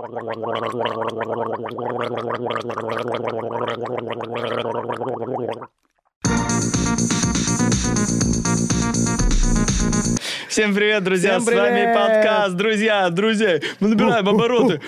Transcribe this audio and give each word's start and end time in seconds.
Всем 0.00 0.08
привет, 10.74 11.04
друзья! 11.04 11.38
Всем 11.38 11.42
С 11.42 11.46
вами 11.46 11.70
привет! 11.70 11.94
подкаст, 11.94 12.56
друзья, 12.56 13.10
друзья. 13.10 13.60
Мы 13.80 13.88
набираем 13.88 14.26
обороты. 14.26 14.80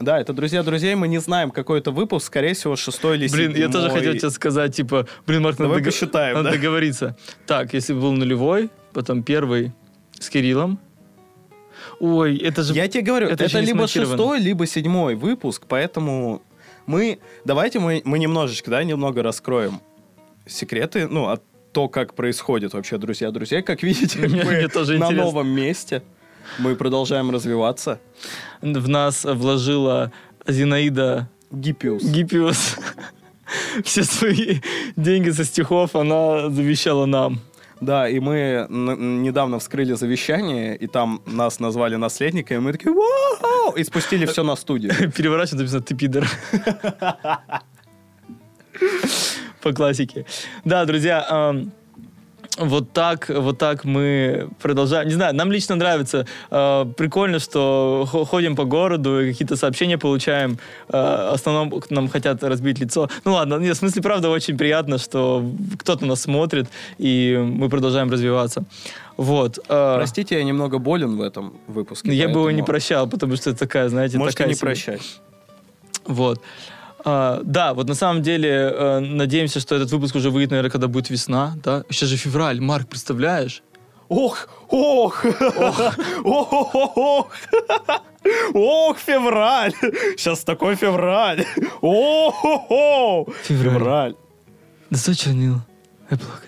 Да, 0.00 0.18
это 0.18 0.32
друзья 0.32 0.62
друзей. 0.62 0.94
Мы 0.94 1.08
не 1.08 1.18
знаем, 1.18 1.50
какой 1.50 1.80
это 1.80 1.90
выпуск. 1.90 2.28
Скорее 2.28 2.54
всего, 2.54 2.76
шестой 2.76 3.18
или 3.18 3.28
Блин, 3.28 3.54
я 3.54 3.66
тоже 3.66 3.88
седьмой. 3.88 3.98
хотел 3.98 4.14
тебе 4.14 4.30
сказать, 4.30 4.74
типа, 4.74 5.06
блин, 5.26 5.42
Марк, 5.42 5.58
надо, 5.58 5.68
Давай 5.68 5.84
посчитаем, 5.84 6.36
надо 6.36 6.48
да? 6.50 6.56
договориться. 6.56 7.14
Так, 7.46 7.74
если 7.74 7.92
был 7.92 8.12
нулевой, 8.12 8.70
потом 8.94 9.22
первый 9.22 9.74
с 10.18 10.30
Кириллом. 10.30 10.80
Ой, 12.00 12.36
это 12.38 12.62
же... 12.62 12.74
Я 12.74 12.88
тебе 12.88 13.02
говорю, 13.02 13.28
Это 13.28 13.44
это, 13.44 13.60
либо 13.60 13.86
шестой, 13.88 14.38
либо 14.40 14.66
седьмой 14.66 15.14
выпуск, 15.14 15.64
поэтому 15.68 16.42
мы... 16.86 17.18
Давайте 17.44 17.80
мы, 17.80 18.02
мы 18.04 18.18
немножечко, 18.18 18.70
да, 18.70 18.84
немного 18.84 19.22
раскроем 19.22 19.80
секреты, 20.46 21.06
ну, 21.08 21.28
от 21.28 21.42
то, 21.72 21.88
как 21.88 22.14
происходит 22.14 22.72
вообще 22.72 22.98
друзья 22.98 23.30
друзей. 23.30 23.62
Как 23.62 23.82
видите, 23.82 24.18
Мне- 24.28 24.44
мы 24.44 24.52
мне 24.52 24.68
тоже 24.68 24.92
на 24.92 25.06
интересно. 25.06 25.24
новом 25.24 25.48
месте. 25.48 26.02
Мы 26.58 26.74
продолжаем 26.76 27.30
развиваться. 27.30 28.00
в 28.62 28.88
нас 28.88 29.24
вложила 29.24 30.12
Зинаида 30.46 31.28
Гиппиус. 31.50 32.02
Гиппиус. 32.02 32.76
Все 33.84 34.02
свои 34.04 34.60
деньги 34.96 35.30
со 35.30 35.44
стихов 35.44 35.94
она 35.94 36.48
завещала 36.50 37.06
нам. 37.06 37.40
Да, 37.80 38.08
и 38.08 38.20
мы 38.20 38.66
недавно 38.68 39.58
вскрыли 39.58 39.94
завещание, 39.94 40.76
и 40.76 40.86
там 40.86 41.22
нас 41.26 41.60
назвали 41.60 41.96
наследниками, 41.96 42.58
и 42.58 42.60
мы 42.60 42.72
такие 42.72 42.92
«Вау!» 42.92 43.72
и 43.76 43.84
спустили 43.84 44.26
все 44.26 44.42
на 44.42 44.56
студию. 44.56 44.92
Переворачивает, 45.16 45.60
написано 45.60 45.82
«ты 45.82 45.94
пидор». 45.94 46.28
По 49.62 49.72
классике. 49.72 50.26
Да, 50.64 50.84
друзья, 50.84 51.54
вот 52.58 52.92
так, 52.92 53.28
вот 53.28 53.58
так 53.58 53.84
мы 53.84 54.48
продолжаем. 54.60 55.08
Не 55.08 55.14
знаю, 55.14 55.34
нам 55.34 55.50
лично 55.52 55.74
нравится. 55.76 56.26
Э, 56.50 56.84
прикольно, 56.96 57.38
что 57.38 58.06
хо- 58.10 58.24
ходим 58.24 58.56
по 58.56 58.64
городу 58.64 59.20
и 59.20 59.32
какие-то 59.32 59.56
сообщения 59.56 59.96
получаем. 59.98 60.58
Э, 60.88 61.30
в 61.30 61.34
основном 61.34 61.82
нам 61.90 62.08
хотят 62.08 62.42
разбить 62.42 62.78
лицо. 62.80 63.08
Ну 63.24 63.32
ладно, 63.34 63.56
нет, 63.56 63.76
в 63.76 63.78
смысле, 63.78 64.02
правда, 64.02 64.28
очень 64.30 64.56
приятно, 64.58 64.98
что 64.98 65.44
кто-то 65.78 66.04
нас 66.06 66.22
смотрит, 66.22 66.66
и 66.98 67.38
мы 67.40 67.68
продолжаем 67.68 68.10
развиваться. 68.10 68.64
Вот. 69.16 69.58
э, 69.68 69.94
Простите, 69.96 70.36
я 70.36 70.44
немного 70.44 70.78
болен 70.78 71.16
в 71.16 71.20
этом 71.22 71.52
выпуске. 71.66 72.12
я 72.12 72.26
бы 72.26 72.32
его 72.40 72.50
не 72.50 72.58
поэтому 72.62 72.66
прощал, 72.66 73.08
потому 73.08 73.36
что 73.36 73.50
это 73.50 73.58
такая, 73.60 73.88
знаете, 73.88 74.18
Можете 74.18 74.36
такая 74.36 74.48
не 74.48 74.54
себе- 74.54 74.66
прощать. 74.66 75.20
Вот. 76.06 76.40
А, 77.10 77.40
да, 77.42 77.72
вот 77.72 77.88
на 77.88 77.94
самом 77.94 78.22
деле 78.22 78.50
э, 78.50 78.98
надеемся, 79.00 79.60
что 79.60 79.74
этот 79.74 79.90
выпуск 79.90 80.14
уже 80.16 80.30
выйдет, 80.30 80.50
наверное, 80.50 80.70
когда 80.70 80.88
будет 80.88 81.08
весна, 81.08 81.54
да? 81.64 81.84
Сейчас 81.88 82.10
же 82.10 82.16
февраль, 82.16 82.60
Марк, 82.60 82.86
представляешь? 82.88 83.62
Ох, 84.10 84.48
ох, 84.68 85.24
ох, 85.24 85.80
ох, 86.24 86.74
ох, 86.74 87.30
ох, 88.54 88.98
февраль. 88.98 89.72
Сейчас 90.16 90.44
такой 90.44 90.76
февраль. 90.76 91.46
Ох, 91.80 92.44
ох, 92.44 92.70
ох. 92.70 93.34
Февраль. 93.42 93.72
Февраль. 93.72 94.14
Достать 94.90 95.18
чернила 95.18 95.66
и 96.10 96.14
плакать. 96.16 96.47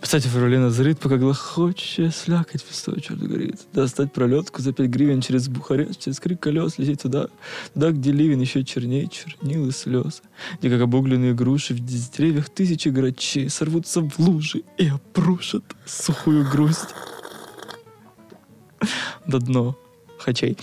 феврале 0.00 0.58
на 0.58 0.70
зрит, 0.70 0.98
пока 0.98 1.16
глохоче 1.16 2.10
слякоть 2.10 2.64
весной 2.68 3.00
черт 3.00 3.20
горит. 3.20 3.60
Достать 3.72 4.12
пролетку 4.12 4.62
за 4.62 4.72
5 4.72 4.88
гривен 4.88 5.20
через 5.20 5.48
Бухарест, 5.48 6.00
через 6.00 6.20
крик 6.20 6.40
колес, 6.40 6.78
лететь 6.78 7.02
туда, 7.02 7.28
туда, 7.72 7.90
где 7.90 8.12
ливень 8.12 8.40
еще 8.40 8.64
чернее 8.64 9.08
чернил 9.08 9.68
и 9.68 9.72
слезы. 9.72 10.22
Где, 10.58 10.70
как 10.70 10.80
обугленные 10.80 11.34
груши, 11.34 11.74
в 11.74 11.80
деревьях 11.80 12.48
тысячи 12.48 12.88
грачей 12.88 13.48
сорвутся 13.48 14.00
в 14.02 14.18
лужи 14.18 14.62
и 14.78 14.88
опрушат 14.88 15.64
сухую 15.86 16.48
грусть. 16.50 16.94
До 19.26 19.38
дно 19.38 19.78
хачей. 20.24 20.56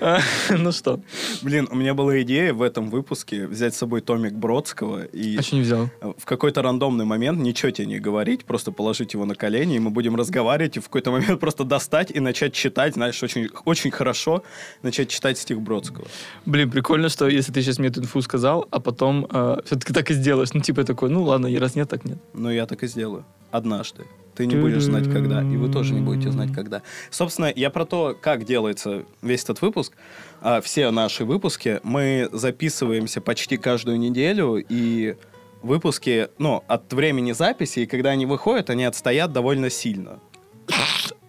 А, 0.00 0.20
Ну 0.50 0.72
что, 0.72 1.00
Блин, 1.42 1.68
у 1.70 1.76
меня 1.76 1.94
была 1.94 2.22
идея 2.22 2.52
в 2.52 2.62
этом 2.62 2.90
выпуске 2.90 3.46
взять 3.46 3.74
с 3.74 3.78
собой 3.78 4.00
томик 4.00 4.32
Бродского 4.32 5.04
и 5.04 5.36
а 5.36 5.42
что 5.42 5.56
не 5.56 5.62
взял? 5.62 5.90
в 6.18 6.24
какой-то 6.24 6.62
рандомный 6.62 7.04
момент 7.04 7.38
ничего 7.38 7.70
тебе 7.70 7.86
не 7.86 7.98
говорить, 7.98 8.44
просто 8.44 8.72
положить 8.72 9.14
его 9.14 9.24
на 9.24 9.34
колени, 9.34 9.76
и 9.76 9.78
мы 9.78 9.90
будем 9.90 10.16
разговаривать, 10.16 10.76
и 10.76 10.80
в 10.80 10.84
какой-то 10.84 11.10
момент 11.10 11.40
просто 11.40 11.64
достать 11.64 12.10
и 12.10 12.20
начать 12.20 12.54
читать, 12.54 12.94
знаешь, 12.94 13.22
очень, 13.22 13.48
очень 13.64 13.90
хорошо 13.90 14.42
начать 14.82 15.08
читать 15.08 15.38
стих 15.38 15.60
Бродского. 15.60 16.06
Блин, 16.46 16.70
прикольно, 16.70 17.08
что 17.08 17.28
если 17.28 17.52
ты 17.52 17.62
сейчас 17.62 17.78
мне 17.78 17.88
эту 17.88 18.00
инфу 18.00 18.22
сказал, 18.22 18.66
а 18.70 18.80
потом 18.80 19.26
все-таки 19.64 19.92
так 19.92 20.10
и 20.10 20.14
сделаешь. 20.14 20.52
Ну, 20.54 20.60
типа 20.60 20.84
такой, 20.84 21.10
ну 21.10 21.22
ладно, 21.22 21.48
раз 21.58 21.74
нет, 21.74 21.88
так 21.88 22.04
нет. 22.04 22.18
Но 22.34 22.50
я 22.50 22.66
так 22.66 22.82
и 22.82 22.86
сделаю. 22.86 23.24
Однажды. 23.50 24.04
Ты 24.34 24.46
не 24.46 24.56
будешь 24.56 24.82
знать, 24.82 25.10
когда. 25.10 25.40
И 25.40 25.56
вы 25.56 25.70
тоже 25.72 25.94
не 25.94 26.00
будете 26.00 26.30
знать, 26.30 26.52
когда. 26.52 26.82
Собственно, 27.10 27.50
я 27.54 27.70
про 27.70 27.86
то, 27.86 28.14
как 28.20 28.44
делается 28.44 29.04
весь 29.22 29.44
этот 29.44 29.62
выпуск. 29.62 29.94
А, 30.42 30.60
Все 30.60 30.90
наши 30.90 31.24
выпуски 31.24 31.80
мы 31.82 32.28
записываемся 32.32 33.20
почти 33.22 33.56
каждую 33.56 33.98
неделю, 33.98 34.62
и 34.68 35.16
выпуски, 35.62 36.28
ну, 36.38 36.62
от 36.68 36.92
времени 36.92 37.32
записи, 37.32 37.80
и 37.80 37.86
когда 37.86 38.10
они 38.10 38.26
выходят, 38.26 38.68
они 38.68 38.84
отстоят 38.84 39.32
довольно 39.32 39.70
сильно. 39.70 40.18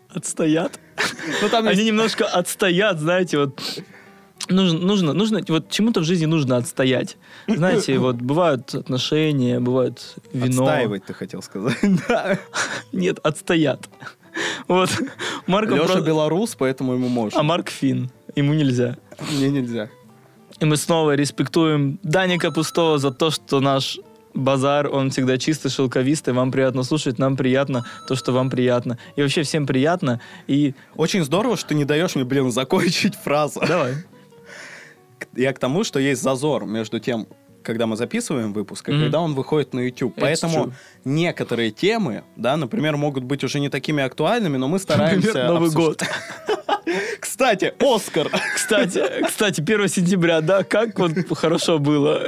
Отстоят. 0.10 0.80
Ну, 1.42 1.50
там 1.50 1.66
Они 1.68 1.76
есть- 1.78 1.88
немножко 1.88 2.26
отстоят, 2.26 3.00
знаете, 3.00 3.38
вот 3.38 3.62
нужно, 4.50 4.80
нужно, 4.80 5.14
нужно, 5.14 5.42
вот 5.48 5.70
чему-то 5.70 6.00
в 6.02 6.04
жизни 6.04 6.26
нужно 6.26 6.58
отстоять. 6.58 7.18
Знаете, 7.48 7.98
вот 8.00 8.16
бывают 8.18 8.74
отношения, 8.76 9.60
бывает 9.60 10.16
вино. 10.34 10.64
Отстаивать, 10.64 11.06
ты 11.06 11.14
хотел 11.14 11.42
сказать. 11.42 11.78
Да. 12.08 12.38
Нет, 12.92 13.20
отстоят. 13.24 13.90
Вот. 14.68 14.90
Марко 15.48 15.74
Леша 15.74 15.86
просто- 15.86 16.02
белорус, 16.02 16.56
поэтому 16.56 16.94
ему 16.94 17.08
можно. 17.08 17.40
А 17.40 17.44
Марк 17.44 17.70
фин. 17.70 18.12
Ему 18.36 18.54
нельзя. 18.54 18.98
Мне 19.32 19.50
нельзя. 19.50 19.90
И 20.60 20.66
мы 20.66 20.78
снова 20.78 21.16
респектуем 21.16 22.00
Даника 22.04 22.52
Пустого 22.52 22.98
за 22.98 23.12
то, 23.12 23.32
что 23.32 23.60
наш 23.60 24.00
базар, 24.34 24.88
он 24.94 25.10
всегда 25.10 25.38
чистый, 25.40 25.70
шелковистый. 25.70 26.34
Вам 26.34 26.52
приятно 26.52 26.84
слушать, 26.84 27.18
нам 27.18 27.36
приятно 27.36 27.86
то, 28.08 28.16
что 28.16 28.32
вам 28.32 28.50
приятно. 28.52 29.00
И 29.16 29.22
вообще 29.22 29.42
всем 29.42 29.66
приятно. 29.66 30.22
И 30.48 30.76
Очень 30.96 31.24
здорово, 31.24 31.58
что 31.58 31.70
ты 31.70 31.76
не 31.76 31.86
даешь 31.86 32.14
мне, 32.16 32.24
блин, 32.26 32.52
закончить 32.52 33.16
фразу. 33.16 33.60
давай. 33.68 33.96
Я 35.36 35.54
к 35.54 35.60
тому, 35.60 35.84
что 35.84 36.00
есть 36.00 36.22
зазор 36.22 36.66
между 36.66 37.00
тем, 37.00 37.28
когда 37.64 37.86
мы 37.86 37.98
записываем 37.98 38.54
выпуск, 38.54 38.88
и 38.88 38.92
Мгм. 38.94 39.02
когда 39.04 39.20
он 39.20 39.34
выходит 39.36 39.74
на 39.74 39.82
YouTube. 39.82 40.18
It's 40.18 40.22
Поэтому 40.22 40.66
true. 40.68 40.74
некоторые 41.06 41.72
темы, 41.72 42.24
да, 42.38 42.56
например, 42.56 42.96
могут 42.98 43.24
быть 43.26 43.44
уже 43.44 43.60
не 43.60 43.70
такими 43.70 44.02
актуальными, 44.04 44.58
но 44.58 44.68
мы 44.68 44.80
стараемся... 44.80 45.28
Например, 45.28 45.48
Новый 45.54 45.72
год. 45.72 46.02
Кстати, 47.20 47.74
Оскар! 47.80 48.30
Кстати, 48.56 49.04
кстати, 49.26 49.62
1 49.62 49.88
сентября, 49.90 50.42
да, 50.42 50.64
как 50.64 50.98
вот 51.00 51.12
хорошо 51.38 51.80
было. 51.80 52.22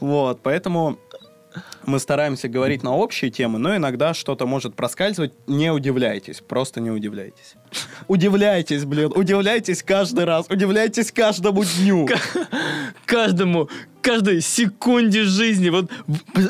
Вот, 0.00 0.40
поэтому 0.42 0.98
мы 1.86 1.98
стараемся 1.98 2.48
говорить 2.48 2.82
на 2.82 2.94
общие 2.94 3.30
темы, 3.30 3.58
но 3.58 3.76
иногда 3.76 4.14
что-то 4.14 4.46
может 4.46 4.74
проскальзывать. 4.74 5.32
Не 5.46 5.70
удивляйтесь, 5.72 6.40
просто 6.40 6.80
не 6.80 6.90
удивляйтесь. 6.90 7.54
Удивляйтесь, 8.08 8.84
блин, 8.84 9.12
удивляйтесь 9.14 9.82
каждый 9.82 10.24
раз, 10.24 10.46
удивляйтесь 10.48 11.12
каждому 11.12 11.64
дню. 11.64 12.08
Каждому, 13.06 13.68
каждой 14.00 14.40
секунде 14.40 15.24
жизни. 15.24 15.70
Вот 15.70 15.90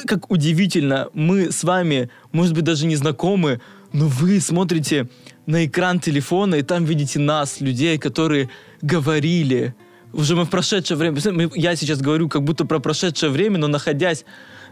как 0.06 0.30
удивительно, 0.30 1.08
мы 1.12 1.50
с 1.50 1.64
вами, 1.64 2.10
может 2.32 2.54
быть, 2.54 2.64
даже 2.64 2.86
не 2.86 2.96
знакомы, 2.96 3.60
но 3.92 4.06
вы 4.06 4.40
смотрите 4.40 5.08
на 5.46 5.66
экран 5.66 6.00
телефона, 6.00 6.56
и 6.56 6.62
там 6.62 6.84
видите 6.84 7.18
нас, 7.18 7.60
людей, 7.60 7.98
которые 7.98 8.48
говорили. 8.80 9.74
Уже 10.12 10.36
мы 10.36 10.44
в 10.44 10.50
прошедшее 10.50 10.96
время... 10.96 11.18
Я 11.54 11.74
сейчас 11.76 12.00
говорю 12.00 12.28
как 12.28 12.42
будто 12.42 12.64
про 12.64 12.78
прошедшее 12.78 13.30
время, 13.30 13.58
но 13.58 13.66
находясь 13.66 14.24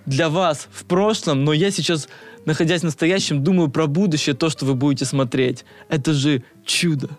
для 0.06 0.29
вас 0.29 0.69
в 0.70 0.85
прошлом, 0.85 1.44
но 1.44 1.52
я 1.52 1.70
сейчас, 1.70 2.08
находясь 2.47 2.81
в 2.81 2.85
настоящем, 2.85 3.43
думаю 3.44 3.69
про 3.70 3.87
будущее, 3.87 4.35
то, 4.35 4.49
что 4.50 4.64
вы 4.67 4.75
будете 4.75 5.05
смотреть. 5.05 5.64
Это 5.88 6.12
же 6.12 6.43
чудо. 6.64 7.11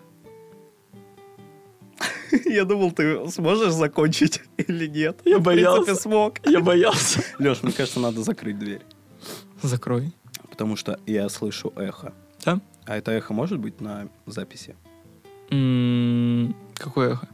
Я 2.46 2.64
думал, 2.64 2.92
ты 2.92 3.28
сможешь 3.30 3.72
закончить 3.72 4.40
или 4.56 4.86
нет. 4.86 5.20
Я 5.24 5.38
В 5.38 5.42
боялся. 5.42 5.84
принципе, 5.84 6.02
смог. 6.08 6.38
Я 6.46 6.60
боялся. 6.60 7.22
Леш, 7.38 7.62
мне 7.62 7.72
кажется, 7.72 8.00
надо 8.00 8.22
закрыть 8.22 8.58
дверь. 8.58 8.80
Закрой. 9.62 10.12
Потому 10.50 10.76
что 10.76 10.98
я 11.06 11.28
слышу 11.28 11.72
эхо. 11.76 12.12
Да? 12.44 12.60
А 12.86 12.96
это 12.96 13.12
эхо 13.12 13.32
может 13.32 13.58
быть 13.58 13.80
на 13.80 14.08
записи? 14.26 14.74
М, 15.50 16.56
Какое 16.74 17.12
эхо? 17.12 17.28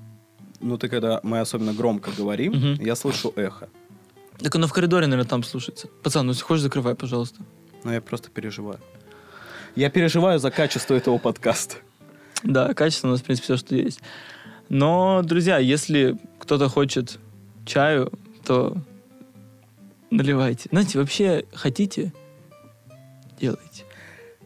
Ну, 0.61 0.77
ты 0.77 0.89
когда 0.89 1.21
мы 1.23 1.41
особенно 1.41 1.73
громко 1.73 2.11
говорим, 2.17 2.75
я 2.81 2.97
слышу 2.97 3.33
эхо. 3.37 3.69
Так 4.43 4.55
оно 4.55 4.67
в 4.67 4.73
коридоре, 4.73 5.07
наверное, 5.07 5.29
там 5.29 5.43
слушается. 5.43 5.89
Пацан, 6.03 6.27
ну 6.27 6.33
если 6.33 6.45
хочешь, 6.45 6.63
закрывай, 6.63 6.95
пожалуйста. 6.95 7.41
Но 7.85 7.93
я 7.93 8.01
просто 8.01 8.31
переживаю. 8.31 8.81
Я 9.75 9.91
переживаю 9.91 10.39
за 10.39 10.51
качество 10.51 10.95
этого 10.95 11.19
подкаста. 11.19 11.77
Да, 12.45 12.73
качество 12.75 13.09
у 13.09 13.11
нас, 13.11 13.21
в 13.21 13.25
принципе, 13.25 13.45
все, 13.45 13.57
что 13.57 13.75
есть. 13.75 14.01
Но, 14.69 15.23
друзья, 15.25 15.59
если 15.59 16.19
кто-то 16.39 16.69
хочет 16.69 17.19
чаю, 17.65 18.13
то 18.45 18.77
наливайте. 20.11 20.69
Знаете, 20.71 20.99
вообще 20.99 21.45
хотите, 21.53 22.13
делайте. 23.41 23.85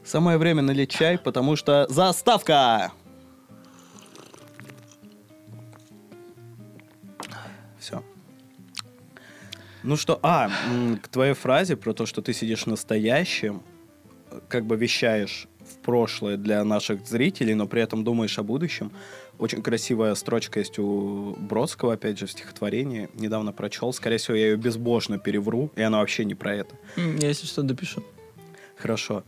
Самое 0.05 0.39
время 0.39 0.63
налить 0.63 0.91
чай, 0.91 1.19
потому 1.19 1.57
что 1.57 1.87
заставка! 1.89 2.93
Ну 9.83 9.97
что, 9.97 10.19
а, 10.23 10.49
к 11.03 11.09
твоей 11.09 11.35
фразе 11.35 11.77
про 11.77 11.93
то, 11.93 12.07
что 12.07 12.23
ты 12.23 12.33
сидишь 12.33 12.67
настоящим, 12.67 13.63
как 14.49 14.65
бы 14.65 14.77
вещаешь 14.77 15.49
в 15.59 15.79
прошлое 15.79 16.37
для 16.37 16.65
наших 16.65 17.07
зрителей, 17.07 17.55
но 17.55 17.67
при 17.67 17.83
этом 17.83 18.05
думаешь 18.05 18.39
о 18.39 18.43
будущем. 18.43 18.93
Очень 19.39 19.63
красивая 19.63 20.15
строчка 20.15 20.61
есть 20.61 20.79
у 20.79 21.37
Бродского, 21.39 21.95
опять 21.95 22.19
же, 22.19 22.27
в 22.27 22.31
стихотворении. 22.31 23.09
Недавно 23.15 23.53
прочел. 23.53 23.93
Скорее 23.93 24.19
всего, 24.19 24.37
я 24.37 24.51
ее 24.51 24.57
безбожно 24.57 25.19
перевру, 25.19 25.71
и 25.75 25.83
она 25.83 25.99
вообще 25.99 26.25
не 26.25 26.35
про 26.35 26.55
это. 26.55 26.77
Я, 26.97 27.29
если 27.29 27.47
что, 27.47 27.63
допишу. 27.63 28.05
Хорошо. 28.77 29.25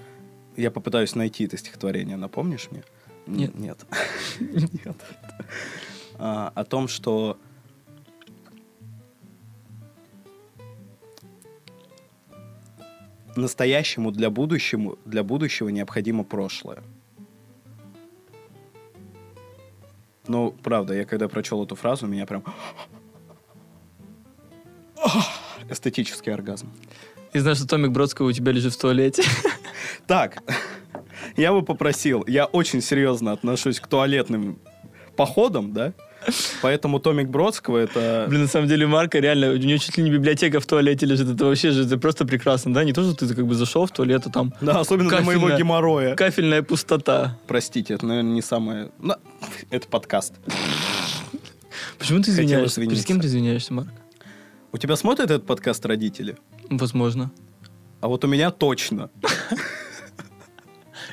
Я 0.57 0.71
попытаюсь 0.71 1.15
найти 1.15 1.45
это 1.45 1.57
стихотворение. 1.57 2.17
Напомнишь 2.17 2.69
мне? 2.71 2.85
Нет. 3.27 3.59
Нет. 3.59 3.79
Нет. 4.41 4.97
А, 6.17 6.53
О 6.55 6.65
том, 6.65 6.87
что 6.87 7.39
настоящему 13.37 14.11
для 14.11 14.31
будущему, 14.31 14.99
для 15.05 15.23
будущего 15.23 15.69
необходимо 15.69 16.25
прошлое. 16.25 16.83
Ну, 20.27 20.53
правда, 20.63 20.95
я 20.95 21.05
когда 21.05 21.29
прочел 21.29 21.63
эту 21.65 21.75
фразу, 21.75 22.07
меня 22.07 22.27
прям 22.27 22.45
эстетический 25.69 26.33
оргазм. 26.33 26.71
И 27.33 27.39
знаешь, 27.39 27.59
что 27.59 27.67
Томик 27.67 27.91
Бродского 27.91 28.29
у 28.29 28.33
тебя 28.33 28.53
лежит 28.53 28.75
в 28.75 28.81
туалете. 28.81 29.23
Так, 30.07 30.43
я 31.37 31.53
бы 31.53 31.63
попросил, 31.63 32.25
я 32.27 32.45
очень 32.45 32.83
серьезно 32.83 33.33
отношусь 33.33 33.81
к 33.81 33.87
туалетным 33.87 34.59
походам, 35.17 35.73
да, 35.73 35.95
поэтому 36.63 36.99
Томик 36.99 37.29
Бродского 37.29 37.79
это... 37.79 38.27
Блин, 38.29 38.43
на 38.43 38.49
самом 38.49 38.69
деле 38.69 38.87
Марка 38.87 39.19
реально, 39.19 39.51
у 39.51 39.57
нее 39.57 39.79
чуть 39.79 39.97
ли 39.97 40.05
не 40.05 40.11
библиотека 40.11 40.61
в 40.61 40.67
туалете 40.67 41.07
лежит. 41.07 41.29
Это 41.29 41.45
вообще 41.45 41.71
же 41.71 41.85
это 41.85 41.99
просто 41.99 42.25
прекрасно, 42.25 42.73
да? 42.75 42.85
Не 42.85 42.93
то, 42.93 43.03
что 43.03 43.27
ты 43.27 43.35
как 43.35 43.47
бы 43.47 43.55
зашел 43.55 43.87
в 43.87 43.91
туалет, 43.91 44.27
а 44.27 44.31
там 44.31 44.53
Да, 44.61 44.81
особенно 44.81 45.11
для 45.11 45.21
моего 45.21 45.51
геморроя. 45.51 46.15
кафельная 46.15 46.63
пустота. 46.63 47.39
Простите, 47.47 47.95
это, 47.95 48.07
наверное, 48.07 48.33
не 48.33 48.43
самое... 48.43 48.91
Ну, 48.99 49.15
это 49.71 49.89
подкаст. 49.89 50.35
Почему 51.99 52.23
ты 52.23 52.31
извиняешься? 52.31 52.81
Перед 52.81 53.05
кем 53.05 53.21
ты 53.21 53.27
извиняешься, 53.27 53.73
Марк? 53.73 53.89
У 54.73 54.79
тебя 54.79 54.97
смотрят 54.97 55.31
этот 55.31 55.47
подкаст 55.47 55.87
родители? 55.87 56.37
Возможно. 56.69 57.31
А 58.01 58.09
вот 58.09 58.25
у 58.25 58.29
меня 58.29 58.51
точно. 58.51 59.11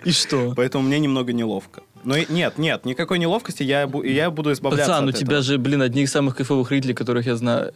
И 0.03 0.11
что? 0.11 0.53
Поэтому 0.55 0.83
мне 0.83 0.99
немного 0.99 1.31
неловко. 1.31 1.83
И- 2.05 2.25
нет, 2.29 2.57
нет, 2.57 2.85
никакой 2.85 3.19
неловкости, 3.19 3.63
я, 3.63 3.89
я 4.03 4.31
буду 4.31 4.51
избавляться 4.51 4.91
Пацан, 4.91 5.09
от 5.09 5.15
у 5.15 5.17
тебя 5.17 5.37
этого. 5.37 5.41
же, 5.43 5.57
блин, 5.57 5.81
одни 5.81 6.03
из 6.03 6.11
самых 6.11 6.35
кайфовых 6.35 6.67
зрителей, 6.69 6.93
которых 6.93 7.25
я 7.25 7.35
знаю. 7.35 7.73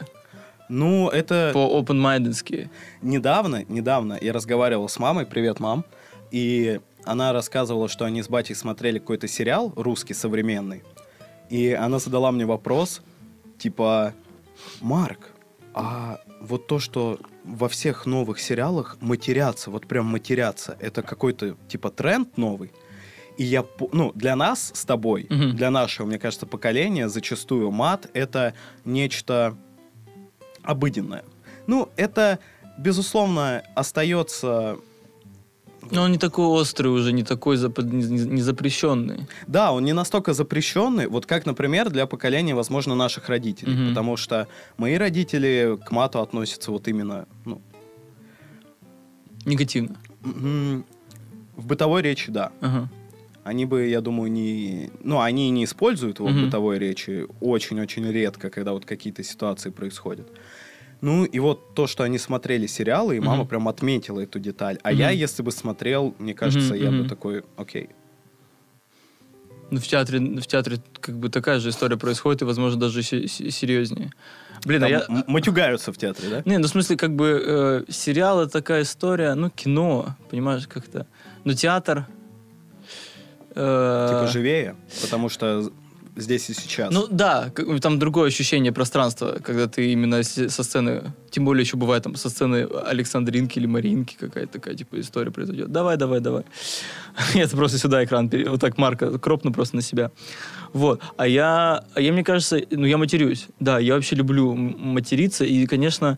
Ну, 0.68 1.10
это... 1.10 1.52
По 1.54 1.80
open-mindedски. 1.80 2.70
Недавно, 3.02 3.66
недавно 3.68 4.18
я 4.20 4.34
разговаривал 4.34 4.90
с 4.90 4.98
мамой, 4.98 5.26
привет, 5.26 5.60
мам, 5.60 5.86
и 6.32 6.80
она 7.04 7.34
рассказывала, 7.34 7.88
что 7.88 8.06
они 8.06 8.24
с 8.24 8.30
батей 8.30 8.56
смотрели 8.56 9.00
какой-то 9.00 9.28
сериал 9.28 9.72
русский 9.76 10.14
современный, 10.14 10.84
и 11.50 11.72
она 11.72 12.00
задала 12.00 12.32
мне 12.32 12.46
вопрос, 12.46 13.02
типа, 13.60 14.14
Марк, 14.82 15.32
а 15.74 16.20
вот 16.42 16.68
то, 16.68 16.80
что 16.80 17.20
во 17.44 17.68
всех 17.68 18.06
новых 18.06 18.40
сериалах 18.40 18.98
матерятся, 19.02 19.70
вот 19.70 19.88
прям 19.88 20.06
матерятся, 20.06 20.78
это 20.80 21.02
какой-то 21.02 21.58
типа 21.68 21.92
тренд 21.92 22.38
новый? 22.38 22.72
И 23.38 23.44
я, 23.44 23.66
ну, 23.92 24.12
для 24.16 24.36
нас 24.36 24.72
с 24.74 24.86
тобой, 24.86 25.28
Мгм. 25.30 25.56
для 25.56 25.70
нашего, 25.72 26.06
мне 26.08 26.18
кажется, 26.20 26.46
поколения, 26.46 27.10
зачастую 27.10 27.72
мат— 27.72 28.10
это 28.14 28.54
нечто 28.86 29.56
обыденное. 30.64 31.24
Ну, 31.68 31.90
это, 31.98 32.40
безусловно, 32.78 33.62
остается... 33.76 34.78
Но 35.92 36.02
он 36.02 36.12
не 36.12 36.18
такой 36.18 36.46
острый 36.46 36.88
уже, 36.88 37.12
не 37.14 37.24
такой 37.24 37.58
запад- 37.58 37.86
не, 37.94 38.42
запрещенный. 38.42 39.28
Да, 39.48 39.72
он 39.72 39.84
не 39.86 39.94
настолько 39.94 40.34
запрещенный, 40.34 41.08
вот 41.08 41.26
как, 41.28 41.46
например, 41.46 41.90
для 41.92 42.06
поколения, 42.08 42.56
возможно, 42.56 42.96
наших 42.96 43.30
родителей. 43.30 43.74
Мгм. 43.76 43.90
Потому 43.90 44.18
что 44.18 44.48
мои 44.78 44.96
родители 44.96 45.78
к 45.86 45.92
мату 45.92 46.22
относятся 46.22 46.72
вот 46.72 46.88
именно, 46.88 47.28
ну, 47.46 47.62
Негативно. 49.46 49.96
м, 50.24 50.86
в 51.56 51.68
бытовой 51.68 52.02
речи, 52.02 52.32
да. 52.32 52.52
Ага. 52.62 52.90
Они 53.46 53.66
бы, 53.66 53.86
я 53.88 54.02
думаю, 54.02 54.32
не... 54.32 54.90
Ну, 55.04 55.22
они 55.22 55.52
не 55.52 55.66
используют 55.66 56.18
его 56.18 56.30
в 56.30 56.32
Мгм. 56.32 56.46
бытовой 56.46 56.80
речи 56.80 57.28
очень-очень 57.42 58.12
редко, 58.12 58.50
когда 58.50 58.72
вот 58.74 58.86
какие-то 58.86 59.22
ситуации 59.24 59.70
происходят. 59.70 60.28
Ну, 61.02 61.26
и 61.26 61.38
вот 61.40 61.76
то, 61.76 61.86
что 61.86 62.04
они 62.04 62.18
смотрели 62.18 62.66
сериалы, 62.66 63.18
и 63.18 63.20
мама 63.20 63.42
Мгм. 63.42 63.48
прям 63.48 63.68
отметила 63.68 64.20
эту 64.20 64.40
деталь. 64.40 64.80
А 64.82 64.90
Мгм. 64.92 65.00
я, 65.00 65.10
если 65.12 65.44
бы 65.44 65.52
смотрел, 65.52 66.16
мне 66.18 66.34
кажется, 66.34 66.74
Мгм, 66.74 66.84
я 66.84 66.92
бы 66.92 67.08
такой, 67.08 67.44
окей. 67.56 67.90
Ну, 69.70 69.80
в 69.80 69.88
театре, 69.88 70.20
в 70.20 70.48
театре 70.48 70.78
как 71.00 71.16
бы 71.16 71.30
такая 71.30 71.60
же 71.60 71.70
история 71.70 71.98
происходит, 71.98 72.42
и, 72.42 72.46
возможно, 72.46 72.80
даже 72.80 73.04
се- 73.04 73.28
се- 73.28 73.52
серьезнее. 73.52 74.10
Блин, 74.66 74.84
а 74.84 74.90
Там 74.90 74.92
я... 74.92 75.06
м- 75.08 75.24
матюгаются 75.28 75.92
в 75.94 75.98
театре, 75.98 76.30
да? 76.30 76.42
Не, 76.46 76.58
ну 76.58 76.66
в 76.66 76.70
смысле, 76.72 76.98
как 76.98 77.16
бы 77.16 77.44
э, 77.88 77.92
сериал 77.92 78.42
это 78.42 78.52
такая 78.54 78.82
история, 78.82 79.36
ну, 79.36 79.52
кино, 79.52 80.16
понимаешь, 80.32 80.68
как-то. 80.68 81.06
Но 81.44 81.54
театр. 81.54 82.08
Э, 83.56 84.08
Типа 84.10 84.28
живее, 84.28 84.76
потому 85.02 85.30
что 85.30 85.72
здесь 86.16 86.50
и 86.50 86.54
сейчас. 86.54 86.92
Ну 86.94 87.08
да, 87.10 87.52
там 87.82 88.00
другое 88.00 88.28
ощущение 88.28 88.72
пространства, 88.72 89.38
когда 89.44 89.68
ты 89.68 89.92
именно 89.92 90.24
со 90.24 90.64
сцены, 90.64 91.14
тем 91.30 91.46
более 91.46 91.64
еще 91.64 91.78
бывает 91.78 92.04
там 92.04 92.16
со 92.16 92.30
сцены 92.30 92.68
Александринки 92.86 93.60
или 93.60 93.66
Маринки 93.66 94.16
какая-то 94.20 94.54
такая 94.54 94.76
типа 94.76 95.00
история 95.00 95.32
произойдет. 95.32 95.72
Давай, 95.72 95.98
давай, 95.98 96.20
давай. 96.20 96.44
Я 97.34 97.48
просто 97.48 97.78
сюда 97.78 98.04
экран, 98.04 98.32
вот 98.48 98.62
так 98.62 98.78
Марка 98.78 99.18
кропну 99.20 99.52
просто 99.52 99.76
на 99.76 99.82
себя. 99.82 100.12
Вот. 100.74 101.02
А 101.18 101.28
я, 101.28 101.86
а 101.94 102.02
я, 102.02 102.12
мне 102.12 102.24
кажется, 102.24 102.62
ну 102.72 102.86
я 102.86 102.98
матерюсь. 102.98 103.48
Да, 103.60 103.80
я 103.80 103.96
вообще 103.96 104.16
люблю 104.16 104.56
материться. 104.56 105.46
И, 105.46 105.66
конечно, 105.68 106.18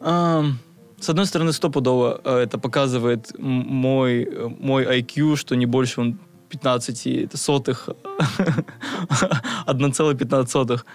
ам, 0.00 0.58
с 1.00 1.08
одной 1.08 1.26
стороны, 1.26 1.52
стопудово 1.52 2.20
э, 2.24 2.38
это 2.38 2.58
показывает 2.58 3.32
мой, 3.38 4.24
э, 4.24 4.48
мой 4.48 4.84
IQ, 4.84 5.36
что 5.36 5.54
не 5.56 5.66
больше 5.66 6.00
он 6.00 6.18
15 6.48 7.06
это 7.06 7.36
сотых, 7.36 7.88
1,15 9.66 10.46
сотых. 10.46 10.86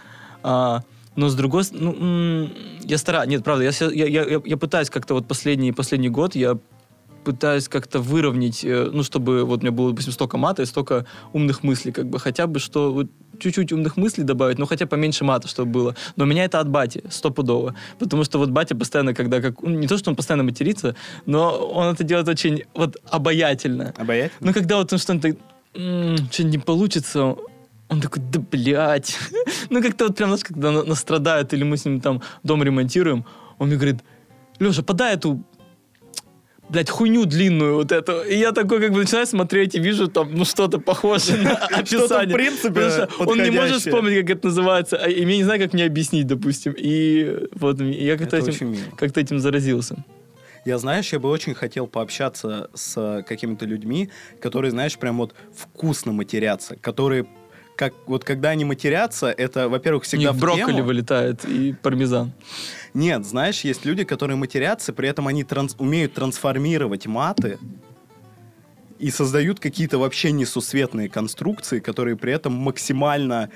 А, 0.44 0.82
но 1.16 1.30
с 1.30 1.36
другой 1.36 1.64
стороны, 1.64 1.92
ну, 2.00 2.50
я 2.84 2.98
стараюсь, 2.98 3.30
нет, 3.30 3.44
правда, 3.44 3.64
я, 3.66 3.72
я, 3.90 4.06
я, 4.08 4.42
я- 4.44 4.58
пытаюсь 4.58 4.90
как-то 4.90 5.14
вот 5.14 5.28
последний, 5.28 5.72
последний 5.72 6.10
год, 6.10 6.36
я 6.36 6.58
пытаюсь 7.24 7.68
как-то 7.68 8.00
выровнять, 8.00 8.64
э, 8.64 8.90
ну, 8.92 9.04
чтобы 9.04 9.44
вот 9.44 9.60
у 9.60 9.62
меня 9.62 9.72
было, 9.72 9.90
допустим, 9.92 10.14
столько 10.14 10.38
мата 10.38 10.64
и 10.64 10.66
столько 10.66 11.06
умных 11.34 11.64
мыслей, 11.64 11.92
как 11.92 12.08
бы 12.10 12.18
хотя 12.20 12.48
бы 12.48 12.60
что, 12.60 12.92
чуть-чуть 13.42 13.72
умных 13.72 13.98
мыслей 13.98 14.24
добавить, 14.24 14.60
ну, 14.60 14.66
хотя 14.66 14.86
поменьше 14.86 15.24
мата, 15.24 15.48
чтобы 15.48 15.72
было. 15.72 15.96
Но 16.16 16.24
у 16.24 16.28
меня 16.28 16.46
это 16.46 16.60
от 16.60 16.70
бати, 16.70 17.04
стопудово. 17.10 17.76
Потому 18.00 18.24
что 18.24 18.40
вот 18.40 18.50
батя 18.50 18.76
постоянно, 18.76 19.14
когда, 19.14 19.42
как, 19.42 19.62
ну, 19.62 19.70
не 19.70 19.88
то, 19.88 19.98
что 19.98 20.10
он 20.10 20.16
постоянно 20.16 20.44
матерится, 20.44 20.96
но 21.26 21.52
он 21.74 21.94
это 21.94 22.04
делает 22.04 22.28
очень 22.28 22.64
вот 22.74 22.98
обаятельно. 23.10 23.94
Обаятельно? 23.98 24.48
Ну, 24.48 24.54
когда 24.54 24.78
вот 24.78 24.94
он 24.94 25.00
что-то 25.00 25.36
что-нибудь 25.74 26.40
не 26.40 26.58
получится, 26.58 27.36
он 27.90 28.02
такой, 28.02 28.22
да 28.32 28.40
блядь. 28.40 29.18
ну, 29.70 29.82
как-то 29.82 30.08
вот 30.08 30.16
прям, 30.16 30.30
знаешь, 30.30 30.44
когда 30.44 30.72
на- 30.72 30.84
настрадает, 30.84 31.54
или 31.54 31.64
мы 31.64 31.78
с 31.78 31.86
ним 31.86 32.02
там 32.02 32.22
дом 32.44 32.64
ремонтируем, 32.64 33.26
он 33.58 33.68
мне 33.68 33.78
говорит, 33.78 34.02
Леша, 34.60 34.84
подай 34.84 35.16
эту 35.16 35.44
блядь, 36.72 36.90
хуйню 36.90 37.26
длинную 37.26 37.76
вот 37.76 37.92
эту. 37.92 38.22
И 38.24 38.36
я 38.38 38.52
такой 38.52 38.80
как 38.80 38.92
бы 38.92 39.00
начинаю 39.00 39.28
смотреть 39.28 39.76
и 39.76 39.80
вижу 39.80 40.08
там, 40.08 40.34
ну, 40.34 40.46
что-то 40.46 40.80
похожее 40.80 41.38
на 41.42 41.56
Что-то, 41.86 42.08
в 42.08 42.12
описание. 42.18 42.36
принципе, 42.36 43.08
он 43.20 43.44
не 43.44 43.52
может 43.52 43.78
вспомнить, 43.82 44.22
как 44.22 44.38
это 44.38 44.48
называется, 44.48 44.98
а- 44.98 45.10
и 45.10 45.20
я 45.20 45.26
не 45.26 45.44
знаю, 45.44 45.60
как 45.60 45.74
мне 45.74 45.86
объяснить, 45.86 46.28
допустим. 46.28 46.74
И 46.78 47.48
вот 47.54 47.82
я 47.82 48.18
как-то 48.18 48.38
этим, 48.38 48.76
как-то 48.98 49.20
этим 49.20 49.40
заразился. 49.40 50.04
Я, 50.64 50.78
знаешь, 50.78 51.12
я 51.12 51.20
бы 51.20 51.28
очень 51.30 51.56
хотел 51.56 51.88
пообщаться 51.88 52.70
с 52.76 52.94
э, 52.96 53.24
какими-то 53.24 53.66
людьми, 53.66 54.10
которые, 54.40 54.70
знаешь, 54.70 54.96
прям 54.98 55.18
вот 55.18 55.34
вкусно 55.56 56.12
матерятся, 56.12 56.76
которые 56.76 57.26
как 57.82 57.94
вот 58.06 58.24
когда 58.24 58.50
они 58.50 58.64
матерятся, 58.64 59.28
это, 59.32 59.68
во-первых, 59.68 60.04
всегда 60.04 60.34
в 60.34 60.38
брокколи 60.40 60.76
тему. 60.76 60.84
вылетает 60.84 61.46
и 61.46 61.74
пармезан. 61.74 62.32
Нет, 62.94 63.26
знаешь, 63.26 63.62
есть 63.62 63.86
люди, 63.86 64.04
которые 64.04 64.38
матерятся, 64.38 64.94
при 64.94 65.10
этом 65.10 65.28
они 65.28 65.44
транс- 65.44 65.76
умеют 65.80 66.14
трансформировать 66.14 67.08
маты 67.08 67.58
и 69.00 69.10
создают 69.10 69.60
какие-то 69.60 69.98
вообще 69.98 70.32
несусветные 70.32 71.10
конструкции, 71.10 71.80
которые 71.80 72.16
при 72.18 72.34
этом 72.34 72.54
максимально 72.54 73.50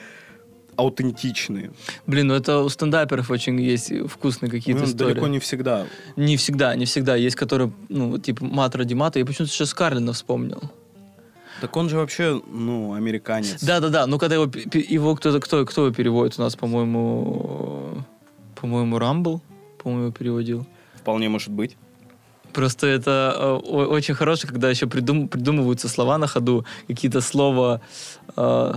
аутентичные. 0.75 1.71
Блин, 2.07 2.27
ну 2.27 2.33
это 2.33 2.59
у 2.61 2.69
стендаперов 2.69 3.29
очень 3.29 3.61
есть 3.61 3.91
вкусные 4.09 4.49
какие-то 4.49 4.81
Ну, 4.81 4.87
истории. 4.87 5.09
далеко 5.13 5.27
не 5.27 5.37
всегда. 5.39 5.85
Не 6.15 6.35
всегда, 6.35 6.75
не 6.75 6.85
всегда. 6.85 7.15
Есть, 7.15 7.35
которые, 7.35 7.71
ну, 7.89 8.17
типа 8.17 8.43
мат 8.43 8.75
ради 8.75 8.95
мата. 8.95 9.19
Я 9.19 9.25
почему-то 9.25 9.53
сейчас 9.53 9.73
Карлина 9.75 10.13
вспомнил. 10.13 10.71
Так 11.61 11.75
он 11.77 11.89
же 11.89 11.97
вообще, 11.97 12.41
ну, 12.47 12.93
американец. 12.93 13.63
Да-да-да, 13.63 14.07
ну 14.07 14.17
когда 14.19 14.35
его, 14.35 14.51
его 14.73 15.15
кто-то, 15.15 15.39
кто, 15.39 15.65
кто 15.65 15.85
его 15.85 15.93
переводит 15.95 16.39
у 16.39 16.41
нас, 16.41 16.55
по-моему, 16.55 18.03
по-моему, 18.59 18.99
Рамбл, 18.99 19.41
по-моему, 19.81 20.11
переводил. 20.11 20.65
Вполне 20.95 21.29
может 21.29 21.49
быть. 21.49 21.77
Просто 22.53 22.87
это 22.87 23.35
э, 23.37 23.53
очень 23.69 24.13
хорошо, 24.15 24.47
когда 24.47 24.69
еще 24.69 24.85
придум- 24.85 25.27
придумываются 25.27 25.87
слова 25.89 26.17
на 26.17 26.27
ходу, 26.27 26.65
какие-то 26.87 27.21
слова, 27.21 27.81
э, 28.37 28.73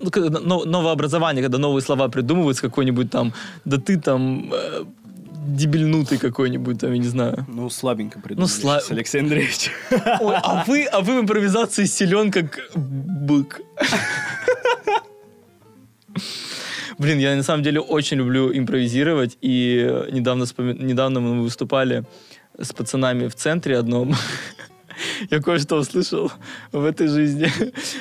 ну, 0.00 0.10
когда 0.10 0.40
но- 0.40 0.64
новообразование, 0.64 1.42
когда 1.42 1.58
новые 1.58 1.82
слова 1.82 2.08
придумываются, 2.08 2.62
какой-нибудь 2.62 3.10
там, 3.10 3.32
да 3.64 3.76
ты 3.78 3.98
там 3.98 4.50
э, 4.52 4.84
дебильнутый 5.54 6.18
какой-нибудь, 6.18 6.80
там, 6.80 6.92
я 6.92 6.98
не 6.98 7.08
знаю. 7.08 7.46
Ну, 7.48 7.70
слабенько 7.70 8.20
придумали 8.20 8.50
сла- 8.50 8.78
сейчас, 8.80 8.90
Алексей 8.90 9.20
Андреевич. 9.20 9.70
Ой, 10.20 10.36
а 10.42 10.64
вы, 10.66 10.84
а 10.84 11.00
вы 11.00 11.18
в 11.18 11.20
импровизации 11.22 11.84
силен, 11.84 12.30
как 12.30 12.58
бык. 12.74 13.60
Блин, 16.98 17.18
я 17.18 17.34
на 17.34 17.42
самом 17.42 17.62
деле 17.62 17.80
очень 17.80 18.18
люблю 18.18 18.52
импровизировать, 18.54 19.38
и 19.40 19.86
э, 19.88 20.10
недавно, 20.12 20.44
недавно 20.58 21.20
мы 21.20 21.42
выступали 21.42 22.04
с 22.58 22.72
пацанами 22.72 23.28
в 23.28 23.34
центре 23.34 23.78
одном. 23.78 24.14
Я 25.30 25.40
кое-что 25.40 25.76
услышал 25.76 26.30
в 26.72 26.84
этой 26.84 27.08
жизни. 27.08 27.48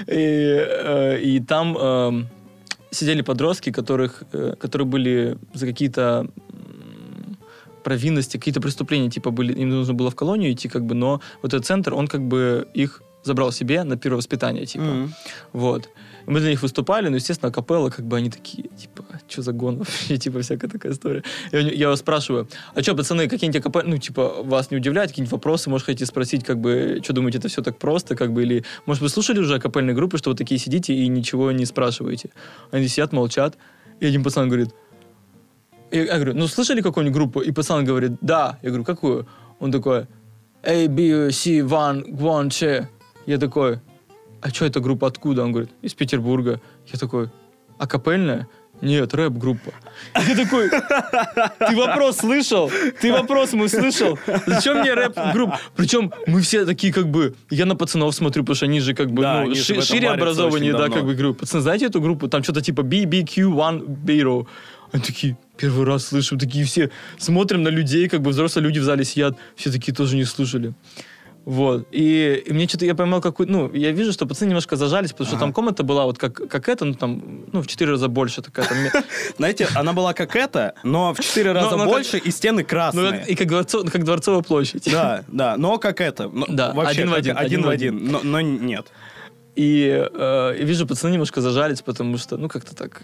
И, 0.07 0.65
э, 0.67 1.19
и 1.21 1.39
там 1.39 1.77
эм, 1.77 2.29
сидели 2.91 3.21
подростки, 3.21 3.71
которых, 3.71 4.23
э, 4.33 4.55
которые 4.59 4.85
были 4.87 5.37
за 5.53 5.65
какие-то 5.65 6.27
провинности, 7.89 8.37
какие-то 8.37 8.61
преступления, 8.61 9.09
типа, 9.09 9.31
были, 9.31 9.53
им 9.61 9.69
нужно 9.69 9.93
было 9.95 10.09
в 10.09 10.15
колонию 10.15 10.51
идти, 10.51 10.69
как 10.69 10.83
бы, 10.83 10.93
но 10.95 11.21
вот 11.41 11.53
этот 11.53 11.65
центр, 11.65 11.93
он 11.93 12.07
как 12.07 12.21
бы 12.21 12.67
их 12.75 13.01
забрал 13.23 13.51
себе 13.51 13.83
на 13.83 13.97
первое 13.97 14.17
воспитание, 14.17 14.65
типа. 14.65 14.83
Мгм. 14.83 15.13
Вот. 15.53 15.89
Мы 16.27 16.39
для 16.39 16.49
них 16.51 16.61
выступали, 16.61 17.09
но, 17.09 17.15
естественно, 17.15 17.51
капелла, 17.51 17.89
как 17.89 18.05
бы 18.05 18.17
они 18.17 18.29
такие, 18.29 18.69
типа, 18.77 19.03
что 19.27 19.41
за 19.41 19.51
гон 19.51 19.77
вообще, 19.77 20.17
типа, 20.23 20.39
всякая 20.41 20.69
такая 20.69 20.91
история. 20.91 21.23
Я, 21.51 21.59
я 21.59 21.85
его 21.87 21.95
спрашиваю, 21.95 22.47
а 22.75 22.81
что, 22.81 22.95
пацаны, 22.95 23.27
какие-нибудь 23.27 23.63
капеллы, 23.63 23.85
ну, 23.87 23.97
типа, 23.97 24.43
вас 24.43 24.69
не 24.69 24.77
удивляют, 24.77 25.11
какие-нибудь 25.11 25.31
вопросы, 25.31 25.69
может, 25.69 25.85
хотите 25.85 26.05
спросить, 26.05 26.43
как 26.43 26.59
бы, 26.59 26.99
что 27.03 27.13
думаете, 27.13 27.39
это 27.39 27.47
все 27.47 27.63
так 27.63 27.79
просто, 27.79 28.15
как 28.15 28.31
бы, 28.31 28.43
или, 28.43 28.63
может, 28.85 29.01
вы 29.01 29.09
слушали 29.09 29.39
уже 29.39 29.59
капельные 29.59 29.95
группы, 29.95 30.19
что 30.19 30.29
вы 30.29 30.35
такие 30.35 30.59
сидите 30.59 30.93
и 30.93 31.07
ничего 31.07 31.51
не 31.51 31.65
спрашиваете? 31.65 32.29
Они 32.71 32.87
сидят, 32.87 33.11
молчат, 33.11 33.57
и 33.99 34.05
один 34.05 34.23
пацан 34.23 34.47
говорит, 34.47 34.69
я, 35.91 36.03
я 36.03 36.15
говорю, 36.15 36.33
ну, 36.35 36.47
слышали 36.47 36.81
какую-нибудь 36.81 37.15
группу? 37.15 37.41
И 37.41 37.51
пацан 37.51 37.85
говорит, 37.85 38.11
да. 38.21 38.57
Я 38.61 38.69
говорю, 38.69 38.83
какую? 38.83 39.27
Он 39.59 39.71
такой, 39.71 40.07
A, 40.63 40.87
B, 40.87 41.31
C, 41.31 41.59
One, 41.59 42.05
One, 42.11 42.47
Che. 42.49 42.85
Я 43.25 43.37
такой, 43.37 43.79
а 44.41 44.49
что 44.49 44.65
эта 44.65 44.79
группа 44.79 45.07
откуда? 45.07 45.43
Он 45.43 45.51
говорит, 45.51 45.71
из 45.81 45.93
Петербурга. 45.93 46.59
Я 46.87 46.99
такой, 46.99 47.29
а 47.77 47.87
капельная? 47.87 48.47
Нет, 48.81 49.13
рэп-группа. 49.13 49.73
Ты 50.25 50.35
такой, 50.45 50.69
ты 50.69 51.75
вопрос 51.75 52.17
слышал? 52.17 52.71
Ты 53.01 53.11
вопрос 53.11 53.51
мой 53.51 53.67
слышал? 53.67 54.17
Зачем 54.47 54.79
мне 54.79 54.93
рэп-группа? 54.93 55.59
Причем 55.75 56.13
мы 56.27 56.39
все 56.39 56.65
такие 56.65 56.93
как 56.93 57.07
бы, 57.09 57.35
я 57.49 57.65
на 57.65 57.75
пацанов 57.75 58.15
смотрю, 58.15 58.43
потому 58.43 58.55
что 58.55 58.65
они 58.67 58.79
же 58.79 58.93
как 58.93 59.11
бы 59.11 59.21
Да, 59.21 59.43
ну, 59.43 59.53
ши- 59.55 59.81
шире 59.81 60.09
очень 60.11 60.71
да, 60.71 60.77
давно. 60.77 60.95
как 60.95 61.05
бы 61.05 61.13
говорю, 61.13 61.33
пацаны, 61.33 61.61
знаете 61.61 61.87
эту 61.87 61.99
группу? 61.99 62.29
Там 62.29 62.41
что-то 62.41 62.61
типа 62.61 62.81
BBQ1 62.81 63.85
Biro. 64.05 64.47
Они 64.93 65.03
такие, 65.03 65.37
первый 65.59 65.85
раз 65.85 66.05
слышу, 66.05 66.37
такие 66.37 66.65
все 66.65 66.89
смотрим 67.17 67.63
на 67.63 67.69
людей, 67.69 68.07
как 68.07 68.21
бы 68.21 68.31
взрослые 68.31 68.63
люди 68.63 68.79
в 68.79 68.83
зале 68.83 69.03
сидят, 69.03 69.37
все 69.55 69.71
такие 69.71 69.93
тоже 69.93 70.15
не 70.15 70.25
слушали. 70.25 70.73
Вот. 71.45 71.87
И, 71.91 72.43
и 72.45 72.53
мне 72.53 72.67
что-то, 72.67 72.85
я 72.85 72.93
поймал 72.93 73.21
какой 73.21 73.47
ну, 73.47 73.73
я 73.73 73.91
вижу, 73.91 74.13
что 74.13 74.27
пацаны 74.27 74.49
немножко 74.49 74.75
зажались, 74.75 75.11
потому 75.11 75.27
что 75.27 75.35
Ага. 75.37 75.45
там 75.45 75.53
комната 75.53 75.83
была 75.83 76.05
вот 76.05 76.17
как, 76.17 76.33
как 76.33 76.69
эта, 76.69 76.85
ну, 76.85 76.93
там, 76.93 77.45
ну, 77.51 77.61
в 77.61 77.67
четыре 77.67 77.91
раза 77.91 78.07
больше 78.07 78.41
такая. 78.41 78.67
Там, 78.67 78.77
Знаете, 79.37 79.67
она 79.73 79.93
была 79.93 80.13
как 80.13 80.35
эта, 80.35 80.75
но 80.83 81.13
в 81.13 81.19
четыре 81.19 81.53
раза 81.53 81.77
больше, 81.77 82.17
и 82.17 82.29
стены 82.29 82.61
ну, 82.61 82.67
красные. 82.67 83.25
и 83.27 83.35
как, 83.35 83.47
дворцов- 83.47 83.89
как 83.89 84.03
Дворцовая 84.03 84.43
площадь. 84.43 84.91
Да, 84.91 85.23
да, 85.27 85.57
но 85.57 85.77
как 85.77 86.01
это. 86.01 86.29
Да, 86.49 86.71
один 86.71 87.09
в 87.09 87.13
один, 87.13 87.37
один 87.37 87.63
в 87.63 87.69
один, 87.69 88.19
но, 88.23 88.41
нет. 88.41 88.87
Э, 89.55 90.55
и 90.57 90.63
вижу, 90.63 90.87
пацаны 90.87 91.13
немножко 91.13 91.41
зажались, 91.41 91.81
потому 91.81 92.17
что, 92.17 92.37
ну, 92.37 92.47
как-то 92.47 92.75
так... 92.75 93.01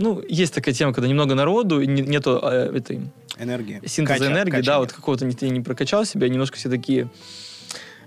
ну, 0.00 0.22
есть 0.28 0.54
такая 0.54 0.74
тема, 0.74 0.92
когда 0.92 1.08
немного 1.08 1.34
народу, 1.34 1.80
не- 1.82 2.02
нету 2.02 2.40
э, 2.42 2.76
этой 2.76 3.00
Энергия. 3.38 3.80
синтеза 3.86 4.18
Кача- 4.18 4.32
энергии, 4.32 4.50
кача 4.50 4.66
да, 4.66 4.78
вот 4.80 4.92
какого-то 4.92 5.24
не, 5.24 5.32
ты 5.34 5.48
не 5.50 5.60
прокачал 5.60 6.04
себя, 6.04 6.28
немножко 6.28 6.56
все 6.56 6.68
такие... 6.68 7.08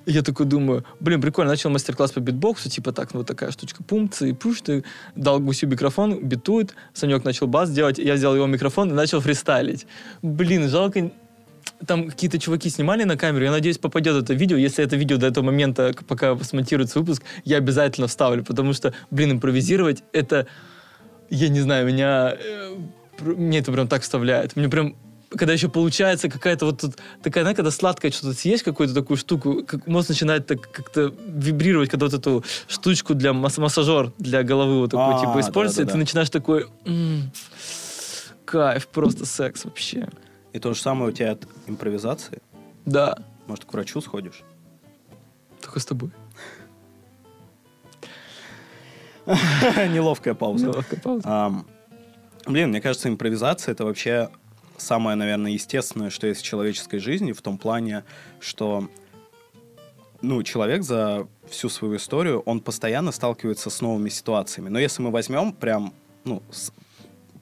Я 0.05 0.21
такой 0.21 0.45
думаю, 0.45 0.83
блин, 0.99 1.21
прикольно, 1.21 1.51
начал 1.51 1.69
мастер-класс 1.69 2.11
по 2.11 2.19
битбоксу, 2.19 2.69
типа 2.69 2.91
так, 2.91 3.13
ну 3.13 3.19
вот 3.19 3.27
такая 3.27 3.51
штучка, 3.51 3.83
пум, 3.83 4.11
и 4.19 4.33
пуш, 4.33 4.59
ты 4.61 4.83
дал 5.15 5.39
гусю 5.39 5.67
микрофон, 5.67 6.19
битует, 6.19 6.75
Санек 6.93 7.23
начал 7.23 7.47
бас 7.47 7.71
делать, 7.71 7.99
я 7.99 8.15
взял 8.15 8.35
его 8.35 8.45
микрофон 8.45 8.89
и 8.89 8.93
начал 8.93 9.21
фристайлить. 9.21 9.87
Блин, 10.21 10.67
жалко, 10.67 11.09
там 11.87 12.09
какие-то 12.09 12.37
чуваки 12.37 12.69
снимали 12.69 13.05
на 13.05 13.15
камеру, 13.15 13.45
я 13.45 13.51
надеюсь, 13.51 13.77
попадет 13.77 14.21
это 14.21 14.33
видео, 14.33 14.57
если 14.57 14.83
это 14.83 14.97
видео 14.97 15.15
до 15.15 15.27
этого 15.27 15.45
момента, 15.45 15.93
пока 16.05 16.37
смонтируется 16.43 16.99
выпуск, 16.99 17.23
я 17.45 17.57
обязательно 17.57 18.07
вставлю, 18.07 18.43
потому 18.43 18.73
что, 18.73 18.93
блин, 19.09 19.31
импровизировать, 19.31 20.03
это, 20.11 20.47
я 21.29 21.49
не 21.49 21.59
знаю, 21.61 21.85
меня, 21.87 22.35
э, 22.37 22.75
мне 23.21 23.59
это 23.59 23.71
прям 23.71 23.87
так 23.87 24.01
вставляет, 24.01 24.55
мне 24.55 24.69
прям 24.69 24.95
когда 25.35 25.51
еще 25.53 25.67
получается 25.67 26.29
какая-то 26.29 26.65
вот 26.67 26.81
тут 26.81 26.95
такая, 27.23 27.43
знаешь, 27.43 27.55
когда 27.55 27.71
сладкое 27.71 28.11
что-то 28.11 28.33
съесть, 28.35 28.61
какую-то 28.61 28.93
такую 28.93 29.17
штуку, 29.17 29.63
как 29.65 29.87
мозг 29.87 30.09
начинает 30.09 30.45
так 30.45 30.61
как-то 30.71 31.11
вибрировать, 31.25 31.89
когда 31.89 32.05
вот 32.05 32.13
эту 32.13 32.43
штучку 32.67 33.15
для 33.15 33.33
масс- 33.33 33.57
массажер 33.57 34.11
для 34.19 34.43
головы 34.43 34.77
вот 34.81 34.91
такой 34.91 35.15
А, 35.15 35.19
типа 35.19 35.39
используется, 35.39 35.81
и 35.81 35.85
да-да-да. 35.85 35.91
ты 35.93 35.97
начинаешь 35.97 36.29
такой 36.29 36.67
«М, 36.85 37.31
кайф, 38.45 38.87
просто 38.89 39.25
секс 39.25 39.65
вообще. 39.65 40.07
И 40.51 40.59
то 40.59 40.71
же 40.75 40.79
самое 40.79 41.09
у 41.09 41.11
тебя 41.11 41.31
от 41.31 41.47
импровизации. 41.65 42.39
Да, 42.85 43.17
Может, 43.47 43.65
к 43.65 43.73
врачу 43.73 44.01
сходишь? 44.01 44.43
только 45.61 45.79
с 45.79 45.85
тобой. 45.85 46.11
Неловкая 49.89 50.33
пауза. 50.33 50.67
Неловкая 50.67 50.99
пауза. 50.99 51.23
Ам, 51.25 51.67
блин, 52.45 52.69
мне 52.69 52.81
кажется, 52.81 53.09
импровизация 53.09 53.71
это 53.71 53.85
вообще 53.85 54.29
самое, 54.77 55.15
наверное, 55.15 55.51
естественное, 55.51 56.09
что 56.09 56.27
есть 56.27 56.41
в 56.41 56.45
человеческой 56.45 56.99
жизни, 56.99 57.31
в 57.31 57.41
том 57.41 57.57
плане, 57.57 58.03
что 58.39 58.89
ну, 60.21 60.41
человек 60.43 60.83
за 60.83 61.27
всю 61.49 61.69
свою 61.69 61.97
историю, 61.97 62.39
он 62.41 62.61
постоянно 62.61 63.11
сталкивается 63.11 63.69
с 63.69 63.81
новыми 63.81 64.09
ситуациями. 64.09 64.69
Но 64.69 64.79
если 64.79 65.01
мы 65.01 65.11
возьмем 65.11 65.51
прям, 65.51 65.93
ну, 66.23 66.41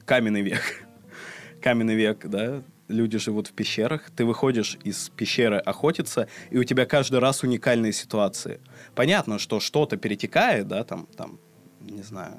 каменный 0.05 0.41
век, 0.41 0.85
каменный 1.61 1.95
век, 1.95 2.25
да, 2.25 2.63
люди 2.87 3.17
живут 3.17 3.47
в 3.47 3.53
пещерах, 3.53 4.09
ты 4.15 4.25
выходишь 4.25 4.77
из 4.83 5.09
пещеры 5.09 5.57
охотиться, 5.57 6.27
и 6.49 6.57
у 6.57 6.63
тебя 6.63 6.85
каждый 6.85 7.19
раз 7.19 7.43
уникальные 7.43 7.93
ситуации. 7.93 8.59
Понятно, 8.95 9.39
что 9.39 9.59
что-то 9.59 9.97
перетекает, 9.97 10.67
да, 10.67 10.83
там, 10.83 11.07
там, 11.15 11.39
не 11.83 12.03
знаю, 12.03 12.33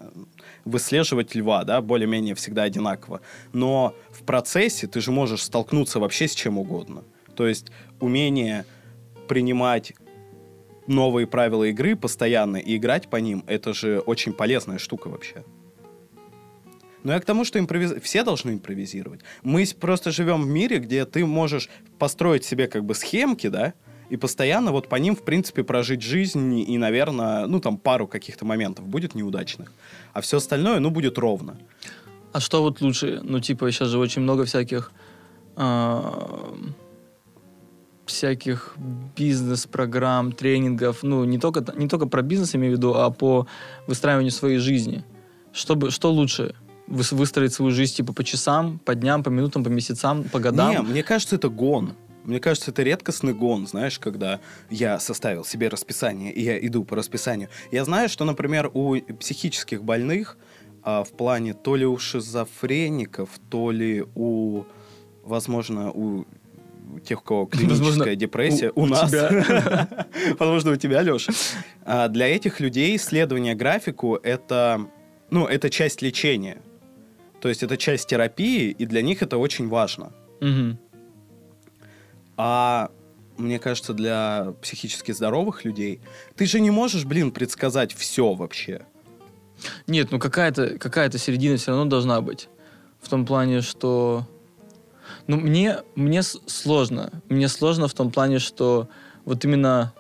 выслеживать 0.65 1.35
льва, 1.35 1.65
да, 1.65 1.81
более-менее 1.81 2.35
всегда 2.35 2.63
одинаково. 2.63 3.21
Но 3.53 3.95
в 4.11 4.23
процессе 4.23 4.87
ты 4.87 5.01
же 5.01 5.13
можешь 5.13 5.43
столкнуться 5.43 6.01
вообще 6.01 6.29
с 6.29 6.35
чем 6.35 6.59
угодно. 6.59 7.05
То 7.35 7.47
есть 7.47 7.71
умение 8.01 8.65
принимать 9.29 9.95
новые 10.87 11.27
правила 11.27 11.65
игры 11.65 11.97
постоянно 11.97 12.57
и 12.57 12.77
играть 12.77 13.09
по 13.09 13.17
ним, 13.17 13.45
это 13.47 13.73
же 13.73 14.01
очень 14.01 14.33
полезная 14.33 14.79
штука 14.79 15.09
вообще. 15.09 15.45
Но 17.03 17.13
я 17.13 17.21
к 17.21 17.25
тому, 17.25 17.45
что 17.45 17.59
импровиз... 17.59 17.95
все 18.01 18.23
должны 18.23 18.53
импровизировать. 18.53 19.21
Мы 19.43 19.67
просто 19.79 20.13
живем 20.13 20.43
в 20.43 20.47
мире, 20.47 20.79
где 20.79 21.05
ты 21.05 21.27
можешь 21.27 21.69
построить 21.99 22.45
себе 22.45 22.69
как 22.69 22.85
бы 22.85 22.95
схемки, 22.95 23.49
да, 23.49 23.75
и 24.13 24.17
постоянно 24.17 24.73
вот 24.73 24.89
по 24.89 24.97
ним, 24.97 25.15
в 25.15 25.23
принципе, 25.23 25.63
прожить 25.63 26.03
жизнь, 26.03 26.59
и, 26.59 26.79
наверное, 26.79 27.47
ну, 27.47 27.61
там, 27.61 27.79
пару 27.79 28.07
каких-то 28.07 28.45
моментов 28.45 28.87
будет 28.87 29.15
неудачных. 29.15 29.73
А 30.13 30.21
все 30.21 30.37
остальное, 30.37 30.81
ну, 30.81 30.91
будет 30.91 31.19
ровно. 31.19 31.57
А 32.33 32.41
что 32.41 32.63
вот 32.63 32.83
лучше? 32.83 33.21
Ну, 33.23 33.41
типа, 33.41 33.71
сейчас 33.71 33.89
же 33.89 33.99
очень 33.99 34.23
много 34.23 34.45
всяких 34.45 34.93
а, 35.57 36.55
всяких 38.05 38.77
бизнес-программ, 39.17 40.33
тренингов. 40.33 41.03
Ну, 41.03 41.25
не 41.25 41.39
только, 41.39 41.65
не 41.75 41.89
только 41.89 42.07
про 42.07 42.23
бизнес, 42.23 42.55
имею 42.55 42.75
в 42.75 42.77
виду, 42.77 42.95
а 42.95 43.11
по 43.11 43.47
выстраиванию 43.87 44.33
своей 44.33 44.59
жизни. 44.59 45.05
Чтобы, 45.55 45.91
что 45.91 46.13
лучше? 46.13 46.55
Выс- 46.87 47.15
Выстроить 47.17 47.55
свою 47.55 47.73
жизнь 47.73 47.95
типа 47.95 48.13
по 48.13 48.25
часам, 48.25 48.79
по 48.79 48.95
дням, 48.95 49.23
по 49.23 49.31
минутам, 49.31 49.65
по 49.65 49.71
месяцам, 49.71 50.25
по 50.25 50.39
годам? 50.39 50.71
Не, 50.71 50.83
мне 50.83 51.03
кажется, 51.03 51.37
это 51.37 51.49
гон. 51.49 51.95
Мне 52.25 52.39
кажется, 52.41 52.71
это 52.71 52.83
редкостный 52.83 53.35
гон, 53.35 53.67
знаешь, 53.67 53.99
когда 53.99 54.41
я 54.71 54.99
составил 55.01 55.45
себе 55.45 55.69
расписание, 55.69 56.33
и 56.33 56.43
я 56.43 56.59
иду 56.67 56.85
по 56.85 56.97
расписанию. 56.97 57.49
Я 57.73 57.85
знаю, 57.85 58.09
что, 58.09 58.25
например, 58.25 58.71
у 58.75 58.97
психических 59.19 59.83
больных 59.83 60.37
а, 60.85 61.03
в 61.05 61.11
плане 61.13 61.55
то 61.55 61.77
ли 61.77 61.85
у 61.87 61.99
шизофреников, 61.99 63.31
то 63.51 63.71
ли 63.71 64.05
у, 64.15 64.65
возможно, 65.25 65.91
у 65.91 66.25
тех, 67.05 67.21
у 67.23 67.25
кого 67.25 67.47
клиническая 67.47 67.79
Возможно, 67.79 68.17
депрессия, 68.17 68.71
у- 68.75 68.83
у, 68.83 68.87
нас, 68.87 69.13
возможно, 70.39 70.71
у 70.73 70.77
тебя, 70.77 71.03
Леша. 71.03 71.33
Для 72.09 72.29
этих 72.29 72.61
людей 72.61 72.97
исследование 72.97 73.55
графику 73.55 74.17
это, 74.17 74.87
ну, 75.31 75.47
это 75.47 75.71
часть 75.71 76.03
лечения. 76.03 76.59
То 77.41 77.49
есть 77.49 77.63
это 77.63 77.77
часть 77.77 78.09
терапии, 78.09 78.71
и 78.71 78.87
для 78.87 79.03
них 79.03 79.23
это 79.23 79.39
очень 79.39 79.69
важно. 79.69 80.13
Мгм. 80.41 80.79
А 82.37 82.91
мне 83.37 83.59
кажется, 83.59 83.93
для 83.95 84.55
психически 84.63 85.13
здоровых 85.13 85.65
людей 85.65 86.01
ты 86.37 86.47
же 86.47 86.61
не 86.61 86.71
можешь, 86.71 87.05
блин, 87.05 87.31
предсказать 87.31 87.93
все 87.95 88.33
вообще. 88.35 88.83
Нет, 89.87 90.11
ну 90.11 90.19
какая-то 90.19 90.79
какая 90.79 91.11
середина 91.11 91.57
все 91.57 91.71
равно 91.73 91.87
должна 91.87 92.21
быть. 92.21 92.49
В 93.01 93.09
том 93.09 93.27
плане, 93.27 93.61
что... 93.61 94.27
Ну, 95.27 95.37
мне, 95.37 95.79
мне 95.95 96.23
сложно. 96.23 97.11
Мне 97.29 97.49
сложно 97.49 97.89
в 97.89 97.95
том 97.95 98.11
плане, 98.11 98.39
что 98.39 98.89
вот 99.25 99.45
именно... 99.45 99.93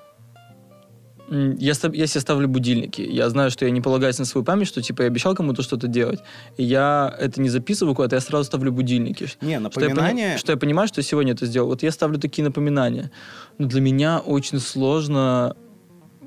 Я, 1.31 1.75
ста- 1.75 1.91
я 1.95 2.07
себе 2.07 2.21
ставлю 2.21 2.49
будильники. 2.49 3.00
Я 3.00 3.31
знаю, 3.31 3.50
что 3.50 3.64
я 3.64 3.71
не 3.71 3.81
полагаюсь 3.81 4.19
на 4.19 4.25
свою 4.25 4.45
память, 4.45 4.67
что 4.69 4.83
типа 4.83 5.02
я 5.02 5.09
обещал 5.09 5.35
кому-то 5.35 5.62
что-то 5.62 5.87
делать. 5.88 6.21
И 6.59 6.62
я 6.64 7.14
это 7.21 7.41
не 7.41 7.49
записываю 7.49 7.95
куда-то, 7.95 8.17
я 8.17 8.21
сразу 8.21 8.45
ставлю 8.45 8.73
будильники. 8.73 9.29
Не, 9.41 9.59
Что 9.71 9.81
я, 9.81 10.38
что 10.38 10.52
я 10.52 10.59
понимаю, 10.59 10.88
что 10.88 11.00
я 11.00 11.05
сегодня 11.05 11.33
это 11.33 11.47
сделал. 11.47 11.69
Вот 11.69 11.83
я 11.83 11.91
ставлю 11.91 12.19
такие 12.19 12.45
напоминания. 12.45 13.11
Но 13.59 13.67
для 13.67 13.81
меня 13.81 14.19
очень 14.19 14.59
сложно 14.59 15.57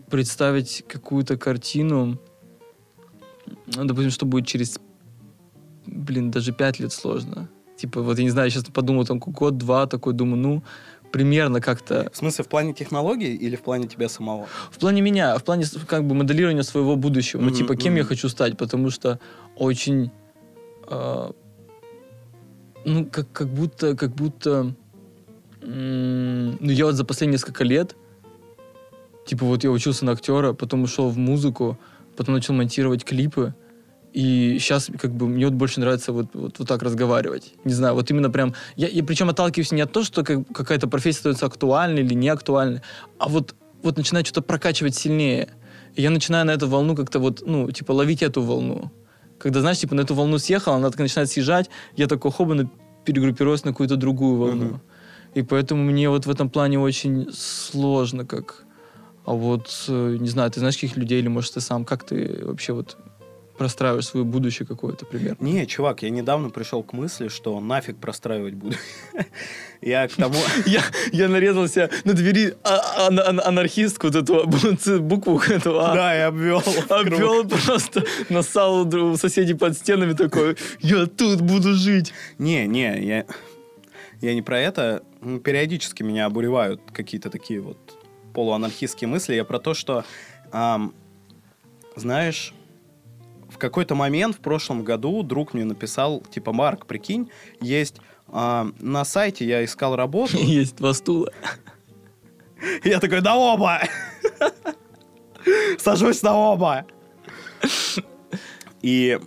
представить 0.09 0.83
какую-то 0.87 1.37
картину, 1.37 2.19
ну, 3.75 3.85
допустим, 3.85 4.11
что 4.11 4.25
будет 4.25 4.47
через, 4.47 4.79
блин, 5.85 6.31
даже 6.31 6.51
пять 6.53 6.79
лет 6.79 6.93
сложно. 6.93 7.49
Типа, 7.77 8.01
вот 8.01 8.17
я 8.17 8.23
не 8.23 8.29
знаю, 8.29 8.49
сейчас 8.49 8.63
подумал, 8.65 9.05
там, 9.05 9.19
год-два, 9.19 9.85
такой, 9.87 10.13
думаю, 10.13 10.37
ну, 10.37 10.63
примерно 11.15 11.61
как-то... 11.61 12.09
В 12.11 12.17
смысле, 12.17 12.43
в 12.43 12.49
плане 12.49 12.73
технологий 12.73 13.33
или 13.35 13.55
в 13.55 13.61
плане 13.61 13.87
тебя 13.87 14.09
самого? 14.09 14.47
В 14.69 14.77
плане 14.77 14.99
меня, 14.99 15.37
в 15.37 15.45
плане 15.45 15.63
как 15.87 16.03
бы 16.05 16.13
моделирования 16.13 16.63
своего 16.63 16.97
будущего. 16.97 17.39
Ну, 17.39 17.47
Мгм, 17.47 17.55
типа, 17.55 17.77
кем 17.77 17.95
я 17.95 18.01
мгм. 18.01 18.09
хочу 18.09 18.27
стать, 18.27 18.57
потому 18.57 18.89
что 18.89 19.21
очень... 19.55 20.11
а, 20.89 21.31
ну, 22.83 23.05
как, 23.05 23.31
как 23.31 23.47
будто, 23.47 23.95
как 23.95 24.13
будто... 24.13 24.75
м, 25.61 26.57
ну, 26.59 26.69
я 26.69 26.85
вот 26.85 26.95
за 26.95 27.05
последние 27.05 27.35
несколько 27.35 27.63
лет, 27.63 27.95
типа, 29.25 29.45
вот 29.45 29.63
я 29.63 29.71
учился 29.71 30.03
на 30.03 30.11
актера, 30.11 30.51
потом 30.51 30.83
ушел 30.83 31.07
в 31.07 31.17
музыку, 31.17 31.77
потом 32.17 32.35
начал 32.35 32.53
монтировать 32.53 33.05
клипы, 33.05 33.53
и 34.15 34.59
сейчас, 34.59 34.89
как 34.97 35.11
бы, 35.11 35.27
мне 35.27 35.43
вот 35.43 35.55
больше 35.55 35.81
нравится 35.81 36.13
вот, 36.13 36.27
вот, 36.33 36.57
вот 36.57 36.67
так 36.69 36.81
разговаривать. 36.81 37.53
Не 37.65 37.73
знаю, 37.73 37.95
вот 37.95 38.09
именно 38.09 38.29
прям... 38.29 38.53
Я, 38.77 38.87
я 38.87 39.03
причем 39.03 39.27
отталкиваюсь 39.27 39.73
не 39.73 39.81
от 39.81 39.91
того, 39.91 40.05
что 40.05 40.23
как- 40.23 40.47
какая-то 40.53 40.87
профессия 40.87 41.19
становится 41.19 41.47
актуальной 41.47 42.01
или 42.01 42.13
не 42.13 42.29
актуальной, 42.29 42.81
а 43.19 43.27
вот, 43.27 43.55
вот 43.83 43.97
начинает 43.97 44.25
что-то 44.25 44.41
прокачивать 44.41 44.95
сильнее. 44.95 45.49
И 45.95 46.01
я 46.01 46.11
начинаю 46.11 46.45
на 46.45 46.51
эту 46.51 46.69
волну 46.69 46.95
как-то 46.95 47.19
вот, 47.19 47.43
ну, 47.45 47.69
типа, 47.71 47.91
ловить 47.91 48.23
эту 48.23 48.41
волну. 48.41 48.89
Когда, 49.37 49.59
знаешь, 49.59 49.79
типа, 49.79 49.95
на 49.95 50.01
эту 50.01 50.15
волну 50.15 50.37
съехал, 50.37 50.75
она 50.75 50.89
так 50.89 50.99
начинает 50.99 51.29
съезжать, 51.29 51.69
я 51.97 52.07
такой 52.07 52.31
хобана 52.31 52.71
перегруппируюсь 53.03 53.65
на 53.65 53.71
какую-то 53.71 53.97
другую 53.97 54.37
волну. 54.37 54.65
Мгм. 54.65 54.81
И 55.33 55.41
поэтому 55.41 55.83
мне 55.83 56.09
вот 56.09 56.25
в 56.25 56.29
этом 56.29 56.49
плане 56.49 56.79
очень 56.79 57.27
сложно 57.33 58.25
как... 58.25 58.63
А 59.25 59.33
вот, 59.33 59.85
э, 59.89 60.17
не 60.21 60.29
знаю, 60.29 60.51
ты 60.51 60.59
знаешь 60.59 60.75
каких 60.75 60.95
людей, 60.95 61.19
или, 61.19 61.27
может, 61.27 61.55
ты 61.55 61.59
сам, 61.59 61.83
как 61.83 62.05
ты 62.05 62.45
вообще 62.45 62.71
вот 62.71 62.97
простраиваешь 63.57 64.07
свое 64.07 64.25
будущее 64.25 64.67
какое-то 64.67 65.05
примерно? 65.05 65.43
Не, 65.45 65.65
чувак, 65.65 66.03
я 66.03 66.09
недавно 66.09 66.49
пришел 66.49 66.83
к 66.83 66.93
мысли, 66.93 67.27
что 67.29 67.59
нафиг 67.59 67.97
простраивать 67.97 68.53
буду. 68.55 68.75
Я 69.81 70.07
к 70.07 70.13
тому... 70.13 70.35
Я, 70.65 70.81
я 71.11 71.27
нарезался 71.29 71.89
на 72.05 72.13
двери 72.13 72.55
а- 72.63 73.07
а- 73.07 73.07
ан- 73.07 73.39
анархистку, 73.39 74.07
вот 74.07 74.15
эту 74.15 74.45
бу- 74.45 74.99
букву 74.99 75.39
эту 75.39 75.79
А. 75.79 75.93
Да, 75.93 76.13
я 76.15 76.27
обвел. 76.27 76.63
Обвел 76.89 77.47
просто, 77.47 78.03
насал 78.29 78.87
у 78.87 79.17
соседей 79.17 79.53
под 79.53 79.77
стенами 79.77 80.13
такой, 80.13 80.57
я 80.79 81.05
тут 81.05 81.41
буду 81.41 81.73
жить. 81.75 82.13
Не, 82.39 82.65
не, 82.67 82.99
я, 83.05 83.25
я 84.21 84.33
не 84.33 84.41
про 84.41 84.59
это. 84.59 85.03
М, 85.21 85.39
Периодически 85.39 86.03
меня 86.03 86.25
обуревают 86.25 86.81
какие-то 86.91 87.29
такие 87.29 87.59
вот 87.61 87.77
полуанархистские 88.33 89.07
мысли. 89.07 89.35
Я 89.35 89.43
про 89.45 89.59
то, 89.59 89.73
что, 89.73 90.03
знаешь, 91.95 92.53
в 93.55 93.57
какой-то 93.57 93.95
момент 93.95 94.35
в 94.35 94.39
прошлом 94.39 94.83
году 94.83 95.23
друг 95.23 95.53
мне 95.53 95.63
написал, 95.63 96.19
типа, 96.19 96.51
Марк, 96.51 96.85
прикинь, 96.85 97.31
есть 97.61 98.01
а, 98.27 98.67
на 98.79 99.05
сайте 99.05 99.45
я 99.45 99.63
искал 99.63 99.95
работу. 99.95 100.35
Есть 100.41 100.75
два 100.75 100.93
стула. 100.93 101.31
Я 102.83 102.99
такой, 102.99 103.21
да 103.21 103.35
оба! 103.35 103.79
Сажусь 105.77 106.21
на 106.21 106.35
оба! 106.35 106.85
И 108.81 109.19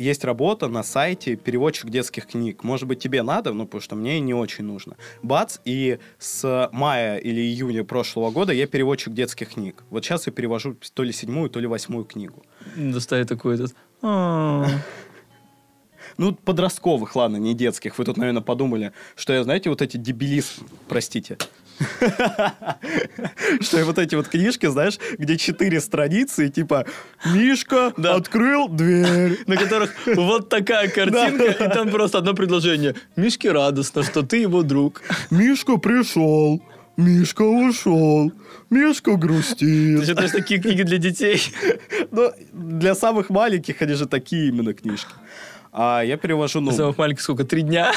есть 0.00 0.24
работа 0.24 0.68
на 0.68 0.82
сайте 0.82 1.36
переводчик 1.36 1.90
детских 1.90 2.26
книг. 2.26 2.64
Может 2.64 2.88
быть, 2.88 2.98
тебе 2.98 3.22
надо, 3.22 3.52
ну, 3.52 3.66
потому 3.66 3.80
что 3.80 3.96
мне 3.96 4.18
не 4.20 4.34
очень 4.34 4.64
нужно. 4.64 4.96
Бац, 5.22 5.58
и 5.64 5.98
с 6.18 6.68
мая 6.72 7.18
или 7.18 7.40
июня 7.40 7.84
прошлого 7.84 8.30
года 8.30 8.52
я 8.52 8.66
переводчик 8.66 9.12
детских 9.12 9.50
книг. 9.50 9.84
Вот 9.90 10.04
сейчас 10.04 10.26
я 10.26 10.32
перевожу 10.32 10.76
то 10.94 11.02
ли 11.02 11.12
седьмую, 11.12 11.50
то 11.50 11.60
ли 11.60 11.66
восьмую 11.66 12.04
книгу. 12.04 12.42
Доставит 12.76 13.28
такой 13.28 13.54
этот... 13.54 13.74
«А». 14.02 14.66
Ну, 16.16 16.34
подростковых, 16.34 17.14
ладно, 17.16 17.36
не 17.36 17.54
детских. 17.54 17.98
Вы 17.98 18.04
тут, 18.04 18.16
наверное, 18.16 18.42
подумали, 18.42 18.92
что 19.16 19.32
я, 19.32 19.44
знаете, 19.44 19.70
вот 19.70 19.80
эти 19.80 19.96
дебилист... 19.96 20.60
Простите. 20.88 21.38
Что 23.60 23.84
вот 23.84 23.98
эти 23.98 24.14
вот 24.14 24.28
книжки, 24.28 24.66
знаешь, 24.66 24.98
где 25.18 25.36
четыре 25.36 25.80
страницы, 25.80 26.48
типа 26.48 26.86
«Мишка 27.34 27.92
открыл 27.96 28.68
дверь». 28.68 29.38
На 29.46 29.56
которых 29.56 29.94
вот 30.06 30.48
такая 30.48 30.88
картинка, 30.94 31.44
и 31.44 31.68
там 31.68 31.90
просто 31.90 32.18
одно 32.18 32.34
предложение. 32.34 32.94
Мишке 33.16 33.52
радостно, 33.52 34.02
что 34.02 34.22
ты 34.22 34.38
его 34.38 34.62
друг. 34.62 35.02
Мишка 35.30 35.78
пришел, 35.78 36.62
Мишка 36.96 37.42
ушел, 37.42 38.32
Мишка 38.68 39.16
грустит. 39.16 40.06
читаешь 40.06 40.32
такие 40.32 40.60
книги 40.60 40.82
для 40.82 40.98
детей? 40.98 41.42
Ну, 42.12 42.32
для 42.52 42.94
самых 42.96 43.30
маленьких 43.30 43.80
они 43.82 43.94
же 43.94 44.06
такие 44.06 44.48
именно 44.48 44.74
книжки. 44.74 45.12
А 45.72 46.02
я 46.02 46.16
перевожу, 46.16 46.60
ну, 46.60 46.72
Самых 46.72 46.98
маленьких 46.98 47.22
сколько? 47.22 47.44
Три 47.44 47.62
дня? 47.62 47.92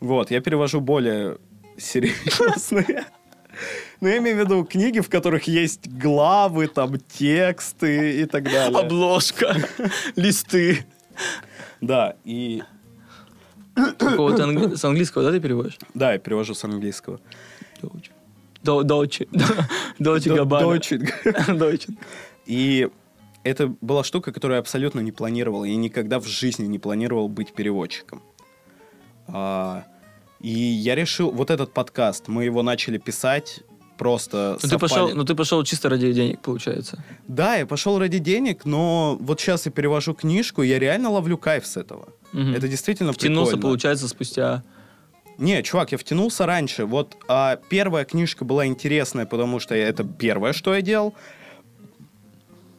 Вот, 0.00 0.30
я 0.30 0.40
перевожу 0.40 0.80
более 0.80 1.38
серьезные. 1.76 3.04
Ну, 4.00 4.08
я 4.08 4.18
имею 4.18 4.36
в 4.36 4.40
виду 4.40 4.64
книги, 4.64 5.00
в 5.00 5.10
которых 5.10 5.44
есть 5.46 5.88
главы, 5.88 6.68
там, 6.68 6.98
тексты 6.98 8.22
и 8.22 8.24
так 8.24 8.44
далее. 8.44 8.78
Обложка, 8.78 9.56
листы. 10.16 10.86
Да, 11.80 12.14
и... 12.24 12.62
Какого-то 13.74 14.44
англи- 14.44 14.74
С 14.76 14.84
английского, 14.84 15.24
да, 15.24 15.30
ты 15.32 15.40
переводишь? 15.40 15.78
Да, 15.94 16.12
я 16.12 16.18
перевожу 16.18 16.54
с 16.54 16.64
английского. 16.64 17.20
Дочь. 17.82 18.10
До- 18.62 18.82
Дочь. 18.82 19.20
Дочь 19.98 20.24
До- 20.24 20.34
Габбана. 20.36 20.66
Дойчинг. 20.66 21.08
Дочь. 21.58 21.86
И 22.46 22.88
это 23.42 23.74
была 23.80 24.04
штука, 24.04 24.32
которую 24.32 24.56
я 24.56 24.60
абсолютно 24.60 25.00
не 25.00 25.12
планировал. 25.12 25.64
Я 25.64 25.76
никогда 25.76 26.20
в 26.20 26.26
жизни 26.26 26.66
не 26.66 26.78
планировал 26.78 27.28
быть 27.28 27.52
переводчиком. 27.54 28.22
А, 29.28 29.84
и 30.40 30.48
я 30.50 30.94
решил, 30.94 31.30
вот 31.30 31.50
этот 31.50 31.72
подкаст, 31.72 32.28
мы 32.28 32.44
его 32.44 32.62
начали 32.62 32.98
писать 32.98 33.60
просто 33.98 34.58
Ну 34.62 34.68
ты, 34.68 34.78
пошел, 34.78 34.96
совпали. 34.96 35.12
ну 35.16 35.24
ты 35.24 35.34
пошел 35.34 35.62
чисто 35.64 35.88
ради 35.90 36.12
денег, 36.12 36.40
получается. 36.40 37.04
Да, 37.28 37.56
я 37.56 37.66
пошел 37.66 37.98
ради 37.98 38.18
денег, 38.18 38.64
но 38.64 39.18
вот 39.20 39.40
сейчас 39.40 39.66
я 39.66 39.72
перевожу 39.72 40.14
книжку, 40.14 40.62
и 40.62 40.68
я 40.68 40.78
реально 40.78 41.10
ловлю 41.10 41.36
кайф 41.36 41.66
с 41.66 41.76
этого. 41.76 42.08
Мгм. 42.32 42.54
Это 42.54 42.66
действительно 42.68 43.12
Втянулся, 43.12 43.52
прикольно. 43.52 43.68
получается, 43.68 44.08
спустя... 44.08 44.62
Не, 45.36 45.62
чувак, 45.62 45.92
я 45.92 45.98
втянулся 45.98 46.44
раньше. 46.46 46.84
Вот 46.84 47.16
а, 47.28 47.56
первая 47.70 48.04
книжка 48.04 48.44
была 48.44 48.66
интересная, 48.66 49.24
потому 49.26 49.58
что 49.58 49.74
я- 49.74 49.88
это 49.88 50.04
первое, 50.04 50.52
что 50.52 50.74
я 50.74 50.82
делал. 50.82 51.14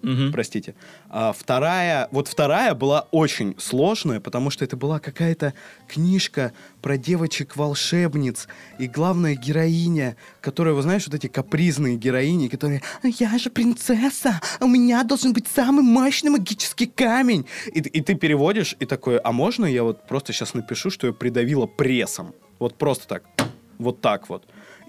Мгм. 0.01 0.31
Простите. 0.31 0.73
А 1.09 1.31
вторая, 1.31 2.07
вот 2.11 2.27
вторая 2.27 2.73
была 2.73 3.07
очень 3.11 3.55
сложная, 3.59 4.19
потому 4.19 4.49
что 4.49 4.65
это 4.65 4.75
была 4.75 4.99
какая-то 4.99 5.53
книжка 5.87 6.53
про 6.81 6.97
девочек-волшебниц. 6.97 8.47
И 8.79 8.87
главная 8.87 9.35
героиня, 9.35 10.15
которая, 10.41 10.73
вы 10.73 10.81
знаешь, 10.81 11.05
вот 11.05 11.15
эти 11.15 11.27
капризные 11.27 11.97
героини, 11.97 12.47
которые 12.47 12.81
«Я 13.03 13.37
же 13.37 13.49
принцесса, 13.49 14.41
у 14.59 14.67
меня 14.67 15.03
должен 15.03 15.33
быть 15.33 15.47
самый 15.47 15.83
мощный 15.83 16.29
магический 16.29 16.87
камень». 16.87 17.45
И, 17.67 17.79
и 17.79 18.01
ты 18.01 18.15
переводишь, 18.15 18.75
и 18.79 18.85
такой, 18.85 19.17
а 19.17 19.31
можно 19.31 19.65
я 19.65 19.83
вот 19.83 20.07
просто 20.07 20.33
сейчас 20.33 20.53
напишу, 20.53 20.89
что 20.89 21.07
ее 21.07 21.13
придавило 21.13 21.67
прессом? 21.67 22.33
Вот 22.59 22.77
просто 22.77 23.07
так. 23.07 23.23
Вот 23.77 24.01
так 24.01 24.29
вот. 24.29 24.47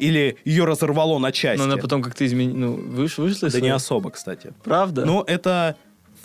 Или 0.09 0.37
ее 0.45 0.65
разорвало 0.65 1.19
на 1.19 1.31
части. 1.33 1.59
Но 1.59 1.65
она 1.65 1.77
потом 1.77 2.03
как-то 2.03 2.27
изменила... 2.27 2.57
Ну, 2.57 2.73
выш, 2.75 3.19
вышла 3.19 3.47
из 3.47 3.53
Да 3.53 3.59
не 3.59 3.63
своей- 3.63 3.73
особо, 3.75 4.11
кстати. 4.11 4.53
Правда? 4.65 5.05
Ну, 5.05 5.23
это 5.23 5.77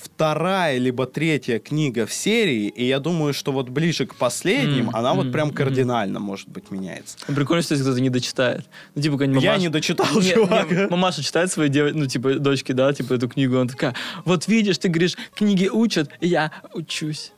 вторая 0.04 0.78
либо 0.78 1.06
третья 1.06 1.60
книга 1.60 2.06
в 2.06 2.14
серии, 2.14 2.68
и 2.68 2.86
я 2.86 3.00
думаю, 3.00 3.34
что 3.34 3.52
вот 3.52 3.70
ближе 3.70 4.06
к 4.06 4.16
последним 4.16 4.90
М, 4.90 4.96
она 4.96 5.14
вот 5.14 5.32
прям 5.32 5.52
кардинально, 5.52 6.20
может 6.20 6.48
быть, 6.50 6.70
меняется. 6.72 7.18
Ну, 7.28 7.36
Прикольно, 7.36 7.64
что 7.64 7.74
если 7.74 7.84
кто-то 7.84 8.00
не 8.02 8.10
дочитает. 8.12 8.66
Ну, 8.96 9.02
типа, 9.02 9.16
какая-нибудь 9.18 9.44
Я 9.44 9.58
не 9.58 9.70
дочитал, 9.70 10.08
Не, 10.16 10.32
чувак. 10.34 10.72
не, 10.72 10.88
мамаша 10.88 11.24
читает 11.24 11.52
своей 11.52 11.70
дев- 11.72 11.94
ну, 11.96 12.06
типа, 12.06 12.36
дочке, 12.36 12.74
да, 12.74 12.94
типа, 12.94 13.14
эту 13.16 13.28
книгу, 13.28 13.58
она 13.58 13.68
такая, 13.70 13.96
вот 14.24 14.48
видишь, 14.48 14.78
ты 14.78 14.88
говоришь, 14.90 15.16
книги 15.36 15.68
учат, 15.68 16.10
и 16.22 16.28
я 16.28 16.52
учусь. 16.74 17.32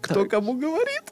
Кто 0.00 0.22
Так. 0.22 0.30
кому 0.30 0.54
говорит? 0.58 1.02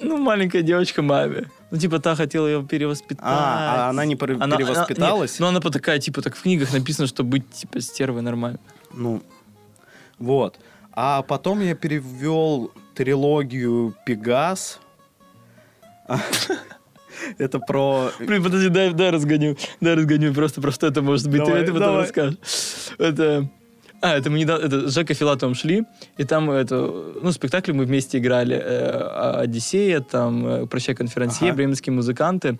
Ну, 0.00 0.16
маленькая 0.18 0.62
девочка 0.62 1.02
маме. 1.02 1.48
Ну, 1.70 1.78
типа, 1.78 1.98
та 2.00 2.16
хотела 2.16 2.46
ее 2.48 2.64
перевоспитать. 2.64 3.18
А, 3.22 3.86
а 3.86 3.90
она 3.90 4.04
не 4.04 4.16
пер- 4.16 4.38
Она- 4.40 4.56
перевоспиталась? 4.56 5.38
она- 5.38 5.48
не, 5.50 5.52
ну, 5.52 5.58
она 5.58 5.70
такая, 5.70 5.98
типа, 6.00 6.20
так 6.22 6.34
в 6.34 6.42
книгах 6.42 6.72
написано, 6.72 7.06
что 7.06 7.22
быть, 7.22 7.48
типа, 7.50 7.80
стервой 7.80 8.22
нормально. 8.22 8.58
Ну, 8.92 9.22
вот. 10.18 10.58
А 10.92 11.22
потом 11.22 11.60
я 11.60 11.74
перевел 11.74 12.72
трилогию 12.94 13.94
«Пегас». 14.04 14.80
Это 17.38 17.58
про... 17.60 18.10
Блин, 18.18 18.42
подожди, 18.42 18.68
дай, 18.68 18.92
дай 18.92 19.10
разгоню. 19.10 19.56
Дай 19.80 19.94
разгоню 19.94 20.34
просто 20.34 20.60
про 20.60 20.72
что 20.72 20.86
это 20.86 21.02
может 21.02 21.28
быть. 21.28 21.38
Давай, 21.44 21.60
ты, 21.60 21.66
ты 21.66 21.72
потом 21.72 21.96
расскажешь. 21.96 22.38
Это... 22.98 23.48
А, 24.02 24.16
это 24.16 24.30
мы 24.30 24.38
недавно, 24.38 24.64
это 24.64 24.88
с 24.88 24.94
Жекой 24.94 25.14
Филатовым 25.14 25.54
шли, 25.54 25.84
и 26.16 26.24
там 26.24 26.50
это, 26.50 26.76
ну, 27.22 27.32
спектакль 27.32 27.72
мы 27.72 27.84
вместе 27.84 28.18
играли, 28.18 28.56
э, 28.56 29.40
Одиссея, 29.42 30.00
там, 30.00 30.46
э, 30.46 30.66
Прощай, 30.66 30.94
конферансье, 30.94 31.48
Ага. 31.48 31.56
бременские 31.56 31.92
музыканты. 31.92 32.58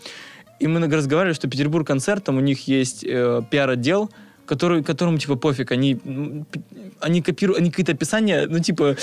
И 0.59 0.67
мы 0.67 0.87
разговаривали, 0.87 1.35
что 1.35 1.49
Петербург 1.49 1.87
концерт, 1.87 2.25
там 2.25 2.37
у 2.37 2.41
них 2.41 2.69
есть 2.69 3.05
э, 3.05 3.43
пиар-отдел, 3.51 4.11
который, 4.51 4.83
которому, 4.83 5.17
типа, 5.19 5.37
пофиг, 5.37 5.71
они, 5.71 5.95
п- 5.95 6.61
они 7.01 7.23
копируют, 7.23 7.61
они 7.61 7.71
какие-то 7.71 7.93
описания, 7.93 8.47
ну, 8.51 8.59
типа... 8.59 8.97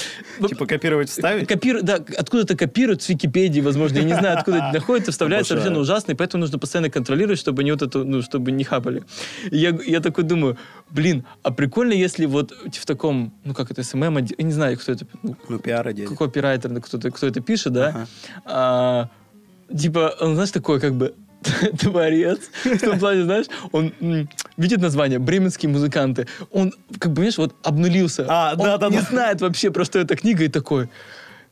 Типа 0.47 0.65
копировать, 0.65 1.10
вставить? 1.10 1.47
Копиру- 1.49 1.81
да, 1.81 1.95
откуда-то 1.95 2.57
копируют 2.57 3.01
с 3.01 3.07
Википедии, 3.10 3.62
возможно, 3.62 3.97
я 3.99 4.03
не 4.03 4.13
знаю, 4.13 4.38
откуда 4.38 4.57
это 4.57 4.71
находится, 4.73 5.12
вставляют 5.12 5.47
совершенно 5.47 5.79
ужасно, 5.79 6.12
и 6.12 6.15
поэтому 6.15 6.41
нужно 6.41 6.60
постоянно 6.60 6.89
контролировать, 6.89 7.39
чтобы 7.39 7.63
не 7.63 7.71
вот 7.71 7.81
это, 7.81 8.03
ну, 8.03 8.21
чтобы 8.21 8.51
не 8.51 8.65
хапали. 8.65 9.03
И 9.49 9.57
я, 9.57 9.69
я 9.86 10.01
такой 10.01 10.25
думаю, 10.25 10.57
блин, 10.91 11.23
а 11.43 11.51
прикольно, 11.51 11.93
если 11.93 12.25
вот 12.25 12.51
в 12.51 12.86
таком, 12.86 13.33
ну, 13.45 13.53
как 13.53 13.71
это, 13.71 13.83
СММ, 13.83 14.17
я 14.17 14.43
не 14.45 14.51
знаю, 14.53 14.77
кто 14.77 14.91
это, 14.91 15.05
ну, 15.23 15.36
Ну, 15.47 15.60
пиар 15.60 15.88
отдел. 15.88 16.10
какой 16.10 16.27
оператор, 16.27 16.71
кто, 16.81 16.99
кто 17.12 17.25
это 17.27 17.39
пишет, 17.39 17.71
да, 17.73 17.88
Ага. 17.88 18.07
а, 18.45 19.10
типа, 19.77 20.13
он, 20.19 20.33
знаешь, 20.36 20.51
такой, 20.51 20.79
как 20.81 20.93
бы, 20.93 21.13
творец, 21.79 22.39
в 22.63 22.79
том 22.79 22.99
плане, 22.99 23.23
знаешь, 23.23 23.45
он 23.71 23.93
м, 24.01 24.29
видит 24.57 24.81
название 24.81 25.19
«Бременские 25.19 25.69
музыканты», 25.69 26.27
он, 26.51 26.73
как 26.99 27.12
бы, 27.12 27.15
понимаешь, 27.15 27.38
вот 27.38 27.55
обнулился. 27.63 28.25
А, 28.29 28.51
он 28.53 28.57
да-да-да. 28.57 28.95
не 28.95 29.01
знает 29.01 29.41
вообще, 29.41 29.71
про 29.71 29.86
что 29.86 29.99
эта 29.99 30.15
книга, 30.15 30.43
и 30.43 30.47
такой, 30.47 30.89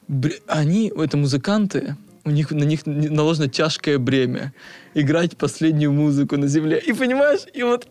«Бре- 0.07 0.41
они, 0.47 0.91
это 0.95 1.17
музыканты, 1.17 1.95
у 2.25 2.31
них, 2.31 2.51
на 2.51 2.63
них 2.63 2.85
наложено 2.85 3.47
тяжкое 3.47 3.99
бремя 3.99 4.53
играть 4.95 5.37
последнюю 5.37 5.91
музыку 5.91 6.37
на 6.37 6.47
земле. 6.47 6.79
И 6.79 6.91
понимаешь, 6.93 7.41
и 7.53 7.63
вот, 7.63 7.87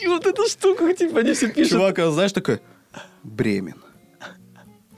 и 0.00 0.06
вот 0.06 0.26
эту 0.26 0.48
штуку, 0.48 0.92
типа, 0.92 1.20
они 1.20 1.32
все 1.32 1.48
пишут. 1.48 1.72
Чувак, 1.72 1.98
а 1.98 2.10
знаешь, 2.10 2.32
такой... 2.32 2.60
Бремен. 3.24 3.74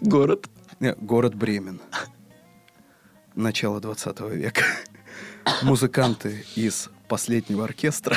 Город. 0.01 0.46
Не, 0.81 0.94
город 0.94 1.35
Бремен. 1.35 1.81
Начало 3.35 3.81
20 3.81 4.20
века. 4.33 4.62
Музыканты 5.62 6.44
из 6.56 6.88
последнего 7.08 7.64
оркестра 7.64 8.16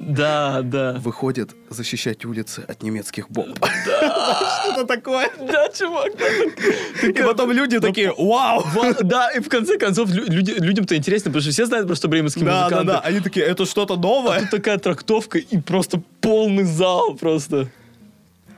Да, 0.00 0.62
да. 0.62 0.94
выходят 0.98 1.50
защищать 1.68 2.24
улицы 2.24 2.64
от 2.66 2.82
немецких 2.82 3.30
бомб. 3.30 3.58
Что-то 3.62 4.84
такое. 4.86 5.30
Да, 5.40 5.68
чувак, 5.68 6.12
да. 6.18 7.06
И 7.06 7.12
потом 7.12 7.52
люди 7.52 7.78
такие, 7.78 8.12
вау! 8.16 8.64
Да, 9.02 9.30
и 9.30 9.40
в 9.40 9.48
конце 9.48 9.78
концов 9.78 10.08
людям-то 10.10 10.96
интересно, 10.96 11.30
потому 11.30 11.42
что 11.42 11.50
все 11.52 11.66
знают 11.66 11.86
просто 11.86 12.08
бременские 12.08 12.44
Да, 12.46 12.52
да, 12.52 12.62
музыканты. 12.64 12.86
да. 12.92 13.00
Они 13.00 13.20
такие, 13.20 13.44
это 13.46 13.64
что-то 13.66 13.94
А 13.94 13.96
новое? 13.98 14.40
тут 14.40 14.50
такая 14.50 14.78
трактовка 14.78 15.38
и 15.38 15.58
просто 15.60 16.00
полный 16.20 16.64
зал 16.64 17.14
просто. 17.14 17.68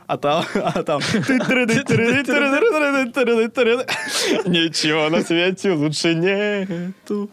А 0.06 0.16
там, 0.18 0.44
а 0.54 0.82
там... 0.82 1.00
Ничего 4.46 5.08
на 5.10 5.22
свете 5.22 5.72
лучше 5.72 6.14
нету. 6.14 7.30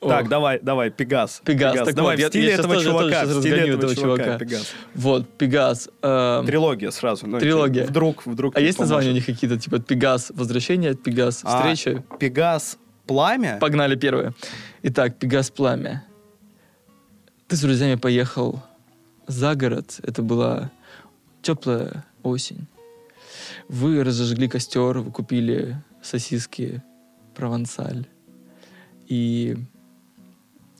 Так, 0.00 0.28
давай, 0.28 0.60
давай, 0.62 0.90
Пегас. 0.90 1.42
Пегас. 1.44 1.74
Так 1.74 1.94
Давай, 1.94 2.12
вот, 2.14 2.18
в 2.18 2.22
я- 2.22 2.28
стиле 2.28 2.46
я 2.48 2.54
этого 2.54 2.74
тоже- 2.74 2.90
тоже 2.92 2.98
чувака. 2.98 3.20
щас 3.26 3.28
В 3.36 3.40
стиле 3.40 3.56
этого 3.56 3.76
этого 3.78 3.94
чувака, 3.96 4.24
чувака. 4.24 4.38
Пегас. 4.38 4.72
Вот, 4.94 5.28
Пегас. 5.38 5.88
эм, 6.02 6.46
Трилогия 6.46 6.90
сразу. 6.92 7.26
ну, 7.26 7.38
Трилогия. 7.40 7.84
Вдруг, 7.84 8.24
вдруг. 8.26 8.56
А 8.56 8.60
есть 8.60 8.78
названия 8.78 9.10
у 9.10 9.12
них 9.12 9.26
какие-то, 9.26 9.58
типа 9.58 9.80
Пегас, 9.80 10.30
возвращение, 10.34 10.94
Пегас, 10.94 11.40
А, 11.44 11.56
встреча? 11.72 12.04
Пегас 12.20 12.78
Пламя? 13.06 13.58
Погнали 13.60 13.96
первое. 13.96 14.34
Итак, 14.84 15.16
Пегас 15.18 15.50
Пламя. 15.50 16.04
Ты 17.48 17.56
с 17.56 17.60
друзьями 17.60 17.96
поехал 17.96 18.62
за 19.26 19.54
город. 19.56 19.98
Это 20.04 20.22
была 20.22 20.70
теплая 21.42 22.04
осень. 22.22 22.66
Вы 23.68 24.04
разожгли 24.04 24.48
костер, 24.48 24.98
вы 25.00 25.10
купили 25.10 25.76
сосиски 26.02 26.82
провансаль 27.34 28.06
и 29.06 29.56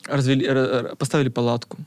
развели, 0.08 0.46
ра- 0.46 0.82
ра- 0.82 0.96
поставили 0.96 1.28
палатку. 1.28 1.78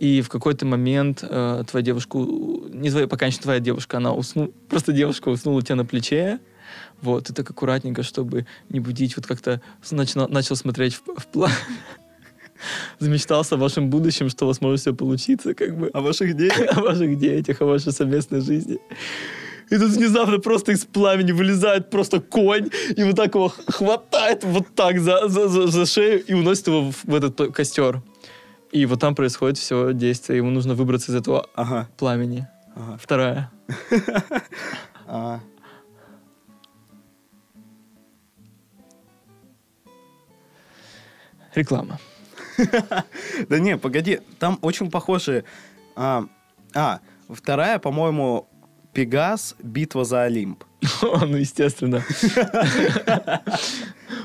И 0.00 0.20
в 0.20 0.28
какой-то 0.28 0.66
момент 0.66 1.22
э, 1.22 1.64
твоя 1.68 1.84
девушка, 1.84 2.18
не 2.18 2.90
твоя, 2.90 3.06
пока 3.06 3.26
еще 3.26 3.38
твоя 3.38 3.60
девушка, 3.60 3.98
она 3.98 4.12
уснула, 4.12 4.50
просто 4.68 4.92
девушка 4.92 5.28
уснула 5.28 5.58
у 5.58 5.62
тебя 5.62 5.76
на 5.76 5.84
плече, 5.84 6.40
вот, 7.00 7.30
и 7.30 7.32
так 7.32 7.48
аккуратненько, 7.48 8.02
чтобы 8.02 8.46
не 8.68 8.80
будить, 8.80 9.16
вот 9.16 9.26
как-то 9.26 9.60
начал, 9.90 10.28
начал 10.28 10.56
смотреть 10.56 10.94
в, 10.94 11.02
в 11.20 11.26
пламя. 11.26 11.54
Замечтался 12.98 13.54
о 13.54 13.58
вашем 13.58 13.90
будущем, 13.90 14.28
что 14.28 14.44
у 14.44 14.48
вас 14.48 14.60
может 14.60 14.80
все 14.80 14.94
получиться, 14.94 15.54
как 15.54 15.76
бы 15.76 15.88
О 15.88 16.00
ваших 16.00 16.36
детях? 16.36 16.66
о 16.76 16.80
ваших 16.80 17.18
детях, 17.18 17.60
о 17.60 17.66
вашей 17.66 17.92
совместной 17.92 18.40
жизни. 18.40 18.78
И 19.70 19.78
тут 19.78 19.90
внезапно 19.92 20.38
просто 20.38 20.72
из 20.72 20.84
пламени 20.84 21.32
вылезает 21.32 21.90
просто 21.90 22.20
конь, 22.20 22.70
и 22.96 23.02
вот 23.02 23.16
так 23.16 23.34
его 23.34 23.48
хватает 23.48 24.44
вот 24.44 24.66
так 24.74 25.00
за, 25.00 25.28
за, 25.28 25.48
за- 25.48 25.66
за 25.66 25.86
шею 25.86 26.24
и 26.24 26.34
уносит 26.34 26.68
его 26.68 26.92
в, 26.92 27.04
в 27.04 27.14
этот 27.14 27.52
костер. 27.54 28.02
И 28.70 28.86
вот 28.86 29.00
там 29.00 29.14
происходит 29.14 29.58
все 29.58 29.92
действие. 29.92 30.36
Ему 30.38 30.50
нужно 30.50 30.74
выбраться 30.74 31.10
из 31.10 31.16
этого 31.16 31.46
Ага. 31.54 31.88
пламени. 31.96 32.46
ага. 32.76 32.98
Вторая. 33.00 33.50
Реклама. 41.54 41.98
Да 43.48 43.58
не, 43.58 43.76
погоди, 43.76 44.20
там 44.38 44.58
очень 44.62 44.90
похожие... 44.90 45.44
А, 45.94 46.24
а, 46.74 47.00
вторая, 47.28 47.78
по-моему, 47.78 48.48
Пегас, 48.96 49.56
битва 49.62 50.04
за 50.04 50.22
Олимп. 50.22 50.64
ну, 51.02 51.36
естественно. 51.36 52.02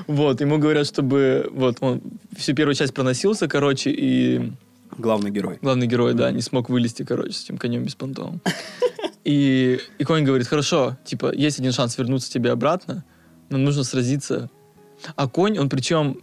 Вот, 0.06 0.40
ему 0.40 0.58
говорят, 0.58 0.86
чтобы... 0.86 1.48
Вот, 1.52 1.76
он 1.80 2.00
всю 2.36 2.54
первую 2.54 2.74
часть 2.74 2.94
проносился, 2.94 3.48
короче, 3.48 3.90
и 3.90 4.52
Главный 4.96 5.30
герой. 5.30 5.58
главный 5.62 5.86
герой, 5.86 6.14
да, 6.14 6.30
не 6.30 6.40
смог 6.40 6.70
вылезти, 6.70 7.04
короче, 7.04 7.32
с 7.32 7.44
этим 7.44 7.58
конем 7.58 7.84
беспонтовым. 7.84 8.40
И, 9.24 9.78
и 9.98 10.04
конь 10.04 10.24
говорит, 10.24 10.48
хорошо, 10.48 10.96
типа, 11.04 11.32
есть 11.32 11.60
один 11.60 11.72
шанс 11.72 11.96
вернуться 11.98 12.32
тебе 12.32 12.50
обратно, 12.50 13.04
но 13.50 13.58
нужно 13.58 13.84
сразиться. 13.84 14.50
А 15.14 15.28
конь, 15.28 15.58
он 15.58 15.68
причем, 15.68 16.16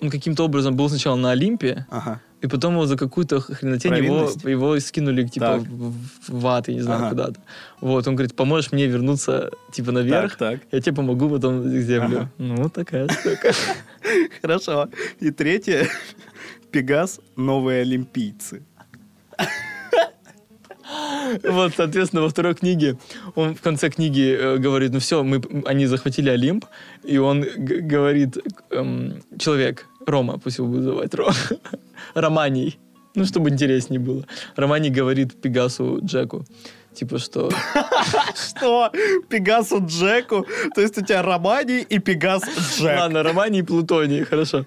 он 0.00 0.08
каким-то 0.08 0.44
образом 0.44 0.74
был 0.74 0.88
сначала 0.88 1.16
на 1.16 1.32
Олимпе, 1.32 1.86
Ага. 1.90 2.22
И 2.42 2.48
потом 2.48 2.74
его 2.74 2.86
за 2.86 2.96
какую-то 2.96 3.40
хренотень 3.40 3.94
его, 4.04 4.30
его 4.50 4.80
скинули, 4.80 5.24
типа, 5.26 5.46
Так. 5.46 5.62
в, 6.28 6.46
ад, 6.46 6.68
я 6.68 6.74
не 6.74 6.80
знаю, 6.82 7.00
Ага. 7.00 7.10
куда-то. 7.10 7.40
Вот, 7.80 8.06
он 8.08 8.14
говорит, 8.16 8.34
поможешь 8.36 8.72
мне 8.72 8.86
вернуться, 8.86 9.50
типа, 9.72 9.92
наверх, 9.92 10.36
Так, 10.36 10.60
так. 10.60 10.60
я 10.72 10.80
тебе 10.80 10.96
помогу 10.96 11.30
потом 11.30 11.62
к 11.62 11.66
землю. 11.82 12.16
Ага. 12.18 12.30
Ну, 12.38 12.68
такая 12.68 13.08
штука. 13.20 13.52
Хорошо. 14.42 14.88
И 15.20 15.30
третье. 15.30 15.86
Пегас, 16.70 17.20
новые 17.36 17.82
олимпийцы. 17.82 18.62
Вот, 21.44 21.72
соответственно, 21.76 22.22
во 22.22 22.28
второй 22.28 22.54
книге 22.54 22.98
он 23.34 23.54
в 23.54 23.60
конце 23.62 23.88
книги 23.88 24.36
э, 24.38 24.58
говорит, 24.58 24.92
ну 24.92 24.98
все, 24.98 25.22
мы, 25.22 25.40
они 25.64 25.86
захватили 25.86 26.28
Олимп, 26.28 26.66
и 27.04 27.16
он 27.18 27.40
г- 27.42 27.80
говорит, 27.80 28.36
эм, 28.70 29.22
человек, 29.38 29.86
Рома, 30.06 30.38
пусть 30.38 30.58
его 30.58 30.68
будут 30.68 30.84
называть 30.84 31.14
Рома, 31.14 31.34
Романий, 32.14 32.78
ну, 33.14 33.24
чтобы 33.24 33.50
интереснее 33.50 34.00
было. 34.00 34.24
Романий 34.56 34.90
говорит 34.90 35.40
Пегасу 35.40 36.00
Джеку, 36.04 36.44
типа, 36.94 37.18
что 37.18 37.50
Что? 38.34 38.90
Пегасу 39.28 39.84
Джеку? 39.86 40.46
То 40.74 40.80
есть 40.80 40.98
у 40.98 41.04
тебя 41.04 41.22
Романи 41.22 41.80
и 41.80 41.98
Пегас 41.98 42.42
Джек. 42.78 43.00
Ладно, 43.00 43.22
Романий 43.22 43.60
и 43.60 43.62
Плутоний, 43.62 44.24
хорошо. 44.24 44.64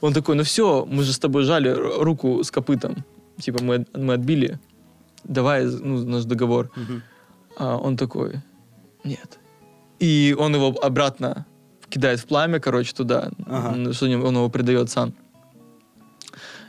Он 0.00 0.12
такой, 0.12 0.34
ну 0.34 0.42
все, 0.42 0.86
мы 0.86 1.02
же 1.02 1.12
с 1.12 1.18
тобой 1.18 1.44
жали 1.44 1.70
руку 1.70 2.42
с 2.42 2.50
копытом. 2.50 3.04
Типа 3.38 3.62
мы, 3.62 3.86
мы 3.94 4.14
отбили 4.14 4.58
давай, 5.24 5.64
ну, 5.64 6.04
наш 6.04 6.24
договор. 6.24 6.70
А 7.56 7.76
он 7.76 7.96
такой, 7.96 8.40
нет. 9.04 9.38
И 9.98 10.34
он 10.38 10.54
его 10.54 10.74
обратно 10.82 11.46
кидает 11.90 12.20
в 12.20 12.26
пламя, 12.26 12.60
короче, 12.60 12.94
туда, 12.94 13.30
Ага. 13.46 13.92
что 13.92 14.06
он 14.06 14.12
его 14.36 14.48
предает 14.48 14.90
сам. 14.90 15.12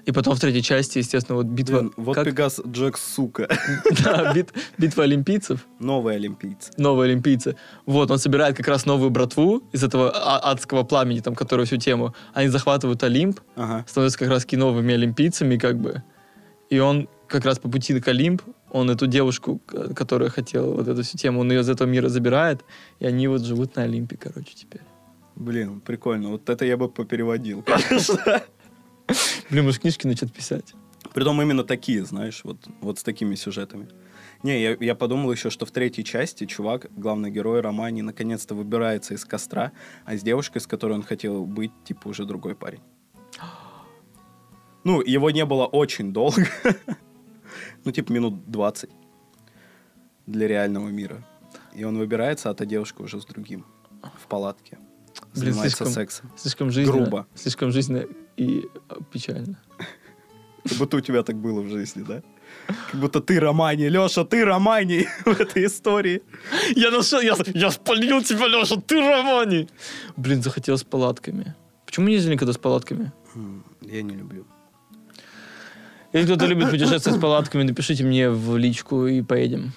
И 0.06 0.12
потом 0.12 0.36
в 0.36 0.40
третьей 0.40 0.64
части, 0.64 0.98
естественно, 0.98 1.36
вот 1.38 1.46
битва... 1.46 1.80
Блин, 1.82 1.94
вот 1.96 2.16
как? 2.16 2.26
Пегас 2.26 2.60
Джек, 2.66 2.98
сука. 2.98 3.48
Да, 4.04 4.34
бит- 4.34 4.52
битва 4.80 5.04
олимпийцев. 5.04 5.68
Новый 5.80 6.16
олимпийец. 6.16 6.72
новые 6.78 7.10
олимпийцы. 7.12 7.56
Вот, 7.86 8.10
он 8.10 8.18
собирает 8.18 8.58
как 8.58 8.68
раз 8.68 8.88
новую 8.88 9.12
братву 9.12 9.62
из 9.72 9.84
этого 9.84 10.10
а- 10.12 10.52
адского 10.52 10.82
пламени, 10.84 11.20
там, 11.20 11.36
который 11.36 11.66
всю 11.68 11.78
тему. 11.78 12.16
Они 12.34 12.48
захватывают 12.50 13.04
Олимп, 13.04 13.42
Ага. 13.56 13.86
становятся 13.88 14.18
как 14.18 14.30
раз 14.30 14.48
новыми 14.52 14.96
олимпийцами, 14.96 15.58
как 15.58 15.78
бы. 15.80 16.02
И 16.72 16.80
он 16.80 17.08
как 17.28 17.46
раз 17.46 17.60
по 17.60 17.70
пути 17.70 18.00
к 18.00 18.08
Олимп, 18.08 18.42
он 18.72 18.90
эту 18.90 19.06
девушку, 19.06 19.62
которая 19.96 20.30
хотела 20.30 20.74
вот 20.74 20.88
эту 20.88 21.04
всю 21.04 21.18
тему, 21.20 21.42
он 21.42 21.52
ее 21.52 21.62
из 21.62 21.70
этого 21.70 21.88
мира 21.88 22.10
забирает, 22.10 22.66
и 23.00 23.06
они 23.06 23.28
вот 23.28 23.42
живут 23.44 23.76
на 23.76 23.84
Олимпе, 23.84 24.18
короче, 24.18 24.56
теперь. 24.56 24.82
Блин, 25.42 25.82
прикольно. 25.82 26.30
Вот 26.30 26.48
это 26.50 26.66
я 26.66 26.78
бы 26.78 26.88
попереводил, 26.88 27.64
конечно. 27.66 28.44
Блин, 29.50 29.66
может, 29.66 29.82
книжки 29.82 30.06
начать 30.06 30.32
писать. 30.32 30.76
Притом 31.16 31.42
именно 31.42 31.64
такие, 31.64 32.06
знаешь, 32.06 32.42
вот, 32.44 32.58
вот 32.80 33.00
с 33.00 33.04
такими 33.04 33.34
сюжетами. 33.34 33.90
Не, 34.44 34.62
я, 34.62 34.78
я 34.80 34.94
подумал 34.94 35.32
еще, 35.32 35.50
что 35.50 35.66
в 35.66 35.72
третьей 35.72 36.04
части 36.04 36.46
чувак, 36.46 36.92
главный 36.96 37.32
герой 37.32 37.62
Романи, 37.62 38.04
наконец-то 38.04 38.54
выбирается 38.54 39.16
из 39.16 39.26
костра, 39.26 39.72
а 40.06 40.16
с 40.16 40.22
девушкой, 40.22 40.60
с 40.60 40.68
которой 40.68 40.94
он 40.94 41.02
хотел 41.02 41.44
быть, 41.48 41.72
типа, 41.86 42.10
уже 42.10 42.26
другой 42.26 42.54
парень. 42.54 42.82
Ну, 44.84 45.02
его 45.02 45.32
не 45.32 45.46
было 45.46 45.66
очень 45.66 46.14
долго. 46.14 46.46
Ну, 47.84 47.92
типа, 47.92 48.12
минут 48.12 48.46
20 48.52 48.92
для 50.28 50.48
реального 50.48 50.90
мира. 50.90 51.26
И 51.74 51.84
он 51.84 51.98
выбирается, 51.98 52.52
а 52.52 52.54
та 52.54 52.66
девушка 52.66 53.02
уже 53.02 53.20
с 53.20 53.26
другим. 53.26 53.66
В 54.24 54.28
палатке. 54.28 54.78
Блин, 55.36 55.54
слишком- 55.54 55.88
сексом. 55.88 56.32
Слишком 56.38 56.72
жизненно. 56.72 56.98
Грубо. 57.02 57.28
Слишком 57.36 57.72
жизненно 57.72 58.06
и 58.38 58.66
э, 58.90 58.96
печально. 59.12 59.58
Как 60.68 60.78
будто 60.78 60.98
у 60.98 61.02
тебя 61.02 61.24
так 61.24 61.36
было 61.36 61.62
в 61.62 61.70
жизни, 61.70 62.04
да? 62.08 62.22
Как 62.92 63.00
будто 63.00 63.20
ты 63.22 63.40
Романи. 63.40 63.90
Леша, 63.90 64.24
ты 64.26 64.46
Романи 64.46 65.08
в 65.26 65.40
этой 65.40 65.66
истории. 65.66 66.22
Я 66.76 66.92
нашел, 66.92 67.20
я, 67.22 67.36
я 67.54 67.72
спалил 67.72 68.22
тебя, 68.24 68.48
Леша, 68.48 68.76
ты 68.76 69.00
Романи! 69.00 69.68
Блин, 70.18 70.44
захотелось 70.44 70.82
с 70.82 70.84
палатками. 70.84 71.56
Почему 71.86 72.08
не 72.08 72.14
ездили 72.14 72.34
никогда 72.34 72.54
с 72.54 72.58
палатками? 72.58 73.12
Я 73.82 74.02
не 74.04 74.16
люблю. 74.16 74.46
Если 76.14 76.28
кто-то 76.28 76.46
любит 76.46 76.70
путешествовать 76.70 77.18
с 77.18 77.22
палатками, 77.22 77.64
напишите 77.64 78.04
мне 78.04 78.30
в 78.30 78.58
личку 78.58 79.08
и 79.08 79.22
поедем. 79.22 79.72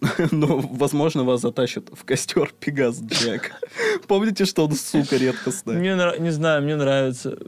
Но, 0.30 0.58
возможно, 0.58 1.24
вас 1.24 1.40
затащат 1.40 1.88
в 1.92 2.04
костер 2.04 2.52
Пегас 2.60 3.00
Джек. 3.00 3.52
Помните, 4.06 4.44
что 4.44 4.64
он, 4.66 4.72
сука, 4.72 5.16
редкостная? 5.16 5.78
Мне 5.78 5.90
нра- 5.90 6.18
не 6.18 6.30
знаю, 6.30 6.62
мне 6.62 6.76
нравится. 6.76 7.38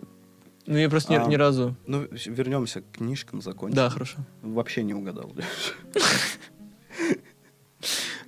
Ну, 0.67 0.77
я 0.77 0.89
просто 0.91 1.13
ни, 1.13 1.17
А. 1.17 1.27
ни 1.27 1.37
разу. 1.37 1.77
Ну, 1.87 2.07
вернемся 2.27 2.81
к 2.81 2.91
книжкам, 2.93 3.41
закончим. 3.41 3.77
Да, 3.77 3.89
хорошо. 3.91 4.19
Вообще 4.43 4.83
не 4.83 4.95
угадал. 4.95 5.33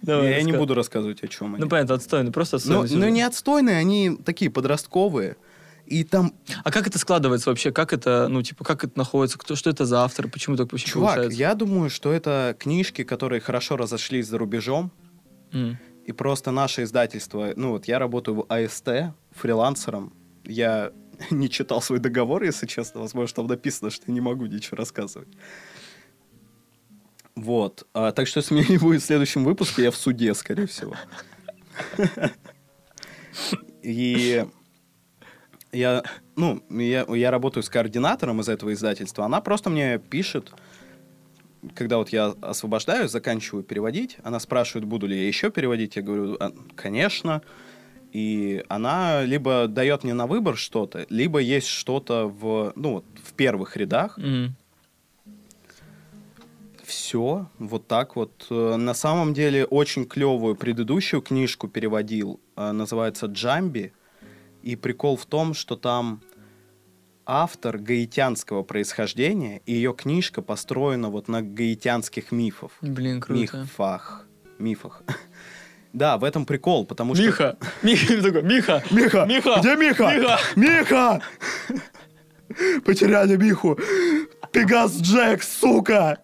Давай, 0.03 0.31
Я 0.31 0.43
не 0.43 0.53
буду 0.53 0.75
рассказывать, 0.75 1.23
о 1.25 1.29
чем 1.29 1.55
они. 1.55 1.65
Ну, 1.65 1.69
понятно, 1.69 1.97
отстойно, 1.97 2.31
просто 2.31 2.59
Ну, 2.67 2.85
ну, 2.89 3.09
не 3.09 3.23
отстойные, 3.23 3.77
они 3.77 4.17
такие 4.17 4.51
подростковые. 4.51 5.37
И 5.89 6.05
там, 6.05 6.35
А 6.65 6.71
как 6.71 6.87
это 6.87 6.99
складывается 6.99 7.49
вообще? 7.49 7.73
Как 7.73 7.93
это, 7.93 8.29
ну, 8.29 8.43
типа, 8.43 8.63
как 8.65 8.85
это 8.85 8.99
находится? 8.99 9.39
Кто, 9.39 9.57
что 9.57 9.71
это 9.71 9.87
за 9.87 10.05
автор? 10.05 10.29
Почему 10.29 10.57
так 10.57 10.71
вообще 10.71 10.87
чувак, 10.87 11.15
получается? 11.15 11.39
я 11.39 11.55
думаю, 11.55 11.89
что 11.89 12.13
это 12.13 12.55
книжки, 12.59 13.05
которые 13.05 13.41
хорошо 13.41 13.77
разошлись 13.77 14.27
за 14.27 14.37
рубежом. 14.39 14.93
М. 15.53 15.79
И 16.05 16.13
просто 16.13 16.51
наше 16.51 16.83
издательство, 16.83 17.53
ну 17.57 17.71
вот 17.71 17.87
я 17.87 17.99
работаю 17.99 18.37
в 18.37 18.47
АСТ 18.53 19.15
фрилансером, 19.31 20.13
я 20.45 20.93
не 21.31 21.49
читал 21.49 21.81
свой 21.81 22.01
договор, 22.01 22.43
если 22.43 22.67
честно, 22.67 23.01
возможно, 23.01 23.37
там 23.37 23.47
написано, 23.47 23.91
что 23.91 24.05
я 24.09 24.15
не 24.15 24.21
могу 24.21 24.47
ничего 24.47 24.77
рассказывать. 24.77 25.29
Вот. 27.35 27.87
А, 27.95 28.13
так 28.13 28.27
что, 28.27 28.41
если 28.41 28.55
меня 28.55 28.67
не 28.69 28.79
будет 28.79 29.03
в 29.03 29.07
следующем 29.07 29.45
выпуске, 29.45 29.85
я 29.85 29.91
в 29.91 29.97
суде, 29.97 30.35
скорее 30.35 30.67
всего. 30.67 30.97
И 33.83 34.45
я, 35.73 36.03
ну, 36.37 36.63
я, 36.71 37.05
я 37.09 37.31
работаю 37.31 37.63
с 37.63 37.69
координатором 37.69 38.41
из 38.41 38.49
этого 38.49 38.73
издательства, 38.73 39.25
она 39.25 39.41
просто 39.41 39.71
мне 39.71 39.99
пишет, 39.99 40.53
когда 41.75 41.99
вот 41.99 42.11
я 42.11 42.35
освобождаюсь, 42.41 43.11
заканчиваю 43.11 43.65
переводить, 43.65 44.19
она 44.23 44.41
спрашивает, 44.41 44.87
буду 44.87 45.07
ли 45.07 45.17
я 45.17 45.27
еще 45.27 45.51
переводить, 45.51 45.97
я 45.97 46.03
говорю, 46.03 46.37
«А, 46.41 46.53
конечно. 46.75 47.43
И 48.13 48.65
она 48.69 49.23
либо 49.25 49.67
дает 49.69 50.03
мне 50.03 50.15
на 50.15 50.27
выбор 50.27 50.57
что-то, 50.57 51.07
либо 51.11 51.41
есть 51.41 51.67
что-то 51.67 52.27
в, 52.27 52.73
ну, 52.75 52.95
вот 52.95 53.05
в 53.23 53.35
первых 53.35 53.77
рядах. 53.77 54.19
М. 54.19 54.55
Все, 56.85 57.49
вот 57.59 57.87
так 57.87 58.17
вот. 58.17 58.47
Э, 58.49 58.77
На 58.77 58.95
самом 58.95 59.35
деле 59.35 59.67
очень 59.67 60.07
клевую 60.07 60.57
предыдущую 60.57 61.21
книжку 61.21 61.69
переводил, 61.69 62.41
э, 62.57 62.73
называется 62.73 63.27
«Джамби». 63.27 63.93
И 64.69 64.77
прикол 64.77 65.17
в 65.17 65.25
том, 65.25 65.55
что 65.55 65.77
там 65.77 66.21
автор 67.25 67.79
гаитянского 67.79 68.63
происхождения, 68.63 69.63
и 69.65 69.73
ее 69.73 69.95
книжка 69.95 70.43
построена 70.43 71.09
вот 71.09 71.27
на 71.27 71.41
гаитянских 71.41 72.33
мифов. 72.33 72.73
Блин, 72.83 73.23
круто. 73.23 73.61
Мифах. 73.61 74.27
Мифах. 74.59 75.03
Да, 75.95 76.19
в 76.19 76.25
этом 76.25 76.45
прикол, 76.45 76.85
потому 76.85 77.15
что... 77.15 77.25
Миха! 77.25 77.57
Миха 77.83 78.43
Миха! 78.43 78.85
Миха! 78.91 79.25
Миха! 79.25 79.57
Где 79.59 79.75
Миха? 79.75 80.15
Миха! 80.15 80.39
Миха! 80.55 81.23
Потеряли 82.85 83.37
Миху! 83.37 83.79
Пегас 84.53 85.01
Джек, 85.01 85.43
сука! 85.43 86.19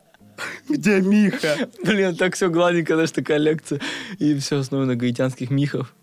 Где 0.69 1.01
Миха? 1.01 1.71
Блин, 1.83 2.15
так 2.15 2.35
все 2.35 2.51
гладенько, 2.51 2.93
знаешь, 2.93 3.11
такая 3.11 3.39
лекция. 3.39 3.81
И 4.19 4.39
все 4.39 4.59
основано 4.59 4.89
на 4.89 4.97
гаитянских 4.97 5.51
михов. 5.51 5.95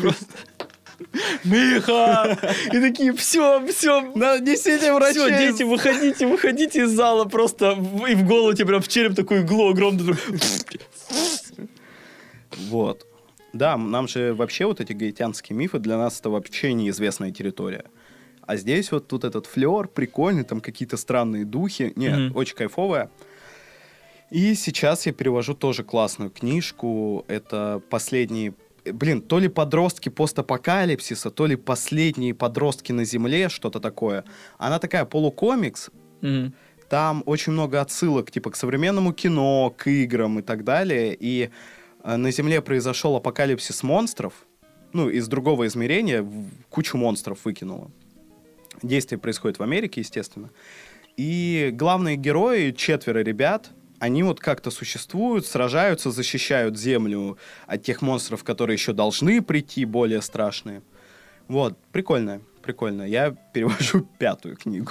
Просто. 0.00 0.26
Миха! 1.44 2.38
И 2.72 2.80
такие, 2.80 3.12
все, 3.14 3.64
все, 3.66 4.00
Несите 4.40 4.78
все, 5.10 5.28
дети, 5.38 5.62
выходите, 5.64 6.26
выходите 6.26 6.82
из 6.82 6.90
зала 6.90 7.24
просто 7.24 7.72
и 8.08 8.14
в 8.14 8.24
голову 8.24 8.54
тебе 8.54 8.66
прям 8.66 8.80
в 8.80 8.88
череп 8.88 9.14
такую 9.14 9.42
иглу 9.42 9.70
огромную. 9.70 10.16
Вот. 12.68 13.06
Да, 13.52 13.76
нам 13.76 14.08
же 14.08 14.34
вообще 14.34 14.66
вот 14.66 14.80
эти 14.80 14.92
гаитянские 14.92 15.56
мифы 15.56 15.78
для 15.78 15.96
нас 15.98 16.18
это 16.20 16.30
вообще 16.30 16.72
неизвестная 16.72 17.30
территория. 17.30 17.84
А 18.46 18.56
здесь 18.56 18.90
вот 18.92 19.06
тут 19.08 19.24
этот 19.24 19.46
флер 19.46 19.88
прикольный, 19.88 20.44
там 20.44 20.60
какие-то 20.60 20.96
странные 20.96 21.44
духи. 21.44 21.92
Не, 21.96 22.08
Мгм. 22.10 22.36
очень 22.36 22.56
кайфовая. 22.56 23.10
И 24.30 24.54
сейчас 24.54 25.06
я 25.06 25.12
перевожу 25.12 25.54
тоже 25.54 25.84
классную 25.84 26.30
книжку. 26.30 27.24
Это 27.28 27.80
последние... 27.90 28.54
Блин, 28.92 29.22
то 29.22 29.38
ли 29.38 29.48
подростки 29.48 30.10
постапокалипсиса, 30.10 31.30
то 31.30 31.46
ли 31.46 31.56
последние 31.56 32.34
подростки 32.34 32.92
на 32.92 33.04
Земле, 33.04 33.48
что-то 33.48 33.80
такое. 33.80 34.24
Она 34.58 34.78
такая 34.78 35.04
полукомикс, 35.04 35.90
Мгм. 36.20 36.52
там 36.88 37.22
очень 37.26 37.52
много 37.52 37.80
отсылок, 37.80 38.30
типа, 38.30 38.50
к 38.50 38.56
современному 38.56 39.12
кино, 39.12 39.74
к 39.76 39.90
играм 39.90 40.38
и 40.38 40.42
так 40.42 40.64
далее. 40.64 41.16
И 41.18 41.50
э, 42.02 42.16
на 42.16 42.30
Земле 42.30 42.60
произошел 42.60 43.16
апокалипсис 43.16 43.82
монстров. 43.82 44.32
Ну, 44.92 45.08
из 45.08 45.28
другого 45.28 45.66
измерения 45.66 46.24
кучу 46.68 46.96
монстров 46.98 47.44
выкинуло. 47.44 47.90
Действие 48.82 49.18
происходит 49.18 49.58
в 49.58 49.62
Америке, 49.62 50.02
естественно. 50.02 50.50
И 51.16 51.70
главные 51.72 52.16
герои, 52.16 52.72
четверо 52.72 53.20
ребят, 53.20 53.70
они 53.98 54.22
вот 54.22 54.40
как-то 54.40 54.70
существуют, 54.70 55.46
сражаются, 55.46 56.10
защищают 56.10 56.78
Землю 56.78 57.38
от 57.66 57.82
тех 57.82 58.02
монстров, 58.02 58.44
которые 58.44 58.74
еще 58.74 58.92
должны 58.92 59.42
прийти, 59.42 59.84
более 59.84 60.22
страшные. 60.22 60.82
Вот, 61.48 61.78
прикольно, 61.92 62.40
прикольно. 62.62 63.02
Я 63.02 63.30
перевожу 63.52 64.00
пятую 64.18 64.56
книгу. 64.56 64.90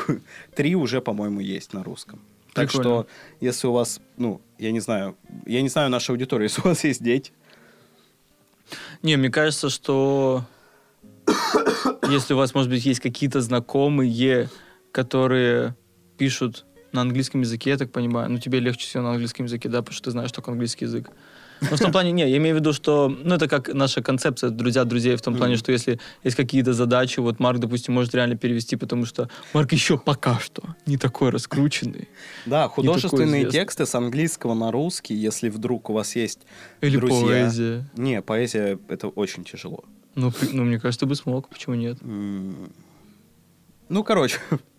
Три 0.55 0.75
уже, 0.75 1.01
по-моему, 1.01 1.39
есть 1.39 1.73
на 1.73 1.83
русском. 1.83 2.21
Так 2.53 2.69
Прикольно. 2.69 2.89
что, 2.89 3.07
если 3.39 3.67
у 3.67 3.71
вас, 3.71 3.99
ну, 4.17 4.39
я 4.59 4.71
не 4.71 4.79
знаю, 4.79 5.17
я 5.45 5.61
не 5.61 5.69
знаю 5.69 5.89
нашу 5.89 6.13
аудиторию, 6.13 6.43
если 6.49 6.61
у 6.61 6.65
вас 6.65 6.83
есть 6.83 7.03
дети, 7.03 7.31
Не, 9.01 9.17
мне 9.17 9.29
кажется, 9.29 9.69
что 9.69 10.45
если 12.09 12.35
у 12.35 12.37
вас, 12.37 12.53
может 12.53 12.69
быть, 12.69 12.85
есть 12.85 12.99
какие-то 12.99 13.41
знакомые, 13.41 14.49
которые 14.91 15.75
пишут 16.17 16.65
на 16.93 17.01
английском 17.01 17.41
языке, 17.41 17.71
я 17.71 17.77
так 17.77 17.91
понимаю, 17.91 18.29
ну 18.29 18.37
тебе 18.37 18.59
легче 18.59 18.85
всего 18.87 19.03
на 19.03 19.11
английском 19.11 19.45
языке, 19.45 19.69
да, 19.69 19.79
потому 19.79 19.93
что 19.93 20.05
ты 20.05 20.11
знаешь 20.11 20.31
только 20.31 20.51
английский 20.51 20.85
язык. 20.85 21.09
Ну, 21.69 21.77
в 21.77 21.79
том 21.79 21.91
плане, 21.91 22.11
не, 22.11 22.29
я 22.29 22.37
имею 22.37 22.55
в 22.55 22.59
виду, 22.59 22.73
что, 22.73 23.07
ну, 23.07 23.35
это 23.35 23.47
как 23.47 23.73
наша 23.73 24.01
концепция 24.01 24.49
друзья 24.49 24.83
друзей, 24.83 25.15
в 25.15 25.21
том 25.21 25.35
плане, 25.35 25.55
что 25.55 25.71
если 25.71 25.99
есть 26.23 26.35
какие-то 26.35 26.73
задачи, 26.73 27.19
вот 27.19 27.39
Марк, 27.39 27.59
допустим, 27.59 27.93
может 27.93 28.13
реально 28.13 28.35
перевести, 28.35 28.75
потому 28.75 29.05
что 29.05 29.29
Марк 29.53 29.71
еще 29.71 29.97
пока 29.97 30.39
что 30.39 30.63
не 30.85 30.97
такой 30.97 31.29
раскрученный. 31.29 32.09
Да, 32.45 32.67
художественные 32.67 33.49
тексты 33.49 33.85
с 33.85 33.95
английского 33.95 34.53
на 34.53 34.71
русский, 34.71 35.13
если 35.13 35.49
вдруг 35.49 35.89
у 35.89 35.93
вас 35.93 36.15
есть 36.15 36.39
Или 36.81 36.97
друзья. 36.97 37.27
поэзия. 37.27 37.89
Не, 37.95 38.21
поэзия 38.21 38.79
это 38.89 39.07
очень 39.07 39.43
тяжело. 39.43 39.83
Ну, 40.15 40.31
ну, 40.51 40.63
мне 40.63 40.79
кажется, 40.79 41.01
ты 41.01 41.05
бы 41.05 41.15
смог, 41.15 41.47
почему 41.49 41.75
нет? 41.75 41.97
Ну, 43.89 44.03
короче, 44.03 44.39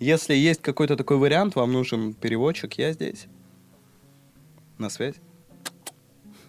если 0.00 0.34
есть 0.34 0.62
какой-то 0.62 0.96
такой 0.96 1.18
вариант, 1.18 1.54
вам 1.54 1.72
нужен 1.72 2.14
переводчик, 2.14 2.78
я 2.78 2.92
здесь. 2.92 3.26
На 4.78 4.90
связь. 4.90 5.16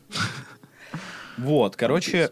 Вот, 1.38 1.76
короче, 1.76 2.30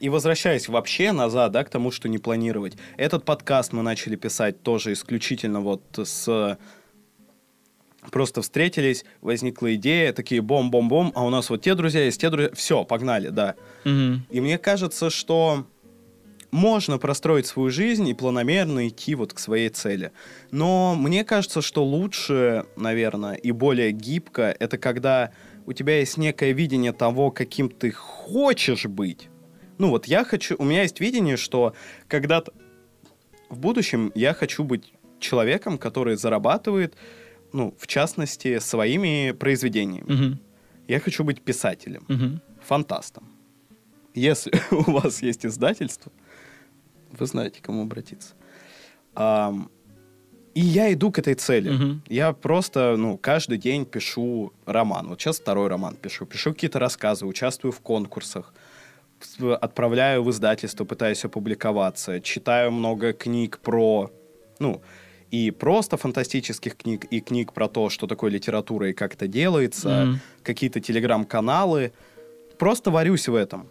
и 0.00 0.08
возвращаясь 0.08 0.68
вообще 0.68 1.12
назад, 1.12 1.52
да, 1.52 1.62
к 1.62 1.68
тому, 1.68 1.90
что 1.90 2.08
не 2.08 2.16
планировать. 2.16 2.78
Этот 2.96 3.24
подкаст 3.24 3.72
мы 3.74 3.82
начали 3.82 4.16
писать 4.16 4.62
тоже 4.62 4.92
исключительно 4.92 5.60
вот 5.60 5.82
с... 6.02 6.58
Просто 8.10 8.40
встретились, 8.40 9.04
возникла 9.20 9.74
идея, 9.74 10.12
такие 10.12 10.40
бом-бом-бом, 10.40 11.12
а 11.14 11.26
у 11.26 11.30
нас 11.30 11.50
вот 11.50 11.62
те 11.62 11.74
друзья 11.74 12.04
есть, 12.04 12.20
те 12.20 12.30
друзья... 12.30 12.50
Все, 12.54 12.84
погнали, 12.84 13.28
да. 13.28 13.56
Мгм. 13.84 14.24
И 14.30 14.40
мне 14.40 14.56
кажется, 14.58 15.10
что 15.10 15.66
можно 16.50 16.98
простроить 16.98 17.46
свою 17.46 17.70
жизнь 17.70 18.08
и 18.08 18.14
планомерно 18.14 18.88
идти 18.88 19.14
вот 19.14 19.32
к 19.32 19.38
своей 19.38 19.68
цели. 19.68 20.12
Но 20.50 20.94
мне 20.94 21.24
кажется, 21.24 21.62
что 21.62 21.84
лучше, 21.84 22.64
наверное, 22.76 23.34
и 23.34 23.50
более 23.52 23.92
гибко, 23.92 24.54
это 24.58 24.78
когда 24.78 25.32
у 25.66 25.72
тебя 25.72 25.98
есть 25.98 26.16
некое 26.16 26.52
видение 26.52 26.92
того, 26.92 27.30
каким 27.30 27.68
ты 27.68 27.90
хочешь 27.90 28.86
быть. 28.86 29.28
Ну 29.78 29.90
вот 29.90 30.06
я 30.06 30.24
хочу, 30.24 30.56
у 30.58 30.64
меня 30.64 30.82
есть 30.82 31.00
видение, 31.00 31.36
что 31.36 31.74
когда-то 32.08 32.52
в 33.48 33.58
будущем 33.58 34.12
я 34.14 34.32
хочу 34.34 34.64
быть 34.64 34.92
человеком, 35.20 35.78
который 35.78 36.16
зарабатывает, 36.16 36.94
ну, 37.52 37.74
в 37.78 37.86
частности, 37.86 38.58
своими 38.58 39.32
произведениями. 39.32 40.12
Мгм. 40.12 40.40
Я 40.88 41.00
хочу 41.00 41.24
быть 41.24 41.42
писателем 41.42 42.04
Мгм. 42.08 42.40
фантастом. 42.62 43.28
Если 44.14 44.52
у 44.70 44.90
вас 44.92 45.22
есть 45.22 45.44
издательство, 45.44 46.12
вы 47.10 47.26
знаете, 47.26 47.60
к 47.60 47.64
кому 47.64 47.82
обратиться. 47.82 48.34
Ам, 49.14 49.70
и 50.54 50.60
я 50.60 50.92
иду 50.92 51.10
к 51.12 51.18
этой 51.18 51.34
цели. 51.34 51.70
Мгм. 51.70 52.02
Я 52.08 52.32
просто, 52.32 52.96
ну, 52.96 53.18
каждый 53.18 53.58
день 53.58 53.84
пишу 53.84 54.52
роман. 54.64 55.08
Вот 55.08 55.20
сейчас 55.20 55.38
второй 55.38 55.68
роман 55.68 55.96
пишу. 55.96 56.24
Пишу 56.26 56.52
какие-то 56.52 56.78
рассказы, 56.78 57.26
участвую 57.26 57.72
в 57.72 57.80
конкурсах, 57.80 58.54
отправляю 59.60 60.22
в 60.22 60.30
издательство, 60.30 60.84
пытаюсь 60.84 61.24
опубликоваться, 61.24 62.20
читаю 62.20 62.70
много 62.70 63.12
книг 63.12 63.58
про, 63.58 64.10
ну, 64.58 64.80
и 65.30 65.50
просто 65.50 65.96
фантастических 65.96 66.76
книг, 66.76 67.04
и 67.04 67.20
книг 67.20 67.52
про 67.52 67.68
то, 67.68 67.90
что 67.90 68.06
такое 68.06 68.30
литература 68.30 68.90
и 68.90 68.92
как 68.92 69.14
это 69.14 69.26
делается, 69.26 69.88
Мгм. 69.88 70.20
какие-то 70.42 70.80
телеграм-каналы. 70.80 71.92
Просто 72.58 72.90
варюсь 72.90 73.28
в 73.28 73.34
этом. 73.34 73.68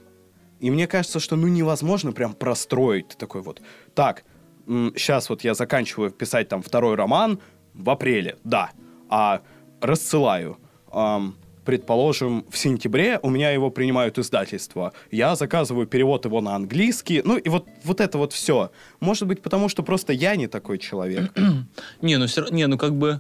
И 0.59 0.71
мне 0.71 0.87
кажется, 0.87 1.19
что 1.19 1.35
ну 1.35 1.47
невозможно 1.47 2.11
прям 2.11 2.33
простроить 2.33 3.09
такой 3.17 3.41
вот. 3.41 3.61
Так, 3.93 4.23
сейчас 4.67 5.29
вот 5.29 5.43
я 5.43 5.53
заканчиваю 5.53 6.11
писать 6.11 6.49
там 6.49 6.61
второй 6.61 6.95
роман 6.95 7.39
в 7.73 7.89
апреле, 7.89 8.37
да, 8.43 8.71
а 9.09 9.41
рассылаю. 9.81 10.57
ам, 10.91 11.35
предположим, 11.65 12.45
в 12.49 12.57
сентябре 12.57 13.19
у 13.21 13.29
меня 13.29 13.49
его 13.49 13.71
принимают 13.71 14.17
издательства. 14.17 14.93
Я 15.11 15.35
заказываю 15.35 15.87
перевод 15.87 16.25
его 16.25 16.39
на 16.39 16.55
английский. 16.55 17.21
Ну 17.25 17.37
и 17.37 17.49
вот, 17.49 17.67
вот 17.83 17.99
это 17.99 18.17
вот 18.17 18.33
все. 18.33 18.71
Может 18.99 19.27
быть, 19.27 19.41
потому 19.41 19.67
что 19.67 19.83
просто 19.83 20.13
я 20.13 20.35
не 20.35 20.47
такой 20.47 20.77
человек. 20.77 21.33
Не, 22.01 22.17
ну 22.17 22.27
все 22.27 22.45
не, 22.51 22.67
ну 22.67 22.77
как 22.77 22.93
бы, 22.95 23.19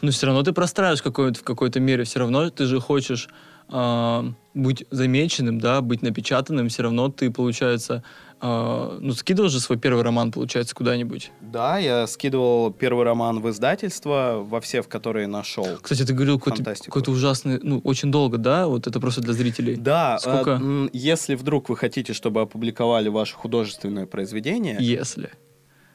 ну 0.00 0.10
все 0.10 0.26
равно 0.26 0.42
ты 0.42 0.52
простраиваешь 0.52 1.02
какой 1.02 1.32
в 1.32 1.42
какой-то 1.42 1.80
мере, 1.80 2.04
все 2.04 2.20
равно 2.20 2.48
ты 2.50 2.64
же 2.64 2.80
хочешь 2.80 3.28
а, 3.74 4.26
быть 4.54 4.84
замеченным, 4.90 5.58
да, 5.58 5.80
быть 5.80 6.02
напечатанным, 6.02 6.68
все 6.68 6.82
равно 6.82 7.08
ты, 7.08 7.30
получается, 7.30 8.02
а, 8.38 8.98
ну 9.00 9.14
скидывал 9.14 9.48
же 9.48 9.60
свой 9.60 9.78
первый 9.78 10.02
роман, 10.04 10.30
получается, 10.30 10.74
куда-нибудь. 10.74 11.32
Да, 11.40 11.78
я 11.78 12.06
скидывал 12.06 12.70
первый 12.70 13.04
роман 13.06 13.40
в 13.40 13.48
издательство, 13.48 14.44
во 14.46 14.60
все, 14.60 14.82
в 14.82 14.88
которые 14.88 15.26
нашел. 15.26 15.66
Кстати, 15.80 16.04
ты 16.04 16.12
говорил 16.12 16.38
какой-то, 16.38 16.74
какой-то 16.84 17.10
ужасный, 17.12 17.60
ну 17.62 17.78
очень 17.82 18.10
долго, 18.12 18.36
да, 18.36 18.66
вот 18.68 18.86
это 18.86 19.00
просто 19.00 19.22
для 19.22 19.32
зрителей. 19.32 19.76
Да, 19.76 20.18
Сколько? 20.18 20.60
э, 20.62 20.88
если 20.92 21.34
вдруг 21.34 21.70
вы 21.70 21.76
хотите, 21.76 22.12
чтобы 22.12 22.42
опубликовали 22.42 23.08
ваше 23.08 23.34
художественное 23.36 24.04
произведение, 24.06 24.76
Если. 24.80 25.30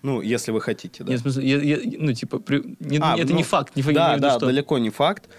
ну, 0.01 0.21
если 0.21 0.51
вы 0.51 0.61
хотите, 0.61 1.03
да. 1.03 1.11
Нет, 1.11 1.19
в 1.19 1.23
смысле, 1.23 1.47
я- 1.47 1.61
я- 1.77 1.97
ну 1.99 2.11
типа, 2.13 2.39
при- 2.39 2.75
не- 2.79 2.97
А, 2.99 3.15
это 3.17 3.31
ну, 3.31 3.37
не 3.37 3.43
факт, 3.43 3.75
не 3.75 3.83
факт, 3.83 3.95
Да, 3.95 4.01
имею 4.07 4.13
в 4.13 4.17
виду, 4.17 4.27
да, 4.29 4.37
что- 4.37 4.45
далеко 4.47 4.77
не 4.79 4.89
факт. 4.89 5.29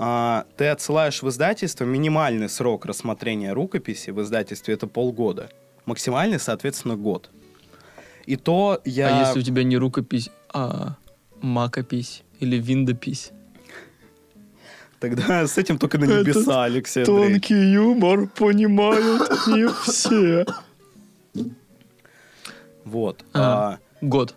А, 0.00 0.46
ты 0.56 0.68
отсылаешь 0.68 1.22
в 1.22 1.28
издательство, 1.28 1.84
минимальный 1.84 2.48
срок 2.48 2.86
рассмотрения 2.86 3.52
рукописи 3.52 4.10
в 4.10 4.22
издательстве 4.22 4.74
это 4.74 4.86
полгода. 4.86 5.50
Максимальный, 5.86 6.38
соответственно, 6.38 6.94
год. 6.94 7.30
И 8.24 8.36
то 8.36 8.80
я... 8.84 9.08
А 9.08 9.26
если 9.26 9.40
у 9.40 9.42
тебя 9.42 9.64
не 9.64 9.76
рукопись, 9.76 10.30
а 10.52 10.94
макопись 11.40 12.22
или 12.38 12.58
виндопись? 12.58 13.32
Тогда 15.00 15.46
с 15.48 15.58
этим 15.58 15.78
только 15.78 15.98
на 15.98 16.04
небеса, 16.04 16.62
Алексей 16.64 17.04
Андрей. 17.04 17.72
юмор 17.72 18.28
понимают 18.28 19.28
не 19.48 19.68
все. 19.82 20.46
Вот. 22.84 23.24
Ага. 23.32 23.44
А, 23.44 23.78
Год. 24.00 24.36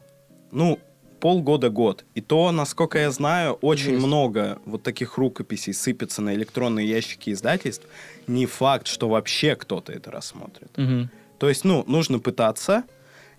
ну, 0.52 0.80
полгода-год. 1.22 2.04
И 2.16 2.22
то, 2.22 2.52
насколько 2.52 2.98
я 3.00 3.12
знаю, 3.12 3.54
очень 3.62 3.92
Жесть. 3.92 4.06
много 4.06 4.60
вот 4.66 4.84
таких 4.84 5.18
рукописей 5.18 5.74
сыпется 5.74 6.22
на 6.22 6.34
электронные 6.34 6.90
ящики 6.90 7.30
издательств. 7.30 7.88
Не 8.28 8.46
факт, 8.46 8.88
что 8.88 9.08
вообще 9.08 9.56
кто-то 9.56 9.94
это 9.94 10.12
рассмотрит. 10.12 10.70
Мгм. 10.76 11.10
То 11.38 11.48
есть, 11.48 11.64
ну, 11.64 11.84
нужно 11.88 12.20
пытаться. 12.20 12.84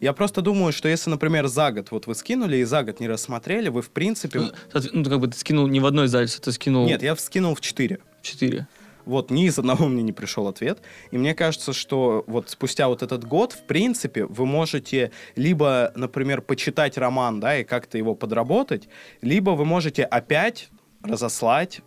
Я 0.01 0.13
просто 0.13 0.43
думаю, 0.43 0.73
что 0.73 0.89
если, 0.89 1.11
например, 1.11 1.47
за 1.49 1.71
год 1.71 1.91
вот 1.91 2.07
вы 2.07 2.15
скинули 2.15 2.57
и 2.57 2.65
за 2.65 2.83
год 2.83 3.01
не 3.01 3.09
рассмотрели, 3.09 3.69
вы, 3.69 3.83
в 3.83 3.91
принципе... 3.91 4.41
Ну, 4.41 4.53
ну, 4.93 5.05
как 5.05 5.21
бы 5.21 5.29
ты 5.29 5.37
скинул 5.37 5.67
не 5.67 5.81
в 5.81 5.87
одно 5.87 6.05
издательство, 6.05 6.45
ты 6.45 6.53
скинул 6.53 6.87
Нет, 6.87 7.03
я 7.03 7.15
скинул 7.17 7.55
в 7.55 7.61
4. 7.61 7.99
четыре. 8.23 8.67
Вот, 9.05 9.31
ни 9.31 9.47
из 9.47 9.59
одного 9.59 9.87
мне 9.89 10.03
не 10.03 10.13
пришел 10.13 10.49
ответ. 10.49 10.81
И 11.11 11.19
мне 11.19 11.35
кажется, 11.35 11.73
что 11.73 12.25
вот 12.27 12.51
спустя 12.51 12.89
вот 12.89 13.03
этот 13.03 13.25
год, 13.25 13.53
в 13.53 13.63
принципе, 13.67 14.25
вы 14.27 14.47
можете 14.47 15.11
либо, 15.37 15.93
например, 15.95 16.43
почитать 16.43 16.99
роман, 16.99 17.41
да, 17.41 17.59
и 17.59 17.65
как-то 17.65 17.99
его 17.99 18.15
подработать, 18.15 18.89
либо 19.21 19.51
вы 19.51 19.65
можете 19.65 20.05
опять 20.05 20.69
разослать 21.03 21.81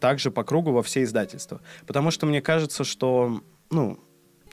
также 0.00 0.30
по 0.30 0.44
кругу 0.44 0.72
во 0.72 0.82
все 0.82 1.02
издательства. 1.02 1.60
Потому 1.86 2.10
что 2.10 2.26
мне 2.26 2.42
кажется, 2.42 2.84
что, 2.84 3.40
ну, 3.70 3.98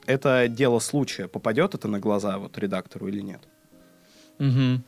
это 0.06 0.48
дело 0.48 0.80
случая, 0.80 1.28
попадет 1.28 1.76
это 1.76 1.88
на 1.88 2.00
глаза 2.00 2.38
вот 2.38 2.58
редактору 2.58 3.08
или 3.08 3.22
нет. 3.22 3.42
Мгм. 4.40 4.84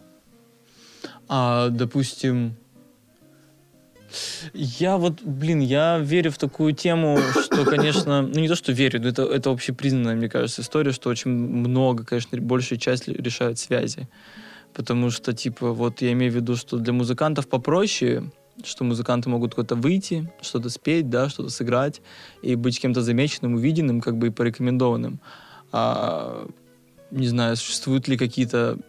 А, 1.27 1.69
допустим, 1.69 2.55
я 4.54 4.97
вот, 4.97 5.21
блин, 5.21 5.60
я 5.60 5.99
верю 5.99 6.32
в 6.32 6.38
такую 6.38 6.73
тему, 6.73 7.19
что, 7.43 7.65
конечно, 7.65 8.21
ну 8.21 8.39
не 8.39 8.47
то, 8.47 8.56
что 8.56 8.71
верю, 8.71 9.02
но 9.02 9.10
это, 9.10 9.23
это 9.23 9.49
общепризнанная, 9.49 10.15
мне 10.15 10.30
кажется, 10.30 10.62
история, 10.62 10.91
что 10.91 11.10
очень 11.10 11.32
много, 11.32 12.04
конечно, 12.06 12.39
большая 12.39 12.80
часть 12.80 13.08
решают 13.08 13.60
связи. 13.60 14.08
Потому 14.73 15.12
что, 15.12 15.34
типа, 15.34 15.71
вот 15.71 16.02
я 16.02 16.12
имею 16.13 16.32
в 16.32 16.36
виду, 16.36 16.56
что 16.56 16.78
для 16.78 16.93
музыкантов 16.93 17.47
попроще, 17.47 18.32
что 18.63 18.84
музыканты 18.84 19.30
могут 19.30 19.56
куда-то 19.56 19.76
выйти, 19.76 20.32
что-то 20.41 20.69
спеть, 20.69 21.10
да, 21.10 21.30
что-то 21.30 21.49
сыграть, 21.49 22.02
и 22.41 22.56
быть 22.56 22.80
кем-то 22.80 23.02
замеченным, 23.02 23.56
увиденным, 23.56 24.02
как 24.02 24.17
бы 24.17 24.28
и 24.28 24.30
порекомендованным. 24.30 25.19
А, 25.71 26.47
не 27.12 27.28
знаю, 27.28 27.55
существуют 27.55 28.07
ли 28.07 28.18
какие-то 28.18 28.80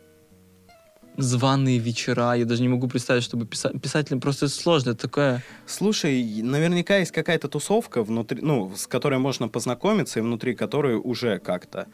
званые 1.17 1.79
вечера, 1.79 2.33
я 2.35 2.45
даже 2.45 2.63
не 2.63 2.69
могу 2.69 2.89
представить, 2.89 3.23
чтобы 3.23 3.45
писа- 3.47 3.79
писателям 3.79 4.21
просто 4.21 4.49
сложно, 4.49 4.91
это 4.91 5.03
такое... 5.03 5.43
Слушай, 5.67 6.43
наверняка 6.43 6.97
есть 6.99 7.13
какая-то 7.13 7.49
тусовка 7.49 8.03
внутри, 8.03 8.41
ну, 8.43 8.73
с 8.75 8.87
которой 8.87 9.19
можно 9.19 9.49
познакомиться 9.49 10.19
и 10.19 10.23
внутри 10.23 10.55
которой 10.55 10.97
уже 10.97 11.39
как-то. 11.39 11.87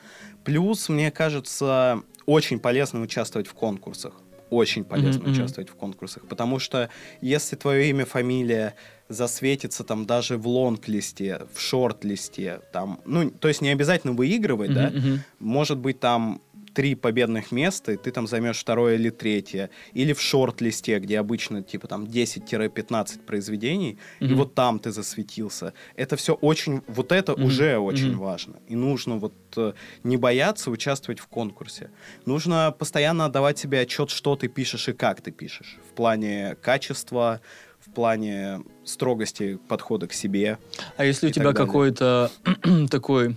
Плюс, 0.45 0.89
мне 0.89 1.11
кажется, 1.11 2.03
очень 2.27 2.59
полезно 2.59 3.01
участвовать 3.01 3.47
в 3.47 3.55
конкурсах. 3.55 4.14
Очень 4.51 4.83
полезно 4.85 5.23
мгм. 5.23 5.33
участвовать 5.33 5.71
в 5.71 5.75
конкурсах, 5.75 6.27
потому 6.27 6.59
что 6.59 6.91
если 7.21 7.55
твое 7.55 7.89
имя, 7.91 8.05
фамилия 8.05 8.75
засветится 9.09 9.85
там 9.85 10.07
даже 10.07 10.39
в 10.39 10.49
лонг-листе, 10.49 11.43
в 11.55 11.61
шорт-листе, 11.61 12.61
там, 12.73 13.01
ну, 13.05 13.31
то 13.31 13.47
есть 13.47 13.61
не 13.61 13.68
обязательно 13.68 14.12
выигрывать, 14.12 14.73
да, 14.73 14.89
Мгм, 14.89 14.99
мгм. 14.99 15.25
может 15.39 15.79
быть, 15.79 16.01
там 16.01 16.41
три 16.75 16.95
победных 16.95 17.53
места, 17.53 17.93
и 17.93 17.97
ты 17.97 18.11
там 18.11 18.27
займешь 18.27 18.59
второе 18.59 18.95
или 18.95 19.11
третье. 19.11 19.71
Или 19.93 20.12
в 20.12 20.21
шорт-листе, 20.21 20.99
где 20.99 21.18
обычно 21.18 21.62
типа 21.62 21.89
там 21.89 22.05
10-15 22.05 23.25
произведений, 23.25 23.99
mm-hmm. 24.21 24.29
и 24.29 24.35
вот 24.35 24.55
там 24.55 24.79
ты 24.79 24.91
засветился. 24.91 25.73
Это 25.97 26.16
все 26.16 26.35
очень, 26.35 26.83
вот 26.87 27.12
это 27.12 27.33
mm-hmm. 27.33 27.45
уже 27.45 27.79
очень 27.79 28.12
mm-hmm. 28.12 28.16
важно. 28.16 28.57
И 28.68 28.77
нужно 28.77 29.16
вот 29.16 29.35
э, 29.57 29.73
не 30.05 30.16
бояться 30.16 30.71
участвовать 30.71 31.21
в 31.21 31.27
конкурсе. 31.27 31.91
Нужно 32.27 32.75
постоянно 32.79 33.27
отдавать 33.27 33.59
себе 33.59 33.81
отчет, 33.81 34.11
что 34.11 34.37
ты 34.37 34.49
пишешь 34.49 34.89
и 34.89 34.93
как 34.93 35.21
ты 35.21 35.31
пишешь. 35.31 35.79
В 35.91 35.95
плане 35.95 36.57
качества, 36.62 37.41
в 37.81 37.91
плане 37.93 38.61
строгости 38.85 39.59
подхода 39.68 40.07
к 40.07 40.12
себе. 40.12 40.59
А 40.97 41.05
если 41.05 41.29
у 41.29 41.31
тебя 41.31 41.53
какой-то 41.53 42.31
такой 42.91 43.37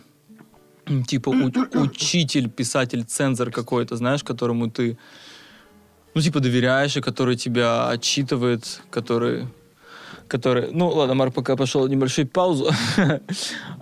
типа 1.07 1.29
у- 1.29 1.51
учитель, 1.79 2.49
писатель, 2.49 3.03
цензор 3.03 3.51
какой-то, 3.51 3.95
знаешь, 3.95 4.23
которому 4.23 4.69
ты, 4.69 4.97
ну, 6.13 6.21
типа, 6.21 6.39
доверяешь, 6.39 6.97
и 6.97 7.01
который 7.01 7.35
тебя 7.35 7.89
отчитывает, 7.89 8.81
который 8.89 9.47
который... 10.27 10.71
Ну, 10.71 10.87
ладно, 10.87 11.13
Марк 11.15 11.33
пока 11.33 11.55
пошел 11.55 11.87
небольшую 11.87 12.27
паузу. 12.27 12.71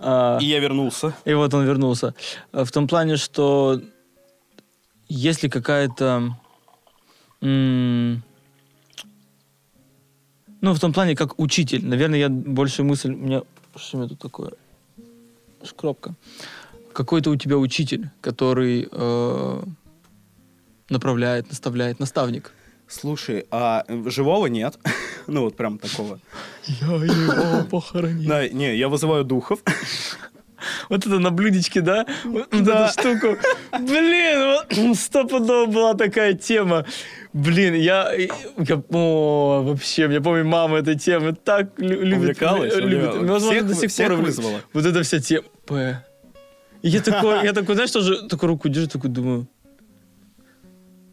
А, 0.04 0.38
и 0.40 0.46
я 0.46 0.58
вернулся. 0.58 1.14
И 1.24 1.32
вот 1.32 1.54
он 1.54 1.64
вернулся. 1.64 2.14
В 2.52 2.70
том 2.72 2.88
плане, 2.88 3.16
что 3.16 3.80
если 5.08 5.48
какая-то... 5.48 6.36
Ну, 7.40 8.20
в 10.60 10.80
том 10.80 10.92
плане, 10.92 11.14
как 11.14 11.38
учитель. 11.38 11.86
Наверное, 11.86 12.18
я 12.18 12.28
больше 12.28 12.82
мысль... 12.82 13.12
У 13.12 13.16
меня... 13.16 13.42
Что 13.76 13.96
у 13.96 14.00
меня 14.00 14.08
тут 14.08 14.18
такое? 14.18 14.52
Шкропка 15.64 16.14
какой-то 16.92 17.30
у 17.30 17.36
тебя 17.36 17.56
учитель, 17.58 18.10
который 18.20 18.88
э, 18.90 19.62
направляет, 20.88 21.48
наставляет, 21.48 22.00
наставник. 22.00 22.52
Слушай, 22.88 23.46
а 23.50 23.84
живого 24.06 24.46
нет? 24.46 24.78
ну 25.26 25.42
вот 25.42 25.56
прям 25.56 25.78
такого. 25.78 26.20
Я 26.66 26.86
его 26.86 27.64
похоронил. 27.64 28.28
Да, 28.28 28.48
не, 28.48 28.76
я 28.76 28.88
вызываю 28.88 29.24
духов. 29.24 29.60
Вот 30.88 31.04
это 31.04 31.18
на 31.18 31.32
блюдечке, 31.32 31.80
да? 31.80 32.06
Вот 32.22 32.48
да. 32.50 32.86
эту 32.86 32.92
штуку. 32.92 33.36
Блин, 33.80 34.62
вот 34.78 34.96
стопудово 34.96 35.66
была 35.66 35.94
такая 35.94 36.34
тема. 36.34 36.86
Блин, 37.32 37.74
я, 37.74 38.12
я 38.12 38.82
о, 38.90 39.62
вообще, 39.64 40.02
я 40.02 40.20
помню, 40.20 40.44
мама 40.44 40.78
этой 40.78 40.96
темы 40.96 41.34
так 41.34 41.76
любит. 41.78 42.18
Увлекалась? 42.18 42.76
Любит. 42.76 43.16
Возможно, 43.28 43.62
до 43.62 43.74
сих 43.74 43.92
пор 43.92 44.12
вызвала. 44.12 44.60
Вот 44.72 44.86
это 44.86 45.02
вся 45.02 45.18
тема. 45.18 45.48
И 46.82 46.88
я 46.88 47.00
такой, 47.00 47.44
я 47.44 47.52
такой, 47.52 47.74
знаешь, 47.74 47.90
тоже 47.90 48.28
такую 48.28 48.48
руку 48.48 48.68
держу, 48.68 48.88
такой 48.88 49.10
думаю... 49.10 49.46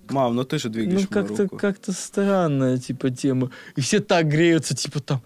Мам, 0.09 0.35
ну 0.35 0.43
ты 0.43 0.57
же 0.57 0.69
двигаешь 0.69 1.01
Ну 1.01 1.07
как-то 1.07 1.47
как-то 1.47 1.91
странная, 1.91 2.77
типа, 2.77 3.11
тема. 3.11 3.51
И 3.75 3.81
все 3.81 3.99
так 3.99 4.27
греются, 4.27 4.75
типа, 4.75 4.99
там... 5.01 5.21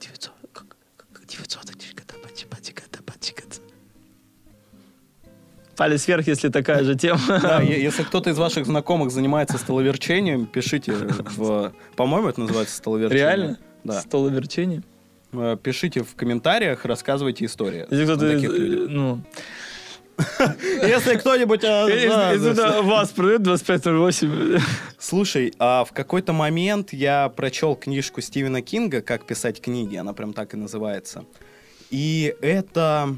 900, 0.00 0.32
как, 0.52 0.76
как 1.12 1.26
900, 1.26 1.68
Палец 5.78 6.08
вверх, 6.08 6.26
если 6.26 6.48
такая 6.48 6.82
же 6.82 6.96
тема. 6.96 7.20
Да, 7.40 7.62
если 7.62 8.02
кто-то 8.02 8.30
из 8.30 8.36
ваших 8.36 8.66
знакомых 8.66 9.12
занимается 9.12 9.58
столоверчением, 9.58 10.46
пишите 10.46 10.92
в... 10.92 11.72
По-моему, 11.94 12.28
это 12.28 12.40
называется 12.40 12.74
столоверчение. 12.76 13.24
Реально? 13.24 13.58
Да. 13.84 14.00
Столоверчение? 14.00 14.82
Э, 15.32 15.56
пишите 15.62 16.02
в 16.02 16.16
комментариях, 16.16 16.84
рассказывайте 16.84 17.44
истории. 17.44 17.86
Если 17.90 18.04
кто-то... 18.04 18.88
Ну, 18.88 19.20
если 20.82 21.16
кто-нибудь... 21.16 21.62
Если 21.62 22.82
вас 22.82 23.10
продает 23.10 23.42
2508. 23.42 24.60
Слушай, 24.98 25.52
а 25.58 25.84
в 25.84 25.92
какой-то 25.92 26.32
момент 26.32 26.92
я 26.92 27.28
прочел 27.28 27.76
книжку 27.76 28.20
Стивена 28.20 28.60
Кинга 28.60 29.00
«Как 29.00 29.26
писать 29.26 29.60
книги», 29.60 29.96
она 29.96 30.12
прям 30.12 30.32
так 30.32 30.54
и 30.54 30.56
называется. 30.56 31.24
И 31.90 32.34
это 32.42 33.16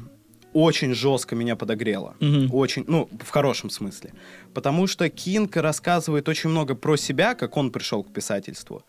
очень 0.53 0.93
жестко 0.93 1.35
меня 1.35 1.55
подогрело. 1.55 2.15
Очень, 2.51 2.83
ну, 2.87 3.09
в 3.23 3.29
хорошем 3.29 3.69
смысле. 3.69 4.13
Потому 4.53 4.87
что 4.87 5.09
Кинг 5.09 5.55
рассказывает 5.57 6.27
очень 6.29 6.49
много 6.49 6.75
про 6.75 6.97
себя, 6.97 7.35
как 7.35 7.57
он 7.57 7.71
пришел 7.71 8.03
к 8.03 8.11
писательству 8.13 8.83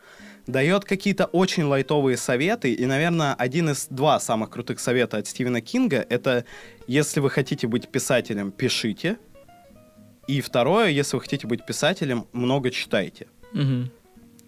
дает 0.46 0.84
какие-то 0.84 1.26
очень 1.26 1.64
лайтовые 1.64 2.16
советы, 2.16 2.72
и, 2.72 2.86
наверное, 2.86 3.34
один 3.34 3.70
из 3.70 3.86
два 3.88 4.18
самых 4.20 4.50
крутых 4.50 4.80
совета 4.80 5.18
от 5.18 5.26
Стивена 5.26 5.60
Кинга— 5.60 6.04
это 6.08 6.44
если 6.86 7.20
вы 7.20 7.30
хотите 7.30 7.66
быть 7.66 7.88
писателем, 7.88 8.50
пишите, 8.50 9.18
и 10.26 10.40
второе, 10.40 10.88
если 10.88 11.16
вы 11.16 11.22
хотите 11.22 11.46
быть 11.46 11.64
писателем, 11.66 12.26
много 12.32 12.70
читайте. 12.70 13.28
Угу. 13.54 13.90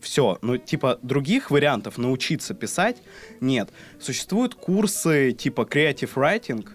Все, 0.00 0.38
ну, 0.42 0.58
типа, 0.58 0.98
других 1.02 1.50
вариантов 1.50 1.98
научиться 1.98 2.54
писать 2.54 2.96
нет. 3.40 3.70
Существуют 4.00 4.54
курсы 4.54 5.32
типа 5.32 5.62
Creative 5.62 6.10
Writing, 6.14 6.68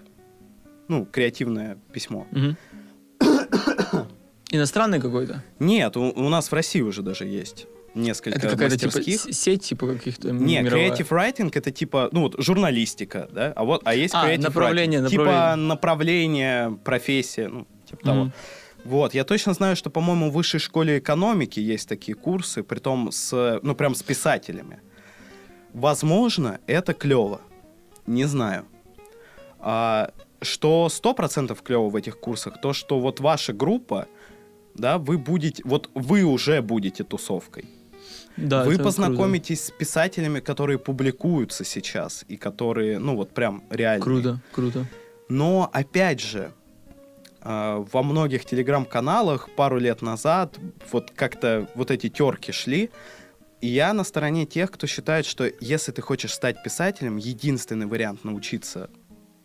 ну, 0.88 1.06
креативное 1.06 1.78
письмо. 1.94 2.28
Угу. 2.32 2.56
Иностранный 4.52 5.00
какой-то? 5.00 5.44
Нет, 5.60 5.96
у, 5.96 6.10
у 6.10 6.30
нас 6.30 6.50
в 6.52 6.54
России 6.54 6.82
уже 6.82 7.04
даже 7.04 7.26
есть 7.26 7.68
несколько 7.96 8.38
Это 8.38 8.50
какая-то 8.50 8.78
типа 8.78 9.02
сеть 9.02 9.64
типа 9.64 9.88
каких-то 9.88 10.32
Нет, 10.32 10.66
мировая. 10.66 10.92
creative 10.92 11.10
writing 11.10 11.52
это 11.54 11.72
типа, 11.72 12.10
ну 12.12 12.22
вот 12.22 12.36
журналистика, 12.38 13.30
да, 13.32 13.54
а 13.56 13.64
вот, 13.64 13.82
а 13.86 13.96
есть 13.96 14.14
а, 14.14 14.28
creative 14.28 14.42
направление, 14.42 15.00
writing, 15.00 15.04
направление. 15.04 15.10
типа 15.10 15.56
направление, 15.56 16.80
профессия, 16.84 17.48
ну 17.48 17.68
типа 17.86 18.02
mm-hmm. 18.02 18.06
того. 18.06 18.32
Вот, 18.86 19.14
я 19.14 19.26
точно 19.26 19.54
знаю, 19.54 19.76
что, 19.76 19.90
по-моему, 19.90 20.30
в 20.30 20.34
высшей 20.34 20.60
школе 20.60 21.00
экономики 21.00 21.60
есть 21.60 21.90
такие 21.90 22.16
курсы, 22.16 22.64
при 22.64 22.80
том 22.80 23.12
с, 23.12 23.60
ну 23.62 23.76
прям 23.76 23.94
с 23.94 24.04
писателями. 24.04 24.80
Возможно, 25.74 26.60
это 26.66 26.94
клево, 26.94 27.42
не 28.08 28.26
знаю. 28.26 28.66
А, 29.60 30.12
что 30.42 30.90
сто 30.90 31.14
процентов 31.14 31.62
клево 31.62 31.90
в 31.90 31.96
этих 31.96 32.20
курсах, 32.20 32.62
то, 32.62 32.74
что 32.74 33.00
вот 33.00 33.20
ваша 33.20 33.54
группа, 33.54 34.08
да, 34.76 34.98
вы 34.98 35.18
будете, 35.18 35.62
вот 35.66 35.90
вы 35.94 36.24
уже 36.24 36.62
будете 36.62 37.04
тусовкой. 37.04 37.66
Да, 38.38 38.64
Вы 38.64 38.78
познакомитесь 38.78 39.66
круто. 39.66 39.76
с 39.76 39.78
писателями, 39.78 40.40
которые 40.40 40.80
публикуются 40.80 41.64
сейчас 41.64 42.24
и 42.28 42.38
которые, 42.38 43.00
ну 43.00 43.16
вот 43.16 43.32
прям 43.32 43.64
реально. 43.70 44.04
Круто, 44.04 44.42
круто. 44.52 44.86
Но 45.28 45.70
опять 45.74 46.22
же, 46.22 46.52
э, 47.42 47.86
во 47.92 48.04
многих 48.04 48.46
телеграм-каналах 48.46 49.50
пару 49.56 49.78
лет 49.78 50.02
назад 50.02 50.58
вот 50.92 51.12
как-то 51.12 51.70
вот 51.76 51.92
эти 51.92 52.10
терки 52.10 52.52
шли, 52.52 52.90
и 53.62 53.68
я 53.68 53.94
на 53.94 54.04
стороне 54.04 54.46
тех, 54.46 54.72
кто 54.72 54.88
считает, 54.88 55.26
что 55.26 55.52
если 55.60 55.92
ты 55.92 56.02
хочешь 56.02 56.34
стать 56.34 56.64
писателем, 56.64 57.18
единственный 57.18 57.88
вариант 57.88 58.24
научиться 58.24 58.90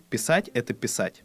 писать— 0.09 0.49
это 0.55 0.73
писать. 0.73 1.25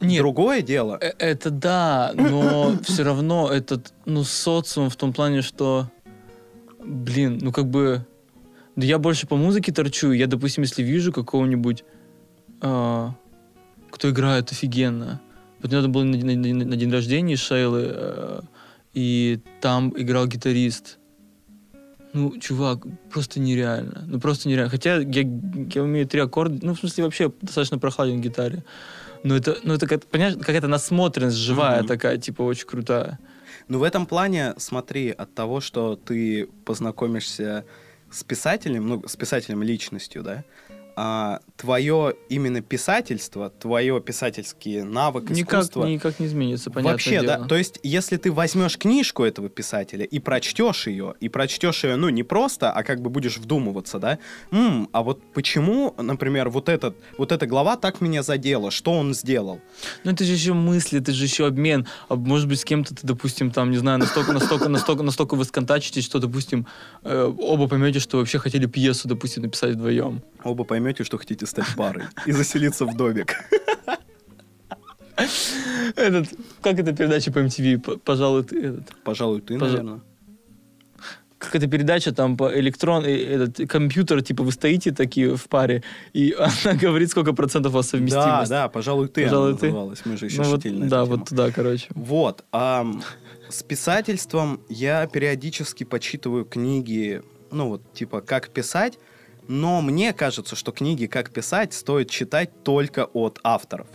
Нет, 0.00 0.20
Другое 0.20 0.62
дело. 0.62 0.98
Э, 1.00 1.12
это 1.18 1.50
да, 1.50 2.12
но 2.14 2.76
все 2.82 3.02
равно 3.02 3.50
этот, 3.50 3.92
ну, 4.04 4.24
социум 4.24 4.90
в 4.90 4.96
том 4.96 5.12
плане, 5.12 5.42
что, 5.42 5.90
блин, 6.84 7.38
ну, 7.40 7.52
как 7.52 7.66
бы, 7.66 8.06
да 8.76 8.86
я 8.86 8.98
больше 8.98 9.26
по 9.26 9.36
музыке 9.36 9.72
торчу. 9.72 10.12
Я, 10.12 10.26
допустим, 10.26 10.62
если 10.62 10.82
вижу 10.82 11.12
какого-нибудь, 11.12 11.84
э, 12.62 13.08
кто 13.90 14.10
играет 14.10 14.52
офигенно. 14.52 15.20
Вот 15.60 15.70
недавно 15.70 15.88
был 15.88 16.04
на, 16.04 16.16
на, 16.16 16.36
на, 16.36 16.76
день 16.76 16.92
рождения 16.92 17.36
Шейлы, 17.36 17.90
э, 17.90 18.40
и 18.94 19.40
там 19.60 19.92
играл 19.96 20.26
гитарист. 20.26 20.98
Ну, 22.12 22.38
чувак, 22.38 22.86
просто 23.10 23.40
нереально. 23.40 24.04
Ну, 24.06 24.20
просто 24.20 24.48
нереально. 24.48 24.70
Хотя 24.70 24.98
я, 24.98 25.22
я 25.74 25.82
умею 25.82 26.06
три 26.06 26.20
аккорда. 26.20 26.64
Ну, 26.64 26.74
в 26.74 26.78
смысле, 26.78 27.04
вообще 27.04 27.32
достаточно 27.42 27.78
прохладен 27.78 28.18
в 28.18 28.20
гитаре. 28.20 28.64
Ну, 29.24 29.34
это, 29.34 29.58
ну, 29.62 29.74
это 29.74 29.86
как, 29.86 30.06
понимаешь, 30.06 30.36
какая-то 30.36 30.68
насмотренность 30.68 31.36
живая 31.36 31.82
mm-hmm. 31.82 31.86
такая, 31.86 32.18
типа, 32.18 32.42
очень 32.42 32.66
крутая. 32.66 33.18
Ну, 33.68 33.78
в 33.78 33.82
этом 33.82 34.06
плане, 34.06 34.54
смотри, 34.56 35.10
от 35.10 35.34
того, 35.34 35.60
что 35.60 35.96
ты 35.96 36.48
познакомишься 36.64 37.64
с 38.10 38.24
писателем, 38.24 38.88
ну, 38.88 39.02
с 39.06 39.16
писателем 39.16 39.62
личностью, 39.62 40.22
да, 40.22 40.44
а, 41.00 41.38
твое 41.56 42.16
именно 42.28 42.60
писательство, 42.60 43.50
твое 43.50 44.00
писательский 44.00 44.82
навык, 44.82 45.30
никак, 45.30 45.60
искусство... 45.62 45.86
Никак 45.86 46.18
не 46.18 46.26
изменится, 46.26 46.72
понятно. 46.72 46.90
Вообще, 46.90 47.20
дело. 47.20 47.26
да. 47.26 47.44
То 47.44 47.56
есть, 47.56 47.78
если 47.84 48.16
ты 48.16 48.32
возьмешь 48.32 48.76
книжку 48.76 49.22
этого 49.22 49.48
писателя 49.48 50.04
и 50.04 50.18
прочтешь 50.18 50.88
ее, 50.88 51.14
и 51.20 51.28
прочтешь 51.28 51.84
ее, 51.84 51.94
ну, 51.94 52.08
не 52.08 52.24
просто, 52.24 52.72
а 52.72 52.82
как 52.82 53.00
бы 53.00 53.10
будешь 53.10 53.38
вдумываться, 53.38 54.00
да, 54.00 54.18
М, 54.50 54.88
а 54.90 55.04
вот 55.04 55.22
почему, 55.34 55.94
например, 55.98 56.48
вот, 56.48 56.68
этот, 56.68 56.96
вот 57.16 57.30
эта 57.30 57.46
глава 57.46 57.76
так 57.76 58.00
меня 58.00 58.24
задела, 58.24 58.72
что 58.72 58.90
он 58.90 59.14
сделал? 59.14 59.60
Ну, 60.02 60.10
это 60.10 60.24
же 60.24 60.32
еще 60.32 60.52
мысли, 60.52 60.98
это 60.98 61.12
же 61.12 61.22
еще 61.22 61.46
обмен. 61.46 61.86
А 62.08 62.16
может 62.16 62.48
быть, 62.48 62.58
с 62.58 62.64
кем-то 62.64 62.96
ты, 62.96 63.06
допустим, 63.06 63.52
там, 63.52 63.70
не 63.70 63.76
знаю, 63.76 64.00
настолько, 64.00 64.32
настолько, 64.32 64.68
настолько, 64.68 65.04
настолько 65.04 65.36
вы 65.36 65.44
сконтачитесь, 65.44 66.04
что, 66.04 66.18
допустим, 66.18 66.66
э, 67.04 67.32
оба 67.38 67.68
поймете, 67.68 68.00
что 68.00 68.18
вообще 68.18 68.40
хотели 68.40 68.66
пьесу, 68.66 69.06
допустим, 69.06 69.44
написать 69.44 69.76
вдвоем. 69.76 70.22
Оба 70.42 70.64
поймете, 70.64 70.87
что 71.04 71.18
хотите 71.18 71.46
стать 71.46 71.66
парой 71.76 72.04
и 72.26 72.32
заселиться 72.32 72.84
в 72.86 72.96
домик. 72.96 73.36
Этот, 75.96 76.28
как 76.62 76.78
эта 76.78 76.92
передача 76.92 77.32
по 77.32 77.38
MTV? 77.40 77.98
Пожалуй, 78.04 78.44
ты 78.44 78.60
этот. 78.66 78.94
Пожалуй, 79.04 79.40
ты, 79.40 79.54
Пожа- 79.54 79.60
наверное. 79.70 80.00
Как 81.38 81.54
эта 81.54 81.68
передача 81.68 82.12
там 82.12 82.36
по 82.36 82.52
электрон, 82.58 83.04
э, 83.04 83.10
этот 83.16 83.68
компьютер, 83.70 84.22
типа 84.22 84.42
вы 84.42 84.50
стоите 84.52 84.90
такие 84.90 85.36
в 85.36 85.44
паре, 85.48 85.82
и 86.12 86.34
она 86.64 86.74
говорит, 86.76 87.10
сколько 87.10 87.32
процентов 87.32 87.72
у 87.72 87.76
вас 87.76 87.86
Да, 87.86 87.90
совместимость. 87.90 88.50
да, 88.50 88.68
пожалуй, 88.68 89.06
ты 89.08 89.24
Пожалуй, 89.24 89.50
она 89.50 89.58
ты. 89.58 89.66
называлась. 89.66 90.00
Мы 90.04 90.16
же 90.16 90.26
еще 90.26 90.42
Ну 90.42 90.48
вот, 90.50 90.62
да, 90.62 90.68
тему. 91.04 91.04
вот 91.06 91.28
туда, 91.28 91.50
короче. 91.52 91.86
Вот. 91.94 92.44
ам, 92.50 93.02
с 93.48 93.62
писательством 93.62 94.60
я 94.68 95.06
периодически 95.06 95.84
почитываю 95.84 96.44
книги, 96.44 97.22
ну 97.52 97.68
вот, 97.68 97.92
типа, 97.92 98.20
как 98.20 98.50
писать, 98.50 98.98
но 99.48 99.80
мне 99.80 100.12
кажется, 100.12 100.54
что 100.54 100.72
книги 100.72 101.06
«Как 101.06 101.30
писать» 101.30 101.72
стоит 101.72 102.10
читать 102.10 102.62
только 102.62 103.06
от 103.06 103.40
авторов. 103.42 103.88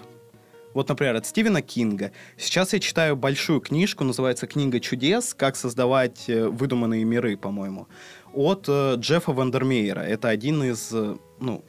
Вот, 0.74 0.90
например, 0.90 1.16
от 1.16 1.28
Стивена 1.28 1.62
Кинга. 1.62 2.12
Сейчас 2.36 2.74
я 2.74 2.80
читаю 2.80 3.16
большую 3.16 3.62
книжку, 3.62 4.04
называется 4.04 4.48
«Книга 4.48 4.80
чудес. 4.80 5.36
Как 5.36 5.56
создавать 5.56 6.28
э, 6.28 6.48
выдуманные 6.48 7.04
миры», 7.04 7.38
по-моему, 7.38 7.88
от 8.34 8.66
э, 8.68 8.96
Джеффа 8.98 9.32
Вандермеера. 9.32 10.02
Это 10.02 10.30
один 10.30 10.64
из, 10.64 10.90
э, 10.92 11.16
ну, 11.40 11.64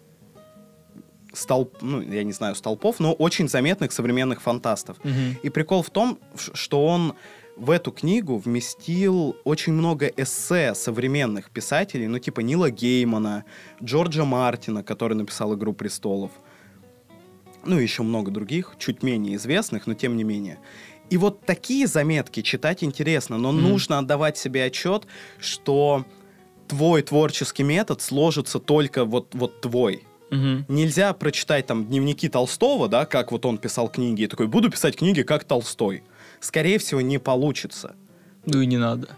столп, 1.34 1.82
ну, 1.82 2.00
я 2.00 2.24
не 2.24 2.32
знаю, 2.32 2.54
столпов, 2.54 2.98
но 2.98 3.12
очень 3.12 3.48
заметных 3.48 3.92
современных 3.92 4.40
фантастов. 4.40 4.96
Мгм. 5.04 5.36
И 5.42 5.50
прикол 5.50 5.82
в 5.82 5.90
том, 5.90 6.18
что 6.54 6.86
он 6.86 7.14
в 7.56 7.70
эту 7.70 7.92
книгу 7.92 8.36
вместил 8.38 9.36
очень 9.44 9.72
много 9.72 10.06
эссе 10.06 10.74
современных 10.74 11.50
писателей, 11.50 12.08
ну 12.08 12.18
типа 12.18 12.40
Нила 12.40 12.70
Геймана, 12.70 13.44
Джорджа 13.82 14.24
Мартина, 14.24 14.82
который 14.82 15.14
написал 15.14 15.54
«Игру 15.54 15.72
престолов», 15.72 16.32
ну 17.64 17.78
и 17.78 17.82
еще 17.82 18.02
много 18.02 18.30
других, 18.30 18.74
чуть 18.78 19.02
менее 19.02 19.36
известных, 19.36 19.86
но 19.86 19.94
тем 19.94 20.16
не 20.16 20.24
менее. 20.24 20.58
И 21.10 21.16
вот 21.16 21.44
такие 21.46 21.86
заметки 21.86 22.42
читать 22.42 22.82
интересно, 22.82 23.38
но 23.38 23.52
Мгм. 23.52 23.62
нужно 23.62 23.98
отдавать 23.98 24.36
себе 24.36 24.64
отчет, 24.64 25.06
что 25.38 26.04
твой 26.68 27.02
творческий 27.02 27.62
метод 27.62 28.02
сложится 28.02 28.58
только 28.58 29.04
вот, 29.04 29.34
вот 29.34 29.60
твой. 29.60 30.04
Мгм. 30.30 30.64
Нельзя 30.68 31.12
прочитать 31.12 31.66
там 31.66 31.86
дневники 31.86 32.28
Толстого, 32.28 32.88
да, 32.88 33.06
как 33.06 33.32
вот 33.32 33.46
он 33.46 33.58
писал 33.58 33.88
книги, 33.88 34.22
и 34.22 34.26
такой, 34.26 34.46
буду 34.46 34.70
писать 34.70 34.96
книги, 34.96 35.22
как 35.22 35.44
Толстой. 35.44 36.02
Скорее 36.44 36.78
всего, 36.78 37.00
не 37.00 37.16
получится. 37.16 37.96
Ну 38.44 38.60
и 38.60 38.66
не 38.66 38.76
надо. 38.76 39.08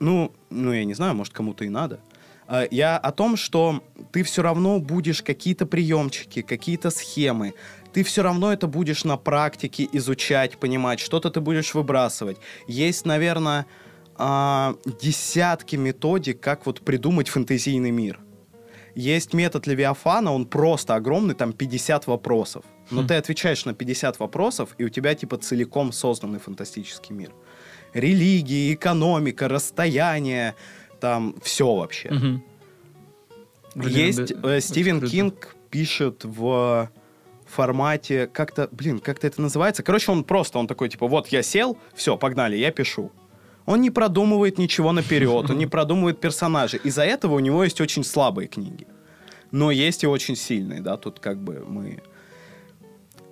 Ну, 0.00 0.32
ну, 0.48 0.72
я 0.72 0.84
не 0.86 0.94
знаю, 0.94 1.14
может, 1.14 1.34
кому-то 1.34 1.64
и 1.64 1.68
надо. 1.68 2.00
А, 2.46 2.66
Я 2.70 2.96
о 2.96 3.12
том, 3.12 3.36
что 3.36 3.82
ты 4.12 4.22
все 4.22 4.40
равно 4.40 4.80
будешь 4.80 5.22
какие-то 5.22 5.66
приемчики, 5.66 6.40
какие-то 6.40 6.88
схемы. 6.88 7.52
Ты 7.92 8.02
все 8.02 8.22
равно 8.22 8.50
это 8.50 8.66
будешь 8.66 9.04
на 9.04 9.18
практике 9.18 9.86
изучать, 9.92 10.56
понимать, 10.56 11.00
что-то 11.00 11.30
ты 11.30 11.42
будешь 11.42 11.74
выбрасывать. 11.74 12.38
Есть, 12.66 13.04
наверное, 13.04 13.66
а, 14.16 14.74
десятки 15.02 15.76
методик, 15.76 16.40
как 16.40 16.64
вот 16.64 16.80
придумать 16.80 17.28
фэнтезийный 17.28 17.90
мир. 17.90 18.18
Есть 18.98 19.32
метод 19.32 19.68
Левиафана, 19.68 20.32
он 20.32 20.44
просто 20.44 20.96
огромный, 20.96 21.36
там 21.36 21.52
50 21.52 22.08
вопросов. 22.08 22.64
Но 22.90 23.02
Хм. 23.02 23.06
ты 23.06 23.14
отвечаешь 23.14 23.64
на 23.64 23.72
50 23.72 24.18
вопросов, 24.18 24.74
и 24.76 24.84
у 24.84 24.88
тебя 24.88 25.14
типа 25.14 25.36
целиком 25.38 25.92
созданный 25.92 26.40
фантастический 26.40 27.14
мир. 27.14 27.30
Религии, 27.94 28.74
экономика, 28.74 29.46
расстояние, 29.46 30.56
там 30.98 31.36
все 31.42 31.76
вообще. 31.76 32.10
Мгм. 32.10 32.42
Блин, 33.76 34.06
Есть 34.06 34.34
да, 34.40 34.56
э, 34.56 34.60
Стивен. 34.60 35.00
Кинг 35.00 35.54
пишет 35.70 36.24
в 36.24 36.90
формате 37.46 38.26
как-то, 38.26 38.68
блин, 38.72 38.98
как-то 38.98 39.28
это 39.28 39.40
называется. 39.40 39.84
Короче, 39.84 40.10
он 40.10 40.24
просто, 40.24 40.58
он 40.58 40.66
такой 40.66 40.88
типа, 40.88 41.06
вот 41.06 41.28
я 41.28 41.44
сел, 41.44 41.78
все, 41.94 42.16
погнали, 42.16 42.56
я 42.56 42.72
пишу. 42.72 43.12
Он 43.68 43.82
не 43.82 43.90
продумывает 43.90 44.58
ничего 44.58 44.92
наперед, 44.92 45.50
он 45.50 45.58
не 45.58 45.66
продумывает 45.66 46.20
персонажей. 46.20 46.80
Из-за 46.84 47.02
этого 47.02 47.34
у 47.34 47.38
него 47.38 47.64
есть 47.64 47.82
очень 47.82 48.02
слабые 48.02 48.48
книги. 48.48 48.86
Но 49.50 49.70
есть 49.70 50.04
и 50.04 50.06
очень 50.06 50.36
сильные, 50.36 50.80
да, 50.80 50.96
тут 50.96 51.20
как 51.20 51.36
бы 51.36 51.62
мы... 51.68 52.02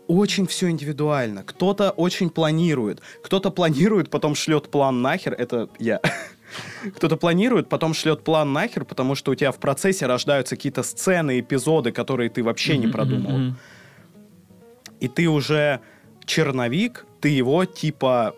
Очень 0.09 0.47
все 0.47 0.69
индивидуально. 0.69 1.43
Кто-то 1.43 1.91
очень 1.91 2.29
планирует. 2.29 3.01
Кто-то 3.25 3.51
планирует, 3.51 4.11
потом 4.11 4.35
шлет 4.35 4.71
план 4.71 5.01
нахер. 5.01 5.33
Это 5.33 5.71
я. 5.79 6.01
Кто-то 6.97 7.17
планирует, 7.17 7.71
потом 7.71 7.95
шлет 7.95 8.23
план 8.23 8.53
нахер, 8.53 8.85
потому 8.85 9.15
что 9.15 9.33
у 9.33 9.35
тебя 9.35 9.53
в 9.53 9.59
процессе 9.59 10.07
рождаются 10.07 10.57
какие-то 10.57 10.83
сцены, 10.83 11.41
эпизоды, 11.41 11.93
которые 11.93 12.29
ты 12.29 12.43
вообще 12.43 12.77
не 12.77 12.89
продумал. 12.89 13.55
И 15.01 15.09
ты 15.09 15.29
уже 15.29 15.81
черновик, 16.27 17.07
ты 17.21 17.31
его 17.31 17.65
типа 17.65 18.35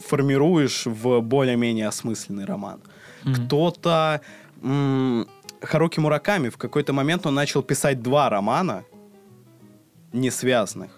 формируешь 0.00 0.86
в 0.86 1.20
более-менее 1.20 1.88
осмысленный 1.88 2.44
роман. 2.44 2.80
мгм. 3.24 3.34
Кто-то... 3.34 4.20
м, 4.62 5.26
Харуки 5.62 6.00
Мураками 6.00 6.48
в 6.48 6.56
какой-то 6.56 6.92
момент 6.92 7.26
он 7.26 7.34
начал 7.34 7.62
писать 7.62 8.02
два 8.02 8.30
романа, 8.30 8.84
не 10.12 10.30
связанных. 10.30 10.90